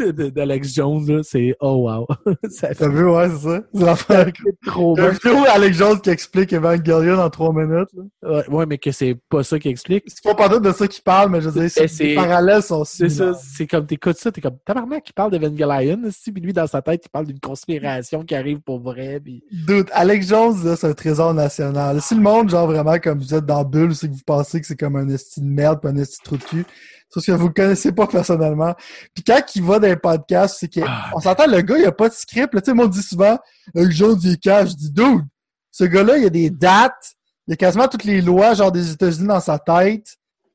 d'Alex 0.00 0.74
Jones. 0.74 1.04
là. 1.06 1.20
C'est 1.22 1.54
oh 1.60 1.88
wow. 1.88 2.06
ça 2.50 2.68
T'as 2.68 2.74
fait 2.74 2.88
vu, 2.88 3.04
ouais, 3.08 3.28
c'est 3.30 3.36
ça. 3.48 3.60
C'est 3.74 3.84
l'affaire. 3.84 4.32
trop 4.64 4.94
bien. 4.94 5.10
vidéo 5.10 5.36
Alex 5.52 5.76
Jones 5.78 6.00
qui 6.00 6.10
explique 6.10 6.52
Evangelion 6.52 7.18
en 7.18 7.30
trois 7.30 7.52
minutes. 7.52 7.88
là. 7.94 8.02
Ouais, 8.30 8.48
ouais, 8.48 8.66
mais 8.66 8.78
que 8.78 8.90
c'est 8.92 9.16
pas 9.28 9.42
ça 9.42 9.58
qui 9.58 9.68
explique. 9.68 10.04
C'est 10.06 10.22
pas 10.24 10.34
pas 10.34 10.58
de 10.58 10.72
ça 10.72 10.88
qu'il 10.88 11.02
parle, 11.02 11.30
mais 11.30 11.40
je 11.40 11.48
veux 11.50 11.68
dire, 11.68 11.82
les 12.00 12.14
parallèles 12.14 12.62
sont 12.62 12.84
C'est 12.84 13.08
ça, 13.08 13.34
c'est 13.34 13.66
comme 13.66 13.86
t'écoutes 13.86 14.16
ça, 14.16 14.32
t'es 14.32 14.40
comme 14.40 14.56
tabarnak, 14.64 15.04
il 15.08 15.12
parle 15.12 15.30
d'Evangelion, 15.32 16.00
puis 16.32 16.42
lui 16.42 16.52
dans 16.52 16.66
sa 16.66 16.80
tête, 16.82 17.02
il 17.04 17.08
parle 17.10 17.26
d'une 17.26 17.40
conspiration 17.40 18.22
qui 18.24 18.34
arrive 18.34 18.60
pour 18.60 18.80
vrai, 18.80 19.20
puis 19.22 19.44
Dude, 19.52 19.88
Alex 19.92 20.28
Jones, 20.28 20.64
là, 20.64 20.76
c'est 20.76 20.86
un 20.86 20.92
trésor 20.94 21.34
national. 21.34 22.00
Si 22.06 22.14
le 22.14 22.20
monde, 22.20 22.50
genre 22.50 22.66
vraiment, 22.66 22.98
comme 22.98 23.18
vous 23.18 23.34
êtes 23.34 23.44
dans 23.46 23.64
Bulle, 23.64 23.94
c'est 23.94 24.08
que 24.08 24.12
vous 24.14 24.20
pensez 24.24 24.60
que 24.60 24.66
c'est 24.66 24.76
comme 24.76 24.96
un 24.96 25.08
esti 25.08 25.40
de 25.40 25.46
merde 25.46 25.80
pis 25.80 25.88
un 25.88 25.96
esti 25.96 26.18
de 26.20 26.24
trou 26.24 26.36
de 26.36 26.44
cul. 26.44 26.66
Sauf 27.08 27.24
que 27.24 27.32
vous 27.32 27.48
le 27.48 27.52
connaissez 27.52 27.92
pas 27.92 28.06
personnellement. 28.06 28.74
Puis 29.14 29.24
quand 29.24 29.40
il 29.54 29.62
va 29.62 29.78
dans 29.78 29.88
les 29.88 29.96
podcasts, 29.96 30.56
c'est 30.60 30.72
qu'on 30.72 30.84
Ah. 30.86 31.12
s'entend, 31.20 31.46
le 31.46 31.60
gars, 31.62 31.78
il 31.78 31.86
a 31.86 31.92
pas 31.92 32.08
de 32.08 32.14
script. 32.14 32.52
Là, 32.54 32.60
tu 32.60 32.72
sais, 32.72 32.78
on 32.80 32.86
dit 32.86 33.02
souvent, 33.02 33.38
Jones, 33.74 34.18
il 34.22 34.32
est 34.32 34.42
cash. 34.42 34.70
Je 34.70 34.74
dis, 34.76 34.90
dude, 34.90 35.24
ce 35.70 35.84
gars-là, 35.84 36.18
il 36.18 36.26
a 36.26 36.30
des 36.30 36.50
dates. 36.50 37.12
Il 37.48 37.54
a 37.54 37.56
quasiment 37.56 37.86
toutes 37.88 38.04
les 38.04 38.20
lois, 38.20 38.54
genre, 38.54 38.72
des 38.72 38.90
États-Unis 38.92 39.28
dans 39.28 39.40
sa 39.40 39.58
tête. 39.58 40.06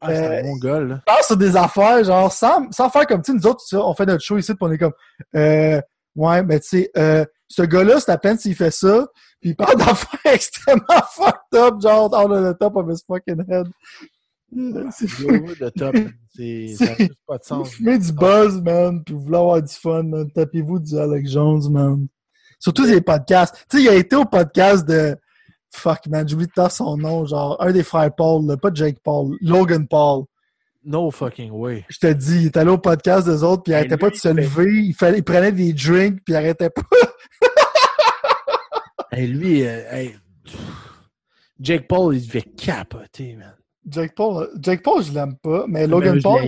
ah, 0.02 0.08
c'est 0.10 0.26
Euh, 0.28 0.39
un 0.39 0.43
bon 0.43 0.58
gars, 0.58 0.80
là. 0.80 0.95
Il 1.08 1.14
pense 1.16 1.28
sur 1.28 1.38
des 1.38 1.56
affaires, 1.56 2.04
genre, 2.04 2.32
sans, 2.32 2.70
sans 2.72 2.89
faire 2.89 3.06
comme, 3.08 3.22
tu 3.22 3.32
sais, 3.32 3.38
nous 3.38 3.45
autres, 3.47 3.64
on 3.74 3.93
fait 3.93 4.06
notre 4.06 4.24
show 4.24 4.38
ici, 4.38 4.52
pis 4.54 4.58
on 4.62 4.72
est 4.72 4.78
comme, 4.78 4.93
euh, 5.36 5.80
ouais, 6.16 6.43
mais 6.43 6.60
tu 6.60 6.68
sais, 6.70 6.91
euh, 6.97 7.24
ce 7.47 7.62
gars-là, 7.62 7.99
c'est 7.99 8.12
à 8.12 8.18
peine 8.18 8.38
s'il 8.38 8.56
fait 8.56 8.72
ça, 8.72 9.06
puis 9.41 9.49
il 9.51 9.55
parle 9.55 9.77
d'affaires 9.77 10.19
extrêmement 10.33 11.01
fucked 11.11 11.55
up, 11.55 11.81
genre, 11.81 12.13
out 12.13 12.31
of 12.31 12.53
the 12.53 12.57
top 12.57 12.75
of 12.77 12.89
his 12.89 13.03
fucking 13.05 13.43
head. 13.49 13.67
Euh, 14.57 14.85
C'est 14.91 15.07
fou. 15.07 15.27
The 15.59 15.73
top, 15.73 15.95
c'est, 16.35 16.75
ça 16.75 16.85
n'a 16.85 16.95
juste 16.95 17.13
pas 17.25 17.37
de 17.37 17.43
Vous 17.43 17.47
sens. 17.47 17.69
fumez 17.71 17.97
du 17.97 18.11
buzz, 18.11 18.61
man, 18.61 19.03
puis 19.03 19.13
vous 19.13 19.21
voulez 19.21 19.37
avoir 19.37 19.61
du 19.61 19.73
fun, 19.73 20.03
man. 20.03 20.29
Tapez-vous 20.31 20.79
du 20.79 20.97
Alex 20.97 21.31
Jones, 21.31 21.69
man. 21.71 22.07
Surtout 22.59 22.85
les 22.85 23.01
podcasts. 23.01 23.65
Tu 23.69 23.77
sais, 23.77 23.83
il 23.83 23.89
a 23.89 23.95
été 23.95 24.15
au 24.15 24.25
podcast 24.25 24.85
de, 24.87 25.15
fuck, 25.73 26.05
man, 26.07 26.27
j'oublie 26.27 26.47
de 26.47 26.51
temps 26.51 26.69
son 26.69 26.97
nom, 26.97 27.25
genre, 27.25 27.57
un 27.61 27.71
des 27.71 27.83
frères 27.83 28.13
Paul, 28.15 28.45
là, 28.45 28.57
pas 28.57 28.69
Jake 28.73 28.97
Paul, 29.03 29.37
Logan 29.41 29.87
Paul. 29.87 30.25
No 30.83 31.11
fucking 31.11 31.51
way. 31.51 31.85
Je 31.89 31.99
te 31.99 32.11
dis, 32.11 32.41
il 32.41 32.45
est 32.47 32.57
allé 32.57 32.71
au 32.71 32.77
podcast 32.77 33.27
des 33.27 33.43
autres, 33.43 33.63
puis 33.63 33.71
il 33.71 33.75
arrêtait 33.75 33.97
pas 33.97 34.09
de 34.09 34.15
se 34.15 34.27
lever, 34.27 34.83
il, 34.83 34.93
fallait, 34.93 35.19
il 35.19 35.23
prenait 35.23 35.51
des 35.51 35.73
drinks, 35.73 36.19
puis 36.25 36.33
il 36.33 36.35
arrêtait 36.35 36.69
pas. 36.71 36.81
Et 39.16 39.28
lui, 39.28 39.64
euh, 39.66 39.82
hey, 39.91 40.16
Jake 41.59 41.88
Paul, 41.88 42.16
il 42.16 42.26
devait 42.26 42.41
capoter, 42.41 43.36
man. 43.36 43.55
Jake 43.88 44.14
Paul, 44.16 44.49
Jake 44.59 44.84
Paul, 44.84 45.03
je 45.03 45.12
l'aime 45.12 45.36
pas, 45.38 45.66
mais 45.68 45.88
Logan 45.88 46.14
Mais 46.14 46.20
je 46.20 46.24
Paul. 46.24 46.41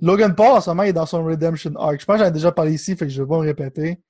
Logan 0.00 0.34
Paul, 0.34 0.56
en 0.56 0.60
ce 0.60 0.70
moment, 0.70 0.82
il 0.82 0.88
est 0.88 0.92
dans 0.92 1.06
son 1.06 1.24
Redemption 1.24 1.74
Arc. 1.76 2.00
Je 2.00 2.04
pense 2.04 2.16
que 2.16 2.22
j'en 2.22 2.28
ai 2.28 2.32
déjà 2.32 2.52
parlé 2.52 2.74
ici, 2.74 2.96
fait 2.96 3.06
que 3.06 3.12
je 3.12 3.22
vais 3.22 3.28
pas 3.28 3.38
me 3.38 3.44
répéter. 3.44 4.00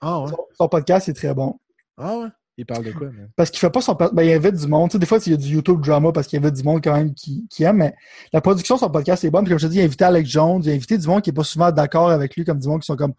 Ah 0.00 0.20
ouais? 0.20 0.30
Son, 0.30 0.36
son 0.58 0.68
podcast 0.68 1.08
est 1.08 1.12
très 1.12 1.34
bon. 1.34 1.58
Ah 1.96 2.18
ouais? 2.18 2.28
Il 2.56 2.66
parle 2.66 2.84
de 2.84 2.92
quoi, 2.92 3.08
man? 3.08 3.30
Parce 3.36 3.50
qu'il 3.50 3.58
fait 3.58 3.70
pas 3.70 3.80
son 3.80 3.94
podcast, 3.94 4.14
ben, 4.14 4.22
il 4.22 4.32
invite 4.32 4.54
du 4.54 4.66
monde. 4.66 4.88
Tu 4.88 4.94
sais, 4.94 4.98
des 4.98 5.06
fois, 5.06 5.18
il 5.24 5.30
y 5.32 5.34
a 5.34 5.36
du 5.36 5.48
YouTube 5.48 5.80
drama 5.80 6.12
parce 6.12 6.26
qu'il 6.26 6.38
invite 6.38 6.54
du 6.54 6.62
monde 6.62 6.80
quand 6.82 6.94
même 6.94 7.12
qui, 7.14 7.46
qui 7.48 7.64
aime, 7.64 7.78
mais 7.78 7.94
la 8.32 8.40
production 8.40 8.76
de 8.76 8.80
son 8.80 8.90
podcast 8.90 9.24
est 9.24 9.30
bonne. 9.30 9.44
Puis 9.44 9.50
comme 9.50 9.58
je 9.58 9.66
te 9.66 9.70
dis, 9.72 9.78
il 9.78 9.82
a 9.82 9.84
invité 9.84 10.04
Alex 10.04 10.28
Jones, 10.28 10.60
il 10.64 10.70
a 10.70 10.74
invité 10.74 10.96
du 10.98 11.06
monde 11.06 11.22
qui 11.22 11.30
est 11.30 11.34
pas 11.34 11.44
souvent 11.44 11.70
d'accord 11.72 12.10
avec 12.10 12.36
lui, 12.36 12.44
comme 12.44 12.58
du 12.58 12.68
monde 12.68 12.80
qui 12.80 12.86
sont 12.86 12.96
comme 12.96 13.14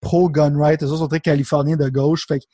pro-gun 0.00 0.58
right. 0.58 0.82
Eux 0.82 0.86
autres 0.86 0.98
sont 0.98 1.08
très 1.08 1.20
californiens 1.20 1.76
de 1.76 1.88
gauche. 1.88 2.26
Fait 2.26 2.40
qu'il 2.40 2.48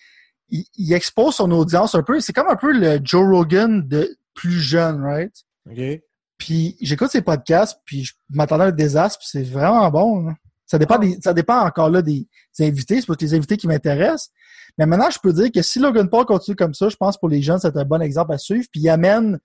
il 0.50 0.92
expose 0.92 1.34
son 1.36 1.50
audience 1.50 1.94
un 1.94 2.02
peu. 2.02 2.20
C'est 2.20 2.32
comme 2.32 2.48
un 2.48 2.56
peu 2.56 2.72
le 2.72 3.00
Joe 3.02 3.26
Rogan 3.26 3.86
de 3.86 4.16
plus 4.34 4.60
jeune, 4.60 5.00
right? 5.02 5.32
OK? 5.70 6.00
Puis 6.38 6.76
j'écoute 6.80 7.10
ses 7.10 7.22
podcasts, 7.22 7.80
puis 7.84 8.04
je 8.04 8.12
m'attendais 8.30 8.64
à 8.64 8.66
un 8.68 8.72
désastre, 8.72 9.18
puis 9.18 9.28
c'est 9.30 9.42
vraiment 9.42 9.90
bon. 9.90 10.26
là. 10.26 10.34
Ça 10.66 10.78
dépend, 10.78 10.98
des, 10.98 11.16
ça 11.22 11.32
dépend 11.32 11.60
encore 11.64 11.90
là 11.90 12.02
des, 12.02 12.26
des 12.58 12.66
invités, 12.66 13.00
c'est 13.00 13.06
pas 13.06 13.14
les 13.20 13.34
invités 13.34 13.56
qui 13.56 13.68
m'intéressent. 13.68 14.30
Mais 14.76 14.84
maintenant, 14.84 15.08
je 15.10 15.18
peux 15.22 15.32
dire 15.32 15.50
que 15.52 15.62
si 15.62 15.78
Logan 15.78 16.08
Paul 16.10 16.26
continue 16.26 16.56
comme 16.56 16.74
ça, 16.74 16.88
je 16.88 16.96
pense 16.96 17.16
pour 17.16 17.28
les 17.28 17.40
jeunes, 17.40 17.58
c'est 17.60 17.76
un 17.76 17.84
bon 17.84 18.02
exemple 18.02 18.32
à 18.32 18.38
suivre. 18.38 18.66
Puis 18.70 18.82
il 18.82 18.88
amène 18.88 19.38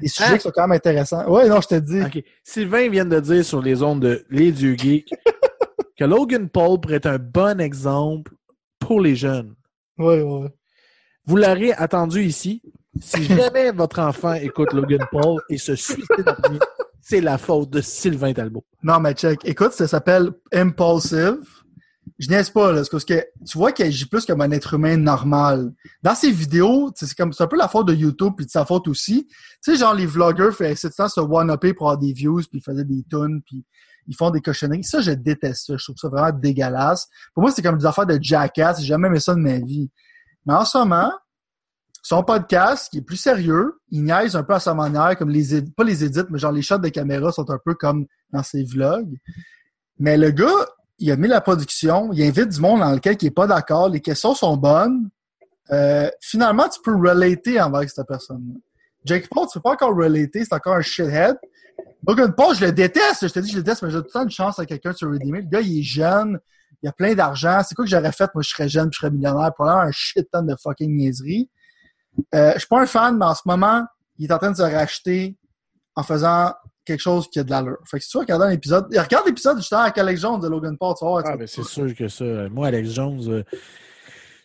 des 0.00 0.08
sujets 0.08 0.30
Hein? 0.32 0.36
qui 0.36 0.42
sont 0.42 0.50
quand 0.50 0.66
même 0.66 0.76
intéressants. 0.76 1.26
Ouais, 1.30 1.48
non, 1.48 1.60
je 1.60 1.68
te 1.68 1.74
dis. 1.76 2.02
OK. 2.02 2.22
Sylvain 2.42 2.88
vient 2.90 3.04
de 3.06 3.18
dire 3.20 3.44
sur 3.44 3.62
les 3.62 3.82
ondes 3.82 4.00
de 4.02 4.26
Les 4.28 4.50
Dieux 4.52 4.76
Geeks 4.76 5.08
que 5.98 6.04
Logan 6.04 6.48
Paul 6.48 6.80
pourrait 6.80 6.96
être 6.96 7.06
un 7.06 7.18
bon 7.18 7.60
exemple 7.60 8.32
pour 8.80 9.00
les 9.00 9.14
jeunes. 9.16 9.54
Ouais, 9.98 10.22
ouais. 10.22 10.48
Vous 11.24 11.36
l'aurez 11.36 11.72
attendu 11.72 12.22
ici. 12.22 12.62
Si 13.00 13.24
jamais 13.24 13.72
votre 13.72 13.98
enfant 13.98 14.34
écoute 14.34 14.72
Logan 14.72 15.04
Paul 15.10 15.40
et 15.50 15.58
se 15.58 15.74
suicide 15.74 16.24
premier, 16.24 16.58
c'est 17.00 17.20
la 17.20 17.38
faute 17.38 17.70
de 17.70 17.80
Sylvain 17.80 18.32
Talbot. 18.32 18.64
Non, 18.82 19.00
mais 19.00 19.14
check. 19.14 19.40
Écoute, 19.44 19.72
ça 19.72 19.86
s'appelle 19.86 20.30
Impulsive. 20.52 21.38
Je 22.18 22.28
niaise 22.28 22.50
pas, 22.50 22.72
là. 22.72 22.82
Parce 22.90 23.04
que 23.04 23.24
tu 23.46 23.58
vois 23.58 23.72
qu'il 23.72 23.84
agit 23.84 24.06
plus 24.06 24.24
comme 24.24 24.40
un 24.40 24.50
être 24.52 24.74
humain 24.74 24.96
normal. 24.96 25.72
Dans 26.02 26.14
ses 26.14 26.30
vidéos, 26.30 26.90
c'est 26.94 27.12
comme, 27.14 27.32
c'est 27.32 27.42
un 27.42 27.48
peu 27.48 27.56
la 27.56 27.68
faute 27.68 27.88
de 27.88 27.94
YouTube 27.94 28.32
puis 28.36 28.46
de 28.46 28.50
sa 28.50 28.64
faute 28.64 28.88
aussi. 28.88 29.26
Tu 29.26 29.72
sais, 29.72 29.76
genre, 29.76 29.94
les 29.94 30.06
vloggers 30.06 30.52
faisaient 30.52 30.74
tout 30.74 30.86
le 30.86 30.92
temps 30.92 31.08
se 31.08 31.20
one-upper 31.20 31.74
pour 31.74 31.88
avoir 31.88 31.98
des 31.98 32.12
views 32.12 32.42
puis 32.48 32.60
ils 32.60 32.62
faisaient 32.62 32.84
des 32.84 33.04
tunes 33.10 33.42
puis 33.44 33.64
ils 34.06 34.16
font 34.16 34.30
des 34.30 34.40
cochonneries. 34.40 34.84
Ça, 34.84 35.00
je 35.00 35.12
déteste 35.12 35.66
ça. 35.66 35.76
Je 35.76 35.84
trouve 35.84 35.96
ça 35.96 36.08
vraiment 36.08 36.36
dégueulasse. 36.36 37.08
Pour 37.34 37.42
moi, 37.42 37.52
c'est 37.52 37.62
comme 37.62 37.78
des 37.78 37.86
affaires 37.86 38.06
de 38.06 38.18
jackass. 38.20 38.80
J'ai 38.80 38.86
jamais 38.86 39.08
aimé 39.08 39.20
ça 39.20 39.34
de 39.34 39.40
ma 39.40 39.58
vie. 39.58 39.90
Mais 40.44 40.54
en 40.54 40.64
ce 40.64 40.78
moment, 40.78 41.10
son 42.02 42.22
podcast, 42.22 42.88
qui 42.90 42.98
est 42.98 43.02
plus 43.02 43.16
sérieux, 43.16 43.80
il 43.90 44.04
niaise 44.04 44.36
un 44.36 44.44
peu 44.44 44.54
à 44.54 44.60
sa 44.60 44.74
manière, 44.74 45.16
comme 45.18 45.30
les 45.30 45.60
pas 45.62 45.82
les 45.82 46.04
édits, 46.04 46.20
mais 46.30 46.38
genre 46.38 46.52
les 46.52 46.62
shots 46.62 46.78
de 46.78 46.88
caméra 46.88 47.32
sont 47.32 47.50
un 47.50 47.58
peu 47.64 47.74
comme 47.74 48.06
dans 48.32 48.44
ses 48.44 48.62
vlogs. 48.62 49.16
Mais 49.98 50.16
le 50.16 50.30
gars, 50.30 50.66
il 50.98 51.10
a 51.10 51.16
mis 51.16 51.26
la 51.26 51.40
production, 51.40 52.12
il 52.12 52.22
invite 52.22 52.50
du 52.50 52.60
monde 52.60 52.80
dans 52.80 52.92
lequel 52.92 53.16
il 53.20 53.26
est 53.26 53.30
pas 53.32 53.48
d'accord, 53.48 53.88
les 53.88 54.00
questions 54.00 54.34
sont 54.34 54.56
bonnes. 54.56 55.10
Euh, 55.72 56.08
finalement, 56.20 56.68
tu 56.68 56.80
peux 56.80 56.94
relater 56.94 57.58
avec 57.58 57.90
cette 57.90 58.06
personne-là. 58.06 58.54
Jake 59.04 59.28
Paul, 59.28 59.46
tu 59.50 59.58
peux 59.58 59.62
pas 59.62 59.72
encore 59.72 59.96
relater, 59.96 60.44
c'est 60.44 60.54
encore 60.54 60.74
un 60.74 60.82
shithead. 60.82 61.36
Logan 62.06 62.32
Paul, 62.36 62.54
je 62.54 62.64
le 62.66 62.72
déteste, 62.72 63.26
je 63.26 63.32
te 63.32 63.38
dis 63.40 63.50
je 63.50 63.56
le 63.56 63.62
déteste, 63.62 63.82
mais 63.82 63.90
j'ai 63.90 63.98
tout 63.98 64.04
le 64.06 64.10
temps 64.10 64.22
une 64.22 64.30
chance 64.30 64.58
à 64.58 64.66
quelqu'un 64.66 64.92
de 64.92 64.96
se 64.96 65.04
redeemer. 65.04 65.40
Le 65.40 65.48
gars, 65.48 65.60
il 65.60 65.80
est 65.80 65.82
jeune, 65.82 66.38
il 66.82 66.88
a 66.88 66.92
plein 66.92 67.14
d'argent. 67.14 67.60
C'est 67.66 67.74
quoi 67.74 67.84
que 67.84 67.90
j'aurais 67.90 68.12
fait? 68.12 68.30
Moi, 68.34 68.42
je 68.42 68.50
serais 68.50 68.68
jeune, 68.68 68.90
puis 68.90 68.96
je 68.96 69.00
serais 69.00 69.10
millionnaire? 69.10 69.52
Probablement 69.54 69.88
un 69.88 69.92
shit 69.92 70.28
ton 70.30 70.42
de 70.42 70.54
fucking 70.62 70.94
niaiserie. 70.96 71.50
Euh, 72.34 72.52
je 72.54 72.60
suis 72.60 72.68
pas 72.68 72.80
un 72.80 72.86
fan, 72.86 73.18
mais 73.18 73.24
en 73.26 73.34
ce 73.34 73.42
moment, 73.44 73.84
il 74.18 74.26
est 74.30 74.32
en 74.32 74.38
train 74.38 74.50
de 74.52 74.56
se 74.56 74.62
racheter 74.62 75.36
en 75.96 76.02
faisant 76.02 76.52
quelque 76.84 77.00
chose 77.00 77.28
qui 77.28 77.40
a 77.40 77.44
de 77.44 77.50
l'allure. 77.50 77.78
Fait 77.84 77.98
que 77.98 78.04
si 78.04 78.10
tu 78.10 78.18
regardes 78.18 78.42
un 78.42 78.50
épisode, 78.50 78.86
regarde 78.96 79.26
l'épisode 79.26 79.56
justement 79.58 79.80
avec 79.82 79.98
Alex 79.98 80.20
Jones 80.20 80.40
de 80.40 80.48
Logan 80.48 80.76
Paul, 80.78 80.94
tu 80.98 81.04
vas 81.04 81.10
voir. 81.10 81.24
tu 81.24 81.30
Ah, 81.32 81.36
ben 81.36 81.46
c'est 81.46 81.64
sûr 81.64 81.92
que 81.94 82.06
ça. 82.08 82.24
Moi, 82.50 82.68
Alex 82.68 82.90
Jones, 82.90 83.20
euh, 83.28 83.42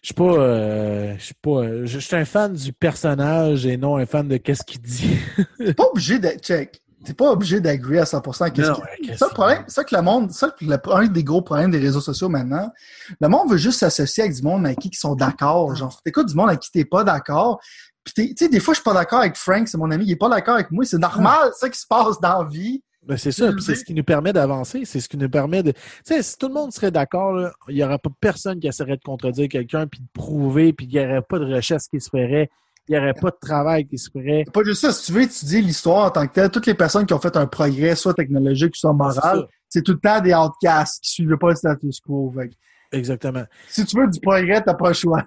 je 0.01 0.07
suis 0.07 0.13
pas. 0.15 0.23
euh, 0.23 1.15
je 1.19 1.23
suis 1.25 1.35
pas. 1.35 1.49
euh, 1.51 1.85
je 1.85 1.99
suis 1.99 2.15
un 2.15 2.25
fan 2.25 2.53
du 2.53 2.73
personnage 2.73 3.65
et 3.67 3.77
non 3.77 3.97
un 3.97 4.05
fan 4.07 4.27
de 4.27 4.37
qu'est-ce 4.37 4.63
qu'il 4.63 4.81
dit. 4.81 5.15
T'es 5.59 5.73
pas 5.75 5.85
obligé 5.91 6.17
de 6.17 6.29
check. 6.41 6.81
T'es 7.03 7.13
pas 7.13 7.31
obligé 7.31 7.59
d'agréer 7.59 7.99
à 7.99 8.03
100% 8.05 8.43
à 8.45 8.49
qu'est-ce 8.51 8.67
Non, 8.67 8.75
qu'il- 8.75 8.83
ouais, 8.83 8.89
qu'est-ce 9.03 9.17
Ça, 9.17 9.27
le 9.27 9.33
problème, 9.33 9.63
ça 9.67 9.83
que 9.83 9.95
le 9.95 10.01
monde, 10.01 10.31
ça 10.31 10.49
que 10.51 10.63
le, 10.65 10.77
un 10.91 11.07
des 11.07 11.23
gros 11.23 11.41
problèmes 11.41 11.71
des 11.71 11.79
réseaux 11.79 12.01
sociaux 12.01 12.29
maintenant, 12.29 12.69
le 13.19 13.27
monde 13.27 13.49
veut 13.49 13.57
juste 13.57 13.79
s'associer 13.79 14.23
avec 14.23 14.35
du 14.35 14.43
monde 14.43 14.65
avec 14.65 14.79
qui 14.79 14.89
ils 14.89 14.95
sont 14.95 15.15
d'accord. 15.15 15.75
Genre, 15.75 15.99
t'écoutes 16.03 16.27
du 16.27 16.35
monde 16.35 16.49
avec 16.49 16.59
qui 16.61 16.71
t'es 16.71 16.85
pas 16.85 17.03
d'accord. 17.03 17.59
Puis 18.03 18.13
tu 18.13 18.35
sais, 18.37 18.49
des 18.49 18.59
fois, 18.59 18.73
je 18.73 18.79
suis 18.79 18.83
pas 18.83 18.93
d'accord 18.93 19.19
avec 19.19 19.35
Frank, 19.35 19.67
c'est 19.67 19.77
mon 19.77 19.89
ami, 19.91 20.05
il 20.05 20.11
est 20.11 20.15
pas 20.15 20.29
d'accord 20.29 20.55
avec 20.55 20.71
moi. 20.71 20.85
C'est 20.85 20.97
normal, 20.99 21.51
ça 21.55 21.69
qui 21.69 21.79
se 21.79 21.87
passe 21.87 22.19
dans 22.19 22.43
la 22.43 22.47
vie. 22.49 22.83
Ben, 23.03 23.17
c'est 23.17 23.31
ça, 23.31 23.49
c'est 23.59 23.73
ce 23.73 23.83
qui 23.83 23.95
nous 23.95 24.03
permet 24.03 24.31
d'avancer, 24.31 24.83
c'est 24.85 24.99
ce 24.99 25.09
qui 25.09 25.17
nous 25.17 25.27
permet 25.29 25.63
de... 25.63 25.71
Tu 25.71 25.79
sais, 26.03 26.21
si 26.21 26.37
tout 26.37 26.47
le 26.49 26.53
monde 26.53 26.71
serait 26.71 26.91
d'accord, 26.91 27.33
là, 27.33 27.51
il 27.67 27.73
n'y 27.75 27.83
aurait 27.83 27.97
pas 27.97 28.11
personne 28.19 28.59
qui 28.59 28.67
essaierait 28.67 28.97
de 28.97 29.01
contredire 29.03 29.49
quelqu'un, 29.49 29.87
puis 29.87 30.01
de 30.01 30.07
prouver, 30.13 30.71
puis 30.71 30.85
il 30.85 30.93
n'y 30.93 31.03
aurait 31.03 31.23
pas 31.23 31.39
de 31.39 31.51
recherche 31.51 31.85
qui 31.91 31.99
se 31.99 32.09
ferait, 32.11 32.51
il 32.87 32.93
n'y 32.93 32.97
aurait 32.97 33.13
pas 33.13 33.29
de 33.29 33.37
travail 33.39 33.87
qui 33.87 33.97
se 33.97 34.09
ferait. 34.09 34.43
C'est 34.45 34.53
pas 34.53 34.63
juste 34.63 34.81
ça. 34.81 34.91
Si 34.91 35.05
tu 35.05 35.11
veux 35.13 35.21
étudier 35.21 35.61
l'histoire 35.61 36.07
en 36.07 36.09
tant 36.09 36.27
que 36.27 36.33
telle, 36.33 36.49
toutes 36.49 36.65
les 36.65 36.73
personnes 36.73 37.05
qui 37.05 37.13
ont 37.13 37.19
fait 37.19 37.35
un 37.37 37.47
progrès, 37.47 37.95
soit 37.95 38.13
technologique, 38.13 38.75
soit 38.75 38.93
moral, 38.93 39.47
c'est 39.69 39.83
tout 39.83 39.93
le 39.93 39.99
temps 39.99 40.19
des 40.19 40.33
outcasts 40.33 41.01
qui 41.03 41.11
suivaient 41.11 41.37
pas 41.37 41.49
le 41.49 41.55
status 41.55 41.99
quo. 41.99 42.33
Fait 42.35 42.49
Exactement. 42.93 43.43
si 43.69 43.85
tu 43.85 43.97
veux 43.97 44.07
du 44.07 44.19
progrès, 44.19 44.61
t'as 44.61 44.73
pas 44.73 44.89
le 44.89 44.93
choix. 44.93 45.23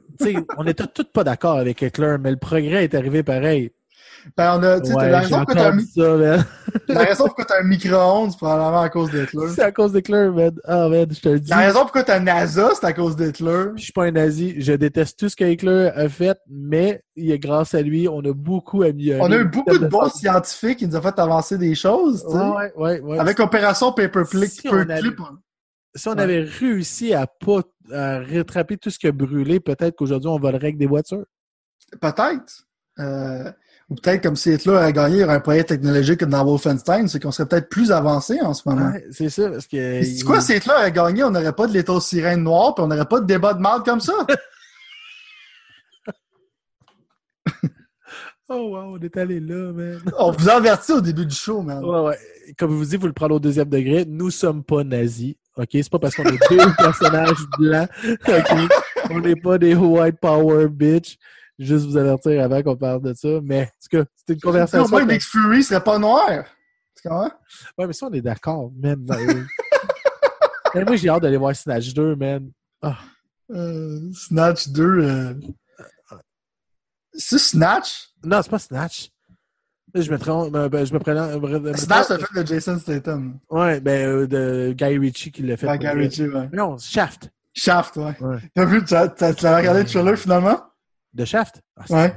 On 0.58 0.64
n'était 0.64 0.86
tous 0.86 1.04
pas 1.04 1.24
d'accord 1.24 1.56
avec 1.56 1.80
Hitler, 1.80 2.16
mais 2.20 2.30
le 2.30 2.36
progrès 2.36 2.84
est 2.84 2.94
arrivé 2.94 3.22
pareil. 3.22 3.72
Ben, 4.36 4.58
on 4.58 4.62
a, 4.62 4.80
tu 4.80 4.86
sais, 4.88 4.94
Ouais, 4.94 5.10
la 5.10 5.20
raison 5.20 5.36
pourquoi 5.38 5.54
t'as 5.54 5.60
un, 5.64 5.66
entendu 5.68 5.82
mi- 5.82 5.88
ça, 6.02 6.16
man. 6.16 6.44
la 6.88 7.00
raison 7.04 7.24
pourquoi 7.26 7.44
t'as 7.44 7.60
un 7.60 7.64
micro-ondes, 7.64 8.30
c'est 8.30 8.36
probablement 8.38 8.80
à 8.80 8.88
cause 8.88 9.10
d'Hitler. 9.10 9.48
C'est 9.54 9.62
à 9.62 9.70
cause 9.72 9.92
d'Hitler, 9.92 10.30
man. 10.30 10.52
Ah, 10.64 10.88
man, 10.88 11.06
je 11.10 11.20
te 11.20 11.28
le 11.28 11.40
dis. 11.40 11.50
La 11.50 11.58
raison 11.58 11.80
pourquoi 11.80 12.04
t'as 12.04 12.18
NASA, 12.20 12.70
c'est 12.74 12.84
à 12.86 12.92
cause 12.92 13.16
d'Hitler. 13.16 13.64
Je 13.76 13.82
suis 13.82 13.92
pas 13.92 14.04
un 14.04 14.10
nazi. 14.12 14.54
Je 14.60 14.72
déteste 14.72 15.18
tout 15.18 15.28
ce 15.28 15.36
que 15.36 15.44
Hitler 15.44 15.90
a 15.94 16.08
fait, 16.08 16.38
mais 16.48 17.02
il 17.16 17.30
est 17.30 17.38
grâce 17.38 17.74
à 17.74 17.82
lui, 17.82 18.08
on 18.08 18.20
a 18.20 18.32
beaucoup 18.32 18.82
amélioré. 18.82 19.20
On 19.22 19.30
a 19.30 19.36
eu 19.36 19.44
beaucoup 19.44 19.78
de 19.78 19.86
bons 19.86 20.08
scientifiques 20.08 20.78
qui 20.78 20.86
nous 20.88 20.96
ont 20.96 21.02
fait 21.02 21.18
avancer 21.18 21.58
des 21.58 21.74
choses, 21.74 22.24
tu 22.26 22.32
sais. 22.32 22.38
Ouais, 22.38 22.72
ouais, 22.76 23.00
ouais. 23.00 23.18
Avec 23.18 23.38
Opération 23.40 23.92
Paperclip, 23.92 24.50
Si 24.50 24.68
on 24.68 24.72
avait- 24.72 24.86
Paperclip, 24.86 25.18
si 25.96 26.08
on 26.08 26.12
Ouais. 26.12 26.22
avait 26.22 26.40
réussi 26.42 27.14
à 27.14 27.26
pas 27.26 27.60
à 27.92 28.18
rattraper 28.20 28.78
tout 28.78 28.88
ce 28.90 28.98
qui 28.98 29.06
a 29.06 29.12
brûlé, 29.12 29.60
peut-être 29.60 29.94
qu'aujourd'hui 29.96 30.28
on 30.30 30.38
volerait 30.38 30.56
avec 30.68 30.78
des 30.78 30.86
voitures. 30.86 31.24
peut-être. 32.00 32.64
Euh, 32.98 33.50
Ou 33.90 33.96
peut-être 33.96 34.22
comme 34.22 34.36
si 34.36 34.52
Hitler 34.52 34.76
a 34.76 34.92
gagné, 34.92 35.16
il 35.16 35.20
y 35.20 35.24
aurait 35.24 35.34
un 35.34 35.40
projet 35.40 35.64
technologique 35.64 36.20
comme 36.20 36.30
dans 36.30 36.44
Wolfenstein, 36.44 37.06
c'est 37.06 37.20
qu'on 37.20 37.30
serait 37.30 37.46
peut-être 37.46 37.68
plus 37.68 37.92
avancé 37.92 38.40
en 38.40 38.54
ce 38.54 38.66
moment. 38.66 38.90
Ouais, 38.90 39.04
c'est 39.10 39.28
ça, 39.28 39.50
parce 39.50 39.66
que. 39.66 40.02
C'est 40.02 40.24
quoi, 40.24 40.40
si 40.40 40.56
Hitler 40.56 40.74
a 40.74 40.90
gagné, 40.90 41.22
on 41.22 41.30
n'aurait 41.30 41.52
pas 41.52 41.66
de 41.66 41.72
l'état 41.72 42.00
sirène 42.00 42.42
noire, 42.42 42.74
puis 42.74 42.82
on 42.82 42.88
n'aurait 42.88 43.04
pas 43.04 43.20
de 43.20 43.26
débat 43.26 43.52
de 43.52 43.60
mal 43.60 43.82
comme 43.82 44.00
ça? 44.00 44.14
Oh 48.50 48.68
wow, 48.68 48.96
on 48.96 48.98
est 48.98 49.16
allé 49.16 49.40
là, 49.40 49.72
man. 49.72 50.02
on 50.18 50.30
vous 50.30 50.48
a 50.50 50.52
averti 50.54 50.92
au 50.92 51.00
début 51.00 51.24
du 51.24 51.34
show, 51.34 51.62
man. 51.62 51.82
Ouais, 51.82 52.00
ouais. 52.00 52.18
Comme 52.58 52.72
je 52.72 52.76
vous 52.76 52.84
dis, 52.84 52.96
vous 52.96 53.06
le 53.06 53.14
prenez 53.14 53.34
au 53.34 53.40
deuxième 53.40 53.70
degré. 53.70 54.04
Nous 54.06 54.30
sommes 54.30 54.62
pas 54.62 54.84
nazis. 54.84 55.34
OK? 55.56 55.68
C'est 55.72 55.90
pas 55.90 55.98
parce 55.98 56.14
qu'on 56.14 56.24
est 56.24 56.50
deux 56.50 56.58
personnages 56.78 57.46
blancs. 57.58 57.88
OK? 58.28 58.70
On 59.10 59.20
n'est 59.20 59.36
pas 59.36 59.56
des 59.56 59.74
white 59.74 60.20
power 60.20 60.68
bitch. 60.68 61.16
Juste 61.58 61.86
vous 61.86 61.96
avertir 61.96 62.42
avant 62.42 62.62
qu'on 62.62 62.76
parle 62.76 63.02
de 63.02 63.14
ça. 63.14 63.40
Mais, 63.42 63.70
c'est 63.78 64.06
une 64.28 64.40
conversation. 64.40 64.86
Au 64.86 64.88
moins, 64.88 65.04
Nick 65.04 65.22
Fury 65.22 65.62
serait 65.62 65.82
pas 65.82 65.98
noir. 65.98 66.44
Tu 66.96 67.08
comprends? 67.08 67.30
Ouais, 67.78 67.86
mais 67.86 67.92
ça, 67.92 68.06
on 68.06 68.12
est 68.12 68.20
d'accord, 68.20 68.72
man. 68.76 69.04
mais 70.74 70.84
moi, 70.84 70.96
j'ai 70.96 71.08
hâte 71.08 71.22
d'aller 71.22 71.36
voir 71.36 71.54
Snatch 71.54 71.92
2, 71.94 72.16
man. 72.16 72.50
Ah. 72.82 72.98
Euh, 73.50 74.00
Snatch 74.12 74.68
2. 74.68 74.82
Euh... 74.82 75.34
C'est 77.12 77.38
Snatch? 77.38 78.08
Non, 78.24 78.42
c'est 78.42 78.50
pas 78.50 78.58
Snatch. 78.58 79.10
Je 79.94 80.10
me, 80.10 80.18
trompe, 80.18 80.50
ben, 80.50 80.84
je 80.84 80.92
me 80.92 80.98
prenais. 80.98 81.76
Snatch, 81.76 82.06
c'est 82.08 82.18
le 82.18 82.26
film 82.26 82.42
de 82.42 82.46
Jason 82.48 82.78
Statham. 82.80 83.38
Ouais, 83.48 83.78
ben, 83.78 84.08
euh, 84.08 84.26
de 84.26 84.74
Guy 84.76 84.98
Ritchie 84.98 85.30
qui 85.30 85.42
l'a 85.42 85.56
fait. 85.56 85.68
Ah, 85.68 85.78
Guy 85.78 85.86
Ritchie, 85.86 86.26
ouais. 86.26 86.48
Non, 86.52 86.76
Shaft. 86.78 87.30
Shaft, 87.52 87.96
ouais. 87.96 88.16
ouais. 88.20 88.38
T'as 88.54 88.64
vu, 88.64 88.84
tu 88.84 88.92
as, 88.92 89.06
regardé 89.56 89.82
le 89.82 89.88
trailer 89.88 90.18
finalement? 90.18 90.60
De 91.14 91.24
Shaft? 91.24 91.62
Ah, 91.76 91.84
ouais. 91.90 92.14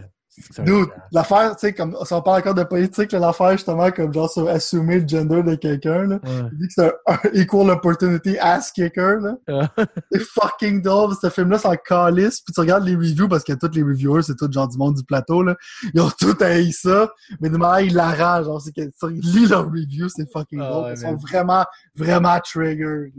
Dude, 0.59 0.89
l'affaire, 1.11 1.55
tu 1.55 1.61
sais, 1.61 1.73
comme, 1.73 1.97
si 2.03 2.13
on 2.13 2.21
parle 2.21 2.39
encore 2.39 2.53
de 2.53 2.63
politique, 2.63 3.11
l'affaire, 3.11 3.53
justement, 3.53 3.89
comme 3.89 4.13
genre 4.13 4.29
sur 4.29 4.47
assumer 4.47 4.99
le 4.99 5.07
gender 5.07 5.41
de 5.41 5.55
quelqu'un, 5.55 6.05
là. 6.05 6.19
Ouais. 6.23 6.49
Il 6.51 6.57
dit 6.59 6.67
que 6.67 6.73
c'est 6.75 6.93
un, 7.07 7.17
equal 7.33 7.71
opportunity 7.71 8.37
ass 8.37 8.71
kicker, 8.71 9.19
là. 9.19 9.37
c'est 10.11 10.21
fucking 10.21 10.83
dope. 10.83 11.13
Ce 11.19 11.29
film-là, 11.29 11.57
c'est 11.57 11.67
en 11.67 11.75
calice. 11.75 12.41
Puis 12.41 12.53
tu 12.53 12.59
regardes 12.59 12.85
les 12.85 12.95
reviews, 12.95 13.27
parce 13.27 13.43
que 13.43 13.53
tous 13.53 13.75
les 13.75 13.81
reviewers, 13.81 14.21
c'est 14.21 14.35
tout 14.35 14.51
genre 14.51 14.67
du 14.67 14.77
monde 14.77 14.95
du 14.95 15.03
plateau, 15.03 15.41
là. 15.41 15.55
Ils 15.93 16.01
ont 16.01 16.11
tout 16.19 16.37
haï 16.39 16.71
ça. 16.71 17.11
Mais 17.41 17.49
de 17.49 17.57
manière, 17.57 17.87
ils 17.87 17.95
l'arrangent. 17.95 18.45
Genre, 18.45 18.61
c'est 18.61 18.73
que 18.73 18.81
tu 18.81 19.13
lis 19.13 19.47
leurs 19.47 19.65
reviews, 19.65 20.09
c'est 20.09 20.31
fucking 20.31 20.59
ah, 20.61 20.69
dope. 20.69 20.87
Ils 20.91 20.97
sont 20.97 21.15
vraiment, 21.15 21.65
vraiment 21.95 22.39
triggered. 22.41 23.11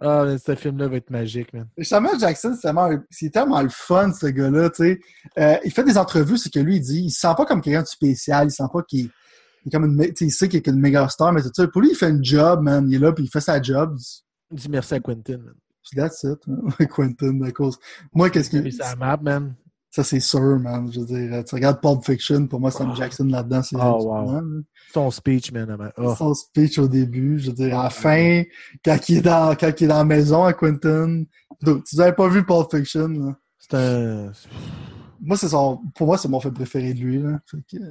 Ah, 0.00 0.24
mais 0.26 0.38
ce 0.38 0.54
film-là 0.54 0.88
va 0.88 0.96
être 0.96 1.10
magique, 1.10 1.52
man. 1.52 1.66
Samuel 1.82 2.18
Jackson, 2.20 2.54
c'est 2.54 2.62
tellement, 2.62 2.88
tellement 3.32 3.62
le 3.62 3.68
fun, 3.68 4.12
ce 4.12 4.26
gars-là, 4.26 4.70
tu 4.70 4.84
sais. 4.84 5.00
Euh, 5.38 5.56
il 5.64 5.72
fait 5.72 5.84
des 5.84 5.98
entrevues, 5.98 6.38
c'est 6.38 6.52
que 6.52 6.60
lui, 6.60 6.76
il 6.76 6.80
dit, 6.80 7.02
il 7.06 7.10
se 7.10 7.20
sent 7.20 7.34
pas 7.36 7.44
comme 7.44 7.60
quelqu'un 7.60 7.82
de 7.82 7.88
spécial, 7.88 8.48
il 8.48 8.50
sent 8.50 8.64
pas 8.72 8.82
qu'il 8.82 9.10
est 9.66 9.70
comme 9.70 9.84
une, 9.86 10.06
tu 10.06 10.14
sais, 10.14 10.24
il 10.26 10.30
sait 10.30 10.48
qu'il 10.48 10.58
est 10.58 10.66
une 10.68 10.78
méga 10.78 11.08
star, 11.08 11.32
mais 11.32 11.42
tout 11.42 11.50
ça. 11.52 11.66
Pour 11.66 11.82
lui, 11.82 11.90
il 11.90 11.96
fait 11.96 12.06
un 12.06 12.22
job, 12.22 12.62
man. 12.62 12.88
Il 12.88 12.94
est 12.94 12.98
là, 12.98 13.12
puis 13.12 13.24
il 13.24 13.30
fait 13.30 13.40
sa 13.40 13.60
job. 13.60 13.98
Il 14.52 14.58
dit 14.58 14.68
merci 14.68 14.94
à 14.94 15.00
Quentin, 15.00 15.38
man. 15.38 15.54
That's 15.96 16.22
it, 16.24 16.88
Quentin, 16.90 17.40
à 17.42 17.50
cause. 17.50 17.78
Moi, 18.12 18.30
qu'est-ce 18.30 18.50
que. 18.50 18.96
Map, 18.96 19.16
man. 19.16 19.54
Ça, 19.98 20.04
c'est 20.04 20.20
sûr, 20.20 20.60
man. 20.60 20.88
Je 20.92 21.00
veux 21.00 21.06
dire, 21.06 21.44
tu 21.44 21.56
regardes 21.56 21.80
Pulp 21.80 22.04
Fiction, 22.04 22.46
pour 22.46 22.60
moi, 22.60 22.70
Sam 22.70 22.94
Jackson 22.94 23.24
là-dedans, 23.24 23.64
c'est 23.64 23.74
oh, 23.74 24.04
wow. 24.04 24.40
Son 24.94 25.10
speech, 25.10 25.50
man. 25.50 25.76
Oh. 25.96 26.14
Son 26.14 26.34
speech 26.34 26.78
au 26.78 26.86
début, 26.86 27.40
je 27.40 27.48
veux 27.48 27.56
dire, 27.56 27.80
à 27.80 27.82
la 27.82 27.90
fin, 27.90 28.44
quand 28.84 28.96
il 29.08 29.16
est 29.16 29.22
dans, 29.22 29.56
quand 29.56 29.72
il 29.80 29.84
est 29.84 29.88
dans 29.88 29.96
la 29.96 30.04
maison 30.04 30.44
à 30.44 30.52
Quentin. 30.52 31.24
Donc, 31.62 31.82
tu 31.82 31.96
n'avais 31.96 32.12
pas 32.12 32.28
vu 32.28 32.46
Pulp 32.46 32.70
Fiction, 32.70 33.34
C'est 33.58 33.74
un... 33.74 34.30
Moi, 35.20 35.36
c'est 35.36 35.48
son... 35.48 35.80
Pour 35.96 36.06
moi, 36.06 36.16
c'est 36.16 36.28
mon 36.28 36.38
film 36.38 36.54
préféré 36.54 36.94
de 36.94 37.00
lui, 37.00 37.20
là. 37.20 37.40
Fait 37.44 37.64
que... 37.68 37.82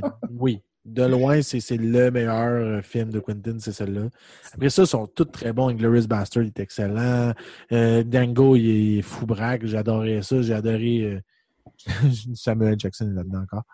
oh, 0.00 0.08
oui 0.30 0.62
de 0.84 1.04
loin, 1.04 1.42
c'est 1.42 1.76
le 1.76 2.10
meilleur 2.10 2.78
euh, 2.78 2.82
film 2.82 3.10
de 3.10 3.20
Quentin, 3.20 3.58
c'est 3.58 3.72
celui-là. 3.72 4.08
Après 4.52 4.70
ça, 4.70 4.82
ils 4.82 4.88
sont 4.88 5.06
tous 5.06 5.26
très 5.26 5.52
bons. 5.52 5.72
Glorious 5.72 6.06
Bastard 6.06 6.44
est 6.44 6.58
excellent. 6.58 7.32
Euh, 7.72 8.02
Dango, 8.02 8.56
il 8.56 8.98
est 8.98 9.02
fou 9.02 9.26
braque. 9.26 9.64
Adoré 9.74 10.22
ça. 10.22 10.40
J'ai 10.40 10.54
adoré 10.54 11.02
euh, 11.02 11.20
Samuel 12.34 12.78
Jackson 12.78 13.12
là-dedans 13.14 13.42
encore. 13.42 13.64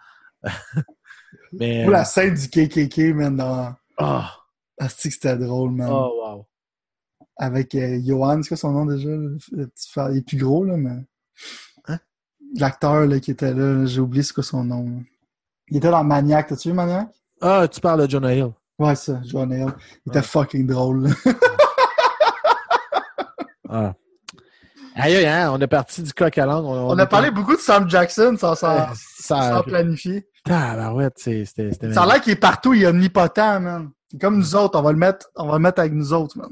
Mais, 1.53 1.87
Ou 1.87 1.91
la 1.91 2.05
scène 2.05 2.35
du 2.35 2.49
KKK, 2.49 3.15
man, 3.15 3.37
dans... 3.37 3.75
Oh. 3.99 4.23
Ah, 4.79 4.89
c'était 4.89 5.37
drôle, 5.37 5.71
man. 5.71 5.89
Oh, 5.91 6.21
wow. 6.23 6.47
Avec 7.37 7.77
Johan, 8.05 8.43
c'est 8.43 8.49
quoi 8.49 8.57
son 8.57 8.73
nom 8.73 8.87
déjà? 8.87 9.09
Le 9.09 9.67
petit 9.69 9.91
frère. 9.91 10.11
Il 10.11 10.19
est 10.19 10.23
plus 10.23 10.39
gros, 10.39 10.65
là, 10.65 10.77
mais... 10.77 11.05
Hein? 11.89 11.99
L'acteur 12.57 13.09
qui 13.21 13.31
était 13.31 13.55
là, 13.55 13.87
j'ai 13.87 14.01
oublié 14.01 14.23
c'est 14.23 14.35
quoi 14.35 14.43
son 14.43 14.65
nom. 14.65 15.03
Il 15.69 15.79
était 15.79 15.91
dans 15.91 16.05
Maniac, 16.05 16.49
t'as-tu 16.49 16.69
vu 16.69 16.75
Maniac? 16.75 17.09
Ah, 17.41 17.67
tu 17.69 17.81
parles 17.81 18.07
de 18.07 18.11
Jonah 18.11 18.35
Hill. 18.35 18.53
Ouais, 18.79 18.95
ça, 18.95 19.21
Jonah 19.25 19.57
Hill. 19.57 19.73
Il 20.05 20.11
était 20.11 20.23
fucking 20.23 20.67
drôle. 20.67 21.11
ah. 23.69 23.95
Aïe, 24.95 25.27
hein, 25.27 25.51
on 25.53 25.61
est 25.61 25.67
parti 25.67 26.03
du 26.03 26.13
coq 26.13 26.39
à 26.39 26.47
langue. 26.47 26.65
On, 26.65 26.91
on 26.91 26.99
a 26.99 27.07
parlé 27.07 27.31
beaucoup 27.31 27.55
de 27.55 27.61
Sam 27.61 27.89
Jackson 27.91 28.37
sans, 28.39 28.55
sans, 28.55 28.87
sans 28.95 29.63
planifier. 29.63 30.27
ouais, 30.49 31.09
c'était. 31.17 31.73
Ça 31.93 32.03
a 32.03 32.07
l'air 32.07 32.21
qu'il 32.21 32.33
est 32.33 32.37
partout, 32.37 32.73
il 32.73 32.83
est 32.83 32.87
omnipotent, 32.87 33.61
man. 33.61 33.91
Comme 34.21 34.39
nous 34.39 34.55
autres, 34.55 34.79
on 34.79 34.83
va 34.83 34.93
le 34.93 34.99
mettre, 34.99 35.29
on 35.35 35.49
va 35.49 35.55
le 35.55 35.59
mettre 35.59 35.81
avec 35.81 35.93
nous 35.93 36.13
autres, 36.13 36.39
man. 36.39 36.51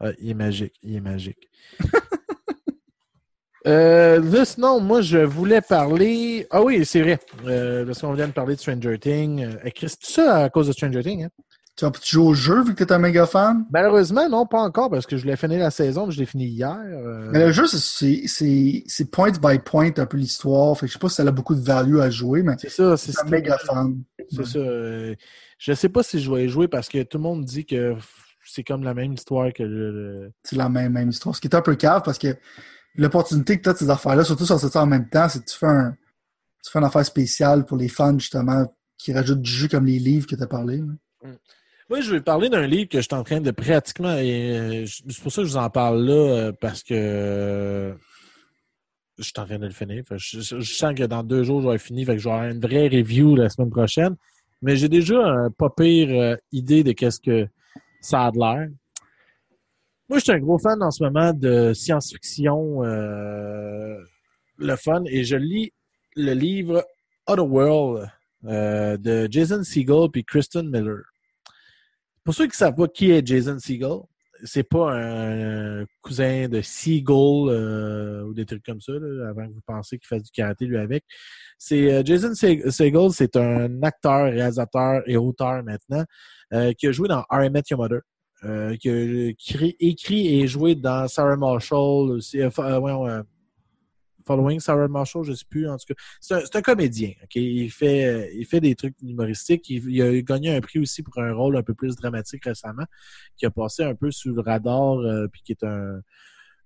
Ouais, 0.00 0.14
il 0.20 0.30
est 0.30 0.34
magique, 0.34 0.74
il 0.82 0.96
est 0.96 1.00
magique. 1.00 1.48
Euh, 3.66 4.20
là, 4.20 4.44
sinon, 4.44 4.80
moi, 4.80 5.00
je 5.00 5.18
voulais 5.18 5.60
parler. 5.60 6.46
Ah 6.50 6.62
oui, 6.62 6.84
c'est 6.84 7.00
vrai. 7.00 7.18
Euh, 7.46 7.86
parce 7.86 8.00
qu'on 8.00 8.12
vient 8.12 8.28
de 8.28 8.32
parler 8.32 8.56
de 8.56 8.60
Stranger 8.60 8.98
Things. 8.98 9.44
Euh, 9.44 9.70
Chris, 9.74 9.94
tout 10.00 10.10
ça 10.10 10.44
à 10.44 10.50
cause 10.50 10.66
de 10.66 10.72
Stranger 10.72 11.02
Things. 11.02 11.24
Hein? 11.24 11.28
Tu 11.76 11.84
as 11.84 11.90
joué 12.04 12.24
au 12.24 12.34
jeu 12.34 12.62
vu 12.62 12.74
que 12.74 12.84
tu 12.84 12.88
es 12.88 12.92
un 12.92 12.98
méga 12.98 13.26
fan? 13.26 13.64
Malheureusement, 13.72 14.28
non, 14.28 14.46
pas 14.46 14.60
encore, 14.60 14.90
parce 14.90 15.06
que 15.06 15.16
je 15.16 15.26
l'ai 15.26 15.34
fini 15.36 15.58
la 15.58 15.72
saison, 15.72 16.06
mais 16.06 16.12
je 16.12 16.20
l'ai 16.20 16.26
fini 16.26 16.44
hier. 16.44 16.78
Euh. 16.78 17.30
Mais 17.32 17.46
le 17.46 17.52
jeu, 17.52 17.66
c'est 17.66 19.10
point 19.10 19.32
by 19.32 19.58
point 19.58 19.90
un 19.96 20.06
peu 20.06 20.16
l'histoire. 20.16 20.78
Fait 20.78 20.86
que 20.86 20.88
je 20.88 20.92
sais 20.92 21.00
pas 21.00 21.08
si 21.08 21.16
ça 21.16 21.22
a 21.22 21.30
beaucoup 21.32 21.56
de 21.56 21.62
value 21.62 21.98
à 21.98 22.10
jouer, 22.10 22.42
mais 22.42 22.54
c'est 22.58 22.70
ça. 22.70 22.96
C'est 22.96 23.18
un 23.18 23.28
méga 23.28 23.58
fan. 23.58 24.02
C'est 24.30 24.46
ça. 24.46 24.60
Je 25.58 25.72
sais 25.72 25.88
pas 25.88 26.02
si 26.02 26.20
je 26.20 26.30
vais 26.30 26.44
y 26.44 26.48
jouer 26.48 26.68
parce 26.68 26.88
que 26.88 27.02
tout 27.02 27.18
le 27.18 27.22
monde 27.22 27.44
dit 27.44 27.64
que 27.64 27.96
c'est 28.44 28.62
comme 28.62 28.84
la 28.84 28.94
même 28.94 29.14
histoire 29.14 29.52
que 29.52 29.62
le. 29.62 30.30
C'est 30.44 30.56
la 30.56 30.68
même, 30.68 30.92
même 30.92 31.08
histoire. 31.08 31.34
Ce 31.34 31.40
qui 31.40 31.48
est 31.48 31.56
un 31.56 31.62
peu 31.62 31.74
cave 31.74 32.02
parce 32.04 32.18
que 32.18 32.36
l'opportunité 32.96 33.58
que 33.58 33.62
tu 33.62 33.68
as 33.68 33.72
de 33.72 33.78
ces 33.78 33.90
affaires-là, 33.90 34.24
surtout 34.24 34.46
sur 34.46 34.58
ça 34.58 34.82
en 34.82 34.86
même 34.86 35.08
temps, 35.08 35.28
c'est 35.28 35.40
que 35.40 35.50
tu 35.50 35.56
fais 35.56 35.66
un 35.66 35.96
tu 36.64 36.70
fais 36.70 36.78
une 36.78 36.84
affaire 36.86 37.04
spéciale 37.04 37.66
pour 37.66 37.76
les 37.76 37.88
fans, 37.88 38.18
justement, 38.18 38.64
qui 38.96 39.12
rajoutent 39.12 39.42
du 39.42 39.50
jeu 39.50 39.68
comme 39.68 39.84
les 39.84 39.98
livres 39.98 40.26
que 40.26 40.34
tu 40.34 40.42
as 40.42 40.46
parlé. 40.46 40.80
Mm. 40.80 40.96
Moi, 41.90 42.00
je 42.00 42.10
vais 42.10 42.22
parler 42.22 42.48
d'un 42.48 42.66
livre 42.66 42.88
que 42.88 42.98
je 42.98 43.02
suis 43.02 43.14
en 43.14 43.22
train 43.22 43.42
de 43.42 43.50
pratiquement. 43.50 44.16
et 44.16 44.56
euh, 44.56 44.86
C'est 44.86 45.22
pour 45.22 45.30
ça 45.30 45.42
que 45.42 45.48
je 45.48 45.52
vous 45.52 45.58
en 45.58 45.68
parle 45.68 46.02
là, 46.02 46.14
euh, 46.14 46.52
parce 46.58 46.82
que 46.82 46.94
euh, 46.94 47.92
je 49.18 49.24
suis 49.24 49.34
en 49.36 49.44
train 49.44 49.58
de 49.58 49.66
le 49.66 49.72
finir. 49.72 50.02
Je, 50.16 50.60
sens 50.60 50.94
que 50.94 51.04
dans 51.04 51.22
deux 51.22 51.44
jours, 51.44 51.60
je 51.60 51.68
vais 51.68 51.78
finir. 51.78 52.06
Fait 52.06 52.16
que 52.16 52.22
avoir 52.22 52.44
une 52.44 52.60
vraie 52.60 52.88
review 52.88 53.36
la 53.36 53.50
semaine 53.50 53.70
prochaine. 53.70 54.16
Mais 54.62 54.76
j'ai 54.76 54.88
déjà 54.88 55.48
pas 55.58 55.68
pire 55.68 56.38
idée 56.50 56.82
de 56.82 56.92
qu'est-ce 56.92 57.20
que 57.20 57.46
ça 58.00 58.24
a 58.24 58.30
de 58.30 58.38
l'air. 58.38 58.68
Moi, 60.10 60.18
je 60.18 60.24
suis 60.24 60.32
un 60.32 60.38
gros 60.38 60.58
fan 60.58 60.82
en 60.82 60.90
ce 60.90 61.02
moment 61.02 61.32
de 61.32 61.72
science-fiction, 61.72 62.84
euh, 62.84 63.96
le 64.58 64.76
fun, 64.76 65.02
et 65.06 65.24
je 65.24 65.36
lis 65.36 65.72
le 66.14 66.34
livre 66.34 66.84
Otherworld 67.26 68.10
euh, 68.44 68.98
de 68.98 69.26
Jason 69.30 69.64
Segel 69.64 70.10
puis 70.12 70.22
Kristen 70.22 70.68
Miller. 70.68 71.04
Pour 72.22 72.34
ceux 72.34 72.44
qui 72.44 72.50
ne 72.50 72.56
savent 72.56 72.74
pas 72.74 72.86
qui 72.86 73.12
est 73.12 73.26
Jason 73.26 73.58
Segel, 73.58 74.00
c'est 74.44 74.68
pas 74.68 74.92
un 74.92 75.86
cousin 76.02 76.48
de 76.48 76.60
Seagull 76.60 77.48
euh, 77.48 78.24
ou 78.24 78.34
des 78.34 78.44
trucs 78.44 78.62
comme 78.62 78.82
ça, 78.82 78.92
avant 78.92 79.48
que 79.48 79.54
vous 79.54 79.62
pensiez 79.66 79.98
qu'il 79.98 80.06
fasse 80.06 80.22
du 80.22 80.30
karaté 80.32 80.66
lui 80.66 80.76
avec. 80.76 81.04
C'est 81.56 82.04
Jason 82.04 82.34
Segel, 82.34 83.10
c'est 83.10 83.36
un 83.36 83.82
acteur, 83.82 84.24
réalisateur 84.24 85.00
et 85.06 85.16
auteur 85.16 85.62
maintenant 85.64 86.04
qui 86.76 86.88
a 86.88 86.92
joué 86.92 87.08
dans 87.08 87.22
R.M. 87.30 87.54
Met 87.54 87.62
Your 87.70 87.80
Mother. 87.80 88.02
Euh, 88.44 88.76
qui 88.76 89.76
écrit 89.80 90.40
et 90.40 90.46
joué 90.46 90.74
dans 90.74 91.08
Sarah 91.08 91.36
Marshall 91.36 92.10
aussi. 92.10 92.40
Euh, 92.40 92.50
euh, 92.58 93.22
Following 94.26 94.60
Sarah 94.60 94.88
Marshall, 94.88 95.24
je 95.24 95.30
ne 95.30 95.36
sais 95.36 95.44
plus. 95.48 95.68
En 95.68 95.76
tout 95.76 95.94
cas, 95.94 95.94
c'est 96.20 96.56
un, 96.56 96.62
comédien. 96.62 97.12
Il, 97.34 97.70
fait, 97.70 98.34
il 98.34 98.44
fait 98.46 98.60
des 98.60 98.74
trucs 98.74 98.96
humoristiques. 99.02 99.68
Il, 99.68 100.02
a 100.02 100.22
gagné 100.22 100.54
un 100.54 100.60
prix 100.60 100.78
aussi 100.78 101.02
pour 101.02 101.18
un 101.18 101.32
rôle 101.32 101.56
un 101.56 101.62
peu 101.62 101.74
plus 101.74 101.94
dramatique 101.96 102.44
récemment, 102.44 102.84
qui 103.36 103.44
a 103.46 103.50
passé 103.50 103.82
un 103.82 103.94
peu 103.94 104.10
sous 104.10 104.32
le 104.32 104.40
radar, 104.40 104.98
puis 105.30 105.42
qui 105.42 105.52
est 105.52 105.62
un 105.62 106.00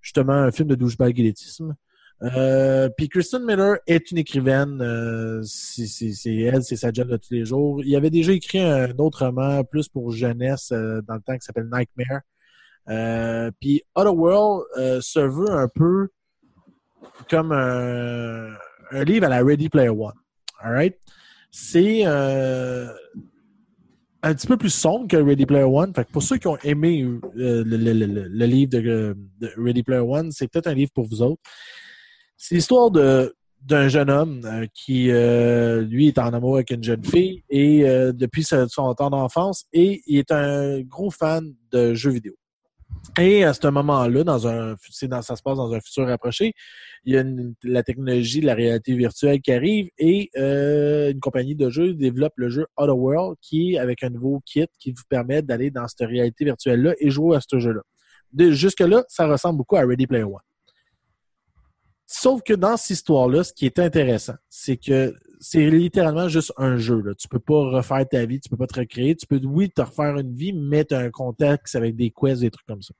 justement 0.01 0.33
un 0.33 0.51
film 0.51 0.69
de 0.69 0.75
douchebag 0.75 1.19
élitisme. 1.19 1.75
Euh, 2.21 2.89
puis 2.89 3.07
Kristen 3.07 3.45
Miller 3.45 3.77
est 3.87 4.11
une 4.11 4.17
écrivaine. 4.17 4.81
Euh, 4.81 5.41
c'est 5.43 6.35
elle, 6.35 6.63
c'est 6.63 6.75
sa 6.75 6.91
job 6.91 7.07
de 7.07 7.17
tous 7.17 7.33
les 7.33 7.45
jours. 7.45 7.81
Il 7.83 7.95
avait 7.95 8.09
déjà 8.09 8.33
écrit 8.33 8.59
un 8.59 8.97
autre 8.97 9.25
roman 9.25 9.63
plus 9.63 9.87
pour 9.87 10.11
jeunesse 10.11 10.71
euh, 10.71 11.01
dans 11.07 11.15
le 11.15 11.21
temps 11.21 11.37
qui 11.37 11.45
s'appelle 11.45 11.69
Nightmare. 11.71 12.21
Euh, 12.89 13.51
puis 13.59 13.83
Otherworld 13.95 14.63
se 15.01 15.19
veut 15.19 15.51
un 15.51 15.67
peu 15.67 16.09
comme 17.29 17.51
un, 17.51 18.55
livre 19.03 19.25
à 19.25 19.29
la 19.29 19.43
Ready 19.43 19.69
Player 19.69 19.89
One. 19.89 20.13
All 20.61 20.73
right? 20.73 20.97
C'est 21.51 22.05
un 22.05 22.93
petit 24.33 24.47
peu 24.47 24.57
plus 24.57 24.71
sombre 24.71 25.07
que 25.07 25.15
Ready 25.15 25.45
Player 25.45 25.63
One. 25.63 25.93
Pour 26.11 26.23
ceux 26.23 26.37
qui 26.37 26.47
ont 26.47 26.57
aimé 26.63 27.07
le, 27.33 28.45
livre 28.45 28.71
de 28.71 29.15
Ready 29.57 29.83
Player 29.83 30.01
One, 30.01 30.31
c'est 30.31 30.49
peut-être 30.49 30.67
un 30.67 30.73
livre 30.73 30.91
pour 30.93 31.05
vous 31.05 31.21
autres. 31.21 31.41
C'est 32.41 32.55
l'histoire 32.55 32.89
de 32.89 33.35
d'un 33.61 33.89
jeune 33.89 34.09
homme 34.09 34.41
euh, 34.45 34.65
qui, 34.73 35.11
euh, 35.11 35.81
lui, 35.81 36.07
est 36.07 36.17
en 36.17 36.31
amour 36.33 36.55
avec 36.55 36.71
une 36.71 36.81
jeune 36.81 37.03
fille 37.03 37.43
et 37.49 37.83
euh, 37.83 38.13
depuis 38.13 38.43
son 38.45 38.93
temps 38.95 39.09
d'enfance 39.09 39.65
et 39.73 40.01
il 40.07 40.17
est 40.17 40.31
un 40.31 40.79
gros 40.79 41.11
fan 41.11 41.53
de 41.73 41.93
jeux 41.93 42.11
vidéo. 42.11 42.33
Et 43.19 43.43
à 43.43 43.53
ce 43.53 43.67
moment-là, 43.67 44.23
dans 44.23 44.47
un, 44.47 44.75
dans, 45.03 45.21
ça 45.21 45.35
se 45.35 45.41
passe 45.43 45.57
dans 45.57 45.73
un 45.73 45.81
futur 45.81 46.07
rapproché, 46.07 46.53
il 47.03 47.13
y 47.13 47.17
a 47.17 47.21
une- 47.21 47.53
la 47.63 47.83
technologie 47.83 48.39
de 48.39 48.45
la 48.45 48.55
réalité 48.55 48.95
virtuelle 48.95 49.41
qui 49.41 49.51
arrive 49.51 49.89
et 49.97 50.29
euh, 50.37 51.11
une 51.11 51.19
compagnie 51.19 51.55
de 51.55 51.69
jeux 51.69 51.93
développe 51.93 52.33
le 52.37 52.47
jeu 52.47 52.65
Outer 52.77 52.91
World 52.93 53.35
qui 53.41 53.77
avec 53.77 54.03
un 54.03 54.09
nouveau 54.09 54.41
kit 54.45 54.67
qui 54.79 54.91
vous 54.91 55.03
permet 55.09 55.41
d'aller 55.41 55.69
dans 55.69 55.87
cette 55.89 56.07
réalité 56.07 56.45
virtuelle-là 56.45 56.95
et 56.99 57.09
jouer 57.09 57.35
à 57.35 57.41
ce 57.41 57.59
jeu-là. 57.59 57.81
Jusque-là, 58.53 59.03
ça 59.09 59.27
ressemble 59.27 59.57
beaucoup 59.57 59.75
à 59.75 59.81
Ready 59.85 60.07
Player 60.07 60.23
One. 60.23 60.39
Sauf 62.11 62.41
que 62.41 62.53
dans 62.53 62.75
cette 62.75 62.89
histoire-là, 62.89 63.43
ce 63.43 63.53
qui 63.53 63.67
est 63.67 63.77
intéressant, 63.77 64.33
c'est 64.49 64.77
que 64.77 65.13
c'est 65.39 65.69
littéralement 65.69 66.27
juste 66.27 66.51
un 66.57 66.75
jeu. 66.75 67.03
Là. 67.03 67.13
Tu 67.13 67.27
peux 67.27 67.37
pas 67.37 67.69
refaire 67.69 68.03
ta 68.09 68.25
vie, 68.25 68.39
tu 68.39 68.49
peux 68.49 68.57
pas 68.57 68.65
te 68.65 68.79
recréer. 68.79 69.15
Tu 69.15 69.27
peux, 69.27 69.39
oui, 69.43 69.69
te 69.69 69.81
refaire 69.81 70.17
une 70.17 70.33
vie, 70.33 70.51
mais 70.51 70.85
tu 70.85 70.95
un 70.95 71.11
contexte 71.11 71.75
avec 71.75 71.95
des 71.95 72.09
quests, 72.09 72.41
des 72.41 72.49
trucs 72.49 72.65
comme 72.65 72.81
ça. 72.81 72.95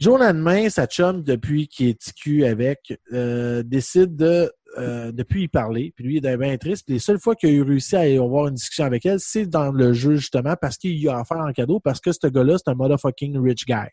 Jour 0.00 0.18
lendemain, 0.18 0.68
sa 0.70 0.88
chum, 0.88 1.22
depuis 1.22 1.68
qu'il 1.68 1.90
est 1.90 2.00
TQ 2.00 2.46
avec, 2.46 2.98
euh, 3.12 3.62
décide 3.62 4.16
de 4.16 4.50
euh, 4.76 5.12
plus 5.22 5.42
y 5.42 5.48
parler. 5.48 5.92
Puis 5.94 6.04
lui, 6.04 6.16
il 6.16 6.26
est 6.26 6.36
bien 6.36 6.56
triste. 6.56 6.84
Puis 6.84 6.94
les 6.94 7.00
seules 7.00 7.20
fois 7.20 7.36
qu'il 7.36 7.50
a 7.50 7.52
eu 7.52 7.62
réussi 7.62 7.94
à 7.94 8.00
avoir 8.20 8.48
une 8.48 8.54
discussion 8.54 8.86
avec 8.86 9.06
elle, 9.06 9.20
c'est 9.20 9.46
dans 9.46 9.70
le 9.70 9.92
jeu, 9.92 10.16
justement, 10.16 10.56
parce 10.60 10.78
qu'il 10.78 10.98
y 10.98 11.08
a 11.08 11.20
offert 11.20 11.38
en 11.38 11.52
cadeau, 11.52 11.78
parce 11.78 12.00
que 12.00 12.10
ce 12.10 12.26
gars-là, 12.26 12.56
c'est 12.58 12.72
un 12.72 12.74
motherfucking 12.74 13.38
rich 13.38 13.66
guy. 13.66 13.86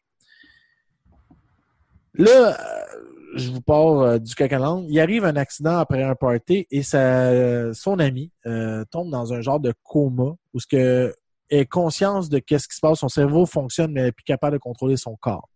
Là, 2.16 2.58
euh, 2.60 3.09
je 3.36 3.52
vous 3.52 3.62
parle 3.62 4.04
euh, 4.04 4.20
du 4.20 4.34
cacaland. 4.36 4.86
Il 4.90 5.00
arrive 5.00 5.26
un 5.26 5.36
accident 5.36 5.78
après 5.78 6.04
un 6.04 6.16
party 6.16 6.68
et 6.72 6.84
sa, 6.84 7.74
son 7.74 8.00
ami 8.00 8.32
euh, 8.46 8.84
tombe 8.92 9.10
dans 9.12 9.34
un 9.34 9.42
genre 9.42 9.60
de 9.60 9.74
coma 9.84 10.34
où 10.54 10.60
ce 10.60 10.68
que 10.68 11.14
est 11.50 11.66
conscience 11.66 12.30
de 12.30 12.40
qu'est-ce 12.40 12.68
qui 12.68 12.76
se 12.76 12.80
passe. 12.82 13.00
Son 13.00 13.10
cerveau 13.10 13.46
fonctionne, 13.46 13.92
mais 13.92 14.04
n'est 14.04 14.12
plus 14.12 14.24
capable 14.24 14.58
de 14.58 14.62
contrôler 14.62 14.98
son 14.98 15.16
corps. 15.16 15.50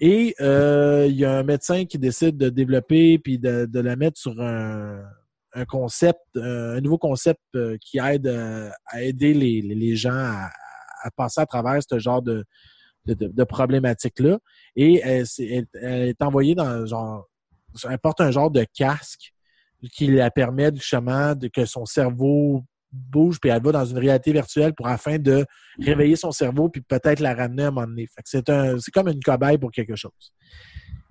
Et 0.00 0.34
euh, 0.40 1.06
il 1.08 1.16
y 1.16 1.24
a 1.24 1.38
un 1.38 1.42
médecin 1.42 1.84
qui 1.84 1.98
décide 1.98 2.36
de 2.36 2.48
développer 2.50 3.18
puis 3.18 3.38
de, 3.38 3.66
de 3.66 3.80
la 3.80 3.96
mettre 3.96 4.18
sur 4.18 4.40
un, 4.40 5.02
un 5.54 5.64
concept, 5.64 6.20
euh, 6.36 6.76
un 6.76 6.80
nouveau 6.80 6.98
concept 6.98 7.40
euh, 7.56 7.76
qui 7.80 7.98
aide 7.98 8.26
à 8.86 9.02
aider 9.02 9.34
les, 9.34 9.60
les- 9.62 9.74
les 9.74 9.96
gens 9.96 10.12
à, 10.14 10.50
à 11.02 11.10
passer 11.10 11.40
à 11.40 11.46
travers 11.46 11.80
ce 11.82 11.98
genre 11.98 12.22
de, 12.22 12.44
de, 13.14 13.26
de, 13.26 13.32
de 13.32 13.44
problématiques-là. 13.44 14.38
Et 14.76 15.00
elle, 15.02 15.26
c'est- 15.26 15.66
elle- 15.74 16.08
est 16.08 16.22
envoyée 16.22 16.54
dans 16.54 16.86
genre. 16.86 17.26
Elle 17.88 17.98
porte 17.98 18.20
un 18.20 18.30
genre 18.30 18.50
de 18.50 18.64
casque 18.74 19.32
qui 19.92 20.08
la 20.08 20.30
permet 20.30 20.70
justement 20.74 21.34
de 21.34 21.48
que 21.48 21.64
son 21.64 21.84
cerveau 21.84 22.64
bouge 22.90 23.38
puis 23.38 23.50
elle 23.50 23.62
va 23.62 23.70
dans 23.72 23.84
une 23.84 23.98
réalité 23.98 24.32
virtuelle 24.32 24.72
pour 24.74 24.88
afin 24.88 25.18
de 25.18 25.44
réveiller 25.78 26.16
son 26.16 26.32
cerveau 26.32 26.70
puis 26.70 26.80
peut-être 26.80 27.20
la 27.20 27.34
ramener 27.34 27.64
à 27.64 27.68
un 27.68 27.70
moment 27.70 27.86
donné. 27.86 28.08
C'est 28.24 28.48
un 28.48 28.76
comme 28.92 29.08
une 29.08 29.22
cobaye 29.22 29.58
pour 29.58 29.70
quelque 29.70 29.94
chose. 29.94 30.32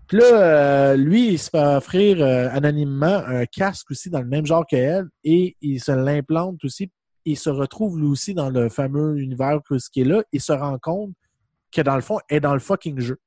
Puis 0.07 0.17
là, 0.17 0.25
euh, 0.25 0.95
lui, 0.95 1.33
il 1.33 1.39
se 1.39 1.49
fait 1.49 1.63
offrir 1.63 2.21
euh, 2.21 2.47
anonymement 2.51 3.21
un 3.27 3.45
casque 3.45 3.91
aussi 3.91 4.09
dans 4.09 4.21
le 4.21 4.27
même 4.27 4.45
genre 4.45 4.65
qu'elle 4.65 5.05
et 5.23 5.55
il 5.61 5.79
se 5.81 5.91
l'implante 5.91 6.63
aussi. 6.63 6.89
Il 7.25 7.37
se 7.37 7.49
retrouve 7.49 7.99
lui 7.99 8.07
aussi 8.07 8.33
dans 8.33 8.49
le 8.49 8.69
fameux 8.69 9.19
univers 9.19 9.59
que 9.69 9.77
ce 9.77 9.89
qui 9.89 10.01
est 10.01 10.05
là 10.05 10.23
et 10.31 10.39
se 10.39 10.53
rend 10.53 10.77
compte 10.81 11.11
que 11.71 11.81
dans 11.81 11.95
le 11.95 12.01
fond, 12.01 12.19
est 12.29 12.39
dans 12.39 12.53
le 12.53 12.59
fucking 12.59 12.99
jeu. 12.99 13.17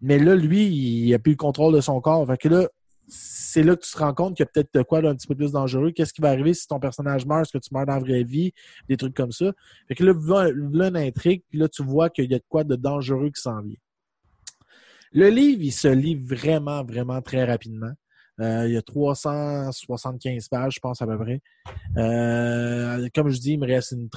Mais 0.00 0.18
là, 0.18 0.34
lui, 0.34 0.66
il 0.66 1.14
a 1.14 1.18
plus 1.18 1.32
le 1.32 1.36
contrôle 1.36 1.74
de 1.74 1.80
son 1.80 2.00
corps. 2.00 2.26
Fait 2.26 2.36
que 2.36 2.48
là, 2.48 2.68
c'est 3.08 3.62
là 3.62 3.76
que 3.76 3.84
tu 3.84 3.92
te 3.92 3.98
rends 3.98 4.14
compte 4.14 4.36
qu'il 4.36 4.44
y 4.44 4.48
a 4.48 4.50
peut-être 4.52 4.72
de 4.74 4.82
quoi 4.82 5.02
d'un 5.02 5.14
petit 5.14 5.26
peu 5.26 5.34
plus 5.34 5.52
dangereux. 5.52 5.92
Qu'est-ce 5.92 6.12
qui 6.12 6.20
va 6.20 6.30
arriver 6.30 6.54
si 6.54 6.66
ton 6.66 6.80
personnage 6.80 7.26
meurt? 7.26 7.42
Est-ce 7.42 7.52
que 7.52 7.62
tu 7.62 7.72
meurs 7.72 7.86
dans 7.86 7.94
la 7.94 8.00
vraie 8.00 8.24
vie? 8.24 8.52
Des 8.88 8.96
trucs 8.96 9.14
comme 9.14 9.32
ça. 9.32 9.52
Fait 9.88 9.94
que 9.94 10.04
là, 10.04 10.12
voilà 10.12 10.50
une 10.50 10.96
intrigue, 10.96 11.42
puis 11.48 11.58
là, 11.58 11.68
tu 11.68 11.82
vois 11.84 12.10
qu'il 12.10 12.30
y 12.30 12.34
a 12.34 12.38
de 12.38 12.44
quoi 12.48 12.64
de 12.64 12.74
dangereux 12.74 13.30
qui 13.30 13.40
s'en 13.40 13.60
vient. 13.60 13.76
Le 15.12 15.28
livre, 15.28 15.62
il 15.62 15.72
se 15.72 15.88
lit 15.88 16.16
vraiment, 16.16 16.84
vraiment 16.84 17.20
très 17.20 17.44
rapidement. 17.44 17.92
Euh, 18.40 18.66
il 18.66 18.74
y 18.74 18.76
a 18.76 18.82
375 18.82 20.48
pages, 20.48 20.74
je 20.76 20.80
pense, 20.80 21.02
à 21.02 21.06
peu 21.06 21.18
près. 21.18 21.40
Euh, 21.96 23.08
comme 23.14 23.28
je 23.28 23.38
dis, 23.38 23.52
il 23.52 23.60
me 23.60 23.66
reste 23.66 23.92
une, 23.92 24.08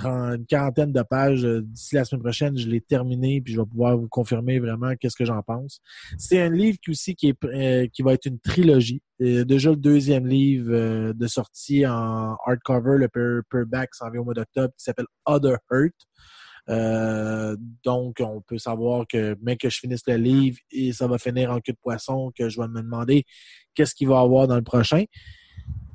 quarantaine 0.48 0.92
de 0.92 1.02
pages. 1.02 1.46
Euh, 1.46 1.62
D'ici 1.62 1.96
la 1.96 2.06
semaine 2.06 2.22
prochaine, 2.22 2.58
je 2.58 2.68
l'ai 2.68 2.82
terminé, 2.82 3.42
puis 3.42 3.54
je 3.54 3.60
vais 3.60 3.68
pouvoir 3.68 3.98
vous 3.98 4.08
confirmer 4.08 4.60
vraiment 4.60 4.96
qu'est-ce 4.96 5.16
que 5.16 5.26
j'en 5.26 5.42
pense. 5.42 5.82
C'est 6.18 6.42
un 6.42 6.50
livre 6.50 6.78
qui 6.82 6.92
aussi 6.92 7.16
qui, 7.16 7.30
est, 7.30 7.44
euh, 7.46 7.88
qui 7.92 8.02
va 8.02 8.14
être 8.14 8.26
une 8.26 8.40
trilogie. 8.40 9.02
Euh, 9.22 9.46
déjà 9.46 9.70
le 9.70 9.78
deuxième 9.78 10.28
livre 10.28 10.74
euh, 10.74 11.14
de 11.14 11.28
sortie 11.28 11.86
en 11.86 12.36
hardcover, 12.46 12.98
le 12.98 13.08
per, 13.08 13.42
paperback 13.50 13.96
s'en 13.96 14.10
vient 14.10 14.22
au 14.22 14.26
mois 14.26 14.34
d'octobre, 14.34 14.74
qui 14.78 14.84
s'appelle 14.84 15.06
Other 15.26 15.58
Hurt. 15.72 15.96
Euh, 16.70 17.56
donc, 17.84 18.18
on 18.20 18.42
peut 18.42 18.58
savoir 18.58 19.06
que, 19.08 19.38
mais 19.42 19.58
que 19.58 19.70
je 19.70 19.80
finisse 19.80 20.02
le 20.08 20.16
livre 20.16 20.58
et 20.72 20.94
ça 20.94 21.08
va 21.08 21.18
finir 21.18 21.52
en 21.52 21.60
queue 21.60 21.74
de 21.74 21.78
poisson, 21.82 22.32
que 22.38 22.50
je 22.50 22.60
vais 22.60 22.68
me 22.68 22.82
demander 22.82 23.26
qu'est-ce 23.74 23.94
qu'il 23.94 24.08
va 24.08 24.20
avoir 24.20 24.48
dans 24.48 24.56
le 24.56 24.64
prochain. 24.64 25.04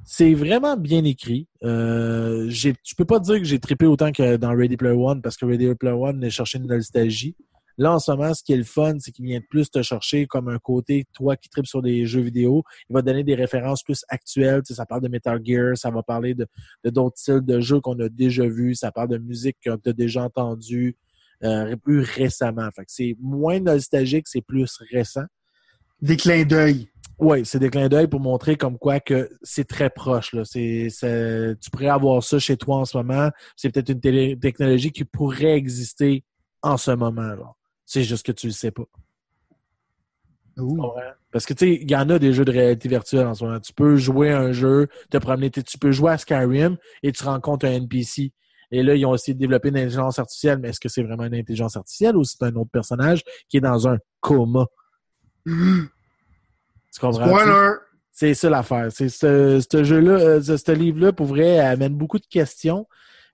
C'est 0.05 0.35
vraiment 0.35 0.77
bien 0.77 1.05
écrit. 1.05 1.47
Euh, 1.63 2.49
je 2.51 2.73
peux 2.97 3.05
pas 3.05 3.21
dire 3.21 3.39
que 3.39 3.45
j'ai 3.45 3.61
trippé 3.61 3.87
autant 3.87 4.11
que 4.11 4.37
dans 4.37 4.55
Ready 4.55 4.77
Player 4.77 4.97
One 4.97 5.23
parce 5.23 5.37
que 5.37 5.45
Ready 5.45 5.75
Player 5.75 5.95
One 5.95 6.25
est 6.25 6.31
cherché 6.31 6.59
une 6.59 6.67
nostalgie. 6.67 7.37
Là, 7.81 7.95
en 7.95 7.99
ce 7.99 8.11
moment, 8.11 8.35
ce 8.35 8.43
qui 8.45 8.53
est 8.53 8.59
le 8.59 8.65
fun, 8.65 8.97
c'est 8.99 9.11
qu'il 9.11 9.25
vient 9.25 9.41
de 9.41 9.47
plus 9.49 9.71
te 9.71 9.81
chercher 9.81 10.27
comme 10.27 10.49
un 10.49 10.59
côté, 10.59 11.07
toi 11.15 11.35
qui 11.35 11.49
tripes 11.49 11.67
sur 11.67 11.81
des 11.81 12.05
jeux 12.05 12.21
vidéo. 12.21 12.63
Il 12.91 12.93
va 12.93 13.01
te 13.01 13.07
donner 13.07 13.25
des 13.25 13.35
références 13.35 13.83
plus 13.83 14.05
actuelles. 14.11 14.61
Tu 14.63 14.75
sais, 14.75 14.75
ça 14.75 14.85
parle 14.85 15.01
de 15.01 15.09
Metal 15.09 15.41
Gear, 15.43 15.79
ça 15.79 15.91
va 15.91 16.03
parler 16.03 16.35
de 16.35 16.47
de 16.85 16.91
d'autres 16.91 17.17
styles 17.17 17.41
de 17.41 17.59
jeux 17.59 17.81
qu'on 17.81 17.99
a 18.01 18.11
déjà 18.11 18.47
vus, 18.47 18.75
ça 18.75 18.93
parle 18.93 19.09
de 19.09 19.17
musique 19.17 19.57
qu'on 19.65 19.79
a 19.83 19.93
déjà 19.95 20.25
entendu 20.25 20.95
euh, 21.43 21.75
plus 21.77 22.01
récemment. 22.01 22.69
Fait 22.77 22.85
que 22.85 22.93
c'est 22.93 23.17
moins 23.19 23.61
nostalgique, 23.61 24.29
c'est 24.29 24.43
plus 24.43 24.77
récent. 24.93 25.25
Des 26.03 26.19
clins 26.19 26.45
d'œil. 26.45 26.91
Oui, 27.19 27.47
c'est 27.47 27.59
des 27.59 27.71
clins 27.71 27.89
d'œil 27.89 28.09
pour 28.09 28.21
montrer 28.21 28.57
comme 28.57 28.77
quoi 28.79 29.01
que 29.01 29.31
c'est 29.43 29.67
très 29.67 29.89
proche. 29.89 30.35
Là. 30.35 30.43
C'est, 30.45 30.89
c'est- 30.91 31.57
tu 31.61 31.71
pourrais 31.71 31.89
avoir 31.89 32.23
ça 32.23 32.39
chez 32.39 32.57
toi 32.59 32.77
en 32.77 32.85
ce 32.85 32.97
moment. 32.97 33.31
C'est 33.57 33.71
peut-être 33.71 33.91
une 33.91 34.01
télé- 34.01 34.39
technologie 34.39 34.93
qui 34.93 35.05
pourrait 35.05 35.55
exister 35.57 36.25
en 36.63 36.77
ce 36.77 36.91
moment. 36.91 37.23
Là. 37.23 37.53
C'est 37.91 38.05
juste 38.05 38.25
que 38.25 38.31
tu 38.31 38.47
le 38.47 38.53
sais 38.53 38.71
pas. 38.71 38.85
Ouh. 40.59 40.81
Parce 41.33 41.45
que 41.45 41.55
tu 41.55 41.67
sais, 41.67 41.79
il 41.83 41.91
y 41.91 41.97
en 41.97 42.09
a 42.09 42.21
des 42.21 42.33
jeux 42.33 42.45
de 42.45 42.53
réalité 42.53 42.89
virtuelle 42.89 43.27
en 43.27 43.35
ce 43.35 43.43
moment. 43.43 43.59
Tu 43.59 43.73
peux 43.73 43.97
jouer 43.97 44.31
à 44.31 44.39
un 44.39 44.53
jeu, 44.53 44.87
te 45.11 45.19
promener, 45.19 45.51
tu 45.51 45.77
peux 45.77 45.91
jouer 45.91 46.13
à 46.13 46.19
Skyrim 46.19 46.77
et 47.03 47.11
tu 47.11 47.25
rencontres 47.25 47.67
un 47.67 47.73
NPC. 47.73 48.33
Et 48.71 48.85
là, 48.85 48.95
ils 48.95 49.05
ont 49.07 49.15
essayé 49.17 49.35
de 49.35 49.41
développer 49.41 49.71
une 49.71 49.77
intelligence 49.79 50.21
artificielle, 50.21 50.61
mais 50.61 50.69
est-ce 50.69 50.79
que 50.79 50.89
c'est 50.89 51.03
vraiment 51.03 51.25
une 51.25 51.35
intelligence 51.35 51.77
artificielle 51.77 52.17
ou 52.17 52.23
c'est 52.23 52.41
un 52.45 52.55
autre 52.55 52.71
personnage 52.71 53.25
qui 53.49 53.57
est 53.57 53.61
dans 53.61 53.89
un 53.89 53.99
coma? 54.21 54.67
Tu 55.45 55.51
comprends? 57.01 57.27
Spoiler! 57.27 57.73
C'est 58.13 58.35
ça 58.35 58.51
l'affaire. 58.51 58.93
C'est 58.93 59.09
ce, 59.09 59.61
ce 59.69 59.83
jeu-là, 59.83 60.13
euh, 60.13 60.41
ce, 60.41 60.57
ce 60.57 60.71
livre-là, 60.71 61.13
pour 61.13 61.27
vrai, 61.27 61.59
amène 61.59 61.97
beaucoup 61.97 62.21
de 62.21 62.27
questions. 62.27 62.87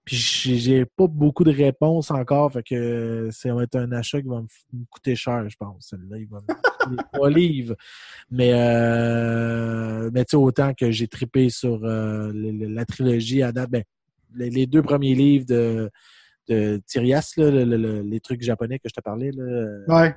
Puis 0.07 0.17
j'ai 0.17 0.85
pas 0.87 1.07
beaucoup 1.09 1.43
de 1.45 1.51
réponses 1.53 2.11
encore. 2.13 2.51
Fait 2.53 2.63
que 2.63 3.29
ça 3.33 3.53
va 3.53 3.65
être 3.65 3.75
un 3.77 3.91
achat 3.93 4.23
qui 4.23 4.29
va 4.29 4.41
me, 4.41 4.85
coûter 4.89 5.17
cher, 5.17 5.45
je 5.51 5.57
pense. 5.59 5.89
Celui-là, 5.91 6.17
il 6.19 6.29
va 6.29 6.39
me 6.39 6.47
coûter 6.55 7.03
trois 7.13 7.29
livres. 7.29 7.75
Mais 8.31 8.53
euh, 8.55 10.11
mais 10.13 10.25
tu 10.25 10.31
sais, 10.31 10.37
autant 10.37 10.73
que 10.75 10.91
j'ai 10.91 11.09
trippé 11.09 11.51
sur 11.51 11.81
euh, 11.85 12.31
la 12.35 12.85
trilogie 12.85 13.43
à 13.43 13.53
date, 13.53 13.71
ben, 13.71 13.83
les, 14.35 14.51
les 14.51 14.67
deux 14.67 14.83
premiers 14.83 15.15
livres 15.15 15.47
de, 15.47 15.91
de 16.49 16.81
Tyrias, 16.87 17.33
là, 17.37 17.51
le- 17.51 17.65
le- 17.65 17.77
le- 17.77 18.03
les 18.03 18.21
trucs 18.21 18.43
japonais 18.43 18.79
que 18.79 18.89
je 18.89 18.95
te 18.95 19.01
parlais. 19.01 19.31
Là, 19.33 19.79
Ouais. 19.89 20.15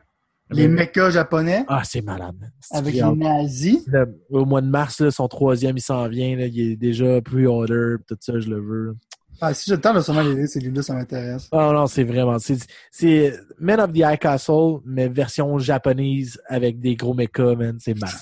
Les 0.51 0.67
mechas 0.67 1.11
japonais 1.11 1.63
Ah, 1.67 1.83
c'est 1.83 2.01
malade. 2.01 2.35
avec 2.71 2.95
les 2.95 3.01
nazis. 3.17 3.85
Au 4.31 4.45
mois 4.45 4.61
de 4.61 4.67
mars, 4.67 4.99
là, 4.99 5.11
son 5.11 5.27
troisième, 5.27 5.77
il 5.77 5.81
s'en 5.81 6.07
vient. 6.07 6.35
Là, 6.35 6.47
il 6.47 6.59
est 6.71 6.75
déjà 6.75 7.21
pre-order. 7.21 7.97
Tout 8.07 8.17
ça, 8.19 8.39
je 8.39 8.49
le 8.49 8.59
veux. 8.59 8.95
Ah, 9.41 9.53
si 9.53 9.69
j'ai 9.69 9.75
le 9.75 9.81
temps 9.81 9.93
de 9.93 10.01
sûrement 10.01 10.21
les 10.21 10.35
lire, 10.35 10.47
ces 10.47 10.59
livres-là, 10.59 10.81
ça 10.81 10.93
m'intéresse. 10.93 11.47
Oh 11.51 11.71
non, 11.73 11.87
c'est 11.87 12.03
vraiment. 12.03 12.37
C'est, 12.39 13.39
Men 13.59 13.79
of 13.79 13.93
the 13.93 13.99
High 13.99 14.19
Castle, 14.19 14.79
mais 14.85 15.07
version 15.07 15.57
japonaise 15.57 16.39
avec 16.47 16.79
des 16.79 16.95
gros 16.95 17.13
mechas, 17.13 17.55
man. 17.55 17.77
C'est 17.79 17.97
malade. 17.97 18.19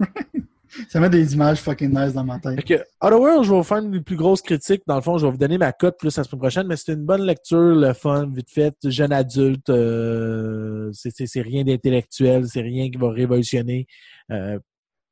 Ça 0.88 1.00
met 1.00 1.10
des 1.10 1.34
images 1.34 1.60
fucking 1.60 1.90
nice 1.90 2.14
dans 2.14 2.24
ma 2.24 2.38
tête. 2.38 2.64
que, 2.64 2.82
Otherworld, 3.00 3.44
je 3.44 3.50
vais 3.50 3.56
vous 3.56 3.62
faire 3.62 3.78
une 3.78 4.02
plus 4.02 4.16
grosse 4.16 4.40
critique. 4.40 4.82
Dans 4.86 4.96
le 4.96 5.02
fond, 5.02 5.18
je 5.18 5.26
vais 5.26 5.32
vous 5.32 5.38
donner 5.38 5.58
ma 5.58 5.72
cote 5.72 5.98
plus 5.98 6.16
la 6.16 6.24
semaine 6.24 6.40
prochaine, 6.40 6.66
mais 6.66 6.76
c'est 6.76 6.92
une 6.92 7.04
bonne 7.04 7.22
lecture, 7.22 7.74
le 7.74 7.92
fun, 7.92 8.26
vite 8.32 8.50
fait, 8.50 8.74
jeune 8.84 9.12
adulte. 9.12 9.68
euh, 9.68 10.90
c'est 10.92 11.42
rien 11.42 11.62
d'intellectuel, 11.64 12.46
c'est 12.48 12.62
rien 12.62 12.90
qui 12.90 12.96
va 12.96 13.10
révolutionner. 13.10 13.86
Euh, 14.30 14.58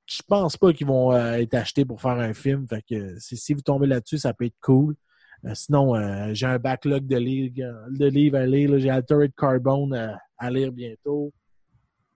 je 0.06 0.22
pense 0.26 0.56
pas 0.56 0.72
qu'ils 0.72 0.86
vont 0.86 1.12
euh, 1.12 1.34
être 1.34 1.54
achetés 1.54 1.84
pour 1.84 2.00
faire 2.00 2.18
un 2.18 2.32
film. 2.32 2.66
Fait 2.66 2.82
que 2.88 3.16
si 3.18 3.52
vous 3.52 3.60
tombez 3.60 3.86
là-dessus, 3.86 4.18
ça 4.18 4.32
peut 4.32 4.46
être 4.46 4.58
cool. 4.62 4.94
Euh, 5.46 5.54
sinon, 5.54 5.94
euh, 5.94 6.30
j'ai 6.32 6.46
un 6.46 6.58
backlog 6.58 7.06
de 7.06 7.16
livres, 7.16 7.54
de 7.90 8.06
livres 8.06 8.38
à 8.38 8.46
lire. 8.46 8.78
J'ai 8.78 8.90
Altered 8.90 9.32
Carbone 9.36 10.18
à, 10.38 10.50
lire 10.50 10.72
bientôt. 10.72 11.32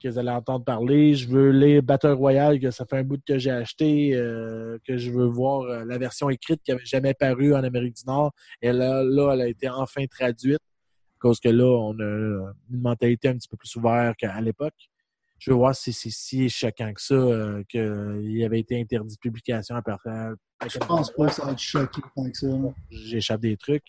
Que 0.02 0.08
vous 0.10 0.18
allez 0.18 0.30
entendre 0.30 0.64
parler. 0.64 1.14
Je 1.14 1.28
veux 1.28 1.50
lire 1.50 1.82
Battle 1.82 2.12
Royale, 2.12 2.60
que 2.60 2.70
ça 2.70 2.84
fait 2.84 2.98
un 2.98 3.04
bout 3.04 3.20
que 3.26 3.38
j'ai 3.38 3.50
acheté, 3.50 4.10
que 4.86 4.98
je 4.98 5.10
veux 5.10 5.24
voir 5.24 5.86
la 5.86 5.96
version 5.96 6.28
écrite 6.28 6.60
qui 6.62 6.72
n'avait 6.72 6.84
jamais 6.84 7.14
paru 7.14 7.54
en 7.54 7.64
Amérique 7.64 7.96
du 7.96 8.04
Nord. 8.06 8.32
Et 8.60 8.70
là, 8.70 9.02
là, 9.02 9.32
elle 9.32 9.40
a 9.40 9.48
été 9.48 9.68
enfin 9.70 10.04
traduite. 10.06 10.58
À 10.58 11.18
cause 11.20 11.40
que 11.40 11.48
là, 11.48 11.64
on 11.64 11.98
a 12.00 12.52
une 12.70 12.80
mentalité 12.82 13.28
un 13.28 13.36
petit 13.38 13.48
peu 13.48 13.56
plus 13.56 13.74
ouverte 13.76 14.16
qu'à 14.18 14.38
l'époque 14.42 14.90
je 15.38 15.50
veux 15.50 15.56
voir 15.56 15.74
si 15.74 15.92
c'est 15.92 16.10
si 16.10 16.48
choquant 16.48 16.92
que 16.92 17.02
ça 17.02 17.14
euh, 17.14 17.62
qu'il 17.68 18.44
avait 18.44 18.60
été 18.60 18.80
interdit 18.80 19.14
de 19.14 19.18
publication 19.18 19.76
à 19.76 19.82
partir. 19.82 20.34
Je 20.66 20.78
pense 20.78 21.10
pas 21.10 21.26
que 21.26 21.34
ça 21.34 21.44
va 21.44 21.52
être 21.52 21.58
choquant 21.58 22.30
que 22.30 22.38
ça. 22.38 22.46
J'échappe 22.90 23.40
des 23.40 23.56
trucs. 23.56 23.84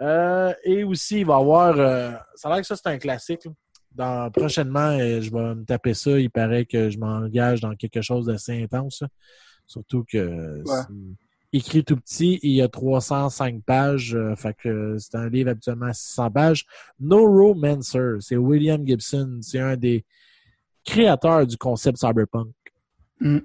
Euh, 0.00 0.52
et 0.64 0.84
aussi, 0.84 1.20
il 1.20 1.26
va 1.26 1.34
y 1.34 1.40
avoir. 1.40 1.78
Euh, 1.78 2.12
ça 2.34 2.48
a 2.48 2.52
l'air 2.52 2.60
que 2.60 2.66
ça, 2.66 2.76
c'est 2.76 2.88
un 2.88 2.98
classique. 2.98 3.46
Dans, 3.92 4.30
prochainement, 4.30 4.96
je 4.98 5.30
vais 5.30 5.54
me 5.54 5.64
taper 5.64 5.94
ça. 5.94 6.18
Il 6.18 6.30
paraît 6.30 6.66
que 6.66 6.90
je 6.90 6.98
m'engage 6.98 7.60
dans 7.60 7.74
quelque 7.74 8.02
chose 8.02 8.26
d'assez 8.26 8.62
intense. 8.62 9.02
Surtout 9.66 10.04
que 10.04 10.62
écrit 11.52 11.82
tout 11.82 11.96
petit, 11.96 12.38
il 12.42 12.52
y 12.52 12.62
a 12.62 12.68
305 12.68 13.62
pages. 13.64 14.16
fait 14.36 14.54
que 14.54 14.96
c'est 14.98 15.16
un 15.16 15.28
livre 15.28 15.50
habituellement 15.50 15.86
à 15.86 15.94
600 15.94 16.30
pages. 16.30 16.66
No 17.00 17.26
Romancer, 17.26 18.16
c'est 18.20 18.36
William 18.36 18.86
Gibson. 18.86 19.38
C'est 19.42 19.58
un 19.58 19.76
des 19.76 20.04
créateur 20.88 21.46
du 21.46 21.56
concept 21.56 21.98
cyberpunk. 21.98 22.52
Mm. 23.20 23.38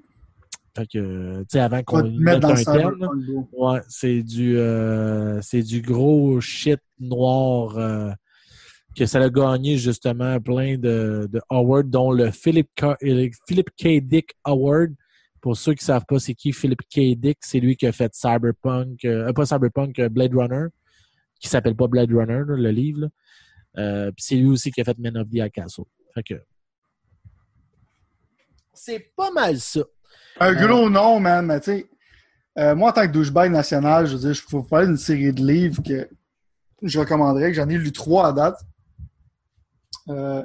Fait 0.76 0.88
que, 0.88 1.39
tu 1.41 1.46
sais, 1.50 1.60
avant 1.60 1.84
qu'on 1.84 2.10
mette 2.10 2.44
un 2.44 2.56
terme, 2.56 3.08
ouais, 3.52 3.80
c'est 3.89 4.24
du, 4.24 4.58
euh, 4.58 5.39
c'est 5.41 5.62
du 5.62 5.82
gros 5.82 6.41
shit 6.41 6.80
noir 7.00 7.78
euh, 7.78 8.12
que 8.96 9.06
ça 9.06 9.20
a 9.20 9.30
gagné 9.30 9.78
justement 9.78 10.39
plein 10.39 10.78
de, 10.78 11.30
de 11.32 11.41
awards, 11.50 11.84
dont 11.84 12.12
le 12.12 12.32
Philip 12.32 12.68
K, 12.76 12.96
Philip 13.48 13.70
K. 13.78 14.00
Dick 14.02 14.34
Award. 14.44 14.94
Pour 15.41 15.58
ceux 15.58 15.74
qui 15.74 15.84
savent 15.84 16.06
pas 16.08 16.20
c'est 16.20 16.34
qui 16.34 16.54
Philip 16.54 16.82
K. 16.84 17.20
Dick, 17.20 17.38
c'est 17.41 17.60
lui 17.60 17.76
qui 17.76 17.86
a 17.86 17.91
fait 17.91 18.16
Cyberpunk, 18.16 19.04
euh, 19.04 19.34
pas 19.34 19.46
Cyberpunk, 19.46 20.02
Blade 20.10 20.34
Runner, 20.34 20.68
qui 21.39 21.50
s'appelle 21.50 21.76
pas 21.76 21.88
Blade 21.88 22.12
Runner, 22.12 22.44
le 22.48 22.72
livre. 22.72 23.10
Puis 23.76 24.24
c'est 24.26 24.36
lui 24.36 24.48
aussi 24.48 24.72
qui 24.72 24.80
a 24.82 24.86
fait 24.86 24.98
Men 24.98 25.18
of 25.18 25.28
the 25.30 25.52
Castle. 25.52 25.84
Fait 26.16 26.24
que 26.24 26.36
c'est 28.74 29.11
pas 29.15 29.32
mal 29.32 29.59
ça. 29.59 29.82
Un 30.39 30.55
euh, 30.55 30.67
gros 30.67 30.89
nom, 30.89 31.19
man, 31.19 31.45
mais 31.45 31.59
tu 31.59 31.71
sais, 31.71 31.89
euh, 32.57 32.76
moi, 32.76 32.89
en 32.89 32.93
tant 32.93 33.07
que 33.07 33.11
douchebag 33.11 33.51
national, 33.51 34.05
je 34.07 34.13
veux 34.13 34.19
dire, 34.19 34.34
je 34.34 34.41
faut 34.41 34.63
parler 34.63 34.88
d'une 34.88 34.97
série 34.97 35.34
de 35.34 35.45
livres 35.45 35.82
que 35.84 36.07
je 36.82 36.99
recommanderais, 36.99 37.49
que 37.49 37.55
j'en 37.55 37.69
ai 37.69 37.78
lu 37.78 37.91
trois 37.91 38.28
à 38.28 38.34
date. 38.34 38.59
Euh, 40.09 40.43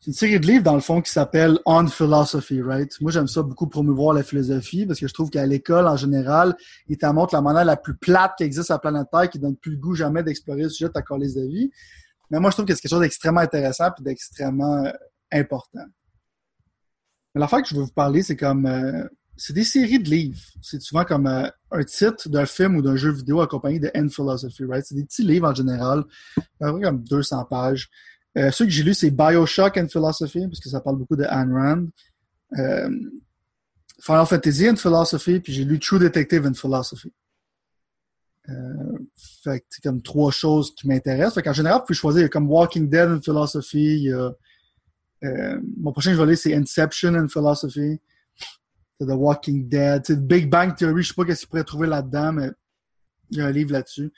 c'est 0.00 0.08
une 0.08 0.16
série 0.16 0.40
de 0.40 0.46
livres, 0.46 0.64
dans 0.64 0.74
le 0.74 0.80
fond, 0.80 1.00
qui 1.00 1.10
s'appelle 1.10 1.58
On 1.64 1.86
Philosophy, 1.86 2.62
right? 2.62 3.00
Moi, 3.00 3.10
j'aime 3.10 3.28
ça 3.28 3.42
beaucoup 3.42 3.66
promouvoir 3.66 4.14
la 4.14 4.22
philosophie 4.22 4.86
parce 4.86 5.00
que 5.00 5.08
je 5.08 5.14
trouve 5.14 5.30
qu'à 5.30 5.46
l'école, 5.46 5.86
en 5.86 5.96
général, 5.96 6.56
il 6.88 6.96
te 6.96 7.06
montre 7.06 7.34
la 7.34 7.40
manière 7.40 7.64
la 7.64 7.76
plus 7.76 7.96
plate 7.96 8.34
qui 8.36 8.44
existe 8.44 8.66
sur 8.66 8.74
la 8.74 8.78
planète 8.78 9.08
Terre, 9.10 9.28
qui 9.30 9.38
donne 9.38 9.56
plus 9.56 9.72
le 9.72 9.78
goût 9.78 9.94
jamais 9.94 10.22
d'explorer 10.22 10.62
le 10.62 10.68
sujet 10.68 10.88
de 10.88 10.92
ta 10.92 11.00
de 11.00 11.48
vie. 11.48 11.70
Mais 12.30 12.40
moi, 12.40 12.50
je 12.50 12.56
trouve 12.56 12.66
que 12.66 12.74
c'est 12.74 12.80
quelque 12.80 12.90
chose 12.90 13.00
d'extrêmement 13.00 13.40
intéressant 13.40 13.88
et 13.98 14.02
d'extrêmement 14.02 14.84
important. 15.32 15.84
Mais 17.36 17.40
l'affaire 17.40 17.60
que 17.60 17.68
je 17.68 17.74
veux 17.74 17.82
vous 17.82 17.92
parler, 17.92 18.22
c'est 18.22 18.34
comme. 18.34 18.64
Euh, 18.64 19.06
c'est 19.36 19.52
des 19.52 19.64
séries 19.64 19.98
de 19.98 20.08
livres. 20.08 20.40
C'est 20.62 20.80
souvent 20.80 21.04
comme 21.04 21.26
euh, 21.26 21.46
un 21.70 21.84
titre 21.84 22.30
d'un 22.30 22.46
film 22.46 22.76
ou 22.76 22.80
d'un 22.80 22.96
jeu 22.96 23.12
vidéo 23.12 23.42
accompagné 23.42 23.78
de 23.78 23.90
End 23.94 24.08
Philosophy, 24.08 24.64
right? 24.64 24.86
C'est 24.86 24.94
des 24.94 25.04
petits 25.04 25.22
livres 25.22 25.46
en 25.46 25.54
général, 25.54 26.04
comme 26.58 27.04
200 27.04 27.44
pages. 27.44 27.90
Euh, 28.38 28.50
ceux 28.50 28.64
que 28.64 28.70
j'ai 28.70 28.82
lus, 28.82 28.94
c'est 28.94 29.10
Bioshock 29.10 29.76
and 29.76 29.88
Philosophy, 29.88 30.46
parce 30.46 30.60
que 30.60 30.70
ça 30.70 30.80
parle 30.80 30.96
beaucoup 30.96 31.16
de 31.16 31.24
Ayn 31.24 31.52
Rand. 31.52 31.86
Final 34.00 34.26
Fantasy 34.26 34.70
and 34.70 34.76
Philosophy, 34.76 35.38
puis 35.40 35.52
j'ai 35.52 35.64
lu 35.66 35.78
True 35.78 35.98
Detective 35.98 36.46
and 36.46 36.54
Philosophy. 36.54 37.12
fait 39.42 39.60
que 39.60 39.66
c'est 39.68 39.82
comme 39.82 40.00
trois 40.00 40.30
choses 40.30 40.74
qui 40.74 40.88
m'intéressent. 40.88 41.34
Fait 41.34 41.52
général, 41.52 41.80
vous 41.80 41.86
pouvez 41.86 41.98
choisir 41.98 42.30
comme 42.30 42.50
Walking 42.50 42.88
Dead 42.88 43.10
and 43.10 43.20
Philosophy, 43.20 43.96
il 43.96 44.02
y 44.04 44.12
a 44.14 44.32
euh, 45.24 45.60
mon 45.78 45.92
prochain 45.92 46.10
que 46.10 46.16
je 46.16 46.22
vais 46.22 46.28
lire, 46.28 46.38
c'est 46.38 46.54
Inception 46.54 47.14
and 47.14 47.28
Philosophy. 47.28 48.00
C'est 48.98 49.06
The 49.06 49.14
Walking 49.14 49.68
Dead. 49.68 50.02
C'est 50.06 50.26
Big 50.26 50.50
Bang 50.50 50.74
Theory. 50.76 51.02
Je 51.02 51.08
sais 51.08 51.14
pas 51.14 51.24
qu'est-ce 51.24 51.40
qu'il 51.40 51.48
pourrait 51.48 51.64
trouver 51.64 51.86
là-dedans, 51.86 52.32
mais 52.32 52.50
il 53.30 53.38
y 53.38 53.40
a 53.40 53.46
un 53.46 53.50
livre 53.50 53.72
là-dessus. 53.72 54.12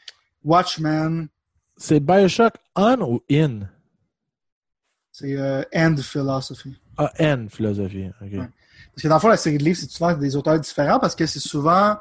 Watchmen. 0.45 1.29
C'est 1.77 2.01
Bioshock 2.01 2.55
On 2.77 3.01
ou 3.01 3.23
In? 3.31 3.61
C'est 5.13 5.37
euh, 5.37 5.63
End 5.75 5.97
Philosophy. 5.97 6.77
Ah, 6.97 7.13
End 7.19 7.47
Philosophy. 7.51 8.09
OK. 8.21 8.37
Parce 8.37 9.03
que 9.03 9.09
dans 9.09 9.17
le 9.17 9.21
fond, 9.21 9.29
la 9.29 9.37
série 9.37 9.59
de 9.59 9.65
livres, 9.65 9.79
c'est 9.79 9.91
souvent 9.91 10.15
des 10.15 10.37
auteurs 10.37 10.59
différents 10.59 10.99
parce 10.99 11.15
que 11.15 11.27
c'est 11.27 11.41
souvent 11.41 11.97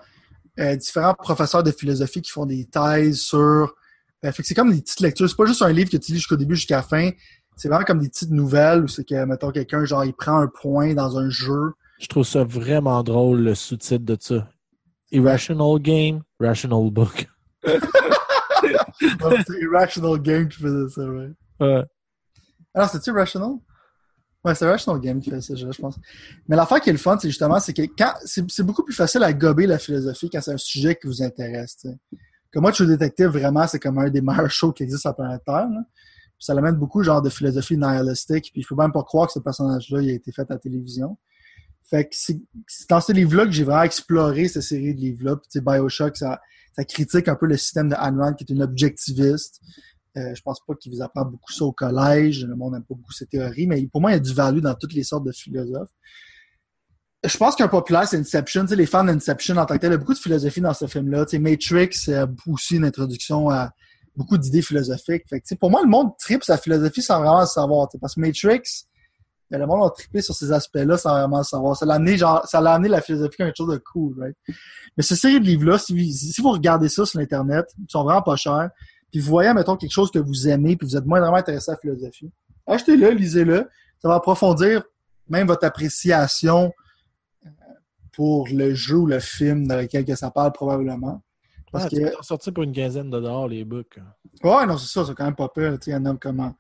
euh, 0.60 0.76
différents 0.76 1.14
professeurs 1.14 1.64
de 1.64 1.72
philosophie 1.72 2.22
qui 2.22 2.32
font 2.32 2.46
des 2.46 2.66
thèses 2.66 3.20
sur. 3.20 3.76
fait 4.24 4.32
que 4.32 4.44
c'est 4.44 4.56
comme 4.56 4.72
des 4.72 4.82
petites 4.82 5.00
lectures. 5.00 5.30
C'est 5.30 5.36
pas 5.36 5.46
juste 5.46 5.62
un 5.62 5.72
livre 5.72 5.90
que 5.90 5.98
tu 5.98 6.12
lis 6.12 6.18
jusqu'au 6.18 6.38
début, 6.38 6.56
jusqu'à 6.56 6.78
la 6.78 6.84
fin 6.84 7.12
c'est 7.58 7.70
vraiment 7.70 7.84
comme 7.84 8.00
des 8.00 8.08
petites 8.08 8.30
nouvelles 8.30 8.84
où 8.84 8.88
c'est 8.88 9.04
que, 9.04 9.26
mettons, 9.26 9.52
quelqu'un, 9.52 9.84
genre, 9.84 10.06
il 10.06 10.14
prend 10.14 10.38
un 10.38 10.48
point 10.48 10.94
dans 10.94 11.18
un 11.18 11.30
jeu. 11.30 11.74
Je 12.00 12.08
trouve 12.08 12.24
ça 12.24 12.44
vraiment 12.44 13.02
drôle, 13.02 13.42
le 13.42 13.56
sous-titre 13.56 14.06
de 14.06 14.16
ça. 14.20 14.48
Irrational 15.12 15.80
Game, 15.80 16.22
Rational 16.40 16.92
Book. 16.92 17.28
c'est 17.64 19.62
Irrational 19.62 20.22
Game 20.22 20.48
qui 20.48 20.60
faisait 20.60 20.90
ça, 20.90 21.02
ouais. 21.02 21.30
Ouais. 21.60 21.84
Alors, 22.76 22.90
c'est-tu 22.90 23.10
Irrational? 23.10 23.54
Ouais, 24.46 24.54
c'est 24.54 24.66
Irrational 24.66 25.02
Game 25.02 25.20
qui 25.20 25.32
fait 25.32 25.42
ça, 25.42 25.56
je 25.56 25.82
pense. 25.82 25.98
Mais 26.48 26.56
l'affaire 26.56 26.80
qui 26.80 26.90
est 26.90 26.94
le 26.94 27.00
fun, 27.00 27.18
c'est 27.20 27.30
justement, 27.30 27.60
c'est 27.60 27.74
que 27.74 27.82
quand 27.98 28.14
c'est 28.24 28.64
beaucoup 28.64 28.84
plus 28.84 28.94
facile 28.94 29.24
à 29.24 29.34
gober 29.34 29.66
la 29.66 29.80
philosophie 29.80 30.30
quand 30.30 30.42
c'est 30.42 30.54
un 30.54 30.58
sujet 30.58 30.96
qui 30.96 31.08
vous 31.08 31.24
intéresse. 31.24 31.88
Comme 32.54 32.62
moi, 32.62 32.72
je 32.72 32.76
suis 32.76 32.88
détective, 32.88 33.28
vraiment, 33.28 33.66
c'est 33.66 33.80
comme 33.80 33.98
un 33.98 34.10
des 34.12 34.22
meilleurs 34.22 34.52
shows 34.52 34.74
qui 34.74 34.84
existent 34.84 35.10
sur 35.10 35.22
la 35.22 35.26
planète 35.26 35.42
Terre 35.44 35.68
ça 36.40 36.54
l'amène 36.54 36.76
beaucoup 36.76 37.04
genre 37.04 37.22
de 37.22 37.30
philosophie 37.30 37.78
nihilistique. 37.78 38.52
Puis 38.54 38.62
je 38.62 38.68
peux 38.68 38.76
même 38.76 38.92
pas 38.92 39.04
croire 39.04 39.28
que 39.28 39.34
ce 39.34 39.40
personnage-là 39.40 40.00
a 40.00 40.12
été 40.12 40.32
fait 40.32 40.44
à 40.44 40.54
la 40.54 40.60
télévision. 40.60 41.18
Fait 41.90 42.06
que 42.06 42.16
c'est 42.16 42.40
dans 42.90 43.00
ce 43.00 43.14
livre-là 43.14 43.46
que 43.46 43.52
j'ai 43.52 43.64
vraiment 43.64 43.84
exploré 43.84 44.48
cette 44.48 44.64
série 44.64 44.94
de 44.94 45.00
livres-là. 45.00 45.38
Puis 45.38 45.62
Bioshock, 45.62 46.18
ça, 46.18 46.40
critique 46.88 47.28
un 47.28 47.36
peu 47.36 47.48
le 47.48 47.58
système 47.58 47.90
de 47.90 47.96
Ayn 47.96 48.36
qui 48.36 48.44
est 48.44 48.54
une 48.54 48.62
objectiviste. 48.62 49.62
Euh, 50.18 50.34
je 50.36 50.42
pense 50.42 50.60
pas 50.66 50.74
qu'il 50.76 50.92
vous 50.94 51.02
apprend 51.02 51.26
beaucoup 51.26 51.52
ça 51.52 51.64
au 51.64 51.72
collège. 51.72 52.46
Le 52.46 52.56
monde 52.56 52.74
n'aime 52.74 52.84
pas 52.84 52.96
beaucoup 52.96 53.14
ces 53.14 53.26
théories, 53.26 53.68
mais 53.68 53.88
pour 53.88 54.02
moi, 54.02 54.12
il 54.12 54.14
y 54.16 54.18
a 54.18 54.20
du 54.20 54.34
value 54.34 54.60
dans 54.60 54.76
toutes 54.76 54.94
les 54.94 55.04
sortes 55.04 55.26
de 55.26 55.32
philosophes. 55.32 55.92
Je 57.24 57.38
pense 57.38 57.56
qu'un 57.56 57.68
populaire, 57.68 58.08
c'est 58.08 58.18
Inception. 58.18 58.66
les 58.70 58.86
fans 58.86 59.04
d'Inception 59.04 59.58
en 59.58 59.66
tant 59.66 59.76
que 59.76 59.80
tel, 59.80 59.92
il 59.92 59.94
y 59.94 59.96
a 59.96 59.98
beaucoup 59.98 60.14
de 60.14 60.20
philosophie 60.20 60.62
dans 60.62 60.74
ce 60.74 60.88
film-là. 60.88 61.26
Matrix, 61.40 61.90
c'est 61.94 62.20
aussi 62.48 62.76
une 62.76 62.86
introduction 62.86 63.50
à, 63.50 63.72
beaucoup 64.18 64.38
d'idées 64.38 64.64
philosophiques. 64.64 65.24
Fait 65.30 65.40
que, 65.40 65.56
pour 65.56 65.70
moi, 65.70 65.82
le 65.82 65.88
monde 65.88 66.12
tripe 66.18 66.44
sa 66.44 66.58
philosophie 66.58 67.02
sans 67.02 67.20
vraiment 67.20 67.42
le 67.42 67.46
savoir. 67.46 67.88
Parce 68.02 68.16
que 68.16 68.20
Matrix, 68.20 68.64
le 69.52 69.66
monde 69.66 69.86
a 69.86 69.92
trippé 69.92 70.22
sur 70.22 70.36
ces 70.36 70.52
aspects-là 70.52 70.98
sans 70.98 71.12
vraiment 71.12 71.38
le 71.38 71.44
savoir. 71.44 71.78
Ça 71.78 71.86
l'a 71.86 71.94
amené, 71.94 72.18
genre, 72.18 72.46
ça 72.48 72.60
l'a 72.60 72.74
amené 72.74 72.90
la 72.90 73.02
philosophie 73.02 73.38
quelque 73.38 73.56
chose 73.56 73.72
de 73.72 73.78
cool, 73.78 74.20
right? 74.20 74.36
Mais 74.98 75.04
cette 75.04 75.20
série 75.20 75.40
de 75.40 75.46
livres-là, 75.46 75.78
si, 75.78 76.14
si, 76.14 76.42
vous 76.42 76.52
regardez 76.52 76.90
ça 76.90 77.06
sur 77.06 77.20
Internet, 77.20 77.68
ils 77.78 77.86
sont 77.90 78.04
vraiment 78.04 78.24
pas 78.24 78.36
chers, 78.36 78.72
puis 79.12 79.22
vous 79.22 79.30
voyez, 79.30 79.54
mettons, 79.54 79.78
quelque 79.78 79.92
chose 79.92 80.12
que 80.12 80.20
vous 80.20 80.50
aimez, 80.50 80.76
puis 80.76 80.88
vous 80.88 80.98
êtes 80.98 81.06
moins 81.06 81.22
vraiment 81.22 81.38
intéressé 81.38 81.72
à 81.72 81.76
la 81.76 81.80
philosophie, 81.80 82.32
achetez-le, 82.66 83.12
lisez-le. 83.12 83.70
Ça 84.02 84.10
va 84.10 84.16
approfondir 84.16 84.84
même 85.30 85.48
votre 85.48 85.66
appréciation 85.66 86.74
euh, 87.46 87.50
pour 88.12 88.48
le 88.50 88.74
jeu 88.74 88.98
ou 88.98 89.06
le 89.06 89.20
film 89.20 89.68
dans 89.68 89.78
lequel 89.78 90.04
que 90.04 90.16
ça 90.16 90.32
parle, 90.32 90.52
probablement. 90.52 91.22
Parce 91.72 91.86
ah, 91.86 91.90
que... 91.90 92.24
sorti 92.24 92.52
pour 92.52 92.64
une 92.64 92.74
quinzaine 92.74 93.10
de 93.10 93.20
dollars, 93.20 93.48
les 93.48 93.66
books. 93.66 94.00
Ouais, 94.44 94.66
non, 94.66 94.78
c'est 94.78 94.92
ça, 94.92 95.06
c'est 95.06 95.14
quand 95.14 95.26
même 95.26 95.36
pas 95.36 95.50
peur. 95.50 95.78
Il 95.86 95.92
y 95.92 95.96
en 95.96 96.06
a 96.06 96.16
comment. 96.16 96.56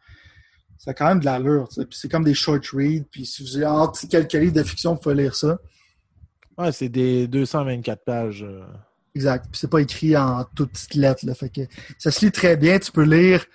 C'est 0.77 0.93
quand 0.93 1.07
même 1.07 1.19
de 1.19 1.25
l'allure. 1.25 1.67
Puis 1.69 1.87
c'est 1.91 2.09
comme 2.09 2.23
des 2.23 2.33
short 2.33 2.65
reads. 2.73 3.05
Puis 3.11 3.25
si 3.25 3.43
vous 3.43 3.57
avez 3.57 4.07
quelques 4.09 4.33
livres 4.33 4.53
de 4.53 4.63
fiction, 4.63 4.93
vous 4.93 4.99
pouvez 4.99 5.15
lire 5.15 5.35
ça. 5.35 5.57
Ouais, 6.57 6.71
c'est 6.71 6.89
des 6.89 7.27
224 7.27 8.03
pages. 8.03 8.43
Euh. 8.43 8.65
Exact. 9.15 9.45
Puis 9.51 9.59
c'est 9.59 9.69
pas 9.69 9.81
écrit 9.81 10.15
en 10.15 10.45
toutes 10.55 10.71
petites 10.71 10.95
lettres. 10.95 11.25
Là. 11.25 11.33
Fait 11.33 11.49
que 11.49 11.61
ça 11.97 12.11
se 12.11 12.25
lit 12.25 12.31
très 12.31 12.57
bien. 12.57 12.77
Tu 12.77 12.91
peux 12.91 13.03
lire, 13.03 13.45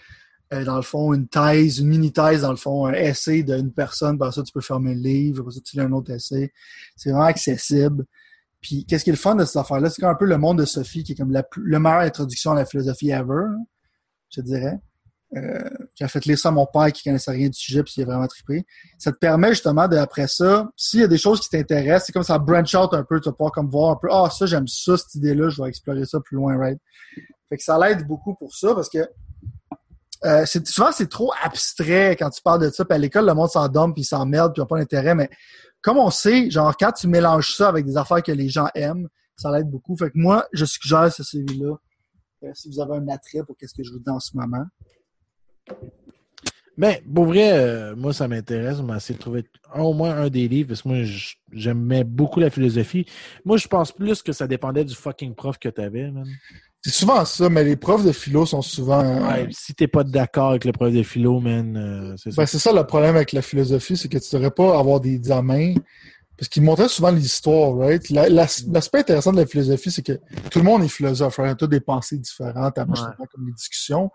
euh, 0.53 0.65
dans 0.65 0.77
le 0.77 0.83
fond, 0.83 1.13
une 1.15 1.29
thèse, 1.29 1.79
une 1.79 1.89
mini-thèse, 1.89 2.43
dans 2.43 2.51
le 2.51 2.57
fond, 2.57 2.87
un 2.87 2.93
essai 2.93 3.43
d'une 3.43 3.73
personne. 3.73 4.19
Par 4.19 4.35
ça, 4.35 4.43
tu 4.43 4.53
peux 4.53 4.61
fermer 4.61 4.95
le 4.95 5.01
livre. 5.01 5.45
Par 5.45 5.53
ça, 5.53 5.61
tu 5.61 5.77
lis 5.77 5.83
un 5.83 5.93
autre 5.93 6.11
essai. 6.11 6.53
C'est 6.97 7.11
vraiment 7.11 7.27
accessible. 7.27 8.05
Puis 8.63 8.87
qu'est-ce 8.87 9.05
qui 9.05 9.11
est 9.11 9.13
le 9.13 9.19
fun 9.19 9.35
de 9.35 9.45
cette 9.45 9.57
affaire-là? 9.57 9.91
C'est 9.91 10.05
un 10.05 10.15
peu 10.15 10.25
le 10.25 10.39
monde 10.39 10.59
de 10.59 10.65
Sophie 10.65 11.05
qui 11.05 11.13
est 11.13 11.17
comme 11.17 11.33
la, 11.33 11.45
meilleure 11.57 12.01
introduction 12.01 12.53
à 12.53 12.55
la 12.55 12.65
philosophie 12.65 13.11
ever, 13.11 13.47
je 14.31 14.41
dirais. 14.41 14.79
euh, 15.37 15.69
qui 15.95 16.05
a 16.05 16.09
fait 16.09 16.25
lire 16.27 16.39
ça 16.39 16.51
à 16.51 16.53
mon 16.53 16.67
père 16.67 16.93
qui 16.93 17.03
connaissait 17.03 17.31
rien 17.31 17.49
du 17.49 17.59
sujet 17.59 17.83
puis 17.83 17.95
il 17.97 18.03
a 18.03 18.07
vraiment 18.07 18.27
trippé. 18.27 18.65
Ça 18.99 19.13
te 19.13 19.17
permet 19.17 19.49
justement 19.49 19.89
d'après 19.89 20.29
ça, 20.29 20.71
s'il 20.77 21.01
y 21.01 21.05
a 21.05 21.09
des 21.09 21.19
choses 21.19 21.41
qui 21.41 21.49
t'intéressent, 21.49 22.07
c'est 22.07 22.13
comme 22.13 22.23
ça 22.23 22.39
branch 22.39 22.75
out 22.75 22.93
un 22.93 23.03
peu, 23.03 23.21
tu 23.21 23.29
vas 23.29 23.33
pouvoir 23.33 23.53
comme 23.53 23.69
voir 23.69 23.93
un 23.93 23.97
peu, 23.97 24.09
ah 24.11 24.29
ça 24.31 24.47
j'aime 24.47 24.69
ça 24.69 24.97
cette 24.97 25.15
idée-là, 25.15 25.49
je 25.49 25.63
vais 25.63 25.69
explorer 25.69 26.05
ça 26.05 26.21
plus 26.21 26.37
loin, 26.37 26.57
right? 26.57 26.79
Fait 27.49 27.57
que 27.57 27.63
ça 27.63 27.79
l'aide 27.79 28.07
beaucoup 28.07 28.35
pour 28.35 28.55
ça 28.55 28.75
parce 28.75 28.89
que 28.89 29.09
euh, 30.25 30.45
souvent 30.47 30.93
c'est 30.93 31.09
trop 31.09 31.33
abstrait 31.43 32.15
quand 32.17 32.31
tu 32.31 32.43
parles 32.43 32.61
de 32.61 32.71
ça. 32.71 32.85
Puis 32.85 32.95
à 32.95 32.99
l'école, 32.99 33.27
le 33.27 33.35
monde 33.35 33.51
s'en 33.51 33.69
donne 33.69 33.93
puis 33.93 34.05
s'emmerde 34.05 34.53
puis 34.53 34.61
n'ont 34.61 34.67
pas 34.67 34.79
d'intérêt. 34.79 35.15
Mais 35.15 35.29
comme 35.83 35.99
on 35.99 36.11
sait, 36.11 36.51
genre 36.51 36.77
quand 36.77 36.93
tu 36.93 37.09
mélanges 37.09 37.55
ça 37.55 37.69
avec 37.69 37.85
des 37.85 37.97
affaires 37.97 38.23
que 38.23 38.33
les 38.33 38.49
gens 38.49 38.69
aiment, 38.75 39.09
ça 39.37 39.51
l'aide 39.51 39.69
beaucoup. 39.69 39.97
Fait 39.97 40.11
que 40.11 40.19
moi, 40.19 40.47
je 40.53 40.65
suggère 40.65 41.13
ce 41.13 41.23
CV-là. 41.23 41.75
Euh, 42.45 42.51
si 42.55 42.69
vous 42.71 42.81
avez 42.81 42.97
un 42.97 43.09
attrait 43.09 43.43
pour 43.45 43.57
qu'est-ce 43.57 43.75
que 43.75 43.83
je 43.83 43.93
vous 43.93 43.99
dis 43.99 44.11
en 44.11 44.21
ce 44.21 44.37
moment. 44.37 44.65
Ben, 46.79 46.97
pour 47.15 47.27
vrai, 47.27 47.53
euh, 47.53 47.95
moi, 47.95 48.13
ça 48.13 48.29
m'intéresse. 48.29 48.79
On 48.79 48.85
m'a 48.85 48.97
essayé 48.97 49.17
de 49.17 49.21
trouver 49.21 49.45
au 49.75 49.93
moins 49.93 50.17
un 50.17 50.31
des 50.31 50.49
livres 50.49 50.69
parce 50.69 50.83
que 50.83 50.89
moi, 50.89 51.03
j'aimais 51.53 52.05
beaucoup 52.05 52.41
la 52.41 52.51
philosophie. 52.51 53.07
Moi, 53.45 53.59
je 53.59 53.69
pense 53.69 53.93
plus 53.93 54.23
que 54.23 54.33
ça 54.33 54.47
dépendait 54.47 54.85
du 54.85 54.95
fucking 54.95 55.35
prof 55.35 55.59
que 55.59 55.69
tu 55.69 55.81
avais. 55.81 56.11
C'est 56.85 56.91
souvent 56.91 57.25
ça, 57.25 57.49
mais 57.49 57.63
les 57.63 57.77
profs 57.77 58.05
de 58.05 58.11
philo 58.11 58.45
sont 58.45 58.63
souvent. 58.63 59.29
Ouais, 59.29 59.47
si 59.53 59.73
t'es 59.73 59.87
pas 59.87 60.03
d'accord 60.03 60.51
avec 60.51 60.65
le 60.65 60.73
prof 60.73 60.93
de 60.93 61.03
philo, 61.05 61.39
man, 61.39 61.77
euh, 61.77 62.17
c'est 62.17 62.33
ça. 62.33 62.43
Ben, 62.43 62.47
c'est 62.47 62.59
ça 62.59 62.73
le 62.73 62.85
problème 62.85 63.15
avec 63.15 63.33
la 63.33 63.43
philosophie, 63.43 63.97
c'est 63.97 64.09
que 64.09 64.19
tu 64.19 64.35
devrais 64.35 64.51
pas 64.51 64.77
avoir 64.79 65.01
des 65.01 65.15
examens. 65.15 65.75
Parce 66.37 66.49
qu'ils 66.49 66.65
montraient 66.65 66.89
souvent 66.89 67.13
l'histoire, 67.13 67.77
right? 67.77 68.11
L'aspect 68.11 68.99
intéressant 68.99 69.33
de 69.33 69.37
la 69.37 69.47
philosophie, 69.47 69.93
c'est 69.93 70.03
que 70.03 70.19
tout 70.51 70.59
le 70.59 70.65
monde 70.65 70.83
est 70.83 70.89
philosophe, 70.89 71.37
right? 71.37 71.57
T'as 71.57 71.69
des 71.69 71.79
pensées 71.79 72.19
différentes, 72.19 72.75
t'as 72.75 72.85
ouais. 72.85 73.27
comme 73.33 73.47
les 73.47 73.53
discussions 73.53 74.11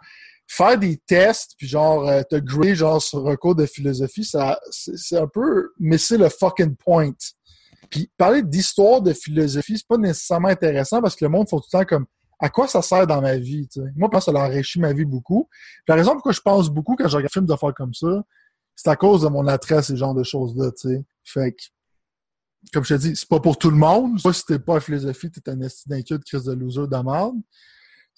faire 0.47 0.77
des 0.77 0.97
tests 0.97 1.55
puis 1.57 1.67
genre 1.67 2.07
euh, 2.07 2.21
te 2.23 2.37
griller 2.37 2.75
genre 2.75 3.01
sur 3.01 3.27
un 3.27 3.35
cours 3.35 3.55
de 3.55 3.65
philosophie, 3.65 4.23
ça 4.23 4.59
c'est 4.71 5.17
un 5.17 5.27
peu 5.27 5.71
misser 5.79 6.17
le 6.17 6.29
fucking 6.29 6.75
point. 6.75 7.11
Puis 7.89 8.09
parler 8.17 8.41
d'histoire 8.41 9.01
de 9.01 9.13
philosophie, 9.13 9.77
c'est 9.77 9.87
pas 9.87 9.97
nécessairement 9.97 10.49
intéressant 10.49 11.01
parce 11.01 11.15
que 11.15 11.25
le 11.25 11.29
monde 11.29 11.47
faut 11.49 11.59
tout 11.59 11.67
le 11.73 11.79
temps 11.79 11.85
comme 11.85 12.05
à 12.39 12.49
quoi 12.49 12.67
ça 12.67 12.81
sert 12.81 13.07
dans 13.07 13.21
ma 13.21 13.37
vie, 13.37 13.67
tu 13.67 13.81
sais? 13.81 13.87
Moi, 13.95 14.07
je 14.07 14.11
pense 14.11 14.25
que 14.25 14.31
ça 14.31 14.39
a 14.39 14.47
enrichi 14.47 14.79
ma 14.79 14.93
vie 14.93 15.05
beaucoup. 15.05 15.49
la 15.87 15.95
raison 15.95 16.13
pourquoi 16.13 16.31
je 16.31 16.41
pense 16.41 16.69
beaucoup 16.69 16.95
quand 16.95 17.07
je 17.07 17.17
regarde 17.17 17.29
des 17.29 17.33
films 17.33 17.45
d'affaires 17.45 17.73
comme 17.73 17.93
ça, 17.93 18.23
c'est 18.75 18.89
à 18.89 18.95
cause 18.95 19.23
de 19.23 19.27
mon 19.27 19.47
attrait 19.47 19.77
à 19.77 19.81
ces 19.81 19.97
genres 19.97 20.13
de 20.13 20.23
choses-là. 20.23 20.71
Fait 21.23 21.51
que, 21.51 21.63
comme 22.71 22.83
je 22.83 22.95
te 22.95 22.99
dis, 22.99 23.15
c'est 23.15 23.27
pas 23.27 23.39
pour 23.39 23.57
tout 23.57 23.71
le 23.71 23.77
monde. 23.77 24.21
Pas 24.21 24.33
si 24.33 24.45
t'es 24.45 24.59
pas 24.59 24.75
en 24.75 24.79
philosophie, 24.79 25.31
t'es 25.31 25.49
un 25.49 25.59
esti 25.61 25.89
d'inquiète, 25.89 26.23
crise 26.23 26.43
de 26.43 26.53
loser 26.53 26.87
de 26.87 27.03
merde. 27.03 27.37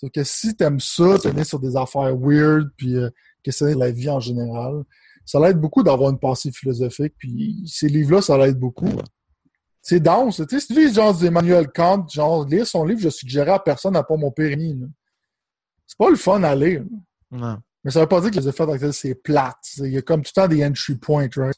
Donc, 0.01 0.11
que 0.11 0.23
si 0.23 0.55
t'aimes 0.55 0.79
ça, 0.79 1.17
t'aimes 1.19 1.43
sur 1.43 1.59
des 1.59 1.75
affaires 1.77 2.15
weird, 2.17 2.69
puis 2.75 2.95
euh, 2.95 3.09
questionner 3.43 3.75
la 3.75 3.91
vie 3.91 4.09
en 4.09 4.19
général, 4.19 4.83
ça 5.25 5.39
l'aide 5.39 5.59
beaucoup 5.59 5.83
d'avoir 5.83 6.09
une 6.09 6.19
pensée 6.19 6.51
philosophique, 6.51 7.13
puis 7.17 7.63
ces 7.67 7.87
livres-là, 7.87 8.21
ça 8.21 8.37
l'aide 8.37 8.57
beaucoup. 8.57 8.89
C'est 9.81 9.99
dense. 9.99 10.37
Tu 10.37 10.43
sais, 10.49 10.59
si 10.59 10.67
tu 10.67 10.73
lis 10.73 10.93
genre 10.93 11.23
Emmanuel 11.23 11.69
Kant, 11.69 12.05
genre, 12.09 12.45
lire 12.45 12.67
son 12.67 12.83
livre, 12.83 13.01
je 13.01 13.09
suggérais 13.09 13.51
à 13.51 13.59
personne 13.59 13.95
à 13.95 14.03
pas 14.03 14.17
mon 14.17 14.31
permis. 14.31 14.77
C'est 15.87 15.97
pas 15.97 16.09
le 16.09 16.15
fun 16.15 16.43
à 16.43 16.53
lire. 16.55 16.83
Non. 17.31 17.57
Mais 17.83 17.91
ça 17.91 18.01
veut 18.01 18.07
pas 18.07 18.19
dire 18.21 18.31
que 18.31 18.39
les 18.39 18.47
effets 18.47 18.91
c'est 18.91 19.15
plate. 19.15 19.55
Il 19.77 19.91
y 19.91 19.97
a 19.97 20.01
comme 20.01 20.21
tout 20.21 20.31
le 20.35 20.41
temps 20.41 20.47
des 20.47 20.65
entry 20.65 20.95
points, 20.95 21.29
right? 21.37 21.55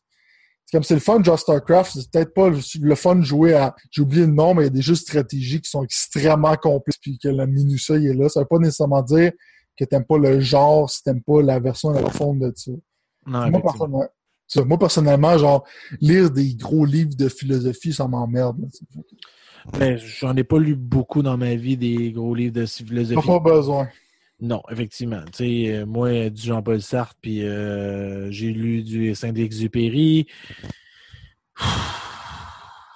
comme 0.72 0.84
c'est 0.84 0.93
le 0.93 1.02
fun 1.02 1.19
de 1.19 1.35
StarCraft, 1.35 1.91
c'est 1.93 2.10
peut-être 2.10 2.34
pas 2.34 2.49
le, 2.49 2.95
fun 2.95 3.15
de 3.15 3.23
jouer 3.23 3.53
à. 3.53 3.76
J'ai 3.89 4.02
oublié 4.02 4.26
le 4.26 4.31
nom, 4.31 4.53
mais 4.53 4.64
il 4.64 4.65
y 4.65 4.68
a 4.68 4.72
des 4.72 4.81
jeux 4.81 4.95
stratégiques 4.95 5.64
qui 5.64 5.69
sont 5.69 5.84
extrêmement 5.84 6.56
complexes 6.56 6.98
puis 7.02 7.19
que 7.19 7.27
la 7.27 7.45
minutia 7.45 7.98
est 7.98 8.14
là. 8.14 8.30
Ça 8.30 8.39
veut 8.39 8.45
pas 8.45 8.57
nécessairement 8.57 9.02
dire 9.02 9.34
que 9.77 9.84
t'aimes 9.84 10.06
pas 10.06 10.18
le 10.18 10.39
genre 10.39 10.89
si 10.89 11.03
t'aimes 11.03 11.23
pas 11.23 11.41
la 11.41 11.60
version 11.60 11.89
à 11.89 12.02
la 12.02 12.10
fond 12.10 12.35
de 12.35 12.52
ça. 12.56 12.72
moi, 13.26 14.07
moi, 14.57 14.78
personnellement, 14.78 15.38
genre, 15.38 15.64
lire 15.99 16.30
des 16.30 16.56
gros 16.56 16.86
livres 16.86 17.15
de 17.15 17.30
philosophie, 17.30 17.94
ça 17.94 18.07
m'emmerde. 18.07 18.57
Ben, 19.78 19.98
j'en 19.98 20.36
ai 20.36 20.44
pas 20.44 20.60
lu 20.60 20.76
beaucoup 20.76 21.22
dans 21.22 21.38
ma 21.38 21.56
vie 21.56 21.78
des 21.78 22.11
gros 22.11 22.34
livres 22.34 22.53
de 22.53 22.65
philosophie. 22.65 23.28
Pas, 23.28 23.40
pas 23.40 23.52
besoin. 23.52 23.88
Non, 24.40 24.64
effectivement. 24.72 25.22
Tu 25.32 25.65
sais, 25.65 25.76
euh, 25.76 25.86
moi, 25.86 26.30
du 26.30 26.41
Jean-Paul 26.41 26.82
Sartre, 26.82 27.15
puis 27.22 27.45
euh, 27.45 28.32
j'ai 28.32 28.52
lu 28.52 28.82
du 28.82 29.14
Saint-Exupéry. 29.14 30.28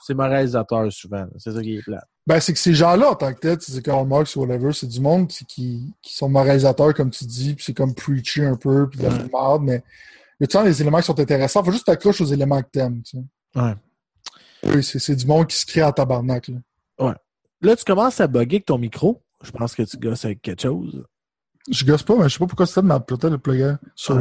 C'est 0.02 0.15
mon 0.15 0.27
réalisateur 0.27 0.91
souvent. 0.91 1.26
C'est 1.38 1.52
ça 1.52 1.61
qui 1.61 1.77
est 1.77 1.84
plat. 1.84 2.03
Ben, 2.27 2.40
c'est 2.40 2.53
que 2.53 2.60
ces 2.60 2.73
gens-là, 2.73 3.11
en 3.11 3.15
tant 3.15 3.32
que 3.32 3.40
tel, 3.40 3.57
c'est 3.60 3.84
Karl 3.84 4.07
Marx 4.07 4.36
ou 4.36 4.41
whatever, 4.41 4.73
c'est 4.73 4.88
du 4.88 4.99
monde 4.99 5.27
qui, 5.27 5.94
qui 6.02 6.15
sont 6.15 6.27
moralisateurs, 6.27 6.95
comme 6.95 7.11
tu 7.11 7.26
dis, 7.26 7.53
puis 7.53 7.64
c'est 7.64 7.73
comme 7.76 7.94
preachy 7.94 8.41
un 8.41 8.56
peu, 8.56 8.90
puis 8.90 8.99
de 8.99 9.03
la 9.03 9.11
merde, 9.11 9.61
mais 9.61 9.84
y 10.40 10.57
a 10.57 10.64
des 10.64 10.82
éléments 10.82 10.99
qui 10.99 11.06
sont 11.06 11.20
intéressants? 11.20 11.64
Faut 11.64 11.72
juste 11.72 11.86
t'accrocher 11.86 12.24
aux 12.24 12.28
éléments 12.28 12.62
que 12.62 12.70
t'aimes, 12.72 13.02
tu 13.03 13.18
sais. 13.18 13.24
Ouais. 13.60 13.76
Oui, 14.64 14.84
c'est 14.84 15.16
du 15.16 15.26
monde 15.26 15.48
qui 15.48 15.56
se 15.56 15.66
crée 15.66 15.84
en 15.84 15.91
tabarnak, 15.91 16.48
là. 16.48 16.57
Ouais. 16.99 17.16
Là, 17.62 17.76
tu 17.76 17.86
commences 17.86 18.20
à 18.20 18.28
bugger 18.28 18.57
avec 18.57 18.66
ton 18.66 18.78
micro. 18.78 19.22
Je 19.44 19.52
pense 19.52 19.76
que 19.76 19.84
tu 19.84 19.98
gosses 19.98 20.26
avec 20.26 20.41
quelque 20.41 20.62
chose. 20.62 21.06
Je 21.70 21.86
gosse 21.86 22.03
pas, 22.03 22.16
mais 22.16 22.30
je 22.30 22.34
sais 22.34 22.40
pas 22.40 22.48
pourquoi 22.48 22.66
c'était 22.66 22.82
de 22.82 22.88
ma 22.88 22.99
plutôt 22.99 23.30
le 23.30 23.38
plugger 23.38 23.76
sur. 23.95 24.16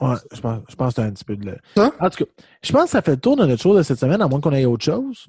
Ouais. 0.00 0.16
je 0.32 0.40
pense, 0.40 0.62
je 0.68 0.76
pense 0.76 0.94
que 0.94 1.02
c'était 1.02 1.08
un 1.08 1.12
petit 1.12 1.24
peu 1.24 1.36
de 1.36 1.46
là. 1.46 1.92
En 2.00 2.10
tout 2.10 2.24
cas, 2.24 2.30
je 2.62 2.72
pense 2.72 2.84
que 2.84 2.90
ça 2.90 3.02
fait 3.02 3.12
le 3.12 3.20
tour 3.20 3.36
de 3.36 3.44
notre 3.44 3.62
show 3.62 3.76
de 3.76 3.82
cette 3.82 3.98
semaine, 3.98 4.22
à 4.22 4.28
moins 4.28 4.40
qu'on 4.40 4.52
ait 4.52 4.64
autre 4.64 4.84
chose. 4.84 5.26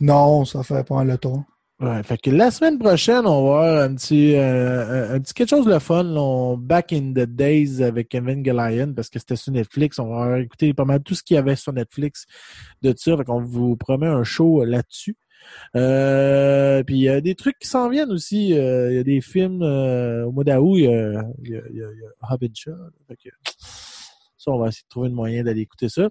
Non, 0.00 0.44
ça 0.44 0.62
fait 0.62 0.84
pas 0.86 1.04
le 1.04 1.18
tour. 1.18 1.44
Ouais, 1.78 2.02
fait 2.02 2.16
que 2.16 2.30
la 2.30 2.50
semaine 2.50 2.78
prochaine, 2.78 3.26
on 3.26 3.50
va 3.50 3.58
avoir 3.58 3.82
un 3.84 3.94
petit, 3.94 4.34
euh, 4.34 5.14
un 5.14 5.20
petit 5.20 5.34
quelque 5.34 5.50
chose 5.50 5.66
de 5.66 5.78
fun. 5.78 6.06
On, 6.16 6.56
back 6.56 6.92
in 6.94 7.12
the 7.12 7.26
days 7.26 7.82
avec 7.82 8.08
Kevin 8.08 8.42
Gillian, 8.42 8.94
parce 8.94 9.10
que 9.10 9.18
c'était 9.18 9.36
sur 9.36 9.52
Netflix. 9.52 9.98
On 9.98 10.08
va 10.08 10.40
écouter 10.40 10.72
pas 10.72 10.86
mal 10.86 11.02
tout 11.02 11.14
ce 11.14 11.22
qu'il 11.22 11.34
y 11.34 11.38
avait 11.38 11.54
sur 11.54 11.74
Netflix 11.74 12.24
de 12.80 12.94
ça. 12.96 13.14
Fait 13.18 13.24
qu'on 13.24 13.42
vous 13.42 13.76
promet 13.76 14.06
un 14.06 14.24
show 14.24 14.64
là-dessus. 14.64 15.16
Euh, 15.76 16.82
puis 16.82 16.96
il 16.96 17.02
y 17.02 17.08
a 17.08 17.20
des 17.20 17.34
trucs 17.34 17.58
qui 17.58 17.68
s'en 17.68 17.88
viennent 17.88 18.12
aussi. 18.12 18.54
Euh, 18.54 18.90
il 18.90 18.96
y 18.96 18.98
a 18.98 19.04
des 19.04 19.20
films 19.20 19.62
euh, 19.62 20.24
au 20.24 20.32
mois 20.32 20.44
d'août, 20.44 20.76
il 20.76 20.84
y 20.84 20.86
a, 20.86 21.22
y 21.42 21.56
a, 21.56 21.60
y 21.72 21.82
a 21.82 22.32
Hobbit 22.32 22.52
Shaw. 22.54 22.72
ça, 24.38 24.50
on 24.50 24.58
va 24.58 24.68
essayer 24.68 24.84
de 24.84 24.88
trouver 24.88 25.08
un 25.08 25.12
moyen 25.12 25.44
d'aller 25.44 25.62
écouter 25.62 25.88
ça. 25.88 26.08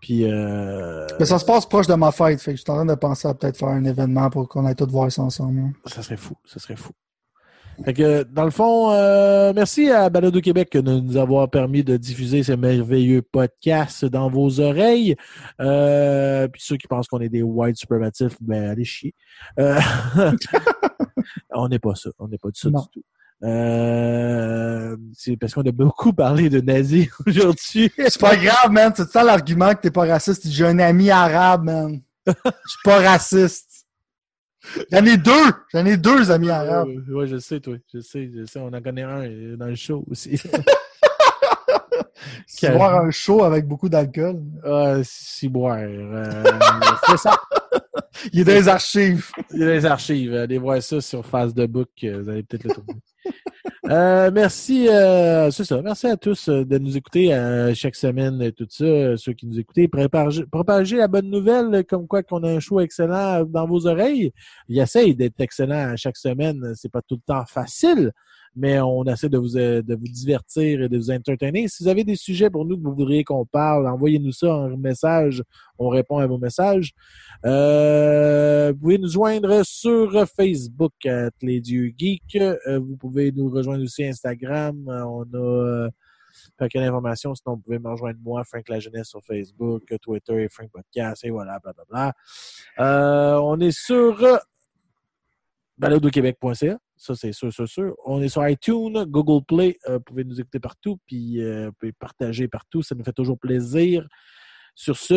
Puis 0.00 0.24
Mais 0.24 1.24
ça 1.24 1.38
se 1.38 1.44
passe 1.44 1.66
proche 1.66 1.86
de 1.86 1.94
ma 1.94 2.12
fête, 2.12 2.40
fait 2.40 2.52
que 2.52 2.56
je 2.56 2.62
suis 2.62 2.70
en 2.70 2.76
train 2.76 2.86
de 2.86 2.94
penser 2.94 3.28
à 3.28 3.34
peut-être 3.34 3.56
faire 3.56 3.68
un 3.68 3.84
événement 3.84 4.30
pour 4.30 4.48
qu'on 4.48 4.64
aille 4.64 4.76
tous 4.76 4.86
voir 4.86 5.10
ça 5.10 5.22
ensemble. 5.22 5.60
Hein. 5.60 5.72
Ça 5.86 6.02
serait 6.02 6.16
fou, 6.16 6.34
ça 6.44 6.58
serait 6.60 6.76
fou. 6.76 6.92
Fait 7.84 7.94
que, 7.94 8.22
dans 8.24 8.44
le 8.44 8.50
fond, 8.50 8.90
euh, 8.90 9.52
merci 9.54 9.88
à 9.90 10.10
Balado 10.10 10.40
Québec 10.40 10.72
de 10.72 10.80
nous 10.80 11.16
avoir 11.16 11.48
permis 11.48 11.84
de 11.84 11.96
diffuser 11.96 12.42
ces 12.42 12.56
merveilleux 12.56 13.22
podcasts 13.22 14.04
dans 14.04 14.28
vos 14.28 14.58
oreilles. 14.58 15.14
Euh, 15.60 16.48
puis 16.48 16.60
ceux 16.64 16.76
qui 16.76 16.88
pensent 16.88 17.06
qu'on 17.06 17.20
est 17.20 17.28
des 17.28 17.42
white 17.42 17.76
supermatifs, 17.76 18.36
ben 18.40 18.70
allez 18.70 18.84
chier. 18.84 19.14
Euh, 19.60 19.78
on 21.50 21.68
n'est 21.68 21.78
pas 21.78 21.94
ça. 21.94 22.10
On 22.18 22.26
n'est 22.26 22.38
pas 22.38 22.50
de 22.50 22.56
ça 22.56 22.68
du 22.68 22.82
tout. 22.92 23.04
Euh, 23.44 24.96
c'est 25.14 25.36
parce 25.36 25.54
qu'on 25.54 25.62
a 25.62 25.70
beaucoup 25.70 26.12
parlé 26.12 26.50
de 26.50 26.60
nazis 26.60 27.08
aujourd'hui. 27.26 27.90
C'est 27.96 28.20
pas 28.20 28.36
grave, 28.36 28.70
man. 28.70 28.92
C'est 28.96 29.08
ça 29.08 29.22
l'argument 29.22 29.74
que 29.74 29.82
t'es 29.82 29.90
pas 29.90 30.06
raciste. 30.06 30.48
J'ai 30.48 30.66
un 30.66 30.78
ami 30.78 31.10
arabe, 31.10 31.64
man. 31.64 32.00
Je 32.26 32.32
suis 32.32 32.82
pas 32.84 33.00
raciste. 33.00 33.86
J'en 34.92 35.04
ai 35.04 35.16
deux! 35.16 35.32
J'en 35.72 35.86
ai 35.86 35.96
deux 35.96 36.30
amis 36.30 36.50
arabes. 36.50 36.88
Oui, 36.88 37.14
ouais, 37.14 37.26
je 37.26 37.38
sais, 37.38 37.60
toi. 37.60 37.76
Je 37.92 38.00
sais, 38.00 38.30
je 38.34 38.44
sais. 38.44 38.58
On 38.58 38.72
en 38.72 38.82
connaît 38.82 39.02
un 39.02 39.22
euh, 39.22 39.56
dans 39.56 39.66
le 39.66 39.74
show 39.74 40.04
aussi. 40.10 40.36
si 42.46 42.68
boire 42.68 43.04
un 43.04 43.10
show 43.10 43.44
avec 43.44 43.66
beaucoup 43.66 43.88
d'alcool. 43.88 44.42
Ah, 44.64 44.96
si 45.02 45.48
boire. 45.48 45.78
Euh, 45.80 46.42
c'est 47.08 47.18
ça. 47.18 47.40
Il 48.32 48.40
est 48.40 48.44
dans 48.44 48.52
les 48.52 48.68
archives. 48.68 49.30
Il 49.52 49.62
est 49.62 49.66
dans 49.66 49.72
les 49.72 49.86
archives. 49.86 50.34
Allez 50.34 50.58
voir 50.58 50.82
ça 50.82 51.00
sur 51.00 51.24
Facebook. 51.24 51.88
Euh, 52.02 52.22
vous 52.22 52.28
allez 52.28 52.42
peut-être 52.42 52.64
le 52.64 52.70
trouver. 52.70 52.94
Euh, 53.88 54.30
merci, 54.30 54.86
euh, 54.86 55.50
c'est 55.50 55.64
ça. 55.64 55.80
Merci 55.80 56.08
à 56.08 56.16
tous 56.18 56.50
euh, 56.50 56.62
de 56.62 56.76
nous 56.76 56.98
écouter 56.98 57.28
chaque 57.74 57.94
semaine 57.94 58.52
tout 58.52 58.66
ça, 58.68 59.16
ceux 59.16 59.32
qui 59.32 59.46
nous 59.46 59.58
écoutez. 59.58 59.88
Propagez, 59.88 60.96
la 60.96 61.08
bonne 61.08 61.30
nouvelle 61.30 61.84
comme 61.86 62.06
quoi 62.06 62.22
qu'on 62.22 62.42
a 62.42 62.50
un 62.50 62.60
show 62.60 62.80
excellent 62.80 63.44
dans 63.44 63.66
vos 63.66 63.86
oreilles. 63.86 64.32
Il 64.68 64.78
essaye 64.78 65.14
d'être 65.14 65.40
excellent 65.40 65.96
chaque 65.96 66.18
semaine. 66.18 66.74
C'est 66.74 66.92
pas 66.92 67.00
tout 67.00 67.14
le 67.14 67.22
temps 67.34 67.46
facile, 67.46 68.12
mais 68.58 68.80
on 68.80 69.04
essaie 69.04 69.28
de 69.28 69.38
vous, 69.38 69.56
euh, 69.56 69.82
de 69.82 69.94
vous 69.94 70.08
divertir 70.08 70.82
et 70.82 70.88
de 70.88 70.96
vous 70.98 71.12
entertainer. 71.12 71.68
Si 71.68 71.84
vous 71.84 71.88
avez 71.88 72.02
des 72.02 72.16
sujets 72.16 72.50
pour 72.50 72.64
nous 72.64 72.76
que 72.76 72.82
vous 72.82 72.94
voudriez 72.94 73.22
qu'on 73.22 73.46
parle, 73.46 73.86
envoyez-nous 73.86 74.32
ça 74.32 74.52
en 74.52 74.76
message. 74.76 75.44
On 75.78 75.88
répond 75.88 76.18
à 76.18 76.26
vos 76.26 76.38
messages. 76.38 76.92
Euh, 77.46 78.72
vous 78.72 78.78
pouvez 78.80 78.98
nous 78.98 79.08
joindre 79.08 79.64
sur 79.64 80.26
Facebook, 80.26 80.92
Les 81.40 81.60
Dieux 81.60 81.92
Geeks. 81.96 82.34
Euh, 82.36 82.80
vous 82.80 82.96
pouvez 82.96 83.30
nous 83.30 83.48
rejoindre 83.48 83.84
aussi 83.84 84.04
Instagram. 84.04 84.76
On 84.88 85.22
a 85.34 85.88
fait 86.58 86.68
quelle 86.68 86.82
information, 86.82 87.34
sinon 87.36 87.54
vous 87.54 87.62
pouvez 87.62 87.78
me 87.78 87.88
rejoindre 87.88 88.18
moi, 88.22 88.42
Frank 88.42 88.68
La 88.68 88.80
Jeunesse 88.80 89.08
sur 89.08 89.22
Facebook, 89.22 89.84
Twitter 90.02 90.42
et 90.42 90.48
Frank 90.48 90.70
Podcast, 90.70 91.24
et 91.24 91.30
voilà, 91.30 91.60
blablabla. 91.60 92.12
Euh, 92.80 93.40
on 93.40 93.60
est 93.60 93.76
sur 93.76 94.24
baladoquebec.ca 95.78 96.78
Ça, 96.98 97.14
c'est 97.14 97.32
sûr, 97.32 97.52
sûr, 97.52 97.68
sûr. 97.68 97.94
On 98.04 98.20
est 98.20 98.28
sur 98.28 98.46
iTunes, 98.46 99.04
Google 99.04 99.44
Play. 99.46 99.78
euh, 99.88 99.94
vous 99.94 100.00
pouvez 100.00 100.24
nous 100.24 100.40
écouter 100.40 100.58
partout, 100.58 100.98
puis 101.06 101.40
euh, 101.40 101.66
vous 101.66 101.72
pouvez 101.78 101.92
partager 101.92 102.48
partout. 102.48 102.82
Ça 102.82 102.94
nous 102.96 103.04
fait 103.04 103.12
toujours 103.12 103.38
plaisir. 103.38 104.06
Sur 104.74 104.96
ce. 104.96 105.14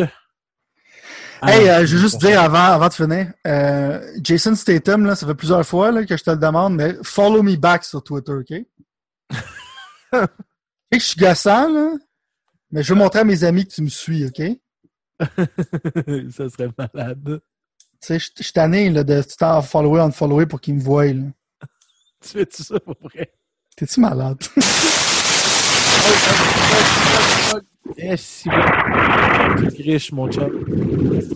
Hey, 1.42 1.68
euh, 1.68 1.84
je 1.84 1.96
veux 1.96 2.02
juste 2.02 2.20
dire 2.20 2.40
avant, 2.40 2.72
avant 2.72 2.88
de 2.88 2.92
finir, 2.92 3.32
Jason 4.22 4.54
Statham, 4.54 5.04
là, 5.06 5.16
ça 5.16 5.26
fait 5.26 5.34
plusieurs 5.34 5.66
fois 5.66 5.90
là, 5.90 6.04
que 6.04 6.16
je 6.16 6.22
te 6.22 6.30
le 6.30 6.36
demande, 6.36 6.76
mais 6.76 6.94
follow 7.02 7.42
me 7.42 7.56
back 7.56 7.84
sur 7.84 8.02
Twitter, 8.02 8.32
OK? 8.32 8.52
Je 10.92 10.98
suis 10.98 11.18
gossant, 11.18 11.72
là, 11.72 11.96
mais 12.70 12.82
je 12.82 12.92
veux 12.92 12.98
montrer 12.98 13.20
à 13.20 13.24
mes 13.24 13.44
amis 13.44 13.66
que 13.66 13.72
tu 13.72 13.82
me 13.82 13.88
suis, 13.88 14.26
OK? 14.26 14.34
Tu 14.36 14.58
ça 16.32 16.50
serait 16.50 16.70
malade. 16.76 17.40
sais, 17.98 18.18
je 18.18 18.28
je 18.36 18.42
suis 18.42 18.52
tanné 18.52 18.90
là, 18.90 19.02
de 19.02 19.22
tout 19.22 19.28
le 19.30 19.36
temps 19.36 19.62
follower, 19.62 20.00
unfollower 20.02 20.44
pour 20.44 20.60
qu'ils 20.60 20.74
me 20.74 20.80
voient. 20.80 21.12
Là. 21.12 21.22
Tu 22.32 22.38
fais-tu 22.38 22.62
ça 22.62 22.78
pour 22.80 22.96
vrai? 23.02 23.32
T'es-tu 23.76 24.00
malade? 24.00 24.38
Eh, 27.98 28.16
si. 28.16 28.48
Tu 28.48 29.82
griches, 29.82 30.12
mon 30.12 30.30
chum. 30.30 30.50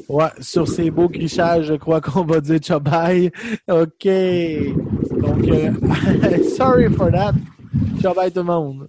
Ouais, 0.08 0.30
sur 0.40 0.66
ces 0.66 0.90
beaux 0.90 1.08
grichages, 1.08 1.66
je 1.66 1.74
crois 1.74 2.00
qu'on 2.00 2.24
va 2.24 2.40
dire 2.40 2.58
ciao 2.58 2.80
bye. 2.80 3.30
OK. 3.68 4.06
Donc, 5.20 5.48
euh, 5.48 5.72
sorry 6.56 6.88
for 6.90 7.10
that. 7.10 7.34
Ciao 8.00 8.14
bye 8.14 8.30
tout 8.30 8.38
le 8.38 8.44
monde. 8.44 8.88